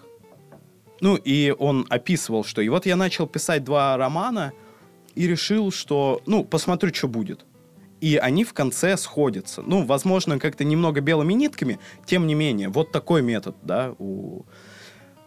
Ну, 1.01 1.17
и 1.17 1.53
он 1.59 1.85
описывал, 1.89 2.45
что 2.45 2.61
и 2.61 2.69
вот 2.69 2.85
я 2.85 2.95
начал 2.95 3.27
писать 3.27 3.63
два 3.65 3.97
романа 3.97 4.53
и 5.15 5.27
решил, 5.27 5.69
что, 5.71 6.21
ну, 6.25 6.45
посмотрю, 6.45 6.93
что 6.93 7.09
будет. 7.09 7.45
И 7.99 8.15
они 8.15 8.43
в 8.45 8.53
конце 8.53 8.95
сходятся. 8.97 9.61
Ну, 9.61 9.85
возможно, 9.85 10.39
как-то 10.39 10.63
немного 10.63 11.01
белыми 11.01 11.33
нитками, 11.33 11.77
тем 12.05 12.25
не 12.25 12.35
менее, 12.35 12.69
вот 12.69 12.91
такой 12.91 13.21
метод, 13.21 13.55
да, 13.63 13.93
у 13.99 14.43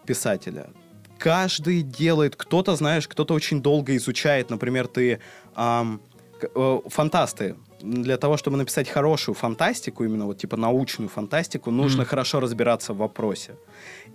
писателя. 0.07 0.70
Каждый 1.18 1.82
делает, 1.82 2.36
кто-то, 2.36 2.76
знаешь, 2.76 3.08
кто-то 3.08 3.34
очень 3.34 3.62
долго 3.62 3.96
изучает, 3.96 4.50
например, 4.50 4.86
ты 4.86 5.18
ам, 5.54 6.00
к- 6.40 6.50
э, 6.54 6.80
фантасты. 6.88 7.56
Для 7.80 8.16
того, 8.16 8.36
чтобы 8.36 8.56
написать 8.56 8.88
хорошую 8.88 9.34
фантастику, 9.34 10.04
именно 10.04 10.26
вот 10.26 10.38
типа 10.38 10.56
научную 10.56 11.08
фантастику, 11.08 11.70
нужно 11.70 12.02
Мгм. 12.02 12.08
хорошо 12.10 12.40
разбираться 12.40 12.92
в 12.92 12.98
вопросе. 12.98 13.54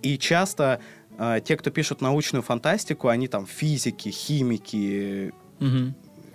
И 0.02 0.16
часто 0.18 0.80
э, 1.18 1.40
те, 1.44 1.56
кто 1.56 1.70
пишут 1.70 2.00
научную 2.00 2.42
фантастику, 2.42 3.08
они 3.08 3.28
там 3.28 3.46
физики, 3.46 4.08
химики, 4.08 5.32
Мгм. 5.60 5.94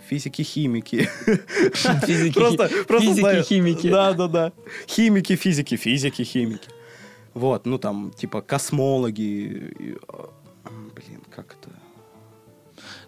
физики, 0.09 0.43
химики. 0.43 1.09
Физики, 2.05 2.33
Просто, 2.39 2.69
просто 2.87 3.07
физики, 3.07 3.19
знаю. 3.21 3.43
химики. 3.43 3.89
Да, 3.89 4.13
да, 4.13 4.27
да. 4.27 4.51
Химики, 4.87 5.35
физики, 5.35 5.75
физики, 5.77 6.23
химики. 6.23 6.69
Вот, 7.33 7.65
ну 7.65 7.77
там, 7.77 8.11
типа, 8.11 8.41
космологи. 8.41 9.73
А, 10.67 10.91
Блин, 10.95 11.21
как 11.35 11.55
это? 11.59 11.69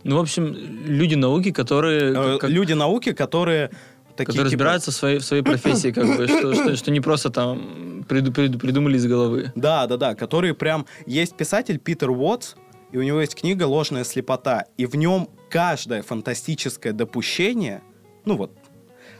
Ну, 0.03 0.18
в 0.18 0.20
общем, 0.22 0.53
люди 0.53 1.16
науки, 1.16 1.51
которые... 1.51 2.14
Э, 2.16 2.38
как- 2.39 2.49
Люди 2.49 2.74
науки, 2.74 3.12
которые 3.14 3.70
такие, 4.16 4.26
которые 4.26 4.49
типа, 4.49 4.64
разбираются 4.64 4.91
в 4.91 4.93
своей, 4.95 5.20
в 5.20 5.24
своей 5.26 5.43
профессии, 5.43 5.91
как 5.91 6.05
бы, 6.18 6.28
что, 6.28 6.53
что, 6.53 6.76
что 6.76 6.91
не 6.91 7.01
просто 7.01 7.30
там 7.30 8.05
приду- 8.07 8.32
приду- 8.34 8.57
придумали 8.60 8.97
из 8.97 9.05
головы. 9.05 9.51
Да, 9.55 9.88
да, 9.88 9.97
да, 9.97 10.16
которые 10.16 10.53
прям... 10.53 10.86
Есть 11.05 11.36
писатель 11.38 11.80
Питер 11.80 12.10
Уотс, 12.12 12.55
и 12.91 12.97
у 12.97 13.03
него 13.03 13.22
есть 13.22 13.36
книга 13.36 13.64
«Ложная 13.68 14.03
слепота», 14.03 14.66
и 14.78 14.86
в 14.86 14.95
нем 14.95 15.30
каждое 15.49 16.01
фантастическое 16.01 16.91
допущение, 16.93 17.82
ну 18.26 18.36
вот, 18.36 18.51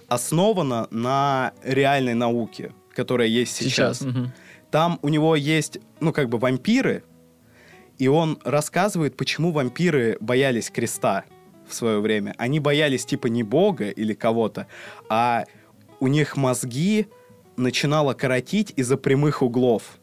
основано 0.08 0.88
на 0.92 1.54
реальной 1.64 2.14
науке, 2.16 2.74
которая 2.96 3.28
есть 3.28 3.56
сейчас. 3.56 4.00
Сейчас. 4.00 4.02
мгм. 4.02 4.34
Там 4.72 5.00
у 5.02 5.10
него 5.10 5.36
есть, 5.36 5.80
ну, 6.00 6.14
как 6.14 6.30
бы 6.30 6.38
вампиры, 6.38 7.04
и 8.00 8.08
он 8.08 8.40
рассказывает, 8.44 9.16
почему 9.16 9.52
вампиры 9.52 10.18
боялись 10.22 10.72
креста 10.72 11.26
в 11.68 11.74
свое 11.74 12.00
время. 12.00 12.34
Они 12.38 12.60
боялись 12.60 13.06
типа 13.06 13.28
не 13.28 13.44
бога 13.44 13.90
или 13.90 14.14
кого-то, 14.14 14.68
а 15.10 15.46
у 16.00 16.08
них 16.08 16.38
мозги 16.38 17.08
начинало 17.58 18.14
коротить 18.14 18.74
из-за 18.78 18.98
прямых 18.98 19.42
углов. 19.42 20.00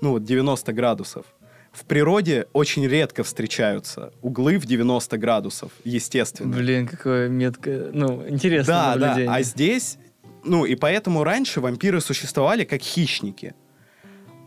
Ну, 0.00 0.10
вот 0.10 0.24
90 0.24 0.72
градусов. 0.72 1.24
В 1.72 1.84
природе 1.84 2.46
очень 2.52 2.86
редко 2.86 3.22
встречаются 3.22 4.12
углы 4.22 4.58
в 4.58 4.66
90 4.66 5.18
градусов, 5.18 5.70
естественно. 5.84 6.56
Блин, 6.56 6.88
какое 6.88 7.28
меткое, 7.28 7.90
ну, 7.92 8.26
интересное 8.28 8.74
Да, 8.74 8.94
да. 8.94 9.06
наблюдение. 9.08 9.34
А 9.34 9.42
здесь, 9.42 9.98
ну, 10.42 10.64
и 10.64 10.74
поэтому 10.74 11.22
раньше 11.22 11.60
вампиры 11.60 12.00
существовали 12.00 12.64
как 12.64 12.80
хищники. 12.82 13.54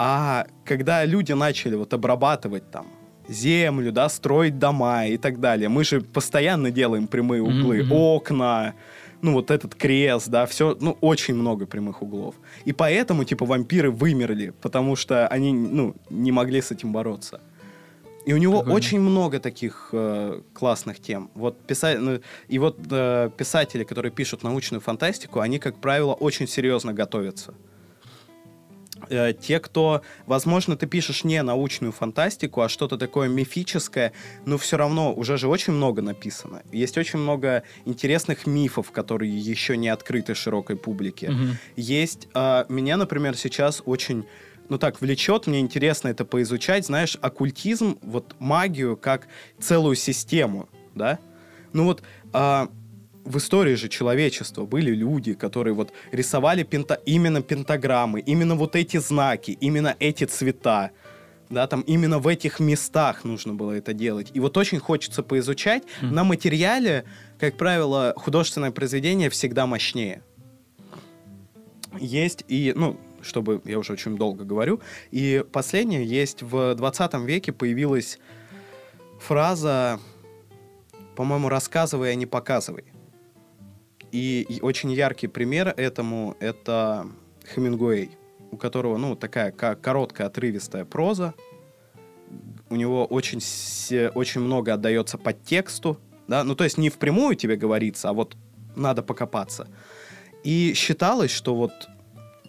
А 0.02 0.47
когда 0.64 1.04
люди 1.04 1.34
начали 1.34 1.76
вот 1.76 1.93
обрабатывать 1.93 2.72
там 2.72 2.88
землю, 3.28 3.91
да, 3.91 4.08
строить 4.08 4.58
дома 4.58 5.06
и 5.08 5.18
так 5.18 5.41
далее, 5.41 5.68
мы 5.68 5.84
же 5.84 6.00
постоянно 6.00 6.72
делаем 6.72 7.08
прямые 7.08 7.43
углы, 7.43 7.84
мгм. 7.84 7.91
окна, 7.91 8.74
ну, 9.22 9.34
вот 9.34 9.52
этот 9.52 9.76
крест, 9.76 10.30
да, 10.30 10.45
все, 10.45 10.78
ну, 10.80 10.97
очень 11.02 11.36
много 11.36 11.66
прямых 11.66 12.02
углов. 12.02 12.36
И 12.64 12.72
поэтому, 12.72 13.26
типа, 13.26 13.45
вампиры 13.45 13.91
вымерли, 13.91 14.54
потому 14.62 14.95
что 14.95 15.28
они, 15.28 15.52
ну, 15.52 15.95
не 16.10 16.32
могли 16.32 16.62
с 16.62 16.72
этим 16.72 16.93
бороться. 16.93 17.41
И 18.26 18.34
у 18.34 18.38
него 18.38 18.60
Прикольно. 18.60 18.76
очень 18.76 19.00
много 19.02 19.39
таких 19.39 19.89
э, 19.91 20.41
классных 20.54 21.02
тем. 21.02 21.30
Вот 21.36 21.58
писа- 21.68 21.97
ну, 21.97 22.20
и 22.47 22.60
вот 22.60 22.78
э, 22.89 23.30
писатели, 23.38 23.84
которые 23.84 24.12
пишут 24.14 24.43
научную 24.43 24.80
фантастику, 24.80 25.41
они, 25.41 25.60
как 25.60 25.76
правило, 25.76 26.14
очень 26.14 26.47
серьезно 26.47 26.93
готовятся. 26.93 27.54
Э, 29.10 29.34
те, 29.34 29.60
кто, 29.60 30.02
возможно, 30.26 30.76
ты 30.76 30.88
пишешь 30.88 31.24
не 31.24 31.41
научную 31.43 31.91
фантастику, 31.91 32.62
а 32.62 32.70
что-то 32.70 32.97
такое 32.97 33.28
мифическое, 33.28 34.14
но 34.45 34.58
все 34.58 34.78
равно 34.78 35.14
уже 35.14 35.38
же 35.38 35.47
очень 35.47 35.74
много 35.74 36.02
написано. 36.02 36.62
Есть 36.72 36.97
очень 36.97 37.20
много 37.20 37.64
интересных 37.86 38.47
мифов, 38.47 38.91
которые 38.91 39.38
еще 39.38 39.78
не 39.78 39.89
открыты 39.89 40.36
широкой 40.36 40.76
публике. 40.76 41.32
Мгм. 41.32 41.58
Есть, 41.76 42.28
э, 42.34 42.66
меня, 42.70 42.97
например, 42.97 43.36
сейчас 43.38 43.82
очень, 43.86 44.26
ну 44.70 44.78
так, 44.78 45.02
влечет, 45.02 45.47
мне 45.47 45.60
интересно 45.60 46.10
это 46.10 46.26
поизучать, 46.26 46.86
знаешь, 46.86 47.18
оккультизм, 47.22 47.97
вот 48.02 48.36
магию 48.39 48.97
как 48.97 49.28
целую 49.60 49.95
систему, 49.95 50.70
да? 50.95 51.20
Ну 51.74 51.86
вот, 51.86 52.02
а, 52.34 52.70
в 53.26 53.38
истории 53.38 53.76
же 53.76 53.90
человечества 53.90 54.66
были 54.66 54.92
люди, 54.92 55.34
которые 55.34 55.74
вот 55.74 55.92
рисовали 56.12 56.64
пента- 56.64 57.00
именно 57.06 57.42
пентаграммы, 57.42 58.20
именно 58.22 58.56
вот 58.56 58.76
эти 58.76 58.98
знаки, 58.98 59.52
именно 59.52 59.96
эти 60.00 60.24
цвета. 60.24 60.92
Да, 61.50 61.66
там 61.68 61.82
именно 61.82 62.20
в 62.20 62.28
этих 62.28 62.60
местах 62.60 63.24
нужно 63.24 63.56
было 63.56 63.72
это 63.72 63.94
делать. 63.94 64.30
И 64.34 64.40
вот 64.40 64.56
очень 64.58 64.80
хочется 64.80 65.24
поизучать. 65.24 65.84
Мгм. 66.02 66.16
На 66.16 66.24
материале, 66.24 67.06
как 67.40 67.58
правило, 67.58 68.14
художественное 68.16 68.72
произведение 68.72 69.30
всегда 69.30 69.66
мощнее. 69.66 70.22
Есть 72.00 72.46
и, 72.48 72.72
ну, 72.76 73.00
чтобы 73.22 73.62
я 73.66 73.80
уже 73.80 73.94
очень 73.94 74.16
долго 74.16 74.44
говорю, 74.44 74.80
и 75.12 75.44
последнее 75.52 76.06
есть 76.06 76.44
в 76.44 76.76
20 76.76 77.26
веке 77.26 77.52
появилась 77.52 78.20
фраза, 79.20 80.00
по-моему, 81.16 81.50
рассказывай, 81.50 82.12
а 82.12 82.16
не 82.16 82.28
показывай. 82.28 82.86
И, 84.12 84.60
очень 84.62 84.91
яркий 84.91 85.28
пример 85.28 85.74
этому 85.78 86.36
это 86.39 87.07
Хемингуэй, 87.53 88.12
у 88.51 88.57
которого, 88.57 88.97
ну, 88.97 89.16
такая 89.16 89.51
ка- 89.51 89.76
короткая, 89.76 90.28
отрывистая 90.28 90.86
проза. 90.86 91.34
У 92.70 92.76
него 92.76 93.05
очень, 93.05 93.39
очень 94.14 94.41
много 94.41 94.74
отдается 94.74 95.18
под 95.18 95.43
тексту, 95.43 95.97
да, 96.28 96.43
ну, 96.43 96.55
то 96.55 96.64
есть 96.64 96.78
не 96.78 96.89
впрямую 96.89 97.36
тебе 97.36 97.55
говорится, 97.55 98.10
а 98.10 98.14
вот 98.14 98.38
надо 98.76 99.01
покопаться. 99.01 99.68
И 100.43 100.74
считалось, 100.76 101.32
что 101.32 101.55
вот 101.55 101.72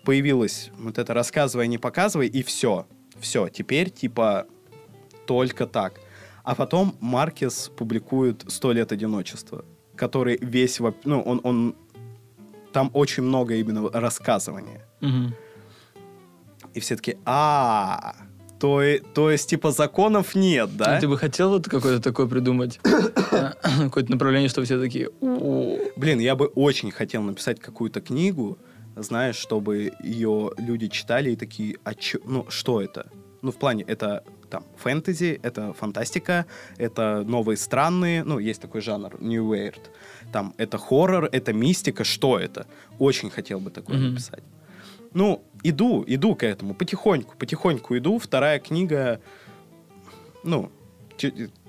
появилось 0.05 0.71
вот 0.79 0.99
это 0.99 1.15
«рассказывай, 1.15 1.67
не 1.69 1.79
показывай», 1.79 2.27
и 2.27 2.43
все. 2.43 2.87
Все, 3.19 3.49
теперь 3.49 3.91
типа 3.91 4.47
только 5.27 5.67
так. 5.67 6.01
А 6.43 6.55
потом 6.55 6.97
Маркес 7.01 7.71
публикует 7.77 8.45
«Сто 8.49 8.73
лет 8.73 8.93
одиночества», 8.93 9.65
который 10.01 10.39
весь... 10.41 10.81
Ну, 11.05 11.21
он, 11.21 11.41
он... 11.45 11.75
Там 12.73 12.91
очень 12.95 13.23
много 13.23 13.55
именно 13.55 13.91
рассказывания. 13.93 14.81
Мгм. 15.01 15.35
И 16.77 16.81
все 16.81 16.97
таки 16.97 17.17
а 17.25 18.15
то, 18.59 18.83
и- 18.83 19.01
то 19.01 19.31
есть, 19.31 19.51
типа, 19.51 19.73
законов 19.73 20.35
нет, 20.35 20.77
да? 20.77 20.97
А 20.97 21.01
Ты 21.01 21.09
бы 21.09 21.19
хотел 21.19 21.51
вот 21.51 21.69
какое-то 21.69 22.03
такое 22.03 22.27
придумать? 22.27 22.81
Какое-то 22.83 24.11
направление, 24.11 24.49
чтобы 24.49 24.65
все 24.65 24.81
такие... 24.81 25.09
Блин, 25.97 26.21
я 26.21 26.35
бы 26.35 26.47
очень 26.47 26.91
хотел 26.91 27.23
написать 27.23 27.61
какую-то 27.61 28.01
книгу, 28.01 28.59
знаешь, 28.97 29.37
чтобы 29.37 29.93
ее 30.03 30.53
люди 30.59 30.89
читали 30.89 31.31
и 31.33 31.37
такие, 31.37 31.77
а 31.85 31.95
чё, 31.95 32.19
ну, 32.25 32.47
что 32.49 32.81
это? 32.81 33.07
Ну, 33.43 33.51
в 33.51 33.57
плане, 33.57 33.85
это 33.89 34.23
там 34.51 34.65
фэнтези, 34.77 35.41
это 35.43 35.73
фантастика, 35.73 36.45
это 36.79 37.23
новые 37.27 37.57
странные, 37.57 38.25
ну, 38.25 38.39
есть 38.39 38.61
такой 38.61 38.81
жанр, 38.81 39.17
New 39.21 39.53
Weird. 39.53 39.81
Там, 40.33 40.55
это 40.59 40.79
хоррор, 40.79 41.29
это 41.33 41.53
мистика, 41.53 42.05
что 42.05 42.39
это? 42.39 42.67
Очень 42.99 43.31
хотел 43.31 43.61
бы 43.61 43.71
такое 43.71 43.97
Мгм. 43.97 44.11
написать. 44.11 44.43
Ну, 45.15 45.43
иду, 45.65 46.05
иду 46.07 46.35
к 46.35 46.43
этому, 46.47 46.75
потихоньку, 46.75 47.35
потихоньку 47.39 47.97
иду. 47.97 48.19
Вторая 48.19 48.59
книга, 48.59 49.21
ну, 50.45 50.71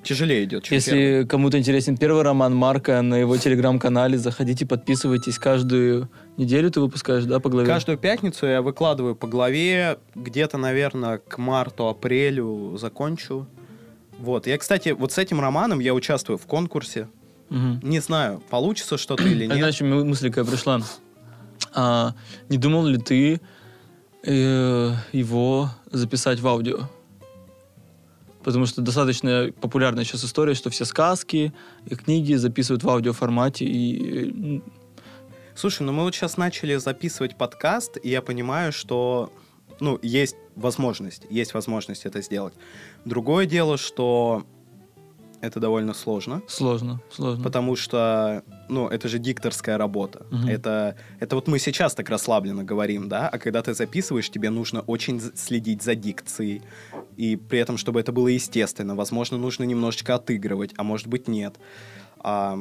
тяжелее 0.03 0.43
идет, 0.45 0.63
чем. 0.63 0.75
Если 0.75 1.25
кому-то 1.29 1.57
интересен 1.57 1.97
первый 1.97 2.23
роман 2.23 2.55
Марка 2.55 3.01
на 3.01 3.15
его 3.15 3.37
телеграм-канале, 3.37 4.17
заходите, 4.17 4.65
подписывайтесь. 4.65 5.37
Каждую 5.37 6.09
неделю 6.37 6.71
ты 6.71 6.79
выпускаешь, 6.81 7.25
да, 7.25 7.39
по 7.39 7.49
главе? 7.49 7.67
Каждую 7.67 7.97
пятницу 7.97 8.45
я 8.47 8.61
выкладываю 8.61 9.15
по 9.15 9.27
главе, 9.27 9.97
где-то, 10.15 10.57
наверное, 10.57 11.17
к 11.19 11.37
марту-апрелю 11.37 12.77
закончу. 12.77 13.47
Вот. 14.17 14.47
Я, 14.47 14.57
кстати, 14.57 14.89
вот 14.89 15.11
с 15.11 15.17
этим 15.17 15.39
романом 15.39 15.79
я 15.79 15.93
участвую 15.93 16.37
в 16.37 16.45
конкурсе. 16.45 17.07
Мгм. 17.49 17.79
Не 17.83 17.99
знаю, 17.99 18.41
получится 18.49 18.97
что-то 18.97 19.23
или 19.23 19.45
нет. 19.45 19.57
Иначе 19.57 19.83
мы- 19.83 20.05
мысль 20.05 20.29
какая 20.29 20.45
пришла. 20.45 20.81
А, 21.73 22.13
не 22.49 22.57
думал 22.57 22.85
ли 22.85 22.97
ты 22.97 23.41
э, 24.23 24.91
его 25.11 25.69
записать 25.91 26.39
в 26.39 26.47
аудио? 26.47 26.81
Потому 28.43 28.65
что 28.65 28.81
достаточно 28.81 29.51
популярная 29.61 30.03
сейчас 30.03 30.23
история, 30.23 30.53
что 30.53 30.69
все 30.69 30.85
сказки 30.85 31.53
книги 32.05 32.33
записывают 32.33 32.83
в 32.83 32.89
аудиоформате. 32.89 33.65
И, 33.65 34.57
э, 34.57 34.61
Слушай, 35.53 35.83
ну 35.83 35.91
мы 35.91 36.03
вот 36.03 36.15
сейчас 36.15 36.37
начали 36.37 36.75
записывать 36.77 37.37
подкаст, 37.37 37.97
и 38.01 38.09
я 38.09 38.21
понимаю, 38.21 38.71
что 38.71 39.31
ну, 39.79 39.99
есть 40.01 40.35
возможность, 40.55 41.23
есть 41.29 41.53
возможность 41.53 42.05
это 42.05 42.21
сделать. 42.21 42.53
Другое 43.05 43.45
дело, 43.45 43.77
что 43.77 44.45
это 45.41 45.59
довольно 45.59 45.93
сложно. 45.93 46.41
сложно, 46.47 47.01
сложно. 47.11 47.43
Потому 47.43 47.75
что, 47.75 48.43
ну, 48.69 48.87
это 48.87 49.07
же 49.07 49.19
дикторская 49.19 49.77
работа. 49.77 50.25
Мгм. 50.29 50.47
Это, 50.47 50.95
это 51.19 51.35
вот 51.35 51.47
мы 51.47 51.59
сейчас 51.59 51.93
так 51.95 52.09
расслабленно 52.09 52.63
говорим, 52.63 53.09
да, 53.09 53.27
а 53.27 53.39
когда 53.39 53.61
ты 53.61 53.73
записываешь, 53.73 54.29
тебе 54.29 54.49
нужно 54.49 54.81
очень 54.81 55.19
следить 55.35 55.81
за 55.81 55.95
дикцией. 55.95 56.61
И 57.17 57.35
при 57.35 57.59
этом, 57.59 57.77
чтобы 57.77 57.99
это 57.99 58.11
было 58.11 58.27
естественно. 58.27 58.95
Возможно, 58.95 59.37
нужно 59.37 59.63
немножечко 59.63 60.15
отыгрывать, 60.15 60.73
а 60.77 60.83
может 60.83 61.07
быть, 61.07 61.27
нет. 61.27 61.55
А, 62.19 62.57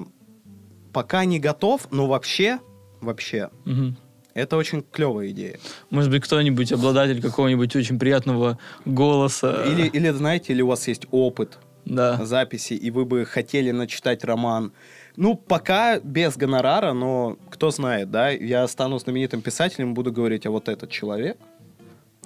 пока 0.92 1.24
не 1.24 1.38
готов, 1.38 1.86
но 1.90 2.06
вообще, 2.06 2.58
вообще, 3.00 3.50
Мгм. 3.66 3.96
это 4.34 4.56
очень 4.56 4.82
клевая 4.82 5.28
идея. 5.30 5.58
Может 5.90 6.10
быть, 6.10 6.24
кто-нибудь, 6.24 6.72
обладатель 6.72 7.20
какого-нибудь 7.20 7.76
очень 7.76 7.98
приятного 7.98 8.58
голоса. 8.86 9.64
Или, 9.66 9.86
или, 9.86 10.08
знаете, 10.10 10.52
или 10.54 10.62
у 10.62 10.68
вас 10.68 10.88
есть 10.88 11.06
опыт 11.10 11.58
Да. 11.84 12.24
записи, 12.24 12.74
и 12.74 12.90
вы 12.90 13.04
бы 13.04 13.24
хотели 13.24 13.70
начитать 13.70 14.24
роман. 14.24 14.72
Ну, 15.16 15.34
пока 15.34 15.98
без 16.00 16.36
гонорара, 16.36 16.92
но 16.92 17.36
кто 17.50 17.70
знает, 17.70 18.10
да, 18.10 18.30
я 18.30 18.66
стану 18.68 18.98
знаменитым 18.98 19.42
писателем, 19.42 19.94
буду 19.94 20.12
говорить, 20.12 20.46
а 20.46 20.50
вот 20.50 20.68
этот 20.68 20.90
человек, 20.90 21.38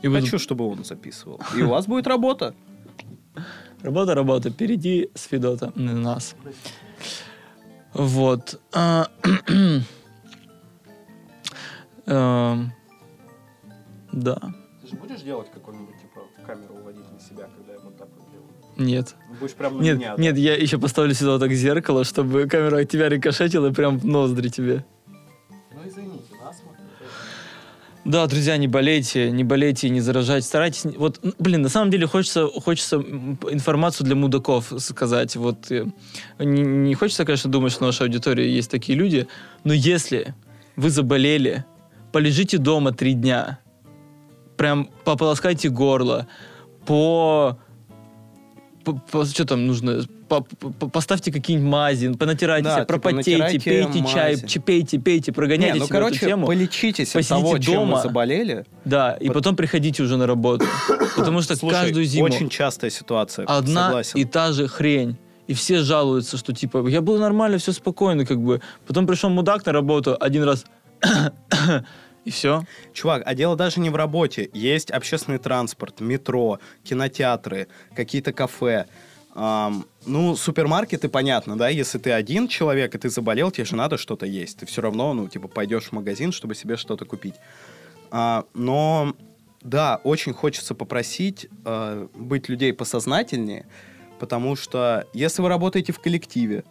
И 0.03 0.09
вы 0.09 0.21
хочу, 0.21 0.39
чтобы 0.39 0.67
он 0.69 0.85
записывал. 0.85 1.41
И 1.57 1.63
у 1.63 1.69
вас 1.69 1.87
будет 1.87 2.07
работа. 2.07 2.55
Работа, 3.83 4.15
работа. 4.15 4.51
Впереди 4.51 5.11
с 5.15 5.25
Федота 5.27 5.73
на 5.75 5.95
нас. 5.95 6.37
Вот. 7.93 8.61
А, 8.73 9.09
эм, 12.07 12.73
Да. 14.13 14.41
Ты 14.83 14.89
же 14.89 14.97
будешь 14.97 15.21
делать 15.23 15.51
какой-нибудь, 15.53 16.01
типа, 16.01 16.23
камеру 16.47 16.75
уводить 16.75 17.11
на 17.13 17.21
себя, 17.21 17.49
когда 17.55 17.73
я 17.73 17.79
вот 17.81 17.97
так 17.97 18.09
вот? 18.17 18.24
Нет. 18.77 19.15
Будешь 19.41 19.55
прям 19.55 19.79
на 19.79 19.83
Нет, 19.83 19.99
меня, 19.99 20.17
да? 20.17 20.23
нет, 20.23 20.39
я 20.39 20.55
еще 20.55 20.79
поставлю 20.79 21.15
сюда 21.15 21.33
вот 21.33 21.41
так 21.41 21.53
зеркало, 21.53 22.05
чтобы 22.05 22.47
камера 22.47 22.79
от 22.79 22.89
тебя 22.89 23.09
рикошетила 23.09 23.71
прям 23.71 23.99
в 23.99 24.07
ноздри 24.07 24.49
тебе. 24.49 24.85
Ну, 25.73 25.81
извините, 25.87 26.25
насморк. 26.43 26.77
Да, 28.05 28.27
друзья, 28.27 28.57
не 28.59 28.69
болейте, 28.69 29.31
не 29.31 29.45
болейте, 29.45 29.89
не 29.89 30.01
заражайте. 30.01 30.47
Старайтесь... 30.47 30.85
Вот, 30.97 31.21
блин, 31.39 31.63
на 31.63 31.71
самом 31.71 31.91
деле 31.91 32.07
хочется, 32.07 32.47
хочется 32.49 32.97
информацию 32.97 34.07
для 34.07 34.15
мудаков 34.15 34.73
сказать. 34.79 35.37
Вот 35.37 35.71
э, 35.71 35.87
не, 36.39 36.63
не 36.63 36.95
хочется, 36.95 37.25
конечно, 37.25 37.51
думать, 37.51 37.73
что 37.73 37.85
в 37.85 37.87
нашей 37.87 38.03
аудитории 38.03 38.47
есть 38.47 38.71
такие 38.71 38.99
люди, 38.99 39.27
но 39.65 39.73
если 39.73 40.35
вы 40.77 40.91
заболели, 40.91 41.65
полежите 42.13 42.59
дома 42.59 42.93
три 42.93 43.15
дня, 43.15 43.59
прям 44.57 44.91
пополоскайте 45.05 45.71
горло, 45.71 46.29
по... 46.87 47.59
что 49.33 49.45
там 49.45 49.67
нужно? 49.67 50.03
По- 50.29 50.41
по- 50.43 50.89
поставьте 50.89 51.31
какие-нибудь 51.33 51.71
мази, 51.71 52.13
понатирайте 52.13 52.65
Да, 52.65 52.71
себя, 52.71 52.81
типа, 52.85 52.93
пропотейте, 53.01 53.39
натирайте 53.39 53.59
пейте 53.71 54.05
чай, 54.13 54.31
мази. 54.33 54.47
ч- 54.47 54.61
пейте, 54.61 54.99
пейте, 54.99 55.33
прогоняйте 55.33 55.75
Не, 55.75 55.81
ну, 55.81 55.87
себя 55.87 55.99
в 55.99 56.03
эту 56.03 56.09
короче, 56.15 56.27
тему. 56.27 56.47
полечитесь 56.47 57.09
от 57.09 57.15
Посидите 57.15 57.35
того, 57.43 57.59
чем 57.59 57.75
дома. 57.75 57.97
вы 57.97 58.03
заболели. 58.03 58.65
Да, 58.85 59.13
и 59.21 59.27
Пот- 59.29 59.35
потом 59.35 59.57
приходите 59.57 60.03
уже 60.03 60.17
на 60.17 60.27
работу. 60.27 60.65
Потому 61.17 61.43
что 61.43 61.57
Слушай, 61.57 61.75
каждую 61.83 62.05
зиму 62.05 62.25
очень 62.27 62.49
частая 62.49 62.91
ситуация, 62.91 63.45
одна 63.47 63.87
согласен. 63.87 64.19
и 64.21 64.25
та 64.25 64.53
же 64.53 64.67
хрень. 64.69 65.17
И 65.47 65.53
все 65.53 65.83
жалуются, 65.83 66.39
что 66.39 66.53
типа, 66.55 66.87
я 66.89 67.03
был 67.03 67.19
нормально, 67.19 67.59
все 67.59 67.73
спокойно, 67.73 68.25
как 68.25 68.41
бы. 68.41 68.61
Потом 68.87 69.07
пришел 69.07 69.29
мудак 69.29 69.67
на 69.67 69.73
работу, 69.73 70.17
один 70.19 70.43
раз 70.45 70.65
и 72.25 72.31
все. 72.31 72.65
Чувак, 72.93 73.23
а 73.25 73.35
дело 73.35 73.57
даже 73.57 73.81
не 73.81 73.91
в 73.91 73.97
работе. 73.97 74.51
Есть 74.53 74.91
общественный 74.91 75.39
транспорт, 75.39 76.01
метро, 76.01 76.59
кинотеатры, 76.83 77.69
какие-то 77.95 78.33
кафе. 78.33 78.87
Ам, 79.35 79.87
ну, 80.07 80.37
супермаркеты, 80.37 81.09
понятно, 81.09 81.59
да, 81.59 81.69
если 81.69 81.99
ты 81.99 82.13
один 82.13 82.47
человек, 82.47 82.95
и 82.95 82.99
ты 82.99 83.11
заболел, 83.11 83.51
тебе 83.51 83.65
же 83.65 83.75
надо 83.75 83.99
что-то 83.99 84.27
есть. 84.27 84.59
Ты 84.59 84.67
все 84.67 84.81
равно, 84.81 85.13
ну, 85.13 85.29
типа, 85.29 85.49
пойдешь 85.49 85.87
в 85.87 85.93
магазин, 85.93 86.31
чтобы 86.31 86.55
себе 86.55 86.77
что-то 86.77 87.05
купить. 87.05 87.35
А, 88.11 88.45
но 88.55 89.17
да, 89.61 90.01
очень 90.05 90.35
хочется 90.35 90.75
попросить 90.75 91.49
э, 91.65 92.07
быть 92.15 92.49
людей 92.49 92.73
посознательнее, 92.73 93.67
потому 94.21 94.55
что 94.55 95.07
если 95.13 95.43
вы 95.43 95.49
работаете 95.49 95.93
в 95.93 95.99
коллективе, 95.99 96.65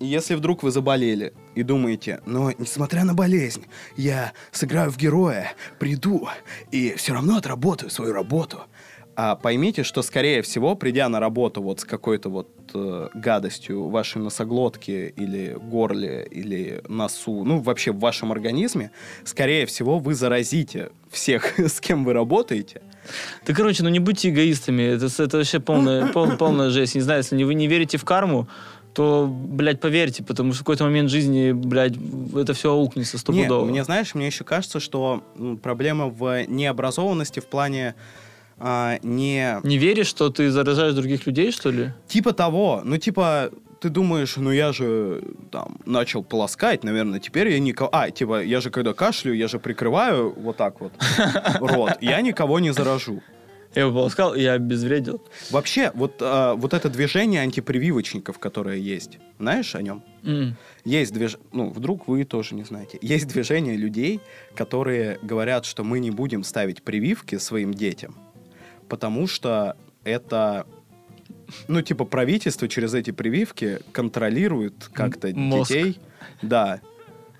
если 0.00 0.34
вдруг 0.34 0.62
вы 0.62 0.70
заболели 0.70 1.32
и 1.54 1.62
думаете, 1.62 2.20
но 2.26 2.52
несмотря 2.52 3.04
на 3.04 3.14
болезнь, 3.14 3.66
я 3.96 4.32
сыграю 4.52 4.90
в 4.90 4.96
героя, 4.96 5.52
приду 5.78 6.28
и 6.70 6.94
все 6.96 7.14
равно 7.14 7.36
отработаю 7.36 7.90
свою 7.90 8.12
работу, 8.12 8.62
а 9.20 9.34
поймите, 9.34 9.82
что, 9.82 10.02
скорее 10.02 10.42
всего, 10.42 10.76
придя 10.76 11.08
на 11.08 11.18
работу 11.18 11.60
вот 11.60 11.80
с 11.80 11.84
какой-то 11.84 12.28
вот 12.28 12.48
э, 12.72 13.08
гадостью 13.14 13.82
в 13.82 13.90
вашей 13.90 14.22
носоглотке 14.22 15.08
или 15.08 15.58
горле, 15.60 16.24
или 16.30 16.82
носу, 16.86 17.42
ну, 17.42 17.58
вообще 17.58 17.90
в 17.90 17.98
вашем 17.98 18.30
организме, 18.30 18.92
скорее 19.24 19.66
всего, 19.66 19.98
вы 19.98 20.14
заразите 20.14 20.90
всех, 21.10 21.58
с 21.58 21.80
кем 21.80 22.04
вы 22.04 22.12
работаете. 22.12 22.80
Да, 23.44 23.54
короче, 23.54 23.82
ну 23.82 23.88
не 23.88 23.98
будьте 23.98 24.30
эгоистами. 24.30 24.82
Это, 24.82 25.06
это 25.06 25.38
вообще 25.38 25.58
полная, 25.58 26.12
пол, 26.12 26.36
полная 26.36 26.70
жесть. 26.70 26.94
Не 26.94 27.00
знаю, 27.00 27.18
если 27.18 27.42
вы 27.42 27.54
не 27.54 27.66
верите 27.66 27.98
в 27.98 28.04
карму, 28.04 28.48
то, 28.98 29.28
блядь, 29.32 29.78
поверьте, 29.78 30.24
потому 30.24 30.52
что 30.52 30.62
в 30.62 30.64
какой-то 30.64 30.82
момент 30.82 31.08
жизни, 31.08 31.52
блядь, 31.52 31.92
это 32.34 32.52
все 32.52 32.72
аукнется 32.72 33.16
стопудово. 33.16 33.64
Не, 33.64 33.70
мне, 33.70 33.84
знаешь, 33.84 34.12
мне 34.12 34.26
еще 34.26 34.42
кажется, 34.42 34.80
что 34.80 35.22
проблема 35.62 36.08
в 36.08 36.44
необразованности 36.48 37.38
в 37.38 37.46
плане 37.46 37.94
а, 38.58 38.98
не... 39.04 39.60
Не 39.62 39.78
веришь, 39.78 40.08
что 40.08 40.30
ты 40.30 40.50
заражаешь 40.50 40.94
других 40.94 41.28
людей, 41.28 41.52
что 41.52 41.70
ли? 41.70 41.92
Типа 42.08 42.32
того. 42.32 42.82
Ну, 42.84 42.96
типа, 42.96 43.52
ты 43.80 43.88
думаешь, 43.88 44.34
ну 44.36 44.50
я 44.50 44.72
же 44.72 45.22
там 45.52 45.76
начал 45.86 46.24
полоскать, 46.24 46.82
наверное, 46.82 47.20
теперь 47.20 47.50
я 47.50 47.60
никого... 47.60 47.90
А, 47.92 48.10
типа, 48.10 48.42
я 48.42 48.60
же 48.60 48.70
когда 48.70 48.94
кашлю, 48.94 49.32
я 49.32 49.46
же 49.46 49.60
прикрываю 49.60 50.34
вот 50.36 50.56
так 50.56 50.80
вот 50.80 50.92
рот, 51.60 51.98
я 52.00 52.20
никого 52.20 52.58
не 52.58 52.72
заражу. 52.72 53.22
Я 53.78 53.84
его 53.84 53.92
полоскал, 53.92 54.34
и 54.34 54.42
я 54.42 54.54
обезвредил. 54.54 55.22
Вообще, 55.52 55.92
вот, 55.94 56.16
а, 56.20 56.56
вот 56.56 56.74
это 56.74 56.90
движение 56.90 57.42
антипрививочников, 57.42 58.40
которое 58.40 58.76
есть, 58.76 59.20
знаешь 59.38 59.76
о 59.76 59.82
нем? 59.82 60.02
М. 60.24 60.56
Есть 60.84 61.12
движение, 61.12 61.46
ну, 61.52 61.70
вдруг 61.70 62.08
вы 62.08 62.24
тоже 62.24 62.56
не 62.56 62.64
знаете. 62.64 62.98
Есть 63.02 63.28
движение 63.28 63.76
людей, 63.76 64.18
которые 64.56 65.20
говорят, 65.22 65.64
что 65.64 65.84
мы 65.84 66.00
не 66.00 66.10
будем 66.10 66.42
ставить 66.42 66.82
прививки 66.82 67.38
своим 67.38 67.72
детям, 67.72 68.16
потому 68.88 69.28
что 69.28 69.76
это, 70.02 70.66
ну, 71.68 71.80
типа, 71.80 72.04
правительство 72.04 72.66
через 72.66 72.94
эти 72.94 73.12
прививки 73.12 73.78
контролирует 73.92 74.88
как-то 74.92 75.30
детей. 75.30 76.00
Да. 76.42 76.80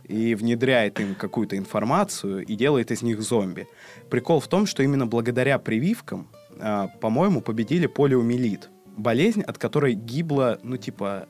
И 0.09 0.35
внедряет 0.35 1.01
им 1.01 1.15
какую-то 1.15 1.57
информацию 1.57 2.45
и 2.45 2.57
делает 2.57 2.91
из 2.91 3.03
них 3.03 3.21
зомби. 3.23 3.69
Прикол 4.11 4.41
в 4.41 4.49
том, 4.49 4.67
что 4.67 4.83
именно 4.83 5.07
благодаря 5.07 5.59
прививкам, 5.59 6.29
а, 6.59 6.89
по-моему, 7.01 7.41
победили 7.41 7.87
полиомиелит. 7.87 8.71
Болезнь, 8.97 9.43
от 9.43 9.59
которой 9.59 9.95
гибло, 9.95 10.59
ну, 10.63 10.77
типа, 10.77 11.29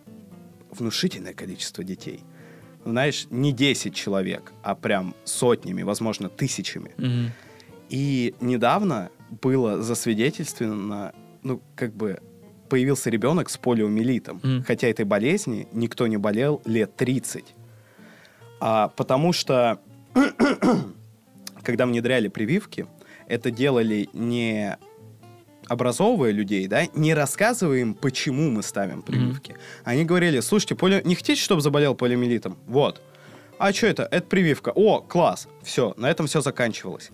внушительное 0.70 1.34
количество 1.34 1.84
детей. 1.84 2.20
Знаешь, 2.84 3.26
не 3.30 3.52
10 3.52 3.94
человек, 3.94 4.52
а 4.62 4.74
прям 4.74 5.14
сотнями, 5.24 5.82
возможно, 5.82 6.28
тысячами. 6.28 6.92
Мгм. 6.96 7.32
И 7.90 8.34
недавно 8.40 9.10
было 9.42 9.82
засвидетельствовано, 9.82 11.12
ну, 11.42 11.60
как 11.74 11.94
бы, 11.94 12.20
появился 12.68 13.10
ребенок 13.10 13.50
с 13.50 13.56
полиомиелитом. 13.56 14.40
Мгм. 14.42 14.64
Хотя 14.64 14.88
этой 14.88 15.04
болезни 15.04 15.66
никто 15.72 16.06
не 16.06 16.16
болел 16.16 16.62
лет 16.64 16.94
30. 16.96 17.54
А, 18.60 18.88
потому 18.88 19.32
что, 19.32 19.80
когда 21.62 21.86
внедряли 21.86 22.28
прививки, 22.28 22.86
это 23.26 23.50
делали 23.50 24.08
не 24.12 24.76
образовывая 25.68 26.30
людей, 26.30 26.66
да, 26.66 26.86
не 26.94 27.14
рассказывая 27.14 27.78
им, 27.78 27.94
почему 27.94 28.50
мы 28.50 28.62
ставим 28.62 29.02
прививки. 29.02 29.54
Они 29.84 30.04
говорили, 30.04 30.40
слушайте, 30.40 30.74
полио... 30.74 31.00
не 31.00 31.14
хотите, 31.14 31.40
чтобы 31.40 31.60
заболел 31.60 31.94
полиомиелитом? 31.94 32.56
Вот. 32.66 33.02
А 33.58 33.72
что 33.72 33.86
это? 33.86 34.08
Это 34.10 34.26
прививка. 34.26 34.70
О, 34.74 35.00
класс. 35.00 35.48
Все, 35.62 35.92
на 35.96 36.10
этом 36.10 36.26
все 36.26 36.40
заканчивалось. 36.40 37.10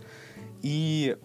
И 0.63 1.17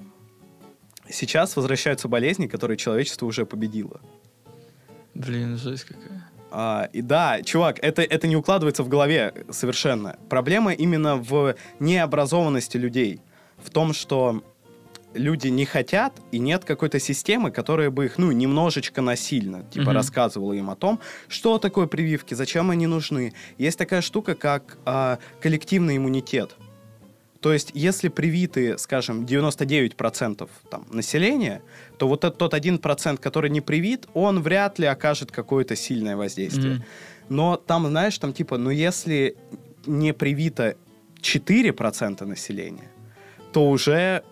сейчас 1.10 1.56
возвращаются 1.56 2.08
болезни, 2.08 2.48
которые 2.48 2.78
человечество 2.78 3.26
уже 3.26 3.46
победило. 3.46 4.02
Блин, 5.14 5.58
жесть 5.58 5.84
какая. 5.84 6.29
А, 6.52 6.90
и 6.94 7.02
да, 7.02 7.42
чувак, 7.44 7.80
это, 7.82 8.02
это 8.02 8.28
не 8.28 8.36
укладывается 8.36 8.84
в 8.84 8.88
голове 8.90 9.34
совершенно. 9.52 10.18
Проблема 10.30 10.74
именно 10.74 11.16
в 11.16 11.56
необразованности 11.80 12.78
людей. 12.78 13.22
В 13.64 13.70
том, 13.70 13.94
что 13.94 14.42
люди 15.14 15.48
не 15.48 15.66
хотят, 15.66 16.14
и 16.32 16.40
нет 16.40 16.66
какой-то 16.66 17.00
системы, 17.00 17.52
которая 17.52 17.90
бы 17.90 18.06
их, 18.06 18.18
ну, 18.18 18.32
немножечко 18.32 19.02
насильно, 19.02 19.64
типа, 19.64 19.86
Мгм. 19.86 19.94
рассказывала 19.94 20.54
им 20.54 20.70
о 20.70 20.76
том, 20.76 21.00
что 21.28 21.58
такое 21.58 21.88
прививки, 21.88 22.36
зачем 22.36 22.70
они 22.70 22.88
нужны. 22.88 23.34
Есть 23.58 23.78
такая 23.78 24.02
штука, 24.02 24.36
как 24.36 24.78
а, 24.86 25.18
коллективный 25.42 25.98
иммунитет. 25.98 26.56
То 27.42 27.54
есть, 27.54 27.72
если 27.74 28.10
привиты, 28.10 28.78
скажем, 28.78 29.26
99% 29.26 30.50
там, 30.70 30.86
населения, 30.92 31.62
то 31.98 32.08
вот 32.08 32.26
этот 32.26 32.38
тот 32.38 32.54
1%, 32.54 33.18
который 33.18 33.50
не 33.50 33.62
привит, 33.62 34.08
он 34.14 34.42
вряд 34.42 34.78
ли 34.80 34.86
окажет 34.86 35.32
какое-то 35.32 35.76
сильное 35.76 36.18
воздействие. 36.18 36.76
Мгм. 36.76 36.84
Но 37.30 37.56
там, 37.56 37.88
знаешь, 37.88 38.18
там 38.18 38.34
типа, 38.34 38.58
ну 38.58 38.70
если 38.72 39.38
не 39.86 40.14
привито 40.14 40.76
4% 41.22 42.26
населения, 42.26 42.90
то 43.54 43.70
уже 43.70 44.24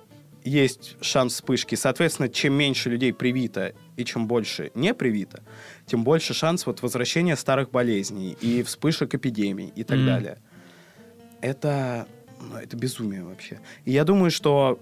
есть 0.44 0.96
шанс 1.02 1.34
вспышки. 1.34 1.76
Соответственно, 1.76 2.30
чем 2.30 2.54
меньше 2.54 2.90
людей 2.90 3.14
привито 3.14 3.74
и 3.98 4.04
чем 4.06 4.28
больше 4.28 4.72
не 4.76 4.94
привито, 4.94 5.44
тем 5.86 6.04
больше 6.04 6.34
шанс 6.34 6.66
вот 6.66 6.82
возвращения 6.82 7.36
старых 7.36 7.72
болезней 7.72 8.38
и 8.42 8.64
вспышек 8.64 9.14
эпидемий 9.16 9.72
и 9.76 9.84
так 9.84 9.98
Мгм. 9.98 10.06
далее. 10.06 10.38
Это, 11.42 12.08
это 12.62 12.78
безумие 12.78 13.24
вообще. 13.24 13.60
И 13.86 13.92
я 13.92 14.04
думаю, 14.04 14.32
что 14.32 14.80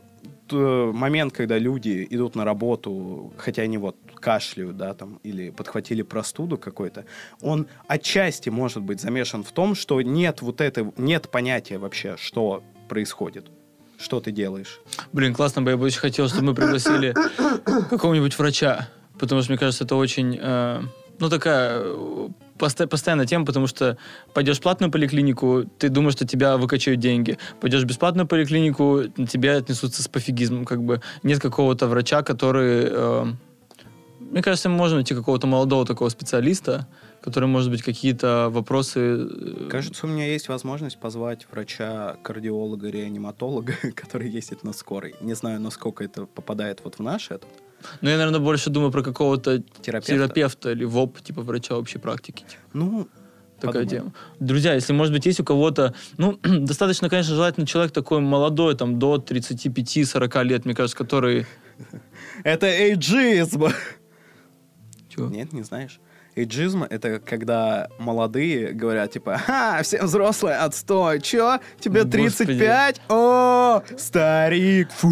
т- 0.48 0.56
момент, 0.56 1.34
когда 1.34 1.58
люди 1.58 2.06
идут 2.10 2.36
на 2.36 2.46
работу, 2.46 3.34
хотя 3.38 3.64
они 3.64 3.78
вот 3.78 3.96
кашляют, 4.16 4.78
да, 4.78 4.94
там, 4.94 5.20
или 5.24 5.50
подхватили 5.50 6.02
простуду 6.02 6.58
какой-то, 6.58 7.06
он 7.42 7.68
отчасти 7.88 8.50
может 8.50 8.84
быть 8.84 9.02
замешан 9.02 9.44
в 9.44 9.52
том, 9.52 9.76
что 9.76 10.02
нет 10.02 10.42
вот 10.42 10.62
этой, 10.62 10.92
нет 10.98 11.30
понятия 11.30 11.78
вообще, 11.78 12.16
что 12.18 12.64
происходит, 12.90 13.48
что 13.98 14.20
ты 14.20 14.32
делаешь. 14.32 14.80
Блин, 15.14 15.34
классно 15.34 15.62
бы 15.62 15.72
я 15.72 15.78
бы 15.78 15.86
очень 15.86 16.00
хотел, 16.00 16.28
чтобы 16.28 16.48
мы 16.48 16.56
пригласили 16.56 17.14
какого-нибудь 17.90 18.38
врача. 18.38 18.90
Потому 19.20 19.42
что, 19.42 19.52
мне 19.52 19.58
кажется, 19.60 19.86
это 19.86 19.96
очень, 19.96 20.38
э, 20.42 20.82
ну, 21.20 21.30
такая 21.30 21.80
э, 21.86 22.30
постоянная 22.58 23.26
тема, 23.26 23.46
потому 23.46 23.68
что 23.68 23.98
пойдешь 24.34 24.58
в 24.58 24.62
платную 24.62 24.92
поликлинику, 24.92 25.66
ты 25.78 25.90
думаешь, 25.90 26.14
что 26.14 26.26
тебя 26.28 26.58
выкачают 26.58 27.00
деньги. 27.00 27.38
Пойдешь 27.60 27.84
в 27.84 27.86
бесплатную 27.86 28.28
поликлинику, 28.28 29.04
на 29.18 29.28
тебя 29.28 29.58
отнесутся 29.58 30.04
с 30.04 30.08
пофигизмом. 30.08 30.66
Как 30.66 30.82
бы 30.82 31.02
нет 31.24 31.40
какого-то 31.40 31.88
врача, 31.88 32.24
который... 32.24 32.88
э, 32.90 33.26
мне 34.20 34.42
кажется, 34.42 34.70
можем 34.70 34.98
найти 34.98 35.14
какого-то 35.14 35.48
молодого 35.48 35.86
такого 35.86 36.10
специалиста, 36.10 36.88
который, 37.22 37.48
может 37.48 37.72
быть, 37.72 37.84
какие-то 37.84 38.50
вопросы... 38.50 39.00
э, 39.00 39.68
Кажется, 39.70 40.06
у 40.06 40.10
меня 40.10 40.26
есть 40.28 40.48
возможность 40.48 40.98
позвать 40.98 41.48
врача, 41.52 42.18
кардиолога, 42.24 42.90
реаниматолога, 42.90 43.74
который 43.96 44.30
ездит 44.30 44.64
на 44.64 44.74
скорой. 44.74 45.16
Не 45.22 45.36
знаю, 45.36 45.60
насколько 45.60 46.04
это 46.04 46.26
попадает 46.26 46.82
вот 46.84 46.96
в 46.96 47.00
наш 47.00 47.32
этот 47.32 47.50
Ну, 48.02 48.10
я, 48.10 48.18
наверное, 48.18 48.40
больше 48.40 48.70
думаю 48.70 48.92
про 48.92 49.02
какого-то 49.04 49.64
терапевт. 49.82 50.08
терапевта 50.08 50.72
или 50.72 50.86
ВОП, 50.86 51.22
типа 51.22 51.42
врача 51.42 51.78
общей 51.78 51.98
практики. 52.00 52.42
типа. 52.42 52.62
Ну, 52.74 53.08
Такая 53.60 53.84
Подумаем. 53.84 54.12
тема. 54.12 54.14
Друзья, 54.40 54.74
если, 54.74 54.92
может 54.92 55.14
быть, 55.14 55.26
есть 55.26 55.40
у 55.40 55.44
кого-то... 55.46 55.94
Ну, 56.18 56.38
достаточно, 56.44 57.10
конечно, 57.10 57.34
желательно 57.36 57.66
человек 57.66 57.94
такой 57.94 58.20
молодой, 58.20 58.76
там, 58.76 59.00
до 59.00 59.16
35-40 59.16 60.44
лет, 60.44 60.66
мне 60.66 60.76
кажется, 60.76 60.98
который... 60.98 61.46
это 62.44 62.68
эйджизм. 62.68 63.68
Чего? 65.10 65.28
Нет, 65.28 65.54
не 65.54 65.64
знаешь? 65.64 66.00
Эйджизм— 66.36 66.84
это 66.90 67.20
когда 67.20 67.88
молодые 67.98 68.74
говорят, 68.74 69.12
типа, 69.12 69.38
«Ха, 69.38 69.82
все 69.84 70.04
взрослые, 70.04 70.58
отстой, 70.58 71.22
чё? 71.22 71.60
Тебе 71.80 72.04
Господи. 72.04 72.24
35? 72.24 73.02
О, 73.08 73.82
старик, 73.98 74.90
фу!» 74.92 75.10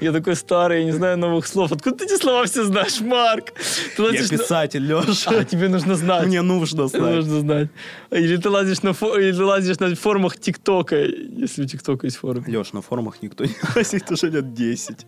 Я 0.00 0.10
такой 0.12 0.34
старый, 0.34 0.80
я 0.80 0.84
не 0.84 0.90
знаю 0.92 1.16
новых 1.16 1.46
слов. 1.46 1.70
Откуда 1.70 1.98
ты 1.98 2.04
эти 2.06 2.20
слова 2.20 2.44
все 2.46 2.64
знаешь, 2.64 3.00
Марк? 3.00 3.52
Ты 3.96 4.02
Я 4.02 4.08
лазишь 4.08 4.30
на- 4.32 4.38
писатель, 4.38 4.92
А, 4.92 5.44
тебе 5.44 5.68
нужно 5.68 5.94
знать. 5.94 6.26
Мне 6.26 6.42
нужно 6.42 6.88
знать. 6.88 7.02
нужно 7.16 7.40
знать. 7.40 7.68
Или 8.10 8.36
ты 8.36 8.50
лазишь 8.50 8.82
на, 8.82 8.90
фо- 8.90 9.16
или 9.20 9.30
ты 9.32 9.44
лазишь 9.44 9.78
на 9.78 9.94
форумах 9.94 10.38
ТикТока, 10.38 10.96
если 11.04 11.62
у 11.62 11.66
ТикТока 11.66 12.06
есть 12.08 12.16
форум. 12.16 12.44
Леш, 12.48 12.72
на 12.72 12.82
форумах 12.82 13.22
никто 13.22 13.44
не 13.44 13.54
лазит 13.76 14.10
уже 14.10 14.28
лет 14.30 14.52
10. 14.54 15.06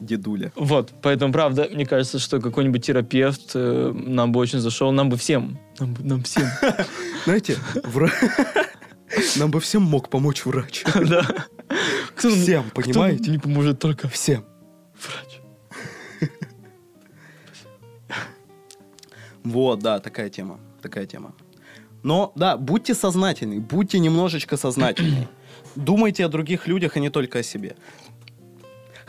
Дедуля. 0.00 0.52
Вот, 0.54 0.92
поэтому, 1.02 1.32
правда, 1.32 1.68
мне 1.72 1.84
кажется, 1.86 2.18
что 2.18 2.40
какой-нибудь 2.40 2.84
терапевт 2.84 3.52
э, 3.54 3.92
нам 3.94 4.32
бы 4.32 4.40
очень 4.40 4.60
зашел, 4.60 4.92
нам 4.92 5.08
бы 5.08 5.16
всем, 5.16 5.58
нам, 5.78 5.96
нам 6.00 6.22
всем. 6.22 6.46
Знаете, 7.24 7.56
Нам 9.36 9.50
бы 9.50 9.60
всем 9.60 9.82
мог 9.82 10.08
помочь 10.08 10.44
врач. 10.44 10.84
Да. 11.08 11.26
Всем, 12.16 12.70
понимаете? 12.70 13.30
не 13.30 13.38
поможет 13.38 13.78
только 13.78 14.08
Всем. 14.08 14.44
врач. 14.94 15.40
Вот, 19.44 19.78
да, 19.80 20.00
такая 20.00 20.28
тема. 20.28 20.58
Такая 20.82 21.06
тема. 21.06 21.34
Но, 22.02 22.32
да, 22.34 22.56
будьте 22.56 22.94
сознательны, 22.94 23.60
будьте 23.60 23.98
немножечко 23.98 24.56
сознательны. 24.56 25.28
Думайте 25.76 26.24
о 26.24 26.28
других 26.28 26.66
людях, 26.66 26.96
а 26.96 27.00
не 27.00 27.10
только 27.10 27.38
о 27.38 27.42
себе. 27.42 27.76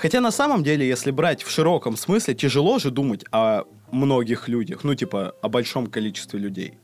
Хотя 0.01 0.21
на 0.21 0.31
самом 0.31 0.63
деле, 0.63 0.87
если 0.87 1.11
брать 1.11 1.43
в 1.43 1.51
широком 1.51 1.97
смысле, 1.97 2.33
тяжело 2.33 2.79
же 2.79 2.89
думать 2.89 3.25
о 3.31 3.63
многих 3.91 4.47
людях, 4.47 4.83
ну, 4.83 4.95
типа, 4.95 5.33
о 5.41 5.49
большом 5.49 5.87
количестве 5.87 6.39
людей. 6.39 6.77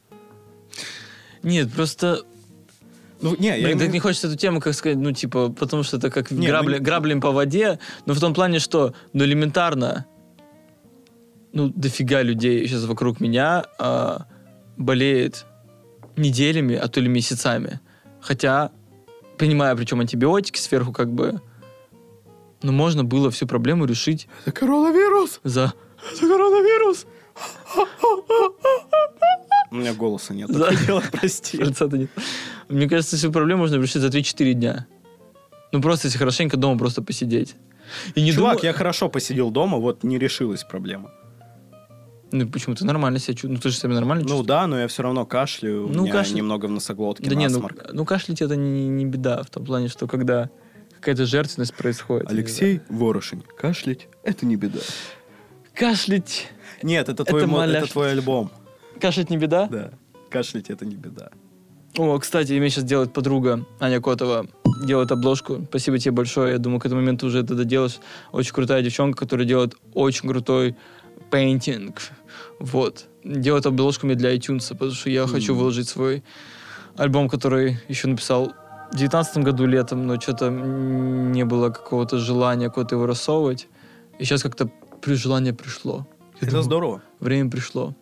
Нет, 1.43 1.72
просто 1.72 2.24
Ну, 3.22 3.34
не, 3.39 3.47
я 3.47 3.53
Блин, 3.55 3.78
так 3.78 3.88
имею- 3.88 3.93
не 3.93 3.99
хочется 3.99 4.28
эту 4.28 4.36
тему, 4.36 4.59
как 4.59 4.74
сказать, 4.74 4.97
ну, 4.97 5.13
типа, 5.13 5.49
потому 5.49 5.84
что 5.84 5.95
это 5.97 6.09
как 6.11 6.32
Не, 6.32 6.47
грабли, 6.47 6.78
ну- 6.78 6.84
граблем 6.84 7.22
по 7.22 7.32
воде, 7.32 7.80
но 8.05 8.13
в 8.13 8.20
том 8.20 8.34
плане, 8.34 8.59
что, 8.59 8.93
ну, 9.13 9.24
элементарно, 9.24 10.05
ну, 11.53 11.70
дофига 11.70 12.22
людей 12.22 12.68
сейчас 12.68 12.84
вокруг 12.84 13.22
меня 13.22 13.66
а, 13.80 14.26
болеет 14.76 15.45
неделями, 16.18 16.76
а 16.76 16.88
то 16.89 16.99
ли 16.99 17.07
месяцами. 17.07 17.80
Хотя, 18.20 18.72
принимая 19.38 19.74
причем 19.76 20.01
антибиотики 20.01 20.59
сверху, 20.59 20.91
как 20.91 21.09
бы, 21.13 21.39
ну, 22.66 22.72
можно 22.72 23.03
было 23.03 23.30
всю 23.30 23.47
проблему 23.47 23.86
решить 23.86 24.28
Это 24.45 24.51
коронавирус! 24.59 25.39
за... 25.43 25.74
Это 26.13 26.22
коронавирус! 26.28 27.05
У 29.72 29.76
меня 29.76 29.93
голоса 29.93 30.34
нет. 30.34 30.49
Да. 30.51 30.66
Хотела, 30.72 31.03
прости. 31.11 31.57
Нет. 31.57 32.09
Мне 32.70 32.88
кажется, 32.89 33.18
всю 33.18 33.32
проблему 33.32 33.61
можно 33.63 33.76
решить 33.76 34.01
за 34.01 34.07
3-4 34.07 34.53
дня. 34.53 34.88
Ну, 35.72 35.82
просто 35.82 36.07
если 36.07 36.18
хорошенько 36.18 36.57
дома 36.57 36.78
просто 36.80 37.01
посидеть. 37.01 37.55
И 38.16 38.22
не 38.22 38.32
Чувак, 38.32 38.53
думаю- 38.57 38.66
я 38.66 38.74
хорошо 38.74 39.09
посидел 39.09 39.51
дома, 39.51 39.78
вот 39.78 40.03
не 40.03 40.18
решилась 40.18 40.63
проблема. 40.63 41.11
Ну, 42.32 42.47
почему? 42.47 42.76
Ты 42.76 42.86
нормально 42.86 43.20
себя 43.20 43.34
чувствуешь? 43.34 43.55
Ну, 43.57 43.61
ты 43.61 43.70
же 43.70 43.78
себя 43.78 43.93
нормально 43.93 44.24
Ну 44.24 44.30
чувствуешь? 44.30 44.47
да, 44.47 44.68
но 44.68 44.80
я 44.80 44.88
все 44.88 45.03
равно 45.03 45.26
кашляю, 45.26 45.88
Ну, 45.88 46.01
у 46.01 46.05
меня 46.05 46.13
кашля- 46.13 46.34
немного 46.36 46.66
в 46.66 46.72
носоглотке 46.72 47.30
Да 47.30 47.36
не, 47.36 47.47
ну, 47.47 47.53
насморк. 47.53 47.86
ну 47.93 48.05
кашлять 48.05 48.41
это 48.41 48.55
не, 48.55 48.88
не 48.88 49.05
беда, 49.05 49.43
в 49.43 49.49
том 49.49 49.63
плане, 49.66 49.88
что 49.89 50.07
когда 50.07 50.49
какая-то 51.00 51.26
жертвенность 51.26 51.74
происходит. 51.76 52.30
Алексей 52.30 52.82
Ворошень, 52.89 53.43
кашлять– 53.58 54.08
это 54.24 54.46
не 54.46 54.56
беда. 54.56 54.80
Кашлять. 55.74 56.48
Нет, 56.84 57.10
это 57.10 57.24
твой, 57.26 57.41
Это 57.41 57.50
мо- 57.52 57.66
это 57.66 57.88
твой 57.91 58.12
альбом. 58.12 58.52
Кашлять 59.00 59.30
не 59.30 59.38
беда? 59.38 59.68
Да, 59.68 59.91
кашлять– 60.30 60.70
это 60.72 60.86
не 60.86 60.96
беда. 60.96 61.30
О, 61.98 62.18
кстати, 62.20 62.52
мне 62.54 62.70
сейчас 62.70 62.84
делает 62.84 63.14
подруга 63.14 63.66
Аня 63.80 64.02
Котова. 64.02 64.48
Делает 64.84 65.12
обложку. 65.12 65.66
Спасибо 65.70 65.98
тебе 65.98 66.12
большое. 66.12 66.54
Я 66.54 66.58
думаю, 66.58 66.80
к 66.82 66.86
этому 66.86 67.00
моменту 67.02 67.28
уже 67.28 67.39
это 67.39 67.56
доделаешь. 67.56 68.00
Очень 68.34 68.54
крутая 68.54 68.82
девчонка, 68.82 69.20
которая 69.20 69.48
делает 69.48 69.76
очень 69.93 70.28
крутой 70.28 70.76
пейнтинг. 71.32 72.02
Вот. 72.60 73.06
Делает 73.24 73.66
обложку 73.66 74.06
мне 74.08 74.16
для 74.16 74.36
iTunes, 74.36 74.68
потому 74.70 74.91
что 74.91 75.10
я 75.10 75.26
хочу 75.26 75.54
Мгм. 75.54 75.60
выложить 75.62 75.88
свой 75.88 76.24
альбом, 76.98 77.30
который 77.30 77.80
еще 77.88 78.08
написал 78.10 78.54
в 78.96 78.98
девятнадцатом 78.98 79.43
году 79.43 79.66
летом, 79.66 80.08
но 80.08 80.20
что-то 80.20 80.50
не 80.50 81.43
было 81.43 81.70
какого-то 81.70 82.18
желания 82.18 82.70
куда-то 82.70 82.96
его 82.96 83.06
рассовывать. 83.06 83.68
И 84.20 84.24
сейчас 84.24 84.41
как-то 84.41 84.70
желание 85.06 85.54
пришло. 85.54 86.08
Я 86.36 86.48
Это 86.48 86.52
думаю, 86.52 86.64
здорово. 86.64 87.02
Время 87.20 87.52
пришло. 87.52 87.93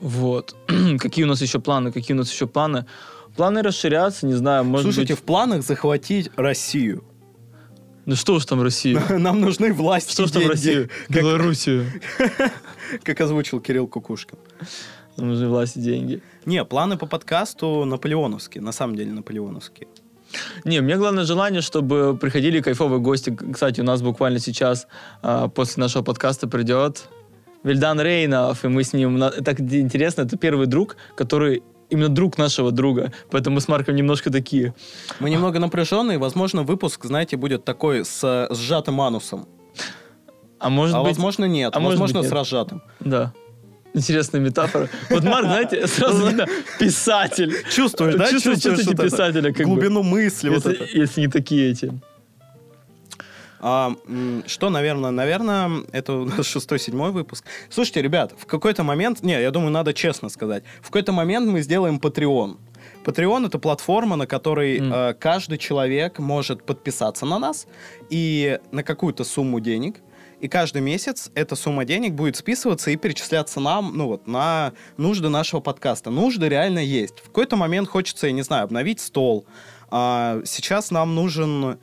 Вот. 0.00 0.56
какие 0.98 1.26
у 1.26 1.28
нас 1.28 1.42
еще 1.42 1.60
планы? 1.60 1.92
Какие 1.92 2.14
у 2.14 2.18
нас 2.18 2.32
еще 2.32 2.46
планы? 2.46 2.86
Планы 3.36 3.62
расширяться, 3.62 4.26
не 4.26 4.32
знаю, 4.32 4.64
может 4.64 4.86
Слушайте, 4.86 5.12
быть... 5.12 5.22
в 5.22 5.26
планах 5.26 5.62
захватить 5.62 6.30
Россию. 6.36 7.04
Ну 8.06 8.16
что 8.16 8.38
ж 8.40 8.46
там 8.46 8.62
Россия? 8.62 9.00
Нам 9.18 9.40
нужны 9.40 9.72
власти 9.74 10.12
Что 10.12 10.26
ж 10.26 10.30
там 10.30 10.48
Россия? 10.48 10.88
Белоруссию. 11.10 11.86
как 13.04 13.20
озвучил 13.20 13.60
Кирилл 13.60 13.86
Кукушкин. 13.86 14.38
Нужны 15.20 15.48
власти, 15.48 15.78
деньги. 15.78 16.22
Не, 16.46 16.64
планы 16.64 16.96
по 16.96 17.06
подкасту 17.06 17.84
наполеоновские, 17.84 18.62
на 18.62 18.72
самом 18.72 18.96
деле 18.96 19.12
наполеоновские. 19.12 19.88
Не, 20.64 20.80
мне 20.80 20.96
главное 20.96 21.24
желание, 21.24 21.60
чтобы 21.60 22.16
приходили 22.20 22.60
кайфовые 22.60 23.00
гости. 23.00 23.36
Кстати, 23.52 23.80
у 23.80 23.84
нас 23.84 24.02
буквально 24.02 24.38
сейчас 24.38 24.86
а, 25.22 25.48
после 25.48 25.80
нашего 25.80 26.02
подкаста 26.02 26.48
придет 26.48 27.08
Вильдан 27.64 28.00
Рейнов, 28.00 28.64
и 28.64 28.68
мы 28.68 28.84
с 28.84 28.92
ним... 28.92 29.20
Так 29.44 29.60
интересно, 29.60 30.22
это 30.22 30.36
первый 30.36 30.66
друг, 30.66 30.96
который 31.16 31.62
именно 31.90 32.08
друг 32.08 32.38
нашего 32.38 32.70
друга. 32.70 33.12
Поэтому 33.30 33.54
мы 33.54 33.60
с 33.60 33.68
Марком 33.68 33.96
немножко 33.96 34.30
такие. 34.30 34.74
Мы 35.18 35.30
немного 35.30 35.58
напряженные, 35.58 36.18
возможно, 36.18 36.62
выпуск, 36.62 37.04
знаете, 37.04 37.36
будет 37.36 37.64
такой 37.64 38.04
с 38.04 38.20
э, 38.22 38.54
сжатым 38.54 39.00
анусом. 39.00 39.48
А 40.58 40.70
может 40.70 40.94
а 40.94 41.00
быть... 41.00 41.08
возможно, 41.08 41.46
нет. 41.46 41.74
а 41.74 41.80
может 41.80 41.98
возможно, 41.98 42.20
быть, 42.20 42.28
с 42.28 42.30
нет. 42.30 42.38
разжатым. 42.38 42.82
Да. 43.00 43.32
Интересная 43.94 44.40
метафора. 44.40 44.88
Вот 45.08 45.24
Марк, 45.24 45.46
знаете, 45.46 45.86
сразу 45.86 46.26
видно 46.26 46.46
писатель. 46.78 47.54
Чувствуешь, 47.70 48.14
да? 48.14 48.30
Чувствуешь, 48.30 48.60
чувствуете 48.62 48.94
вот 48.96 49.04
писателя, 49.04 49.52
как 49.52 49.66
бы. 49.66 49.74
Глубину 49.74 50.02
мысли. 50.02 50.48
вот 50.48 50.64
Если, 50.64 50.72
это. 50.72 50.98
если 50.98 51.20
не 51.22 51.28
такие 51.28 51.70
эти. 51.72 51.92
А, 53.62 53.94
что, 54.46 54.70
наверное, 54.70 55.10
наверное, 55.10 55.82
это 55.92 56.14
у 56.14 56.24
нас 56.24 56.46
шестой-седьмой 56.46 57.10
выпуск. 57.10 57.44
Слушайте, 57.68 58.00
ребят, 58.00 58.32
в 58.38 58.46
какой-то 58.46 58.82
момент, 58.84 59.22
не, 59.22 59.32
я 59.40 59.50
думаю, 59.50 59.70
надо 59.70 59.92
честно 59.92 60.30
сказать, 60.30 60.62
в 60.80 60.86
какой-то 60.86 61.12
момент 61.12 61.46
мы 61.46 61.60
сделаем 61.60 61.96
Patreon. 61.98 62.56
Patreon 63.04 63.46
это 63.46 63.58
платформа, 63.58 64.16
на 64.16 64.26
которой 64.26 64.78
М. 64.78 64.92
э, 64.92 65.14
каждый 65.14 65.58
человек 65.58 66.18
может 66.18 66.62
подписаться 66.64 67.26
на 67.26 67.38
нас 67.38 67.66
и 68.08 68.58
на 68.72 68.82
какую-то 68.82 69.24
сумму 69.24 69.60
денег. 69.60 69.96
И 70.40 70.48
каждый 70.48 70.80
месяц 70.80 71.30
эта 71.34 71.54
сумма 71.54 71.84
денег 71.84 72.14
будет 72.14 72.36
списываться 72.36 72.90
и 72.90 72.96
перечисляться 72.96 73.60
нам, 73.60 73.96
ну 73.96 74.06
вот, 74.06 74.26
на 74.26 74.72
нужды 74.96 75.28
нашего 75.28 75.60
подкаста. 75.60 76.10
Нужды 76.10 76.48
реально 76.48 76.78
есть. 76.78 77.20
В 77.20 77.26
какой-то 77.26 77.56
момент 77.56 77.88
хочется, 77.88 78.26
я 78.26 78.32
не 78.32 78.42
знаю, 78.42 78.64
обновить 78.64 79.00
стол. 79.00 79.46
А, 79.90 80.40
сейчас 80.44 80.90
нам 80.90 81.14
нужен 81.14 81.78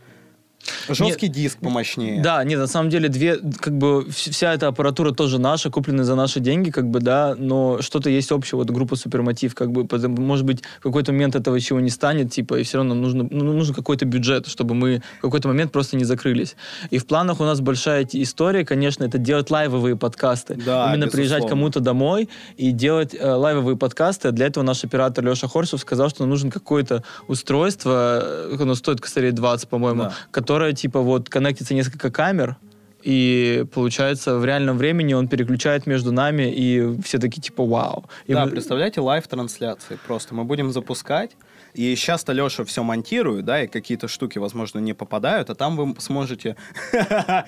жесткий 0.90 1.28
диск 1.28 1.58
помощнее. 1.60 2.22
Да, 2.22 2.44
нет, 2.44 2.60
на 2.60 2.68
самом 2.68 2.90
деле 2.90 3.10
две, 3.10 3.38
как 3.38 3.78
бы 3.78 4.06
вс- 4.08 4.32
вся 4.32 4.54
эта 4.54 4.68
аппаратура 4.68 5.12
тоже 5.12 5.40
наша, 5.40 5.70
купленная 5.70 6.06
за 6.06 6.16
наши 6.16 6.40
деньги, 6.40 6.70
как 6.70 6.90
бы, 6.90 7.00
да, 7.00 7.36
но 7.38 7.82
что-то 7.82 8.10
есть 8.10 8.32
общее, 8.32 8.58
вот 8.58 8.70
группа 8.70 8.96
Супермотив, 8.96 9.56
как 9.56 9.72
бы, 9.72 9.86
потому- 9.86 10.22
может 10.22 10.46
быть, 10.46 10.64
в 10.80 10.84
какой-то 10.84 11.12
момент 11.12 11.36
этого 11.36 11.60
чего 11.60 11.80
не 11.80 11.90
станет, 11.90 12.32
типа, 12.32 12.60
и 12.60 12.64
все 12.64 12.78
равно 12.78 12.94
нужно, 12.96 13.28
ну, 13.30 13.54
нужен 13.54 13.74
какой-то 13.76 14.06
бюджет, 14.06 14.48
чтобы 14.48 14.76
мы 14.76 15.02
в 15.20 15.22
какой-то 15.22 15.48
момент 15.48 15.72
просто 15.72 15.98
не 15.98 16.04
закрылись. 16.04 16.56
И 16.90 16.98
в 16.98 17.06
планах 17.06 17.40
у 17.40 17.44
нас 17.44 17.60
большая 17.62 18.08
история, 18.14 18.66
конечно, 18.66 19.04
это 19.04 19.18
делать 19.18 19.50
лайвовые 19.52 19.96
подкасты. 19.96 20.56
Да, 20.66 20.90
Именно 20.94 21.08
приезжать 21.08 21.40
безусловно. 21.40 21.50
кому-то 21.50 21.80
домой 21.80 22.30
и 22.58 22.72
делать 22.72 23.16
э, 23.18 23.30
лайвовые 23.32 23.78
подкасты. 23.78 24.32
Для 24.32 24.48
этого 24.48 24.64
наш 24.64 24.84
оператор 24.84 25.24
Леша 25.26 25.48
Хорсов 25.48 25.82
сказал, 25.82 26.10
что 26.10 26.26
нужно 26.26 26.52
какое-то 26.52 27.04
устройство, 27.28 28.22
э, 28.24 28.58
оно 28.60 28.76
стоит 28.76 29.00
косарей 29.00 29.32
20, 29.32 29.70
по-моему, 29.70 30.04
Да. 30.04 30.14
которое, 30.32 30.57
типа, 30.74 31.02
вот, 31.02 31.30
коннектится 31.30 31.74
несколько 31.74 32.12
камер, 32.12 32.58
и 33.04 33.66
получается 33.74 34.38
в 34.38 34.46
реальном 34.46 34.78
времени 34.78 35.14
он 35.14 35.28
переключает 35.28 35.88
между 35.88 36.12
нами, 36.12 36.52
и 36.54 37.00
все 37.02 37.20
такие 37.20 37.42
типа 37.42 37.66
вау. 37.66 38.06
И 38.26 38.34
да, 38.34 38.46
мы- 38.46 38.52
представляете, 38.52 39.02
live-трансляции 39.02 39.98
просто. 40.06 40.36
Мы 40.36 40.44
будем 40.44 40.72
запускать, 40.72 41.38
и 41.74 41.96
часто 41.96 42.34
Леша 42.34 42.66
все 42.66 42.84
монтирует, 42.84 43.46
да, 43.46 43.64
и 43.64 43.68
какие-то 43.68 44.08
штуки, 44.08 44.40
возможно, 44.40 44.80
не 44.80 44.94
попадают, 44.94 45.50
а 45.50 45.56
там 45.56 45.78
вы 45.78 45.96
сможете... 46.02 46.56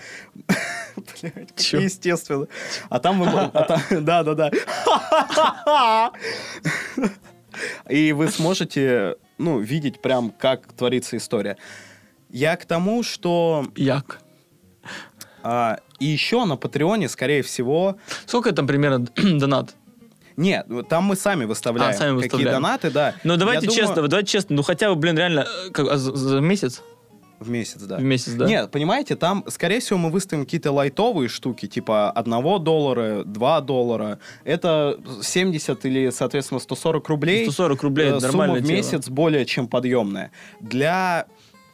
Естественно. 1.83 2.47
А 2.89 2.99
там 2.99 3.19
вы... 3.19 3.27
а 3.27 3.79
Да-да-да. 4.01 4.51
И 7.89 8.13
вы 8.13 8.27
сможете, 8.29 9.15
ну, 9.37 9.59
видеть 9.59 10.01
прям, 10.01 10.29
как 10.31 10.71
творится 10.73 11.17
история. 11.17 11.57
Я 12.29 12.55
к 12.55 12.65
тому, 12.65 13.03
что... 13.03 13.65
Як. 13.75 14.19
а, 15.43 15.77
И 15.99 16.05
еще 16.05 16.45
на 16.45 16.55
Патреоне, 16.57 17.09
скорее 17.09 17.41
всего, 17.41 17.97
Сколько 18.25 18.51
там 18.51 18.67
примерно 18.67 18.99
донат? 19.15 19.75
Нет, 20.37 20.67
там 20.89 21.03
мы 21.03 21.15
сами 21.17 21.43
выставляем. 21.45 21.91
А, 21.91 21.93
сами 21.93 22.15
Какие 22.15 22.29
выставляем. 22.31 22.61
донаты, 22.61 22.91
да. 22.91 23.13
Ну 23.25 23.35
давайте 23.35 23.65
Я 23.65 23.71
думаю, 23.71 23.87
честно, 23.87 24.07
давайте 24.07 24.31
честно, 24.31 24.55
ну 24.55 24.63
хотя 24.63 24.89
бы, 24.89 24.95
блин, 24.95 25.17
реально, 25.17 25.41
э, 25.41 25.69
как, 25.71 25.87
а 25.89 25.97
за, 25.97 26.15
за 26.15 26.39
месяц? 26.39 26.81
В 27.39 27.49
месяц, 27.49 27.81
да. 27.81 27.97
В 27.97 28.01
месяц, 28.03 28.33
да? 28.33 28.45
Нет, 28.45 28.69
понимаете, 28.71 29.15
там, 29.17 29.43
скорее 29.47 29.79
всего, 29.81 29.97
мы 29.99 30.09
выставим 30.09 30.43
какие-то 30.45 30.71
лайтовые 30.71 31.27
штуки, 31.29 31.67
типа 31.67 32.11
1 32.11 32.63
доллара, 32.63 33.23
2 33.25 33.61
доллара. 33.61 34.19
Это 34.45 34.97
70 35.21 35.85
или, 35.85 36.09
соответственно, 36.09 36.59
140 36.61 37.07
рублей. 37.09 37.43
140 37.43 37.83
рублей, 37.83 38.07
Э, 38.07 38.17
это 38.17 38.31
Сумма 38.31 38.53
в 38.53 38.57
тема. 38.57 38.67
месяц 38.69 39.09
более 39.09 39.45
чем 39.45 39.67
подъемная. 39.67 40.31
Для 40.61 41.27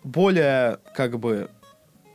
более, 0.05 0.77
как 0.95 1.19
бы, 1.19 1.49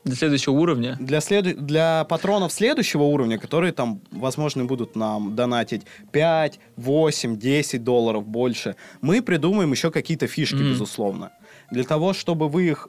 Для 0.04 0.14
следующего 0.16 0.54
уровня? 0.54 0.96
Для, 1.00 1.20
следу... 1.20 1.54
для 1.54 2.04
патронов 2.04 2.52
следующего 2.52 3.02
уровня, 3.02 3.38
которые 3.38 3.72
там, 3.72 4.00
возможно, 4.10 4.64
будут 4.64 4.96
нам 4.96 5.34
донатить 5.36 5.82
5, 6.12 6.58
8, 6.76 7.36
10 7.38 7.84
долларов 7.84 8.26
больше, 8.26 8.76
мы 9.02 9.20
придумаем 9.20 9.70
еще 9.72 9.90
какие-то 9.90 10.26
фишки, 10.26 10.54
Мгм. 10.54 10.70
безусловно. 10.70 11.32
Для 11.70 11.84
того, 11.84 12.14
чтобы 12.14 12.48
вы 12.48 12.68
их, 12.68 12.88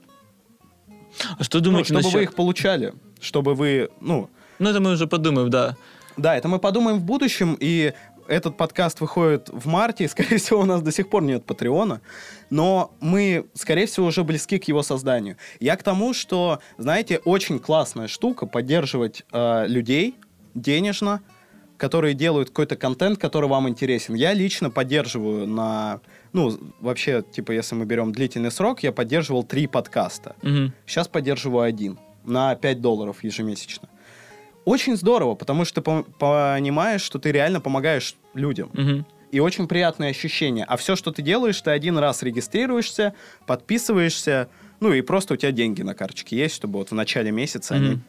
А 1.38 1.44
что 1.44 1.58
ну, 1.58 1.66
думаете 1.66 1.88
чтобы 1.88 2.04
насчет... 2.04 2.14
вы 2.14 2.24
их 2.24 2.34
получали, 2.36 2.94
чтобы 3.20 3.56
вы, 3.56 3.90
ну, 4.00 4.30
Ну, 4.60 4.70
это 4.70 4.80
мы 4.80 4.92
уже 4.92 5.08
подумаем, 5.08 5.50
да. 5.50 5.76
Да, 6.18 6.36
это 6.36 6.48
мы 6.48 6.60
подумаем 6.60 7.00
в 7.00 7.04
будущем, 7.04 7.58
и 7.60 7.94
этот 8.32 8.56
подкаст 8.56 9.02
выходит 9.02 9.50
в 9.50 9.68
марте, 9.68 10.06
и, 10.06 10.08
скорее 10.08 10.38
всего, 10.40 10.62
у 10.62 10.66
нас 10.66 10.82
до 10.82 10.92
сих 10.92 11.10
пор 11.10 11.24
нет 11.24 11.46
Патреона, 11.46 12.02
но 12.50 12.94
мы, 13.02 13.46
скорее 13.54 13.86
всего, 13.86 14.08
уже 14.08 14.24
близки 14.24 14.58
к 14.58 14.68
его 14.70 14.84
созданию. 14.84 15.38
Я 15.60 15.76
к 15.76 15.84
тому, 15.84 16.14
что, 16.14 16.60
знаете, 16.78 17.20
очень 17.26 17.60
классная 17.60 18.08
штука 18.08 18.46
поддерживать 18.46 19.24
э, 19.32 19.68
людей 19.68 20.16
денежно, 20.56 21.22
которые 21.78 22.14
делают 22.14 22.50
какой-то 22.50 22.76
контент, 22.76 23.20
который 23.20 23.50
вам 23.50 23.68
интересен. 23.68 24.16
Я 24.16 24.34
лично 24.34 24.70
поддерживаю 24.70 25.48
на... 25.48 26.00
Ну, 26.32 26.58
вообще, 26.80 27.24
типа, 27.24 27.52
если 27.52 27.76
мы 27.76 27.86
берем 27.86 28.12
длительный 28.12 28.52
срок, 28.52 28.84
я 28.84 28.92
поддерживал 28.92 29.44
три 29.44 29.68
подкаста. 29.68 30.36
Мгм. 30.42 30.74
Сейчас 30.86 31.08
поддерживаю 31.08 31.64
один 31.64 32.00
на 32.24 32.56
5 32.56 32.82
долларов 32.82 33.24
ежемесячно. 33.24 33.90
Очень 34.66 34.96
здорово, 34.96 35.36
потому 35.36 35.66
что 35.66 35.82
пом- 35.82 36.06
понимаешь, 36.20 37.02
что 37.02 37.18
ты 37.20 37.32
реально 37.32 37.60
помогаешь 37.62 38.16
людям. 38.34 38.70
Мгм. 38.74 39.06
И 39.32 39.40
очень 39.40 39.68
приятные 39.68 40.10
ощущения. 40.12 40.66
А 40.66 40.76
все, 40.78 40.96
что 40.96 41.12
ты 41.12 41.22
делаешь, 41.22 41.60
ты 41.62 41.72
один 41.72 41.98
раз 41.98 42.22
регистрируешься, 42.22 43.14
подписываешься, 43.48 44.50
ну 44.80 44.94
и 44.94 45.02
просто 45.02 45.34
у 45.34 45.38
тебя 45.38 45.52
деньги 45.52 45.82
на 45.82 45.94
карточке 45.96 46.36
есть, 46.38 46.56
чтобы 46.56 46.80
вот 46.80 46.92
в 46.92 46.94
начале 46.96 47.32
месяца 47.32 47.76
они 47.76 47.90
Мгм. 47.92 48.04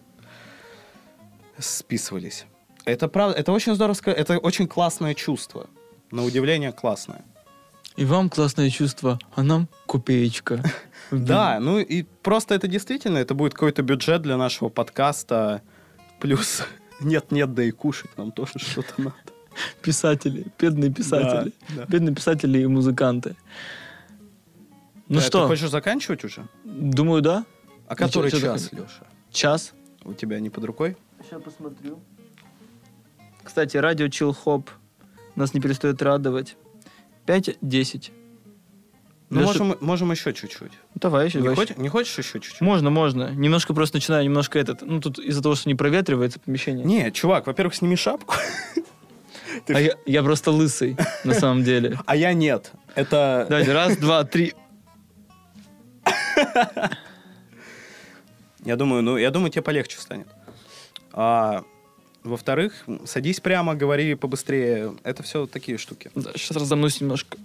списывались. 1.58 2.46
Это 2.84 3.08
правда, 3.08 3.38
это 3.38 3.52
очень 3.52 3.74
здорово, 3.74 3.96
это 4.06 4.38
очень 4.38 4.66
классное 4.66 5.14
чувство. 5.14 5.68
На 6.10 6.24
удивление 6.24 6.72
классное. 6.72 7.22
И 7.96 8.04
вам 8.04 8.28
классное 8.30 8.70
чувство, 8.70 9.18
а 9.34 9.42
нам 9.42 9.68
копеечка. 9.86 10.62
Да, 11.10 11.60
ну 11.60 11.78
и 11.78 12.04
просто 12.22 12.54
это 12.54 12.66
действительно, 12.68 13.18
это 13.18 13.34
будет 13.34 13.52
какой-то 13.52 13.82
бюджет 13.82 14.22
для 14.22 14.38
нашего 14.38 14.70
подкаста. 14.70 15.60
Плюс 16.22 16.62
нет-нет, 17.00 17.52
да 17.52 17.64
и 17.64 17.72
кушать 17.72 18.16
нам 18.16 18.30
тоже 18.30 18.52
что-то 18.58 18.92
надо. 18.96 19.16
Писатели, 19.82 20.46
бедные 20.56 20.92
писатели. 20.92 21.52
Да, 21.70 21.74
да. 21.78 21.84
Бедные 21.86 22.14
писатели 22.14 22.60
и 22.60 22.66
музыканты. 22.66 23.34
Ну 25.08 25.18
Э, 25.18 25.20
что, 25.20 25.42
Ты 25.42 25.48
хочешь 25.48 25.68
заканчивать 25.70 26.22
уже? 26.22 26.46
думаю, 26.64 27.22
да? 27.22 27.44
А 27.88 27.96
который 27.96 28.30
чё 28.30 28.38
час? 28.40 28.70
Леша? 28.70 29.04
Час? 29.32 29.72
У 30.04 30.14
тебя 30.14 30.38
не 30.38 30.48
под 30.48 30.62
рукой? 30.64 30.96
Сейчас 31.28 31.42
посмотрю. 31.42 31.98
Кстати, 33.42 33.76
радио 33.76 34.06
Chill 34.06 34.32
Hop 34.44 34.68
нас 35.34 35.54
не 35.54 35.60
перестает 35.60 36.00
радовать. 36.02 36.56
5-10. 37.26 38.12
Ну, 39.32 39.40
Лёша- 39.40 39.46
можем, 39.46 39.76
можем 39.80 40.10
еще 40.10 40.34
чуть-чуть. 40.34 40.72
Давай 40.94 41.26
еще. 41.26 41.38
Не, 41.38 41.44
давай 41.44 41.56
хочешь, 41.56 41.76
не 41.78 41.88
хочешь 41.88 42.18
еще 42.18 42.34
чуть-чуть? 42.34 42.60
Можно, 42.60 42.90
можно. 42.90 43.30
Немножко 43.30 43.72
просто 43.72 43.96
начинаю, 43.96 44.24
немножко 44.24 44.58
этот. 44.58 44.82
Ну, 44.82 45.00
тут 45.00 45.18
из-за 45.18 45.42
того, 45.42 45.54
что 45.54 45.70
не 45.70 45.74
проветривается 45.74 46.38
помещение. 46.38 46.84
Не, 46.84 47.10
чувак, 47.12 47.46
во-первых, 47.46 47.74
сними 47.74 47.96
шапку. 47.96 48.34
Ты 49.66 49.74
А 49.74 49.96
я 50.04 50.22
просто 50.22 50.50
лысый, 50.50 50.98
на 51.24 51.32
самом 51.32 51.64
деле. 51.64 51.98
А 52.06 52.14
я 52.14 52.34
нет. 52.34 52.72
Это... 52.94 53.46
Давайте, 53.48 53.72
раз, 53.72 53.96
два, 53.96 54.24
три. 54.24 54.52
Я 58.64 58.76
думаю, 58.76 59.02
ну, 59.02 59.16
я 59.16 59.30
думаю, 59.30 59.50
тебе 59.50 59.62
полегче 59.62 59.98
станет. 59.98 60.28
А, 61.12 61.64
во-вторых, 62.22 62.84
садись 63.06 63.40
прямо, 63.40 63.74
говори 63.74 64.14
побыстрее. 64.14 64.94
Это 65.02 65.22
все 65.24 65.46
такие 65.46 65.78
штуки. 65.78 66.10
Да, 66.14 66.30
сейчас 66.34 66.56
разомнусь 66.56 67.00
немножко. 67.00 67.38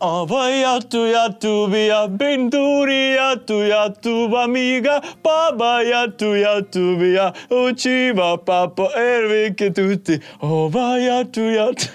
Авая-ту 0.00 1.06
я-ту 1.06 1.66
вия 1.68 2.06
бендурия-ту 2.06 3.62
я-ту 3.62 4.28
вамига 4.28 5.02
пабая-ту 5.22 6.34
я-ту 6.34 6.96
вия 6.96 7.34
учива 7.50 8.36
папа 8.36 8.92
эрвике 8.94 9.70
тути 9.70 10.22
Авая-ту 10.40 11.50
я-ту 11.50 11.88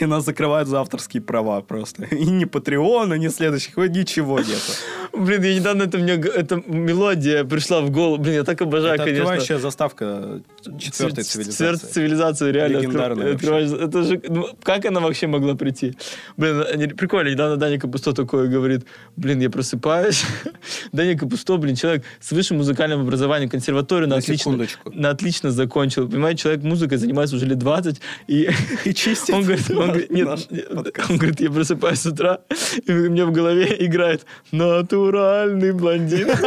И 0.00 0.06
нас 0.06 0.24
закрывают 0.24 0.68
за 0.68 0.80
авторские 0.80 1.22
права 1.22 1.62
просто. 1.62 2.04
И 2.04 2.26
ни 2.26 2.44
Патреона, 2.44 3.14
ни 3.14 3.28
следующих, 3.28 3.76
ничего 3.76 4.38
нету. 4.38 4.72
Блин, 5.12 5.42
я 5.42 5.54
недавно 5.54 5.84
это 5.84 5.98
мне 5.98 6.14
эта 6.14 6.62
мелодия 6.66 7.44
пришла 7.44 7.80
в 7.80 7.90
голову. 7.90 8.18
Блин, 8.18 8.34
я 8.34 8.44
так 8.44 8.60
обожаю, 8.62 8.94
Это 8.94 9.04
конечно. 9.04 9.24
открывающая 9.24 9.58
заставка 9.58 10.40
четвертой 10.78 11.24
Ц- 11.24 11.30
цивилизации. 11.30 11.52
Четвертой 11.64 11.90
цивилизации, 11.90 12.52
реально. 12.52 12.76
Легендарная 12.78 13.26
откры- 13.26 13.34
открываешь- 13.34 13.70
Это 13.72 14.02
же, 14.02 14.20
ну, 14.28 14.48
как 14.62 14.84
она 14.84 15.00
вообще 15.00 15.26
могла 15.26 15.54
прийти? 15.54 15.96
Блин, 16.36 16.64
они- 16.72 16.86
прикольно, 16.88 17.28
недавно 17.30 17.56
Даня 17.56 17.78
Капусто 17.78 18.12
такое 18.12 18.48
говорит, 18.48 18.84
блин, 19.16 19.40
я 19.40 19.50
просыпаюсь. 19.50 20.24
Даня 20.92 21.16
Капусто, 21.18 21.56
блин, 21.56 21.76
человек 21.76 22.04
с 22.20 22.32
высшим 22.32 22.58
музыкальным 22.58 23.00
образованием, 23.02 23.50
консерваторию 23.50 24.08
на, 24.08 24.16
На 24.16 24.18
отлично, 24.20 24.36
секундочку. 24.52 24.90
на 24.94 25.10
отлично 25.10 25.50
закончил. 25.50 26.08
Понимаете, 26.08 26.42
человек 26.42 26.62
музыкой 26.64 26.98
занимается 26.98 27.36
уже 27.36 27.46
лет 27.46 27.58
20, 27.58 28.00
и 28.26 28.48
И 28.84 28.94
чистит 28.94 29.34
он 29.34 29.42
говорит, 29.42 29.70
он 29.70 29.86
говорит, 29.88 30.10
нет, 30.10 30.28
он 31.08 31.16
говорит, 31.16 31.40
я 31.40 31.50
просыпаюсь 31.50 32.00
с 32.00 32.06
утра, 32.06 32.40
и 32.86 32.92
у 32.92 33.10
меня 33.10 33.26
в 33.26 33.32
голове 33.32 33.74
играет 33.78 34.24
натуральный 34.52 35.72
блондин. 35.72 36.28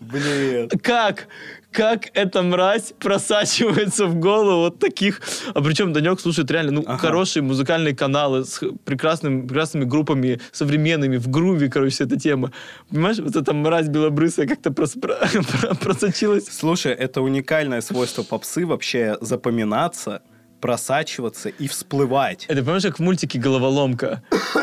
Блин. 0.00 0.68
как, 0.82 1.28
как 1.74 2.06
эта 2.14 2.42
мразь 2.42 2.92
просачивается 3.00 4.06
в 4.06 4.14
голову 4.14 4.60
вот 4.62 4.78
таких... 4.78 5.20
А 5.54 5.60
причем 5.60 5.92
Данек 5.92 6.20
слушает 6.20 6.50
реально 6.50 6.72
ну, 6.72 6.84
Ага. 6.86 6.98
хорошие 6.98 7.42
музыкальные 7.42 7.94
каналы 7.96 8.44
с 8.44 8.58
х- 8.58 8.68
прекрасным, 8.84 9.46
прекрасными 9.48 9.84
группами 9.84 10.40
современными, 10.52 11.16
в 11.16 11.28
груве, 11.28 11.68
короче, 11.68 11.90
вся 11.94 12.04
эта 12.04 12.18
тема. 12.18 12.52
Понимаешь, 12.90 13.18
вот 13.18 13.34
эта 13.36 13.52
мразь 13.52 13.88
белобрысая 13.88 14.46
как-то 14.46 14.70
прос- 14.70 14.98
про- 15.00 15.16
про- 15.42 15.74
просочилась. 15.74 16.46
Слушай, 16.50 16.92
это 16.92 17.20
уникальное 17.22 17.80
свойство 17.80 18.22
попсы 18.22 18.64
вообще 18.66 19.16
запоминаться, 19.20 20.22
просачиваться 20.60 21.48
и 21.48 21.66
всплывать. 21.68 22.46
Это, 22.48 22.60
понимаешь, 22.62 22.84
как 22.84 22.98
в 22.98 23.02
мультике 23.02 23.38
«Головоломка». 23.38 24.22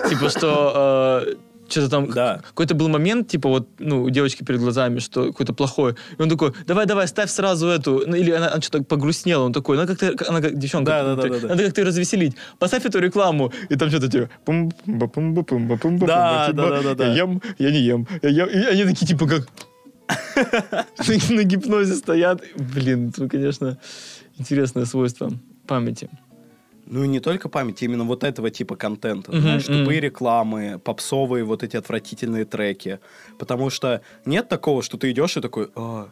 Типа, 0.10 0.30
что... 0.30 1.26
что-то 1.72 1.90
там, 1.90 2.12
Да. 2.12 2.42
какой-то 2.44 2.76
был 2.76 2.90
момент, 2.90 3.30
типа 3.30 3.50
вот, 3.50 3.70
ну, 3.80 4.04
у 4.04 4.10
девочки 4.10 4.44
перед 4.44 4.60
глазами, 4.60 5.00
что 5.00 5.28
какое-то 5.28 5.54
плохое. 5.54 5.96
И 6.18 6.22
он 6.22 6.30
такой, 6.30 6.54
давай, 6.68 6.86
давай, 6.86 7.08
ставь 7.08 7.32
сразу 7.32 7.68
эту. 7.68 8.04
Ну, 8.06 8.16
или 8.16 8.32
она, 8.32 8.52
она 8.52 8.62
что-то 8.62 8.84
погрустнела, 8.84 9.44
он 9.44 9.54
такой, 9.54 9.78
надо 9.78 9.96
как-то, 9.96 10.30
она 10.30 10.42
как 10.42 10.58
девчонка. 10.58 10.92
Да, 10.92 11.04
да, 11.04 11.16
да, 11.16 11.30
да, 11.30 11.40
да. 11.40 11.48
Надо 11.48 11.66
как-то 11.66 11.84
развеселить. 11.84 12.36
Поставь 12.60 12.86
эту 12.86 13.00
рекламу, 13.00 13.52
и 13.70 13.76
там 13.76 13.90
что-то 13.90 14.10
типа, 14.10 14.30
Да, 14.46 16.50
да, 16.54 16.70
да, 16.70 16.82
да, 16.82 16.96
да. 16.96 17.08
Я 17.08 17.24
ем, 17.24 17.42
я 17.58 17.72
не 17.72 17.80
ем. 17.80 18.08
Я 18.22 18.30
ем. 18.30 18.50
И 18.50 18.58
они 18.58 18.86
такие, 18.86 19.08
типа, 19.08 19.28
как... 19.28 19.48
На 21.30 21.44
гипнозе 21.44 21.96
стоят. 21.96 22.42
Блин, 22.56 23.10
это, 23.10 23.28
конечно, 23.28 23.78
интересное 24.38 24.86
свойство 24.86 25.32
памяти. 25.68 26.10
Ну 26.92 27.06
и 27.06 27.08
не 27.08 27.22
только 27.22 27.48
память, 27.48 27.82
именно 27.84 28.04
вот 28.04 28.26
этого 28.26 28.50
типа 28.50 28.76
контента. 28.76 29.32
Мгм, 29.32 29.42
Знаешь, 29.42 29.68
мгм. 29.70 29.80
тупые 29.80 30.02
рекламы, 30.02 30.78
попсовые 30.84 31.46
вот 31.46 31.64
эти 31.64 31.78
отвратительные 31.78 32.44
треки. 32.44 33.00
Потому 33.40 33.70
что 33.70 34.02
нет 34.26 34.50
такого, 34.50 34.84
что 34.84 34.98
ты 34.98 35.10
идешь 35.12 35.38
и 35.38 35.42
такой... 35.42 35.70
«А». 35.76 36.10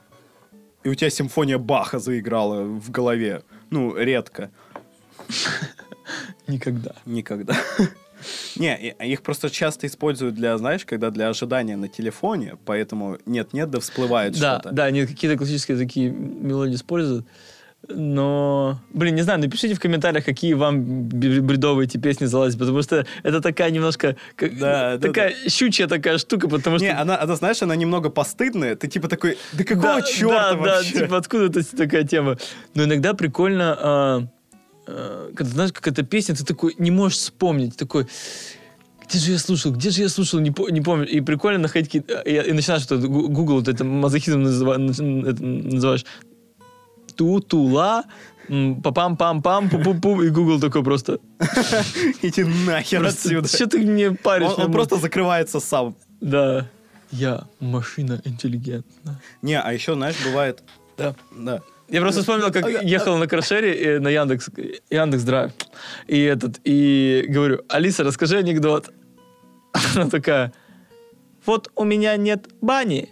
И 0.85 0.89
у 0.89 0.95
тебя 0.95 1.09
симфония 1.09 1.57
Баха 1.57 1.99
заиграла 1.99 2.63
в 2.63 2.89
голове. 2.91 3.41
Ну, 3.69 3.93
редко. 3.97 4.49
Никогда. 6.47 6.95
Никогда. 7.05 7.53
Не, 8.55 8.77
и- 8.77 9.11
их 9.11 9.21
просто 9.21 9.49
часто 9.49 9.85
используют 9.87 10.35
для, 10.35 10.57
знаешь, 10.57 10.85
когда 10.85 11.09
для 11.11 11.27
ожидания 11.29 11.75
на 11.77 11.87
телефоне, 11.89 12.57
поэтому 12.65 13.17
нет-нет, 13.25 13.69
да 13.69 13.79
всплывает 13.81 14.39
Да, 14.39 14.59
что-то. 14.59 14.73
да, 14.75 14.85
они 14.85 15.05
какие-то 15.05 15.37
классические 15.37 15.77
такие 15.77 16.09
мелодии 16.09 16.75
используют. 16.75 17.25
Но, 17.87 18.79
блин, 18.93 19.15
не 19.15 19.21
знаю, 19.21 19.39
напишите 19.39 19.73
в 19.73 19.79
комментариях, 19.79 20.25
какие 20.25 20.53
вам 20.53 21.07
бредовые 21.07 21.85
эти 21.87 21.97
песни 21.97 22.25
залазят, 22.25 22.59
потому 22.59 22.81
что 22.81 23.05
это 23.23 23.41
такая 23.41 23.71
немножко, 23.71 24.17
как, 24.35 24.57
Да, 24.59 24.97
да, 24.97 25.07
такая 25.07 25.33
щучья 25.47 25.87
такая 25.87 26.17
штука, 26.17 26.49
потому 26.49 26.77
что... 26.77 26.85
Не, 26.85 26.91
она, 26.91 27.19
она, 27.19 27.35
знаешь, 27.35 27.61
она 27.61 27.75
немного 27.75 28.09
постыдная. 28.09 28.75
Ты 28.75 28.87
типа 28.87 29.07
такой, 29.07 29.37
да 29.53 29.63
какого 29.63 30.01
да, 30.01 30.01
черта 30.01 30.51
да, 30.51 30.57
вообще? 30.57 30.93
Да, 30.93 30.99
типа 30.99 31.17
откуда 31.17 31.45
это 31.45 31.77
такая 31.77 32.03
тема. 32.03 32.37
Но 32.75 32.83
иногда 32.83 33.13
прикольно, 33.13 33.77
а, 33.79 34.27
а, 34.85 35.31
когда 35.33 35.51
знаешь, 35.51 35.71
как 35.71 35.87
эта 35.87 36.03
песня, 36.03 36.35
ты 36.35 36.43
такой 36.43 36.75
не 36.77 36.91
можешь 36.91 37.17
вспомнить, 37.17 37.77
такой, 37.77 38.07
где 39.07 39.19
же 39.19 39.31
я 39.31 39.39
слушал, 39.39 39.71
где 39.71 39.89
же 39.89 40.01
я 40.01 40.09
слушал, 40.09 40.39
не, 40.39 40.51
по- 40.51 40.69
не 40.69 40.81
помню. 40.81 41.07
И 41.07 41.21
прикольно 41.21 41.59
находить 41.59 41.87
какие-то... 41.87 42.19
И, 42.19 42.49
и 42.49 42.51
начинаешь 42.51 42.83
что 42.83 42.97
Google, 42.97 43.55
вот 43.55 43.67
это 43.67 43.83
мазохизм 43.83 44.43
называ- 44.43 44.75
это 45.27 45.43
называешь. 45.43 46.05
Ту-ту-ла, 47.19 48.05
м, 48.47 48.81
пам-пам-пам, 48.81 49.69
пу-пу-пу, 49.69 50.25
и 50.25 50.29
Google 50.29 50.59
такой 50.61 50.83
просто... 50.83 51.19
Иди 52.21 52.45
нахер 52.45 53.05
отсюда. 53.05 53.47
Что 53.49 53.67
ты 53.67 53.79
мне 53.79 54.11
паришь? 54.11 54.57
Он, 54.57 54.71
просто 54.71 54.95
закрывается 54.95 55.59
сам. 55.59 55.95
Да. 56.21 56.69
Я 57.11 57.43
машина 57.59 58.21
интеллигентная. 58.23 59.19
Не, 59.41 59.59
а 59.59 59.73
еще, 59.73 59.95
знаешь, 59.95 60.15
бывает... 60.23 60.63
Да. 60.97 61.13
Да. 61.35 61.61
Я 61.89 61.99
просто 62.01 62.21
вспомнил, 62.21 62.51
как 62.51 62.83
ехал 62.83 63.17
на 63.17 63.27
каршере 63.27 63.73
э, 63.73 63.99
на 63.99 64.09
Яндекс, 64.09 64.49
Яндекс 64.89 65.23
Драйв. 65.23 65.51
И 66.07 66.21
этот, 66.21 66.61
и 66.63 67.25
говорю, 67.27 67.63
Алиса, 67.67 68.03
расскажи 68.05 68.37
анекдот. 68.37 68.91
Она 69.95 70.09
такая, 70.09 70.53
вот 71.45 71.69
у 71.75 71.83
меня 71.83 72.15
нет 72.15 72.47
бани, 72.61 73.09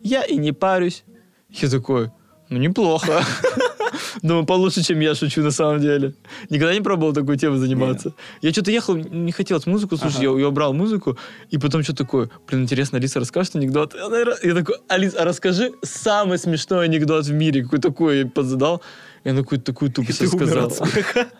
я 0.00 0.22
и 0.22 0.38
не 0.38 0.52
парюсь. 0.52 1.04
Я 1.50 1.68
такой, 1.68 2.10
ну 2.50 2.58
неплохо. 2.58 3.24
Думаю, 4.22 4.44
получше, 4.44 4.82
чем 4.82 5.00
я 5.00 5.14
шучу 5.14 5.42
на 5.42 5.50
самом 5.50 5.80
деле. 5.80 6.14
Никогда 6.50 6.74
не 6.74 6.80
пробовал 6.80 7.12
такой 7.12 7.38
темой 7.38 7.58
заниматься. 7.58 8.12
Я 8.42 8.52
что-то 8.52 8.70
ехал, 8.70 8.96
не 8.96 9.32
хотелось 9.32 9.66
музыку 9.66 9.96
слушать, 9.96 10.20
я, 10.20 10.30
я 10.30 10.48
убрал 10.48 10.74
музыку, 10.74 11.16
и 11.50 11.58
потом 11.58 11.82
что 11.82 11.94
такое, 11.94 12.28
блин, 12.48 12.62
интересно, 12.62 12.98
Алиса 12.98 13.20
расскажет 13.20 13.56
анекдот. 13.56 13.94
Я 14.42 14.54
такой, 14.54 14.76
Алиса, 14.88 15.24
расскажи 15.24 15.72
самый 15.82 16.38
смешной 16.38 16.84
анекдот 16.84 17.24
в 17.26 17.32
мире, 17.32 17.62
какой 17.62 17.78
такой 17.78 18.18
я 18.18 18.26
подзадал. 18.26 18.82
И 19.24 19.28
она 19.28 19.42
какую-то 19.42 19.64
такую 19.64 19.92
тупость 19.92 20.18
смеха. 20.18 21.26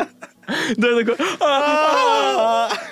Да, 0.77 0.89
я 0.89 1.05
такой! 1.05 1.17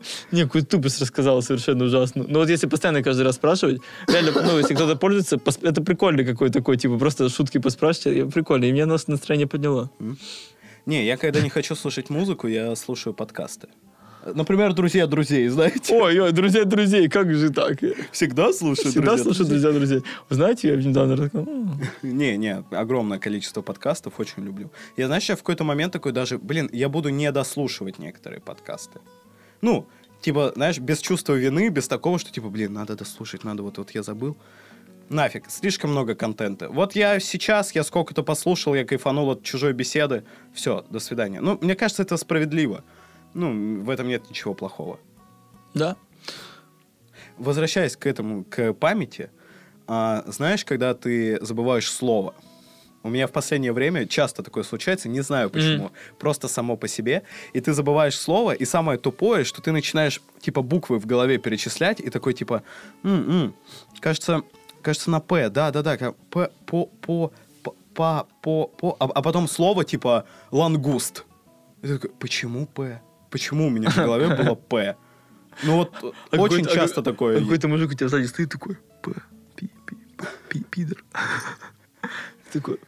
Не, 0.30 0.44
какую 0.44 0.64
тупость 0.64 1.00
рассказала 1.00 1.40
совершенно 1.40 1.84
ужасную. 1.84 2.26
Но 2.30 2.40
вот 2.40 2.48
если 2.48 2.66
постоянно 2.66 3.02
каждый 3.02 3.22
раз 3.22 3.36
спрашивать, 3.36 3.80
реально, 4.08 4.32
ну, 4.42 4.58
если 4.58 4.74
кто-то 4.74 4.96
пользуется, 4.96 5.40
это 5.62 5.82
прикольный 5.82 6.24
какой 6.24 6.50
такой, 6.50 6.76
типа, 6.76 6.98
просто 6.98 7.28
шутки 7.28 7.58
поспрашивать, 7.58 8.32
прикольно, 8.32 8.64
и 8.64 8.72
мне 8.72 8.86
нас- 8.86 9.08
настроение 9.08 9.46
подняло. 9.46 9.90
Не, 10.86 11.04
я 11.04 11.16
когда 11.16 11.40
не 11.40 11.50
хочу 11.50 11.74
слушать 11.74 12.10
музыку, 12.10 12.48
я 12.48 12.74
слушаю 12.76 13.14
подкасты. 13.14 13.68
Например, 14.24 14.74
друзья 14.74 15.06
друзей, 15.06 15.48
знаете? 15.48 15.94
Ой, 15.94 16.18
ой, 16.18 16.32
друзья 16.32 16.64
друзей, 16.64 17.08
как 17.08 17.32
же 17.32 17.50
так? 17.50 17.78
Всегда 18.12 18.52
слушаю 18.52 18.90
Всегда 18.90 19.16
друзья 19.16 19.24
слушаю 19.24 19.46
друзья 19.46 19.72
друзей. 19.72 20.02
Знаете, 20.28 20.68
я 20.68 20.76
недавно 20.76 21.16
рассказал. 21.16 21.48
Не, 22.02 22.36
не, 22.36 22.62
огромное 22.70 23.18
количество 23.18 23.62
подкастов, 23.62 24.20
очень 24.20 24.44
люблю. 24.44 24.70
Я, 24.96 25.06
знаешь, 25.06 25.28
я 25.28 25.36
в 25.36 25.38
какой-то 25.38 25.64
момент 25.64 25.92
такой 25.92 26.12
даже, 26.12 26.38
блин, 26.38 26.68
я 26.72 26.88
буду 26.88 27.08
не 27.08 27.32
дослушивать 27.32 27.98
некоторые 27.98 28.40
подкасты. 28.40 29.00
Ну, 29.60 29.88
типа, 30.20 30.52
знаешь, 30.54 30.78
без 30.78 31.00
чувства 31.00 31.34
вины, 31.34 31.68
без 31.68 31.88
такого, 31.88 32.18
что, 32.18 32.30
типа, 32.32 32.48
блин, 32.48 32.72
надо 32.72 32.96
дослушать, 32.96 33.44
надо, 33.44 33.62
вот, 33.62 33.78
вот 33.78 33.90
я 33.92 34.02
забыл. 34.02 34.36
Нафиг, 35.08 35.50
слишком 35.50 35.90
много 35.90 36.14
контента. 36.14 36.68
Вот 36.68 36.94
я 36.94 37.18
сейчас, 37.18 37.74
я 37.74 37.82
сколько-то 37.82 38.22
послушал, 38.22 38.76
я 38.76 38.84
кайфанул 38.84 39.28
от 39.30 39.42
чужой 39.42 39.72
беседы. 39.72 40.24
Все, 40.54 40.84
до 40.88 41.00
свидания. 41.00 41.40
Ну, 41.40 41.58
мне 41.60 41.74
кажется, 41.74 42.02
это 42.02 42.16
справедливо. 42.16 42.84
Ну, 43.34 43.82
в 43.82 43.90
этом 43.90 44.06
нет 44.06 44.30
ничего 44.30 44.54
плохого. 44.54 45.00
Да. 45.74 45.96
Возвращаясь 47.38 47.96
к 47.96 48.06
этому, 48.06 48.44
к 48.44 48.72
памяти, 48.74 49.30
а, 49.88 50.22
знаешь, 50.28 50.64
когда 50.64 50.94
ты 50.94 51.44
забываешь 51.44 51.90
слово, 51.90 52.34
у 53.02 53.08
меня 53.08 53.26
в 53.26 53.32
последнее 53.32 53.72
время 53.72 54.06
часто 54.06 54.42
такое 54.42 54.62
случается, 54.62 55.08
не 55.08 55.22
знаю 55.22 55.50
почему, 55.50 55.90
просто 56.18 56.48
само 56.48 56.76
по 56.76 56.88
себе, 56.88 57.22
и 57.52 57.60
ты 57.60 57.72
забываешь 57.72 58.18
слово, 58.18 58.52
и 58.52 58.64
самое 58.64 58.98
тупое, 58.98 59.44
что 59.44 59.62
ты 59.62 59.72
начинаешь, 59.72 60.20
типа, 60.40 60.62
буквы 60.62 60.98
в 60.98 61.06
голове 61.06 61.38
перечислять, 61.38 62.00
и 62.00 62.10
такой, 62.10 62.34
типа, 62.34 62.62
«М-м, 63.02 63.54
кажется, 64.00 64.42
кажется, 64.82 65.10
на 65.10 65.20
П, 65.20 65.48
да-да-да, 65.48 65.96
П, 66.30 66.50
по, 66.66 66.86
по, 66.86 67.32
п- 67.62 67.70
па, 67.94 68.26
по, 68.42 68.66
по, 68.66 68.96
а, 69.00 69.04
а 69.04 69.22
потом 69.22 69.48
слово, 69.48 69.84
типа, 69.84 70.24
лангуст. 70.50 71.24
И 71.82 71.86
ты 71.86 71.98
такой, 71.98 72.10
почему 72.18 72.66
П? 72.66 73.00
Почему 73.30 73.66
у 73.66 73.70
меня 73.70 73.90
в 73.90 73.96
голове 73.96 74.28
было 74.34 74.54
П? 74.54 74.96
Ну 75.62 75.76
вот, 75.76 76.14
А 76.30 76.36
очень 76.36 76.66
часто 76.66 77.00
а 77.00 77.04
такое. 77.04 77.40
Какой-то 77.40 77.68
мужик 77.68 77.90
у 77.90 77.94
тебя 77.94 78.08
сзади 78.08 78.26
стоит 78.26 78.50
такой, 78.50 78.76
п, 79.02 79.12
пи, 79.56 79.70
пи, 79.86 79.96
пи, 80.48 80.64
пидор. 80.70 81.04
Такой, 82.52 82.78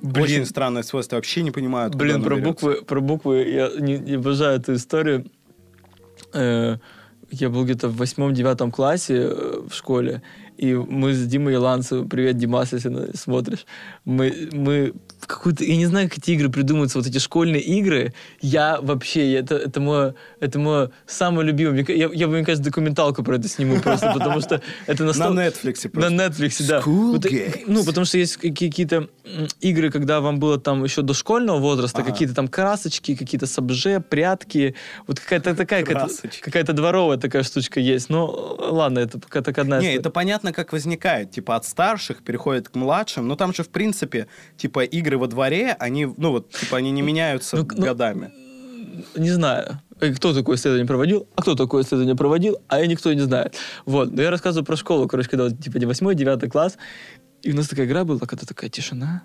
п. 0.00 0.20
Очень 0.20 0.46
странное 0.46 0.82
свойство, 0.82 1.16
вообще 1.16 1.42
не 1.42 1.50
понимаю, 1.50 1.90
Блин, 1.90 2.22
про 2.22 2.36
берется. 2.36 2.48
буквы, 2.48 2.82
про 2.82 3.00
буквы 3.00 3.48
я 3.48 3.70
не, 3.78 3.98
не 3.98 4.14
обожаю 4.14 4.60
эту 4.60 4.74
историю. 4.74 5.26
Э, 6.32 6.76
я 7.30 7.50
был 7.50 7.64
где-то 7.64 7.88
в 7.88 7.96
восьмом-девятом 7.96 8.70
классе 8.70 9.14
э, 9.30 9.60
в 9.68 9.74
школе, 9.74 10.22
и 10.58 10.74
мы 10.74 11.12
с 11.14 11.24
Димой 11.26 11.52
Еланцевым, 11.54 12.08
привет, 12.08 12.36
Димас, 12.36 12.72
если 12.72 12.88
на- 12.88 13.16
смотришь, 13.16 13.64
мы, 14.04 14.48
мы 14.52 14.92
какую-то, 15.26 15.64
я 15.64 15.76
не 15.76 15.86
знаю, 15.86 16.08
как 16.08 16.18
эти 16.18 16.32
игры 16.32 16.48
придумываются, 16.48 16.98
вот 16.98 17.06
эти 17.06 17.18
школьные 17.18 17.62
игры, 17.62 18.12
я 18.40 18.78
вообще, 18.80 19.34
это, 19.34 19.54
это 19.56 19.80
мое, 19.80 20.14
это 20.40 20.58
мое 20.58 20.90
самое 21.06 21.46
любимое. 21.46 21.84
Я, 21.88 22.10
я, 22.12 22.26
бы, 22.26 22.34
мне 22.34 22.44
кажется, 22.44 22.64
документалку 22.64 23.22
про 23.22 23.36
это 23.36 23.48
сниму 23.48 23.80
просто, 23.80 24.12
потому 24.12 24.40
что 24.40 24.60
это 24.86 25.02
На 25.04 25.08
настолько... 25.08 25.42
Netflix 25.42 25.80
На 25.84 25.90
просто. 25.90 26.14
Netflix, 26.14 26.66
да. 26.68 26.80
Вот, 26.80 27.26
э, 27.26 27.52
ну, 27.66 27.84
потому 27.84 28.04
что 28.06 28.18
есть 28.18 28.36
какие- 28.36 28.68
какие-то 28.70 29.08
игры, 29.60 29.90
когда 29.90 30.20
вам 30.20 30.38
было 30.40 30.58
там 30.58 30.82
еще 30.84 31.02
дошкольного 31.02 31.58
возраста, 31.58 32.00
Ага. 32.02 32.10
какие-то 32.12 32.34
там 32.34 32.48
красочки, 32.48 33.14
какие-то 33.14 33.46
сабже, 33.46 34.00
прятки, 34.00 34.74
вот 35.06 35.20
какая-то 35.20 35.54
такая, 35.54 35.84
какая-то, 35.84 36.72
дворовая 36.72 37.18
такая 37.18 37.42
штучка 37.42 37.80
есть. 37.80 38.10
Ну, 38.10 38.56
ладно, 38.58 39.00
это 39.00 39.18
пока 39.18 39.42
так 39.42 39.58
одна 39.58 39.80
Не, 39.80 39.94
это 39.96 40.10
понятно, 40.10 40.47
как 40.52 40.72
возникает. 40.72 41.30
Типа 41.30 41.56
от 41.56 41.64
старших 41.64 42.22
переходит 42.22 42.68
к 42.68 42.74
младшим. 42.76 43.28
Но 43.28 43.36
там 43.36 43.54
же, 43.54 43.62
в 43.62 43.68
принципе, 43.68 44.26
типа 44.56 44.84
игры 44.84 45.18
во 45.18 45.26
дворе, 45.26 45.76
они, 45.78 46.06
ну 46.06 46.30
вот, 46.30 46.50
типа 46.50 46.76
они 46.78 46.90
не 46.90 47.02
меняются 47.02 47.56
Ну, 47.56 47.68
ну, 47.70 47.82
годами. 47.82 48.30
Не 49.16 49.30
знаю, 49.30 49.80
э, 50.00 50.12
кто 50.14 50.34
такое 50.34 50.56
исследование 50.56 50.86
проводил, 50.86 51.28
а 51.36 51.42
кто 51.42 51.54
такое 51.54 51.82
исследование 51.82 52.16
проводил, 52.16 52.58
а 52.68 52.80
я 52.80 52.86
никто 52.86 53.12
не 53.12 53.20
знает. 53.20 53.56
Вот, 53.86 54.12
но 54.12 54.22
я 54.22 54.30
рассказываю 54.30 54.64
про 54.64 54.76
школу, 54.76 55.06
короче, 55.08 55.28
когда 55.28 55.44
вот, 55.44 55.60
типа 55.60 55.76
8-9 55.78 56.48
класс, 56.48 56.78
и 57.42 57.52
у 57.52 57.56
нас 57.56 57.68
такая 57.68 57.86
игра 57.86 58.04
была, 58.04 58.18
когда 58.20 58.44
такая 58.46 58.70
тишина 58.70 59.22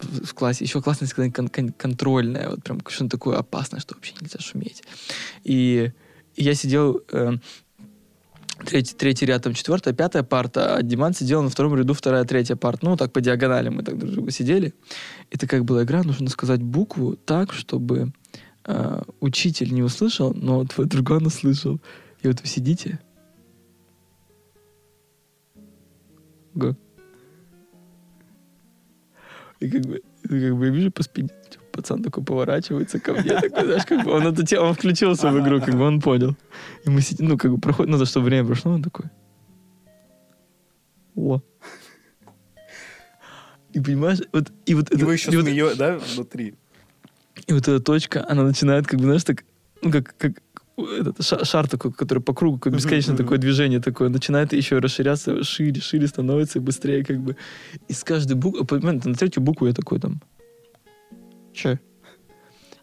в 0.00 0.32
классе, 0.34 0.64
еще 0.64 0.80
классно 0.80 1.06
сказать 1.06 1.32
кон- 1.32 1.48
кон- 1.48 1.72
контрольная, 1.72 2.50
вот 2.50 2.62
прям 2.62 2.80
что-то 2.88 3.10
такое 3.10 3.38
опасное, 3.38 3.80
что 3.80 3.94
вообще 3.94 4.14
нельзя 4.20 4.38
шуметь. 4.38 4.82
И, 5.44 5.90
и 6.36 6.44
я 6.44 6.54
сидел, 6.54 7.02
э, 7.10 7.32
третий, 8.64 8.94
третий 8.94 9.26
ряд, 9.26 9.42
там 9.42 9.54
четвертая, 9.54 9.94
пятая 9.94 10.22
парта, 10.22 10.76
а 10.76 10.82
Диман 10.82 11.14
сидел 11.14 11.42
на 11.42 11.50
втором 11.50 11.74
ряду, 11.74 11.94
вторая, 11.94 12.24
третья 12.24 12.56
парта. 12.56 12.86
Ну, 12.86 12.96
так 12.96 13.12
по 13.12 13.20
диагонали 13.20 13.68
мы 13.68 13.82
так 13.82 13.98
друг 13.98 14.12
другу 14.12 14.30
сидели. 14.30 14.74
Это 15.30 15.46
как 15.46 15.64
была 15.64 15.84
игра, 15.84 16.02
нужно 16.02 16.28
сказать 16.28 16.62
букву 16.62 17.16
так, 17.16 17.52
чтобы 17.52 18.12
э, 18.64 19.02
учитель 19.20 19.72
не 19.72 19.82
услышал, 19.82 20.32
но 20.34 20.64
твой 20.64 20.86
друган 20.86 21.26
услышал. 21.26 21.80
И 22.22 22.28
вот 22.28 22.40
вы 22.40 22.46
сидите. 22.46 23.00
Го. 26.54 26.76
И 29.60 29.70
как 29.70 29.82
бы, 29.82 30.02
и 30.24 30.28
как 30.28 30.56
бы 30.56 30.66
я 30.66 30.70
вижу 30.70 30.90
по 30.92 31.02
спине, 31.02 31.30
типа, 31.50 31.64
пацан 31.78 32.02
такой 32.02 32.24
поворачивается 32.24 32.98
ко 32.98 33.12
мне, 33.12 33.40
такой, 33.40 33.64
знаешь, 33.64 33.84
как 33.86 34.04
бы 34.04 34.10
он, 34.10 34.26
эту 34.26 34.44
тему, 34.44 34.72
включился 34.72 35.30
в 35.30 35.38
игру, 35.38 35.60
как 35.60 35.74
бы 35.74 35.84
он 35.86 36.00
понял. 36.00 36.36
И 36.86 36.90
мы 36.90 37.00
сидим, 37.02 37.28
ну, 37.28 37.38
как 37.38 37.50
бы 37.52 37.58
проходит, 37.60 37.92
надо, 37.92 38.04
чтобы 38.04 38.26
время 38.26 38.46
прошло, 38.46 38.72
он 38.72 38.82
такой. 38.82 39.04
О. 41.14 41.40
И 43.76 43.80
понимаешь, 43.80 44.18
вот, 44.32 44.52
и 44.66 44.74
вот 44.74 44.90
это- 44.90 45.06
вы 45.06 45.12
еще 45.12 45.30
и 45.30 45.36
вот- 45.62 45.78
да, 45.78 45.98
внутри? 46.14 46.54
и 47.46 47.52
вот 47.52 47.68
эта 47.68 47.80
точка, 47.80 48.24
она 48.28 48.42
начинает, 48.42 48.86
как 48.86 48.98
бы, 48.98 49.04
знаешь, 49.04 49.24
так, 49.24 49.44
ну, 49.82 49.92
как, 49.92 50.14
как 50.18 50.32
этот 51.00 51.22
ша- 51.22 51.44
шар 51.44 51.68
такой, 51.68 51.92
который 51.92 52.22
по 52.22 52.34
кругу, 52.34 52.58
как 52.58 52.72
мгм. 52.72 53.16
такое 53.16 53.38
движение 53.38 53.80
такое, 53.80 54.08
начинает 54.08 54.52
еще 54.52 54.78
расширяться 54.78 55.44
шире, 55.44 55.80
шире 55.80 56.06
становится 56.06 56.58
и 56.58 56.62
быстрее, 56.62 57.04
как 57.04 57.18
бы. 57.18 57.36
И 57.90 57.92
с 57.92 58.04
каждой 58.04 58.34
буквы, 58.34 58.80
на 58.80 59.14
третью 59.14 59.42
букву 59.42 59.66
я 59.66 59.72
такой 59.72 59.98
там, 60.00 60.20
че? 61.58 61.80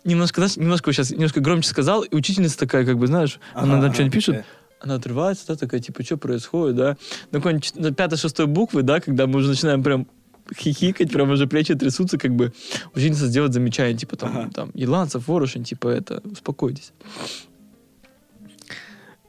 Немножко, 0.04 0.42
знаешь, 0.42 0.58
немножко 0.58 0.94
сейчас, 0.94 1.10
немножко 1.10 1.40
громче 1.40 1.68
сказал, 1.68 2.04
и 2.04 2.16
учительница 2.16 2.60
такая, 2.60 2.86
как 2.86 2.98
бы, 2.98 3.08
знаешь, 3.08 3.40
она 3.54 3.64
Ага, 3.64 3.72
там 3.72 3.86
ага, 3.86 3.94
что-нибудь 3.94 4.14
пишет, 4.14 4.46
она 4.80 4.96
отрывается, 4.96 5.48
да, 5.48 5.56
такая, 5.56 5.80
типа, 5.80 6.04
что 6.04 6.18
происходит, 6.18 6.76
да. 6.76 6.98
На 7.32 7.40
какой-нибудь 7.40 7.96
пятой-шестой 7.96 8.46
буквы, 8.46 8.84
да, 8.84 9.00
когда 9.00 9.26
мы 9.26 9.40
уже 9.40 9.50
начинаем 9.50 9.82
прям 9.82 10.08
хихикать, 10.56 11.12
прям 11.12 11.32
уже 11.32 11.48
плечи 11.48 11.74
трясутся, 11.74 12.20
как 12.20 12.36
бы 12.36 12.54
ученица 12.94 13.26
сделать 13.26 13.54
замечание, 13.54 13.98
типа, 13.98 14.16
там, 14.16 14.38
Ага. 14.38 14.50
там, 14.54 14.72
Еланцев, 14.76 15.28
Ворошин, 15.28 15.64
типа, 15.64 15.88
это, 15.88 16.22
успокойтесь. 16.24 16.92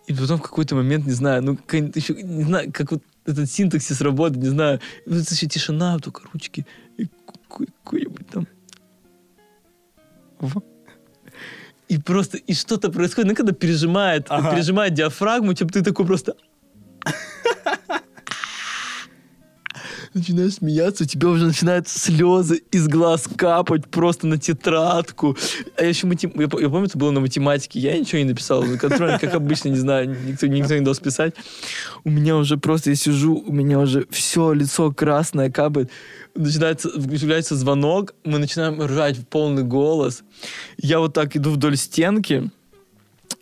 И 0.07 0.13
потом 0.13 0.39
в 0.39 0.43
какой-то 0.43 0.75
момент, 0.75 1.07
не 1.07 1.13
знаю, 1.13 1.43
ну, 1.43 1.59
еще, 1.95 2.15
не 2.23 2.45
знаю, 2.45 2.71
как 2.73 2.93
вот 2.93 3.03
этот 3.25 3.51
синтаксис 3.51 4.01
работает, 4.03 4.43
не 4.43 4.51
знаю, 4.51 4.81
вот 5.07 5.31
еще 5.31 5.47
тишина, 5.47 5.99
только 5.99 6.23
ручки, 6.33 6.67
и 6.99 7.09
какой-нибудь 7.49 8.29
там. 8.29 8.47
И 11.89 11.99
просто, 11.99 12.37
и 12.39 12.53
что-то 12.53 12.91
происходит, 12.91 13.31
ну, 13.31 13.37
когда 13.37 13.53
пережимает, 13.53 14.27
Ага. 14.29 14.51
пережимает 14.53 14.95
диафрагму, 14.95 15.55
типа 15.55 15.73
ты 15.73 15.83
такой 15.83 16.05
просто... 16.05 16.35
начинаешь 20.17 20.55
смеяться, 20.55 21.05
у 21.05 21.07
тебя 21.07 21.29
уже 21.29 21.47
начинают 21.47 21.89
слезы 21.89 22.63
из 22.71 22.89
глаз 22.89 23.29
капать 23.37 23.87
просто 23.87 24.27
на 24.27 24.39
тетрадку. 24.39 25.37
А 25.77 25.83
я 25.83 25.89
еще 25.89 26.07
матем... 26.07 26.33
я, 26.35 26.43
я 26.43 26.49
помню, 26.49 26.87
это 26.87 26.99
было 26.99 27.11
на 27.11 27.21
математике, 27.21 27.79
я 27.81 27.99
ничего 27.99 28.19
не 28.19 28.25
написал, 28.25 28.63
на 28.63 28.79
контроле, 28.79 29.19
как 29.19 29.35
обычно, 29.35 29.69
не 29.69 29.77
знаю, 29.77 30.17
никто, 30.27 30.47
никто 30.47 30.75
не 30.75 30.81
дал 30.81 30.95
списать. 30.95 31.35
У 32.05 32.11
меня 32.11 32.37
уже 32.37 32.57
просто, 32.57 32.91
я 32.91 32.97
сижу, 32.97 33.43
у 33.47 33.53
меня 33.53 33.79
уже 33.79 34.07
все 34.11 34.53
лицо 34.53 34.93
красное 34.93 35.51
капает. 35.51 35.91
Начинается, 36.35 36.89
включается 36.89 37.57
звонок, 37.57 38.15
мы 38.25 38.39
начинаем 38.39 38.83
ржать 38.83 39.17
в 39.17 39.27
полный 39.27 39.63
голос. 39.63 40.23
Я 40.79 40.99
вот 40.99 41.13
так 41.13 41.37
иду 41.37 41.51
вдоль 41.51 41.77
стенки, 41.77 42.51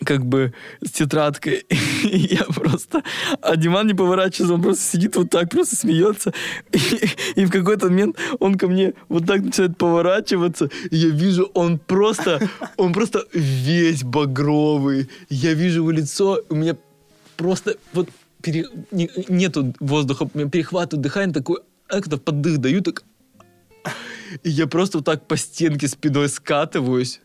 как 0.05 0.25
бы 0.25 0.53
с 0.83 0.91
тетрадкой. 0.91 1.65
И 2.05 2.35
я 2.35 2.45
просто... 2.45 3.03
А 3.41 3.57
Диман 3.57 3.87
не 3.87 3.95
поворачивается, 3.95 4.55
он 4.55 4.63
просто 4.63 4.83
сидит 4.85 5.17
вот 5.17 5.31
так, 5.31 5.51
просто 5.51 5.77
смеется. 5.77 6.33
И, 6.73 7.41
и 7.41 7.45
в 7.45 7.51
какой-то 7.51 7.89
момент 7.89 8.17
он 8.41 8.57
ко 8.57 8.69
мне 8.69 8.95
вот 9.09 9.27
так 9.27 9.43
начинает 9.43 9.77
поворачиваться. 9.77 10.71
И 10.91 10.97
я 10.97 11.09
вижу, 11.11 11.51
он 11.55 11.79
просто... 11.79 12.49
Он 12.77 12.93
просто 12.93 13.25
весь 13.33 14.03
багровый. 14.03 15.09
Я 15.29 15.55
вижу 15.55 15.81
его 15.81 15.91
лицо, 15.91 16.41
у 16.49 16.55
меня 16.55 16.77
просто 17.37 17.77
вот 17.93 18.09
пере, 18.43 18.67
не, 18.91 19.11
нету 19.29 19.75
воздуха, 19.81 20.29
у 20.33 20.39
меня 20.39 20.49
перехватывает 20.49 21.03
дыхание, 21.03 21.35
такой, 21.35 21.59
а 21.89 21.95
как-то 21.95 22.19
поддых 22.19 22.59
даю, 22.59 22.83
так... 22.83 23.05
И 24.43 24.51
я 24.51 24.67
просто 24.67 24.99
вот 24.99 25.05
так 25.05 25.29
по 25.29 25.37
стенке 25.37 25.87
спиной 25.87 26.29
скатываюсь. 26.29 27.21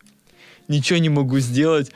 Ничего 0.67 0.99
не 0.99 1.09
могу 1.09 1.39
сделать 1.39 1.91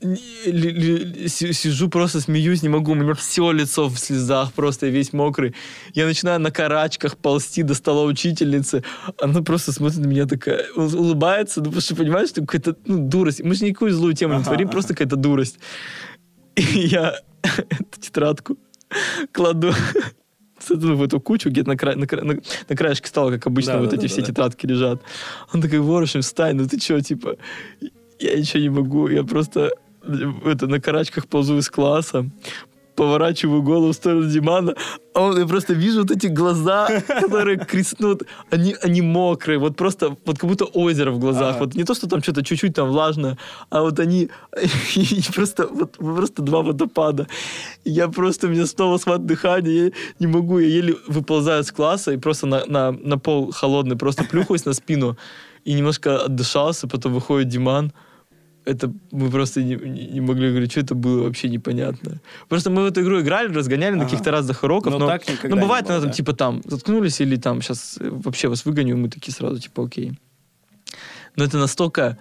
сижу, 0.00 1.88
просто 1.88 2.20
смеюсь, 2.20 2.62
не 2.62 2.68
могу, 2.68 2.92
у 2.92 2.94
меня 2.94 3.14
все 3.14 3.52
лицо 3.52 3.88
в 3.88 3.98
слезах, 3.98 4.52
просто 4.52 4.88
весь 4.88 5.12
мокрый. 5.12 5.54
Я 5.92 6.06
начинаю 6.06 6.40
на 6.40 6.50
карачках 6.50 7.16
ползти 7.18 7.62
до 7.62 7.74
стола 7.74 8.04
учительницы, 8.04 8.82
она 9.20 9.42
просто 9.42 9.72
смотрит 9.72 9.98
на 9.98 10.06
меня 10.06 10.26
такая, 10.26 10.66
улыбается, 10.74 11.60
ну, 11.60 11.66
потому 11.66 11.82
что 11.82 11.96
понимаешь, 11.96 12.30
что 12.30 12.40
какая-то 12.40 12.76
ну, 12.86 13.08
дурость. 13.08 13.42
Мы 13.42 13.54
же 13.54 13.64
никакую 13.64 13.92
злую 13.92 14.14
тему 14.14 14.38
не 14.38 14.44
творим, 14.44 14.68
просто 14.68 14.94
какая-то 14.94 15.16
дурость. 15.16 15.58
И 16.56 16.62
я 16.62 17.20
эту 17.42 18.00
тетрадку 18.00 18.56
кладу 19.32 19.72
в 20.68 21.02
эту 21.02 21.20
кучу, 21.20 21.50
где-то 21.50 21.68
на, 21.68 21.76
кра... 21.76 21.94
на, 21.94 22.06
на, 22.10 22.40
на 22.68 22.76
краешке 22.76 23.08
стола, 23.08 23.32
как 23.32 23.46
обычно, 23.46 23.74
да, 23.74 23.80
вот 23.80 23.90
да, 23.90 23.96
эти 23.96 24.02
да, 24.02 24.08
все 24.08 24.20
да. 24.20 24.26
тетрадки 24.26 24.66
лежат. 24.66 25.02
Он 25.52 25.60
такой, 25.60 25.80
Ворошин, 25.80 26.22
встань, 26.22 26.56
ну 26.56 26.66
ты 26.66 26.80
что, 26.80 27.00
типа, 27.00 27.36
я 28.18 28.38
ничего 28.38 28.62
не 28.62 28.70
могу, 28.70 29.08
я 29.08 29.24
просто 29.24 29.72
это, 30.44 30.66
на 30.66 30.80
карачках 30.80 31.26
ползу 31.26 31.58
из 31.58 31.70
класса, 31.70 32.30
поворачиваю 33.00 33.62
голову 33.62 33.92
в 33.92 33.94
сторону 33.94 34.28
Димана, 34.28 34.74
а 35.14 35.22
он, 35.22 35.38
я 35.38 35.46
просто 35.46 35.72
вижу 35.72 36.02
вот 36.02 36.10
эти 36.10 36.26
глаза, 36.26 37.00
которые 37.08 37.58
креснут, 37.58 38.24
они, 38.50 38.76
они 38.82 39.00
мокрые, 39.00 39.58
вот 39.58 39.76
просто, 39.76 40.16
вот 40.26 40.38
как 40.38 40.50
будто 40.50 40.66
озеро 40.66 41.10
в 41.10 41.18
глазах, 41.18 41.56
ага. 41.56 41.58
вот 41.60 41.74
не 41.74 41.84
то, 41.84 41.94
что 41.94 42.08
там 42.08 42.22
что-то 42.22 42.42
чуть-чуть 42.42 42.74
там 42.74 42.88
влажное, 42.88 43.38
а 43.70 43.80
вот 43.80 43.98
они, 44.00 44.28
просто, 45.34 45.66
вот, 45.66 45.96
просто 45.96 46.42
два 46.42 46.60
водопада. 46.60 47.26
Я 47.86 48.08
просто, 48.08 48.48
у 48.48 48.50
меня 48.50 48.66
снова 48.66 48.98
схват 48.98 49.24
дыхания, 49.24 49.84
я 49.84 49.90
не 50.18 50.26
могу, 50.26 50.58
я 50.58 50.68
еле 50.68 50.94
выползаю 51.06 51.62
из 51.62 51.72
класса 51.72 52.12
и 52.12 52.18
просто 52.18 52.46
на, 52.46 52.66
на, 52.66 52.92
на 52.92 53.18
пол 53.18 53.50
холодный, 53.50 53.96
просто 53.96 54.24
плюхаюсь 54.24 54.66
на 54.66 54.74
спину 54.74 55.16
и 55.64 55.72
немножко 55.72 56.24
отдышался, 56.24 56.86
потом 56.86 57.14
выходит 57.14 57.48
Диман, 57.48 57.92
это 58.64 58.92
мы 59.10 59.30
просто 59.30 59.62
не, 59.62 59.74
не 59.74 60.20
могли 60.20 60.50
говорить, 60.50 60.70
что 60.72 60.80
это 60.80 60.94
было 60.94 61.24
вообще 61.24 61.48
непонятно. 61.48 62.20
Просто 62.48 62.70
мы 62.70 62.82
в 62.82 62.86
эту 62.86 63.02
игру 63.02 63.20
играли, 63.20 63.52
разгоняли 63.52 63.92
ага. 63.92 64.02
на 64.02 64.04
каких-то 64.04 64.30
разных 64.30 64.62
уроков, 64.62 64.92
но, 64.92 64.98
но, 64.98 65.06
так 65.06 65.22
но 65.44 65.56
бывает, 65.56 65.86
было, 65.86 66.00
да. 66.00 66.10
типа 66.10 66.32
там 66.32 66.62
заткнулись 66.64 67.20
или 67.20 67.36
там 67.36 67.62
сейчас 67.62 67.98
вообще 68.00 68.48
вас 68.48 68.64
выгоню, 68.64 68.96
мы 68.96 69.08
такие 69.08 69.32
сразу 69.32 69.58
типа 69.58 69.84
окей. 69.84 70.12
Но 71.36 71.44
это 71.44 71.58
настолько 71.58 72.18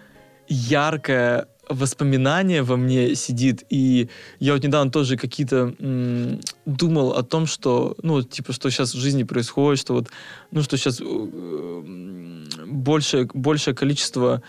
яркое 0.48 1.48
воспоминание 1.70 2.64
во 2.64 2.78
мне 2.78 3.16
сидит, 3.16 3.64
и 3.70 4.10
я 4.40 4.54
вот 4.54 4.64
недавно 4.64 4.92
тоже 4.92 5.18
какие-то 5.18 5.76
м, 5.80 6.40
думал 6.66 7.12
о 7.12 7.22
том, 7.22 7.46
что, 7.46 7.96
ну, 8.02 8.24
типа, 8.24 8.54
что 8.54 8.72
сейчас 8.72 8.96
в 8.96 8.98
жизни 8.98 9.24
происходит, 9.24 9.80
что 9.80 9.94
вот, 9.94 10.10
ну, 10.52 10.64
что 10.64 10.78
сейчас 10.78 11.00
э, 11.00 11.84
большее, 12.66 13.30
большее 13.34 13.76
количество 13.76 14.42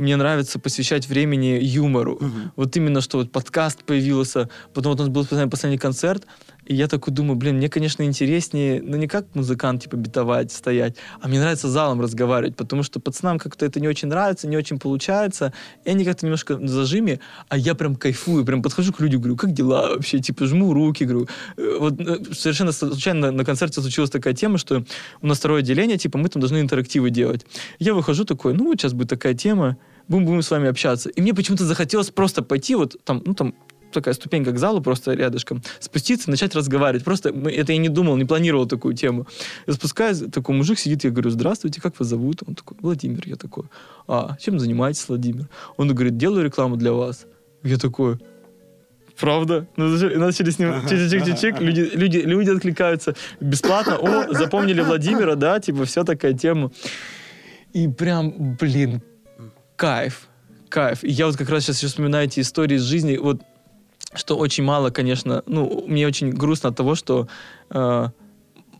мне 0.00 0.16
нравится 0.16 0.58
посвящать 0.58 1.08
времени 1.08 1.58
юмору. 1.60 2.14
Угу. 2.14 2.30
Вот 2.56 2.76
именно, 2.76 3.00
что 3.00 3.18
вот 3.18 3.30
подкаст 3.30 3.84
появился, 3.84 4.48
потом 4.74 4.92
вот 4.92 5.00
у 5.00 5.04
нас 5.04 5.12
был 5.12 5.22
последний, 5.22 5.50
последний 5.50 5.78
концерт, 5.78 6.26
и 6.70 6.74
я 6.74 6.86
такой 6.86 7.12
думаю, 7.12 7.34
блин, 7.34 7.56
мне, 7.56 7.68
конечно, 7.68 8.04
интереснее, 8.04 8.80
ну, 8.80 8.96
не 8.96 9.08
как 9.08 9.26
музыкант, 9.34 9.82
типа, 9.82 9.96
битовать, 9.96 10.52
стоять, 10.52 10.94
а 11.20 11.26
мне 11.26 11.40
нравится 11.40 11.68
залом 11.68 12.00
разговаривать, 12.00 12.54
потому 12.54 12.84
что 12.84 13.00
пацанам 13.00 13.40
как-то 13.40 13.66
это 13.66 13.80
не 13.80 13.88
очень 13.88 14.06
нравится, 14.06 14.46
не 14.46 14.56
очень 14.56 14.78
получается, 14.78 15.52
и 15.84 15.90
они 15.90 16.04
как-то 16.04 16.26
немножко 16.26 16.58
на 16.58 16.68
зажиме, 16.68 17.18
а 17.48 17.58
я 17.58 17.74
прям 17.74 17.96
кайфую, 17.96 18.44
прям 18.44 18.62
подхожу 18.62 18.92
к 18.92 19.00
людям, 19.00 19.20
говорю, 19.20 19.36
как 19.36 19.52
дела 19.52 19.88
вообще, 19.88 20.20
типа, 20.20 20.46
жму 20.46 20.72
руки, 20.72 21.02
говорю. 21.02 21.26
Э, 21.56 21.78
вот 21.80 22.00
э, 22.00 22.18
совершенно 22.34 22.70
случайно 22.70 23.32
на 23.32 23.44
концерте 23.44 23.80
случилась 23.80 24.10
такая 24.10 24.34
тема, 24.34 24.56
что 24.56 24.84
у 25.22 25.26
нас 25.26 25.38
второе 25.38 25.62
отделение, 25.62 25.98
типа, 25.98 26.18
мы 26.18 26.28
там 26.28 26.38
должны 26.38 26.60
интерактивы 26.60 27.10
делать. 27.10 27.44
Я 27.80 27.94
выхожу 27.94 28.24
такой, 28.24 28.54
ну, 28.54 28.66
вот 28.66 28.80
сейчас 28.80 28.92
будет 28.92 29.08
такая 29.08 29.34
тема, 29.34 29.76
будем, 30.06 30.24
будем 30.24 30.42
с 30.42 30.50
вами 30.52 30.68
общаться. 30.68 31.08
И 31.08 31.20
мне 31.20 31.34
почему-то 31.34 31.64
захотелось 31.64 32.10
просто 32.10 32.42
пойти, 32.42 32.76
вот 32.76 32.94
там, 33.02 33.22
ну 33.26 33.34
там 33.34 33.54
такая 33.92 34.14
ступенька 34.14 34.52
к 34.52 34.58
залу 34.58 34.80
просто 34.80 35.12
рядышком, 35.14 35.62
спуститься, 35.78 36.30
начать 36.30 36.54
разговаривать. 36.54 37.04
Просто 37.04 37.30
это 37.30 37.72
я 37.72 37.78
не 37.78 37.88
думал, 37.88 38.16
не 38.16 38.24
планировал 38.24 38.66
такую 38.66 38.94
тему. 38.94 39.26
Я 39.66 39.74
спускаюсь, 39.74 40.18
такой 40.32 40.54
мужик 40.54 40.78
сидит, 40.78 41.04
я 41.04 41.10
говорю, 41.10 41.30
здравствуйте, 41.30 41.80
как 41.80 41.98
вас 41.98 42.08
зовут? 42.08 42.42
Он 42.46 42.54
такой, 42.54 42.76
Владимир. 42.80 43.22
Я 43.26 43.36
такой, 43.36 43.64
а, 44.06 44.36
чем 44.40 44.58
занимаетесь, 44.58 45.08
Владимир? 45.08 45.48
Он 45.76 45.88
говорит, 45.88 46.16
делаю 46.16 46.44
рекламу 46.44 46.76
для 46.76 46.92
вас. 46.92 47.26
Я 47.62 47.76
такой, 47.76 48.18
Правда? 49.20 49.66
Ну, 49.76 49.88
начали 50.18 50.48
с 50.48 50.58
ним 50.58 50.70
чик-чик-чик, 50.86 51.60
люди, 51.60 51.90
люди, 51.92 52.18
люди 52.18 52.48
откликаются 52.48 53.14
бесплатно. 53.38 53.98
О, 53.98 54.32
запомнили 54.32 54.80
Владимира, 54.80 55.34
да, 55.34 55.60
типа, 55.60 55.84
вся 55.84 56.04
такая 56.04 56.32
тема. 56.32 56.72
И 57.74 57.86
прям, 57.86 58.56
блин, 58.58 59.02
кайф, 59.76 60.28
кайф. 60.70 61.04
И 61.04 61.10
я 61.10 61.26
вот 61.26 61.36
как 61.36 61.50
раз 61.50 61.64
сейчас 61.64 61.76
вспоминаю 61.84 62.26
эти 62.26 62.40
истории 62.40 62.76
из 62.76 62.82
жизни, 62.82 63.18
вот 63.18 63.42
что 64.14 64.36
очень 64.36 64.64
мало, 64.64 64.90
конечно, 64.90 65.42
ну, 65.46 65.84
мне 65.86 66.06
очень 66.06 66.30
грустно 66.30 66.70
от 66.70 66.76
того, 66.76 66.94
что 66.94 67.28
э, 67.70 68.08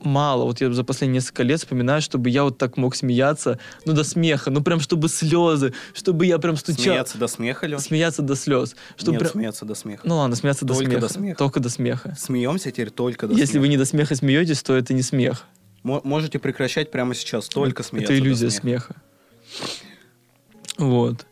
мало. 0.04 0.44
Вот 0.44 0.60
я 0.60 0.72
за 0.72 0.84
последние 0.84 1.16
несколько 1.20 1.42
лет 1.42 1.60
вспоминаю, 1.60 2.02
чтобы 2.02 2.30
я 2.30 2.44
вот 2.44 2.58
так 2.58 2.76
мог 2.76 2.96
смеяться, 2.96 3.58
ну, 3.84 3.92
до 3.92 4.04
смеха, 4.04 4.50
ну, 4.50 4.62
прям, 4.62 4.80
чтобы 4.80 5.08
слезы, 5.08 5.72
чтобы 5.94 6.26
я 6.26 6.38
прям 6.38 6.56
стучал. 6.56 6.84
Смеяться 6.84 7.18
до 7.18 7.28
смеха, 7.28 7.66
Леш? 7.66 7.80
Смеяться 7.82 8.22
до 8.22 8.34
слез. 8.34 8.76
Чтобы 8.96 9.12
Нет, 9.12 9.20
прям... 9.20 9.32
смеяться 9.32 9.64
до 9.64 9.74
смеха. 9.74 10.02
Ну, 10.04 10.16
ладно, 10.16 10.36
смеяться 10.36 10.66
только 10.66 10.84
до 10.84 10.88
смеха. 10.88 11.00
до 11.00 11.12
смеха. 11.12 11.38
Только 11.38 11.60
до 11.60 11.68
смеха. 11.68 12.16
Смеемся 12.18 12.70
теперь 12.70 12.90
только 12.90 13.26
до 13.26 13.34
Если 13.34 13.52
смеха. 13.52 13.60
вы 13.60 13.68
не 13.68 13.76
до 13.76 13.84
смеха 13.84 14.14
смеетесь, 14.14 14.62
то 14.62 14.74
это 14.74 14.94
не 14.94 15.02
смех. 15.02 15.46
Можете 15.82 16.38
прекращать 16.38 16.90
прямо 16.90 17.14
сейчас, 17.14 17.48
только 17.48 17.82
смеяться 17.82 18.12
Это 18.12 18.22
иллюзия 18.22 18.50
смеха. 18.50 18.96
Вот. 20.76 21.26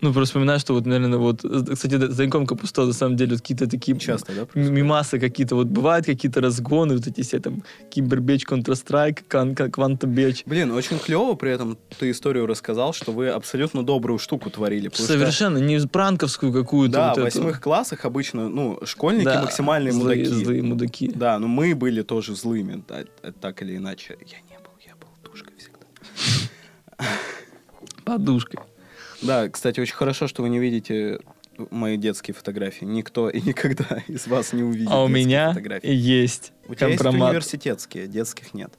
Ну, 0.00 0.12
просто 0.12 0.30
вспоминаю, 0.30 0.60
что 0.60 0.74
вот, 0.74 0.86
наверное, 0.86 1.18
вот, 1.18 1.42
кстати, 1.42 1.96
Заньком 2.12 2.46
Капусто, 2.46 2.86
на 2.86 2.92
самом 2.92 3.16
деле, 3.16 3.32
вот 3.32 3.40
какие-то 3.40 3.68
такие 3.68 3.98
Часто, 3.98 4.32
да, 4.32 4.46
мимасы 4.54 5.18
какие-то, 5.18 5.56
вот 5.56 5.66
бывают 5.66 6.06
какие-то 6.06 6.40
разгоны, 6.40 6.94
вот 6.94 7.06
эти 7.08 7.22
все 7.22 7.40
там 7.40 7.64
Кибербеч, 7.90 8.44
Counter-Strike, 8.46 9.26
Quantum 9.28 10.06
Беч. 10.06 10.44
Блин, 10.46 10.70
очень 10.70 11.00
клево 11.00 11.34
при 11.34 11.50
этом 11.50 11.76
ты 11.98 12.12
историю 12.12 12.46
рассказал, 12.46 12.92
что 12.92 13.10
вы 13.10 13.28
абсолютно 13.28 13.82
добрую 13.82 14.20
штуку 14.20 14.50
творили. 14.50 14.88
Совершенно, 14.94 15.58
что... 15.58 15.66
не 15.66 15.80
пранковскую 15.88 16.52
какую-то. 16.52 16.92
Да, 16.92 17.08
вот 17.08 17.18
в 17.18 17.22
восьмых 17.24 17.54
эту. 17.56 17.62
классах 17.64 18.04
обычно, 18.04 18.48
ну, 18.48 18.78
школьники 18.84 19.24
да, 19.24 19.42
максимальные 19.42 19.92
злые, 19.92 20.20
мудаки. 20.20 20.44
Злые 20.44 20.62
мудаки. 20.62 21.12
Да, 21.12 21.38
но 21.40 21.48
мы 21.48 21.74
были 21.74 22.02
тоже 22.02 22.36
злыми, 22.36 22.84
да, 22.86 23.04
так 23.40 23.62
или 23.62 23.76
иначе. 23.76 24.16
Я 24.20 24.38
не 24.48 24.58
был, 24.58 24.70
я 24.86 24.94
был 24.94 25.08
душкой 25.28 25.54
всегда. 25.58 25.86
Подушкой. 28.04 28.60
Да, 29.22 29.48
кстати, 29.48 29.80
очень 29.80 29.94
хорошо, 29.94 30.26
что 30.28 30.42
вы 30.42 30.48
не 30.48 30.58
видите 30.58 31.18
мои 31.70 31.96
детские 31.96 32.34
фотографии. 32.34 32.84
Никто 32.84 33.28
и 33.28 33.40
никогда 33.40 34.02
из 34.08 34.26
вас 34.26 34.52
не 34.52 34.62
увидит 34.62 34.88
А 34.90 35.02
у 35.02 35.08
меня 35.08 35.50
фотографии. 35.50 35.88
есть 35.90 36.52
У 36.68 36.74
тебя 36.74 36.88
компромат. 36.88 37.14
есть 37.14 37.28
университетские, 37.30 38.06
детских 38.06 38.54
нет. 38.54 38.72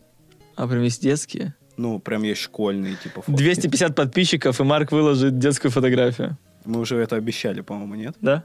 А 0.56 0.68
прям 0.68 0.84
есть 0.84 1.02
детские? 1.02 1.56
Ну, 1.78 2.00
прям 2.00 2.24
есть 2.24 2.42
школьные, 2.42 2.96
типа 2.96 3.22
фотки. 3.22 3.38
250 3.38 3.96
подписчиков, 3.96 4.60
и 4.60 4.64
Марк 4.64 4.92
выложит 4.92 5.40
детскую 5.40 5.72
фотографию. 5.72 6.38
Мы 6.66 6.82
уже 6.82 6.98
это 6.98 7.16
обещали, 7.16 7.62
по-моему, 7.62 7.96
нет? 7.96 8.16
Да. 8.22 8.44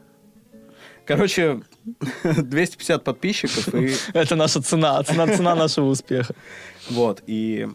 Короче, 1.05 1.61
250 2.23 3.03
подписчиков 3.03 3.73
и... 3.75 3.93
Это 4.13 4.35
наша 4.35 4.61
цена, 4.61 5.03
цена, 5.03 5.27
цена 5.27 5.55
нашего 5.55 5.87
успеха. 5.87 6.33
Вот, 6.89 7.21
и 7.27 7.67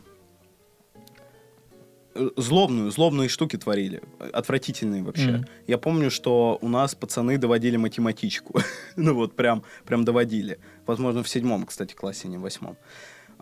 злобную, 2.37 2.91
злобные 2.91 3.29
штуки 3.29 3.57
творили, 3.57 4.03
отвратительные 4.33 5.03
вообще. 5.03 5.31
Mm. 5.31 5.49
Я 5.67 5.79
помню, 5.79 6.11
что 6.11 6.59
у 6.61 6.69
нас 6.69 6.95
пацаны 6.95 7.39
доводили 7.39 7.77
математичку, 7.77 8.61
ну 8.97 9.15
вот 9.15 9.37
прям, 9.37 9.63
прям 9.87 10.05
доводили. 10.05 10.59
Возможно, 10.87 11.23
в 11.23 11.29
седьмом, 11.29 11.67
кстати, 11.67 11.95
классе, 11.95 12.29
не 12.29 12.39
в 12.39 12.43
восьмом. 12.43 12.77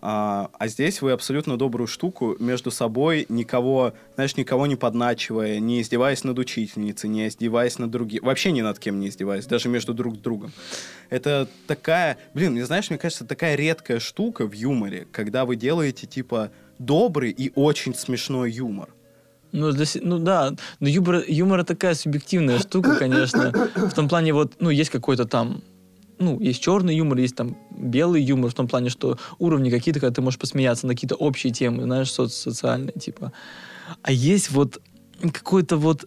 А, 0.01 0.49
а 0.57 0.67
здесь 0.67 1.01
вы 1.01 1.11
абсолютно 1.11 1.57
добрую 1.57 1.87
штуку 1.87 2.37
между 2.39 2.71
собой, 2.71 3.25
никого, 3.27 3.93
знаешь, 4.15 4.37
никого 4.37 4.65
не 4.65 4.77
подначивая, 4.77 5.59
не 5.59 5.81
издеваясь 5.81 6.23
над 6.23 6.39
учительницей, 6.39 7.09
не 7.09 7.27
издеваясь 7.27 7.77
над 7.79 7.91
другим, 7.91 8.23
вообще 8.23 8.53
ни 8.53 8.61
над 8.61 8.79
кем 8.79 8.99
не 8.99 9.09
издеваясь, 9.09 9.45
даже 9.45 9.67
между 9.67 9.93
друг 9.93 10.21
другом. 10.21 10.53
Это 11.09 11.49
такая, 11.67 12.17
блин, 12.33 12.63
знаешь, 12.65 12.89
мне 12.89 12.97
кажется, 12.97 13.25
такая 13.25 13.55
редкая 13.55 13.99
штука 13.99 14.47
в 14.47 14.53
юморе, 14.53 15.05
когда 15.11 15.43
вы 15.43 15.57
делаете 15.57 16.07
типа 16.07 16.51
добрый 16.79 17.31
и 17.31 17.51
очень 17.55 17.93
смешной 17.93 18.51
юмор. 18.51 18.89
Ну, 19.51 19.71
для, 19.71 19.85
ну 20.01 20.19
да, 20.19 20.53
но 20.79 20.87
юмор, 20.87 21.23
юмор 21.27 21.63
такая 21.63 21.95
субъективная 21.95 22.59
штука, 22.59 22.95
конечно. 22.95 23.51
В 23.75 23.93
том 23.93 24.07
плане, 24.07 24.33
вот, 24.33 24.53
ну, 24.59 24.69
есть 24.69 24.89
какой-то 24.89 25.25
там, 25.25 25.61
ну, 26.19 26.39
есть 26.39 26.61
черный 26.61 26.95
юмор, 26.95 27.17
есть 27.17 27.35
там 27.35 27.57
белый 27.71 28.21
юмор, 28.21 28.51
в 28.51 28.53
том 28.53 28.67
плане, 28.67 28.89
что 28.89 29.17
уровни 29.39 29.69
какие-то, 29.69 29.99
когда 29.99 30.13
ты 30.13 30.21
можешь 30.21 30.39
посмеяться 30.39 30.85
на 30.87 30.93
какие-то 30.93 31.15
общие 31.15 31.51
темы, 31.51 31.83
знаешь, 31.83 32.09
соци- 32.09 32.29
социальные, 32.29 32.93
типа. 32.93 33.31
А 34.01 34.11
есть 34.11 34.51
вот 34.51 34.81
какой-то 35.33 35.77
вот... 35.77 36.05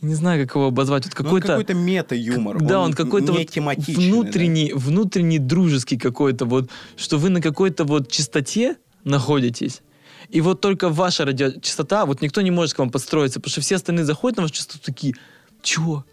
Не 0.00 0.14
знаю, 0.14 0.46
как 0.46 0.56
его 0.56 0.66
обозвать. 0.66 1.04
Вот 1.04 1.14
Ну, 1.14 1.20
он 1.20 1.24
какой-то... 1.26 1.46
какой-то 1.48 1.74
мета-юмор. 1.74 2.60
Да, 2.62 2.80
он, 2.80 2.94
какой-то 2.94 3.32
не 3.32 3.38
вот 3.38 3.50
тематичный, 3.50 3.94
да. 3.94 4.00
внутренний, 4.00 4.72
внутренний 4.74 5.38
дружеский 5.38 5.98
какой-то 5.98 6.46
вот, 6.46 6.70
что 6.96 7.18
вы 7.18 7.28
на 7.28 7.42
какой-то 7.42 7.84
вот 7.84 8.10
чистоте 8.10 8.76
находитесь. 9.04 9.82
И 10.30 10.40
вот 10.40 10.60
только 10.60 10.88
ваша 10.88 11.24
радиочастота, 11.24 12.06
вот 12.06 12.22
никто 12.22 12.40
не 12.40 12.50
может 12.50 12.74
к 12.74 12.78
вам 12.78 12.90
подстроиться, 12.90 13.40
потому 13.40 13.50
что 13.52 13.60
все 13.60 13.76
остальные 13.76 14.04
заходят 14.04 14.36
на 14.36 14.44
вашу 14.44 14.54
частоту 14.54 14.78
такие, 14.84 15.14
чего? 15.62 16.04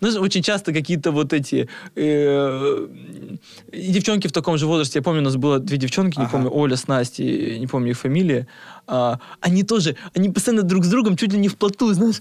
Знаешь, 0.00 0.16
очень 0.16 0.42
часто 0.42 0.72
какие-то 0.72 1.10
вот 1.10 1.32
эти 1.32 1.68
э, 1.94 2.86
девчонки 3.72 4.28
в 4.28 4.32
таком 4.32 4.58
же 4.58 4.66
возрасте, 4.66 4.98
я 4.98 5.02
помню, 5.02 5.20
у 5.20 5.24
нас 5.24 5.36
было 5.36 5.58
две 5.58 5.76
девчонки, 5.78 6.18
не 6.18 6.24
Ага. 6.24 6.32
помню, 6.32 6.50
Оля 6.54 6.76
с 6.76 6.88
Настей, 6.88 7.58
не 7.58 7.66
помню 7.66 7.90
их 7.90 7.98
фамилии, 7.98 8.46
а, 8.86 9.18
они 9.40 9.62
тоже, 9.62 9.96
они 10.14 10.28
постоянно 10.30 10.62
друг 10.62 10.84
с 10.84 10.88
другом 10.88 11.16
чуть 11.16 11.32
ли 11.32 11.38
не 11.38 11.48
вплотную, 11.48 11.94
знаешь, 11.94 12.16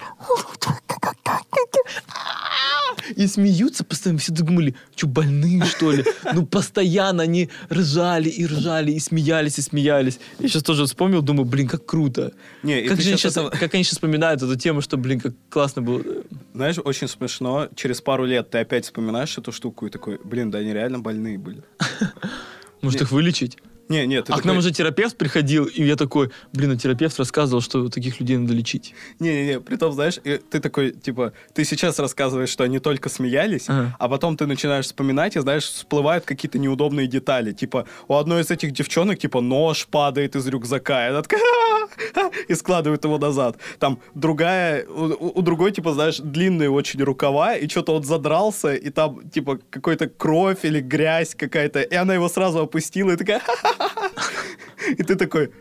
и 3.16 3.28
смеются 3.28 3.84
постоянно. 3.84 4.20
Все 4.20 4.32
думали, 4.34 4.74
что 4.96 5.08
больные, 5.08 5.64
что 5.66 5.92
ли? 5.92 6.04
Ну, 6.34 6.46
постоянно 6.46 7.24
они 7.24 7.50
ржали 7.72 8.30
и 8.30 8.46
ржали, 8.48 8.92
и 8.92 9.00
смеялись, 9.00 9.60
и 9.60 9.62
смеялись. 9.62 10.20
Я 10.40 10.48
сейчас 10.48 10.64
тоже 10.64 10.86
вспомнил, 10.86 11.22
думаю, 11.22 11.46
блин, 11.46 11.68
как 11.68 11.86
круто. 11.86 12.32
Не, 12.64 12.82
Как, 12.84 13.00
же 13.02 13.16
щас- 13.18 13.38
это- 13.38 13.50
как 13.56 13.74
они 13.76 13.84
сейчас 13.84 13.94
вспоминают 13.96 14.42
эту 14.42 14.56
тему, 14.56 14.82
что, 14.82 14.98
блин, 14.98 15.20
как 15.20 15.34
классно 15.50 15.82
было. 15.82 16.02
Знаешь, 16.54 16.78
очень 16.84 17.08
смешно. 17.08 17.65
Через 17.76 18.02
пару 18.02 18.26
лет 18.26 18.50
ты 18.50 18.60
опять 18.60 18.86
вспоминаешь 18.86 19.38
эту 19.38 19.52
штуку 19.52 19.88
и 19.88 19.90
такой, 19.90 20.20
блин, 20.24 20.52
да 20.52 20.60
они 20.60 20.74
реально 20.74 21.00
больные 21.00 21.38
были. 21.38 21.64
Может, 22.82 23.02
их 23.02 23.12
вылечить? 23.12 23.58
Не, 23.88 24.08
нет, 24.08 24.30
а 24.30 24.34
к 24.34 24.36
такой, 24.38 24.48
нам 24.48 24.58
уже 24.58 24.72
терапевт 24.72 25.16
приходил, 25.16 25.66
и 25.66 25.84
я 25.84 25.96
такой, 25.96 26.32
блин, 26.54 26.72
а 26.72 26.76
терапевт 26.76 27.20
рассказывал, 27.20 27.62
что 27.62 27.88
таких 27.90 28.20
людей 28.20 28.38
надо 28.38 28.54
лечить. 28.54 28.96
Не-не-не, 29.20 29.60
притом, 29.60 29.94
знаешь, 29.94 30.20
и 30.24 30.38
ты 30.38 30.60
такой, 30.60 30.92
типа, 30.92 31.34
ты 31.54 31.64
сейчас 31.66 32.00
рассказываешь, 32.00 32.50
что 32.50 32.64
они 32.64 32.80
только 32.80 33.10
смеялись, 33.10 33.66
Ага. 33.68 33.96
а 34.00 34.10
потом 34.10 34.38
ты 34.38 34.48
начинаешь 34.48 34.86
вспоминать, 34.86 35.36
и, 35.36 35.40
знаешь, 35.40 35.66
всплывают 35.66 36.26
какие-то 36.26 36.58
неудобные 36.58 37.06
детали. 37.08 37.52
Типа, 37.52 37.86
у 38.08 38.16
одной 38.16 38.42
из 38.42 38.50
этих 38.50 38.72
девчонок, 38.72 39.20
типа, 39.20 39.42
нож 39.42 39.86
падает 39.88 40.36
из 40.36 40.48
рюкзака, 40.48 41.06
и 41.08 41.10
она 41.12 41.22
такая, 41.22 41.42
и 42.48 42.56
складывает 42.56 43.04
его 43.04 43.20
назад. 43.20 43.58
Там 43.80 44.00
другая, 44.16 44.86
у, 44.88 45.42
другой, 45.44 45.72
типа, 45.72 45.94
знаешь, 45.94 46.18
длинные 46.18 46.72
очень 46.72 47.04
рукава, 47.04 47.56
и 47.56 47.68
что-то 47.70 47.94
он 47.96 48.04
задрался, 48.04 48.74
и 48.74 48.90
там, 48.90 49.30
типа, 49.30 49.60
какой-то 49.70 50.08
кровь 50.08 50.66
или 50.66 50.80
грязь 50.80 51.36
какая-то, 51.36 51.82
и 51.82 51.96
она 51.96 52.16
его 52.16 52.30
сразу 52.30 52.60
опустила, 52.60 53.12
и 53.12 53.16
такая. 53.16 53.42
И 54.98 55.04
ты 55.04 55.16
такой, 55.16 55.52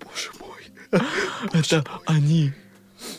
боже 0.00 0.30
мой. 0.40 1.00
Это 1.52 1.84
они. 2.06 2.52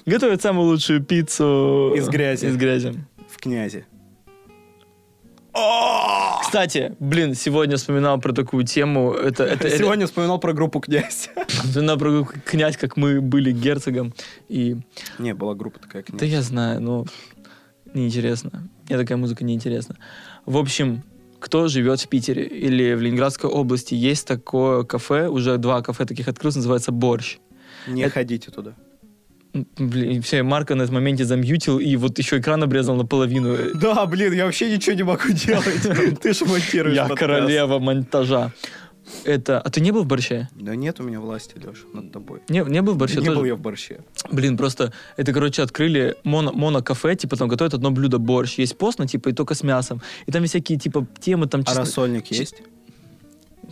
Готовят 0.06 0.42
самую 0.42 0.68
лучшую 0.68 1.04
пиццу... 1.04 1.94
Из 1.96 2.08
грязи. 2.10 2.46
Из 2.46 2.56
грязи. 2.58 2.94
В 3.30 3.38
князе. 3.38 3.86
Кстати, 6.42 6.96
блин, 7.00 7.34
сегодня 7.36 7.78
вспоминал 7.78 8.20
про 8.20 8.34
такую 8.34 8.66
тему. 8.66 9.12
Это, 9.14 9.44
это, 9.44 9.68
это- 9.68 9.78
Сегодня 9.78 10.06
вспоминал 10.06 10.40
про 10.40 10.54
группу 10.54 10.80
«Князь». 10.80 11.30
вспоминал 11.48 11.98
про 11.98 12.24
князь, 12.46 12.78
как 12.78 12.98
мы 12.98 13.22
были 13.22 13.52
герцогом. 13.52 14.14
И 14.50 14.78
Не, 15.20 15.34
была 15.34 15.56
группа 15.56 15.80
такая 15.80 16.04
«Князь». 16.04 16.20
Да 16.20 16.26
я 16.26 16.42
знаю, 16.42 16.82
но 16.82 17.06
неинтересно. 17.94 18.68
Мне 18.88 18.98
такая 18.98 19.18
музыка 19.18 19.44
неинтересна. 19.44 19.98
В 20.46 20.58
общем, 20.58 21.04
кто 21.42 21.68
живет 21.68 22.00
в 22.00 22.08
Питере 22.08 22.44
или 22.46 22.94
в 22.94 23.02
Ленинградской 23.02 23.50
области, 23.50 23.96
есть 23.96 24.28
такое 24.28 24.84
кафе, 24.84 25.28
уже 25.28 25.58
два 25.58 25.82
кафе 25.82 26.06
таких 26.06 26.28
открылось, 26.28 26.56
называется 26.56 26.92
«Борщ». 26.92 27.38
Не 27.88 28.04
Это- 28.04 28.14
ходите 28.14 28.52
туда. 28.52 28.74
Блин, 29.78 30.22
все, 30.22 30.44
Марка 30.44 30.76
на 30.76 30.84
этом 30.84 30.96
моменте 30.96 31.26
замьютил, 31.26 31.78
и 31.80 31.98
вот 31.98 32.18
еще 32.18 32.38
экран 32.40 32.64
обрезал 32.64 32.96
наполовину. 32.96 33.58
Да, 33.76 34.06
блин, 34.06 34.32
я 34.34 34.46
вообще 34.46 34.72
ничего 34.74 34.96
не 34.96 35.04
могу 35.04 35.28
делать. 35.48 36.20
Ты 36.22 36.34
же 36.34 36.46
монтируешь 36.46 36.96
Я 36.96 37.10
королева 37.10 37.80
монтажа. 37.80 38.54
Это... 39.26 39.60
А 39.60 39.70
ты 39.70 39.82
не 39.82 39.92
был 39.92 40.04
в 40.04 40.08
борще? 40.08 40.48
Да 40.56 40.76
нет 40.76 41.00
у 41.00 41.04
меня 41.04 41.20
власти, 41.20 41.56
Леша, 41.56 41.86
над 41.94 42.12
тобой. 42.12 42.42
Не, 42.50 42.64
не 42.64 42.82
был 42.82 42.94
в 42.94 42.98
борще 42.98 43.20
Не 43.20 43.26
тоже? 43.26 43.38
был 43.38 43.46
я 43.46 43.56
в 43.56 43.60
борще. 43.60 44.00
Блин, 44.32 44.58
просто 44.58 44.94
это, 45.18 45.34
короче, 45.34 45.64
открыли 45.64 46.16
моно, 46.24 46.52
моно-кафе, 46.54 47.16
типа 47.16 47.36
там 47.36 47.48
готовят 47.48 47.74
одно 47.74 47.92
блюдо 47.92 48.20
борщ. 48.20 48.58
Есть 48.60 48.78
постно, 48.78 49.08
типа, 49.08 49.30
и 49.30 49.34
только 49.34 49.54
с 49.56 49.64
мясом. 49.64 50.02
И 50.28 50.32
там 50.32 50.44
есть 50.44 50.54
всякие, 50.54 50.78
типа, 50.78 51.08
темы, 51.20 51.48
там... 51.48 51.62
А 51.62 51.64
чесно- 51.66 51.80
рассольник 51.82 52.26
чес- 52.26 52.40
есть? 52.40 52.56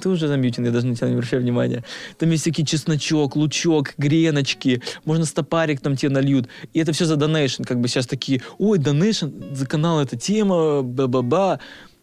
Ты 0.01 0.09
уже 0.09 0.27
замьютен, 0.27 0.63
я 0.65 0.71
даже 0.71 0.87
на 0.87 0.95
тебя 0.95 1.07
не 1.09 1.13
обращаю 1.15 1.41
внимания. 1.41 1.83
Там 2.17 2.29
есть 2.31 2.43
всякий 2.43 2.65
чесночок, 2.65 3.35
лучок, 3.35 3.93
греночки, 3.97 4.81
можно 5.03 5.25
стопарик 5.25 5.81
там 5.81 5.95
тебе 5.97 6.09
нальют. 6.09 6.47
И 6.73 6.79
это 6.79 6.93
все 6.93 7.05
за 7.05 7.17
донейшн. 7.17 7.63
Как 7.63 7.79
бы 7.81 7.87
сейчас 7.87 8.07
такие, 8.07 8.41
ой, 8.59 8.77
донейшн, 8.77 9.27
за 9.51 9.65
канал 9.65 9.99
эта 10.01 10.15
тема, 10.15 10.83
ба-ба-ба. 10.83 11.59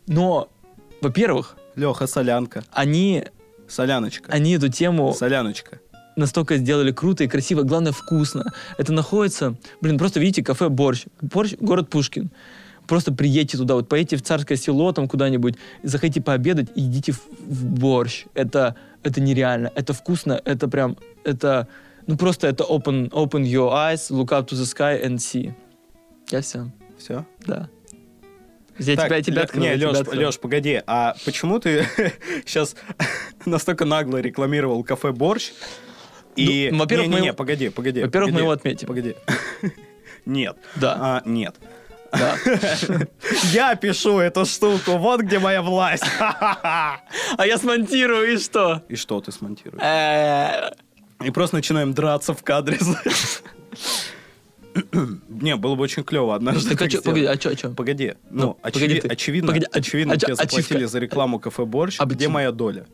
Но, 0.07 0.51
во-первых, 1.01 1.57
Леха, 1.77 2.07
солянка. 2.07 2.65
они, 2.73 3.25
Соляночка. 3.69 4.33
они 4.33 4.53
эту 4.53 4.69
тему 4.69 5.13
Соляночка. 5.13 5.79
настолько 6.17 6.57
сделали 6.57 6.91
круто 6.93 7.25
и 7.25 7.29
красиво, 7.29 7.63
главное 7.63 7.93
вкусно. 7.93 8.53
Это 8.79 8.93
находится, 8.93 9.57
блин, 9.81 9.99
просто 9.99 10.19
видите, 10.21 10.43
кафе 10.43 10.69
Борщ. 10.69 11.05
Борщ, 11.21 11.55
город 11.61 11.89
Пушкин. 11.91 12.31
Просто 12.87 13.13
приедьте 13.13 13.59
туда, 13.59 13.75
вот 13.75 13.89
поедете 13.89 14.17
в 14.17 14.23
Царское 14.23 14.57
село 14.57 14.93
там 14.93 15.09
куда-нибудь, 15.09 15.57
захотите 15.83 16.23
пообедать, 16.23 16.69
идите 16.77 17.13
в, 17.13 17.21
в 17.41 17.65
борщ. 17.65 18.27
Это, 18.35 18.77
это 19.03 19.21
нереально, 19.21 19.73
это 19.75 19.93
вкусно, 19.93 20.41
это 20.45 20.69
прям, 20.69 20.97
это, 21.25 21.67
ну 22.07 22.17
просто 22.17 22.47
это 22.47 22.63
open, 22.63 23.11
open 23.11 23.43
your 23.43 23.73
eyes, 23.73 24.09
look 24.11 24.29
up 24.29 24.47
to 24.47 24.55
the 24.55 24.65
sky 24.65 25.05
and 25.05 25.17
see. 25.17 25.53
Я 26.31 26.41
все, 26.43 26.71
Все? 26.97 27.27
да. 27.45 27.69
Я 28.79 28.97
тебя, 28.97 29.17
я 29.17 29.23
тебя 29.23 29.43
открыл, 29.43 29.63
не, 29.63 29.77
тебя 29.77 29.89
Леш, 29.91 29.99
открыл. 30.01 30.21
Леш, 30.27 30.39
погоди, 30.39 30.83
а 30.87 31.15
почему 31.25 31.59
ты 31.59 31.87
сейчас 32.47 32.77
настолько 33.47 33.85
нагло 33.85 34.19
рекламировал 34.19 34.83
кафе 34.85 35.13
«Борщ»? 35.13 35.53
И... 36.37 36.69
Ну, 36.71 36.79
во-первых, 36.81 37.07
мы 37.07 37.13
Не-не-не, 37.15 37.27
его- 37.29 37.37
погоди, 37.37 37.69
погоди. 37.71 38.03
Во-первых, 38.03 38.33
мы 38.33 38.41
погоди, 38.41 38.43
его 38.45 38.51
отметим. 38.53 38.89
Погоди. 38.89 39.17
Нет. 40.27 40.57
Да, 40.75 40.97
А, 41.01 41.23
нет. 41.25 41.55
да. 42.13 42.37
Я 43.53 43.75
пишу 43.77 44.19
эту 44.19 44.45
штуку, 44.45 44.99
вот 44.99 45.21
где 45.21 45.39
моя 45.39 45.63
власть. 45.63 46.05
А 46.19 46.99
я 47.47 47.57
смонтирую, 47.59 48.33
и 48.33 48.37
что? 48.39 48.83
И 48.89 48.97
что 48.97 49.21
ты 49.21 49.31
смонтируешь? 49.33 49.81
Э, 49.83 50.71
И 51.25 51.31
просто 51.31 51.57
начинаем 51.57 51.95
драться 51.95 52.35
в 52.35 52.43
кадре. 52.43 52.77
Не, 55.29 55.57
было 55.57 55.75
бы 55.75 55.83
очень 55.83 56.05
клево 56.05 56.35
однажды. 56.35 56.71
Так 56.71 56.81
а 56.81 56.85
так 56.85 56.91
чё, 56.93 57.01
сделать. 57.01 57.05
погоди, 57.05 57.27
а 57.27 57.37
чё, 57.37 57.51
а 57.51 57.55
чё? 57.57 57.75
Погоди, 57.75 58.15
Ну, 58.31 58.47
ну, 58.47 58.55
погоди 58.55 58.85
очеви- 58.87 59.01
ты. 59.01 59.09
очевидно, 59.09 59.49
Погоди, 59.49 59.67
а- 59.73 59.79
очевидно, 59.79 60.13
а 60.15 60.17
тебе 60.17 60.33
ачивка? 60.35 60.49
заплатили 60.57 60.85
за 60.87 60.99
рекламу 60.99 61.39
кафе 61.41 61.65
«Борщ». 61.65 61.97
А 61.99 62.05
Где 62.05 62.29
моя 62.29 62.53
доля? 62.53 62.87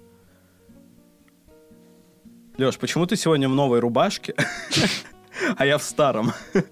Леш, 2.59 2.77
почему 2.79 3.07
ты 3.07 3.17
сегодня 3.17 3.49
в 3.49 3.55
новой 3.55 3.81
рубашке, 3.81 4.35
а 5.57 5.67
я 5.67 5.79
в 5.79 5.83
старом? 5.83 6.33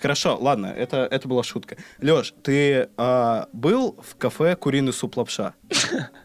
Хорошо, 0.00 0.36
ладно, 0.38 0.66
это, 0.66 1.08
это 1.10 1.26
была 1.28 1.42
шутка. 1.42 1.76
Леш, 2.02 2.34
ты 2.42 2.90
а, 2.98 3.48
был 3.54 3.96
в 4.06 4.16
кафе 4.16 4.54
«Куриный 4.56 4.92
суп 4.92 5.16
лапша»? 5.16 5.54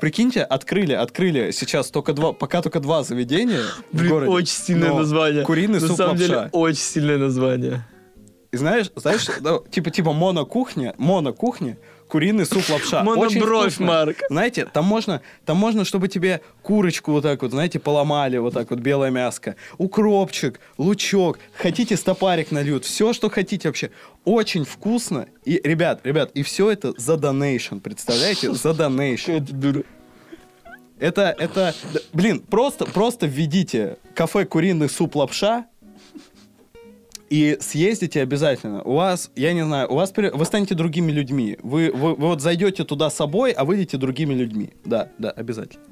Прикиньте, 0.00 0.42
открыли, 0.42 0.92
открыли 0.92 1.50
сейчас 1.50 1.90
только 1.90 2.12
два, 2.12 2.32
пока 2.32 2.62
только 2.62 2.80
два 2.80 3.02
заведения 3.02 3.62
в 3.92 3.96
Блин, 3.96 4.10
городе. 4.10 4.30
очень 4.32 4.54
сильное 4.54 4.88
но 4.90 4.98
название. 4.98 5.44
Куриный 5.44 5.80
На 5.80 5.86
суп 5.86 5.96
самом 5.96 6.16
деле, 6.16 6.48
очень 6.52 6.78
сильное 6.80 7.18
название. 7.18 7.86
И 8.52 8.56
знаешь, 8.56 8.90
знаешь, 8.94 9.26
типа, 9.70 9.90
типа 9.90 10.12
монокухня, 10.12 10.94
монокухня, 10.98 11.76
куриный 12.08 12.46
суп 12.46 12.68
лапша. 12.68 13.02
Монобровь. 13.02 13.78
Марк. 13.78 14.18
Знаете, 14.28 14.66
там 14.66 14.84
можно, 14.84 15.20
там 15.44 15.56
можно, 15.56 15.84
чтобы 15.84 16.08
тебе 16.08 16.40
курочку 16.62 17.12
вот 17.12 17.22
так 17.22 17.42
вот, 17.42 17.50
знаете, 17.50 17.78
поломали, 17.78 18.38
вот 18.38 18.54
так 18.54 18.70
вот, 18.70 18.80
белое 18.80 19.10
мяско, 19.10 19.56
укропчик, 19.78 20.60
лучок, 20.78 21.38
хотите 21.54 21.96
стопарик 21.96 22.50
нальют, 22.50 22.84
все, 22.84 23.12
что 23.12 23.30
хотите 23.30 23.68
вообще. 23.68 23.90
Очень 24.24 24.64
вкусно. 24.64 25.26
И, 25.44 25.60
ребят, 25.62 26.00
ребят, 26.04 26.30
и 26.34 26.42
все 26.42 26.70
это 26.70 26.92
за 26.96 27.16
донейшн, 27.16 27.78
представляете? 27.78 28.52
За 28.52 28.74
донейшн. 28.74 29.32
Это, 30.98 31.34
это, 31.38 31.74
блин, 32.14 32.40
просто, 32.40 32.86
просто 32.86 33.26
введите 33.26 33.98
кафе 34.14 34.46
куриный 34.46 34.88
суп 34.88 35.16
лапша 35.16 35.66
и 37.30 37.58
съездите 37.60 38.22
обязательно. 38.22 38.82
У 38.82 38.94
вас, 38.94 39.30
я 39.36 39.52
не 39.52 39.64
знаю, 39.64 39.90
у 39.90 39.94
вас, 39.94 40.12
вы 40.16 40.44
станете 40.44 40.74
другими 40.74 41.12
людьми. 41.12 41.58
Вы, 41.62 41.90
вы, 41.92 42.14
вы 42.14 42.28
вот 42.28 42.40
зайдете 42.40 42.84
туда 42.84 43.10
с 43.10 43.14
собой, 43.14 43.52
а 43.52 43.64
выйдете 43.64 43.96
другими 43.96 44.34
людьми. 44.34 44.72
Да, 44.84 45.08
да, 45.18 45.30
обязательно. 45.30 45.84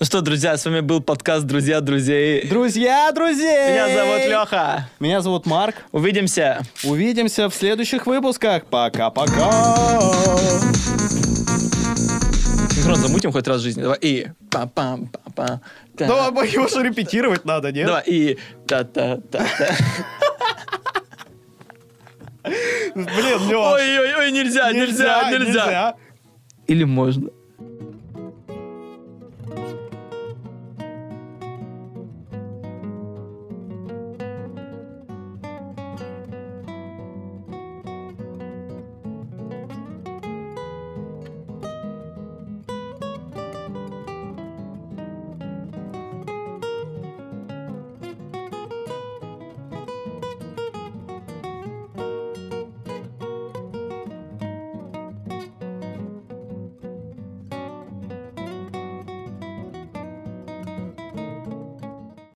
Ну 0.00 0.06
что, 0.06 0.20
друзья, 0.20 0.56
с 0.56 0.64
вами 0.64 0.80
был 0.80 1.00
подкаст 1.00 1.46
«Друзья 1.46 1.80
друзей». 1.80 2.48
Друзья, 2.48 3.12
друзей! 3.12 3.72
Меня 3.72 3.94
зовут 3.94 4.26
Леха. 4.26 4.90
Меня 4.98 5.20
зовут 5.20 5.46
Марк. 5.46 5.76
Увидимся. 5.92 6.62
Увидимся 6.82 7.48
в 7.48 7.54
следующих 7.54 8.06
выпусках. 8.06 8.64
Пока-пока! 8.66 10.00
Синхрон 12.70 12.96
замутим 12.96 13.32
хоть 13.32 13.46
раз 13.46 13.60
в 13.60 13.62
жизни. 13.62 13.82
Давай. 13.82 13.98
И 14.00 14.26
пам-пам, 14.50 15.08
пам-пам. 15.10 15.34
та. 15.34 15.60
Ну, 16.00 16.14
а 16.14 16.44
его 16.44 16.68
же 16.68 16.82
репетировать 16.82 17.44
надо, 17.44 17.72
нет? 17.72 17.86
Давай. 17.86 18.02
И 18.06 18.38
та-та-та-та. 18.66 19.74
Блин, 22.94 23.38
Леш. 23.48 23.56
Ой-ой-ой, 23.56 24.30
нельзя, 24.32 24.72
нельзя, 24.72 25.30
нельзя. 25.30 25.96
Или 26.66 26.84
можно. 26.84 27.30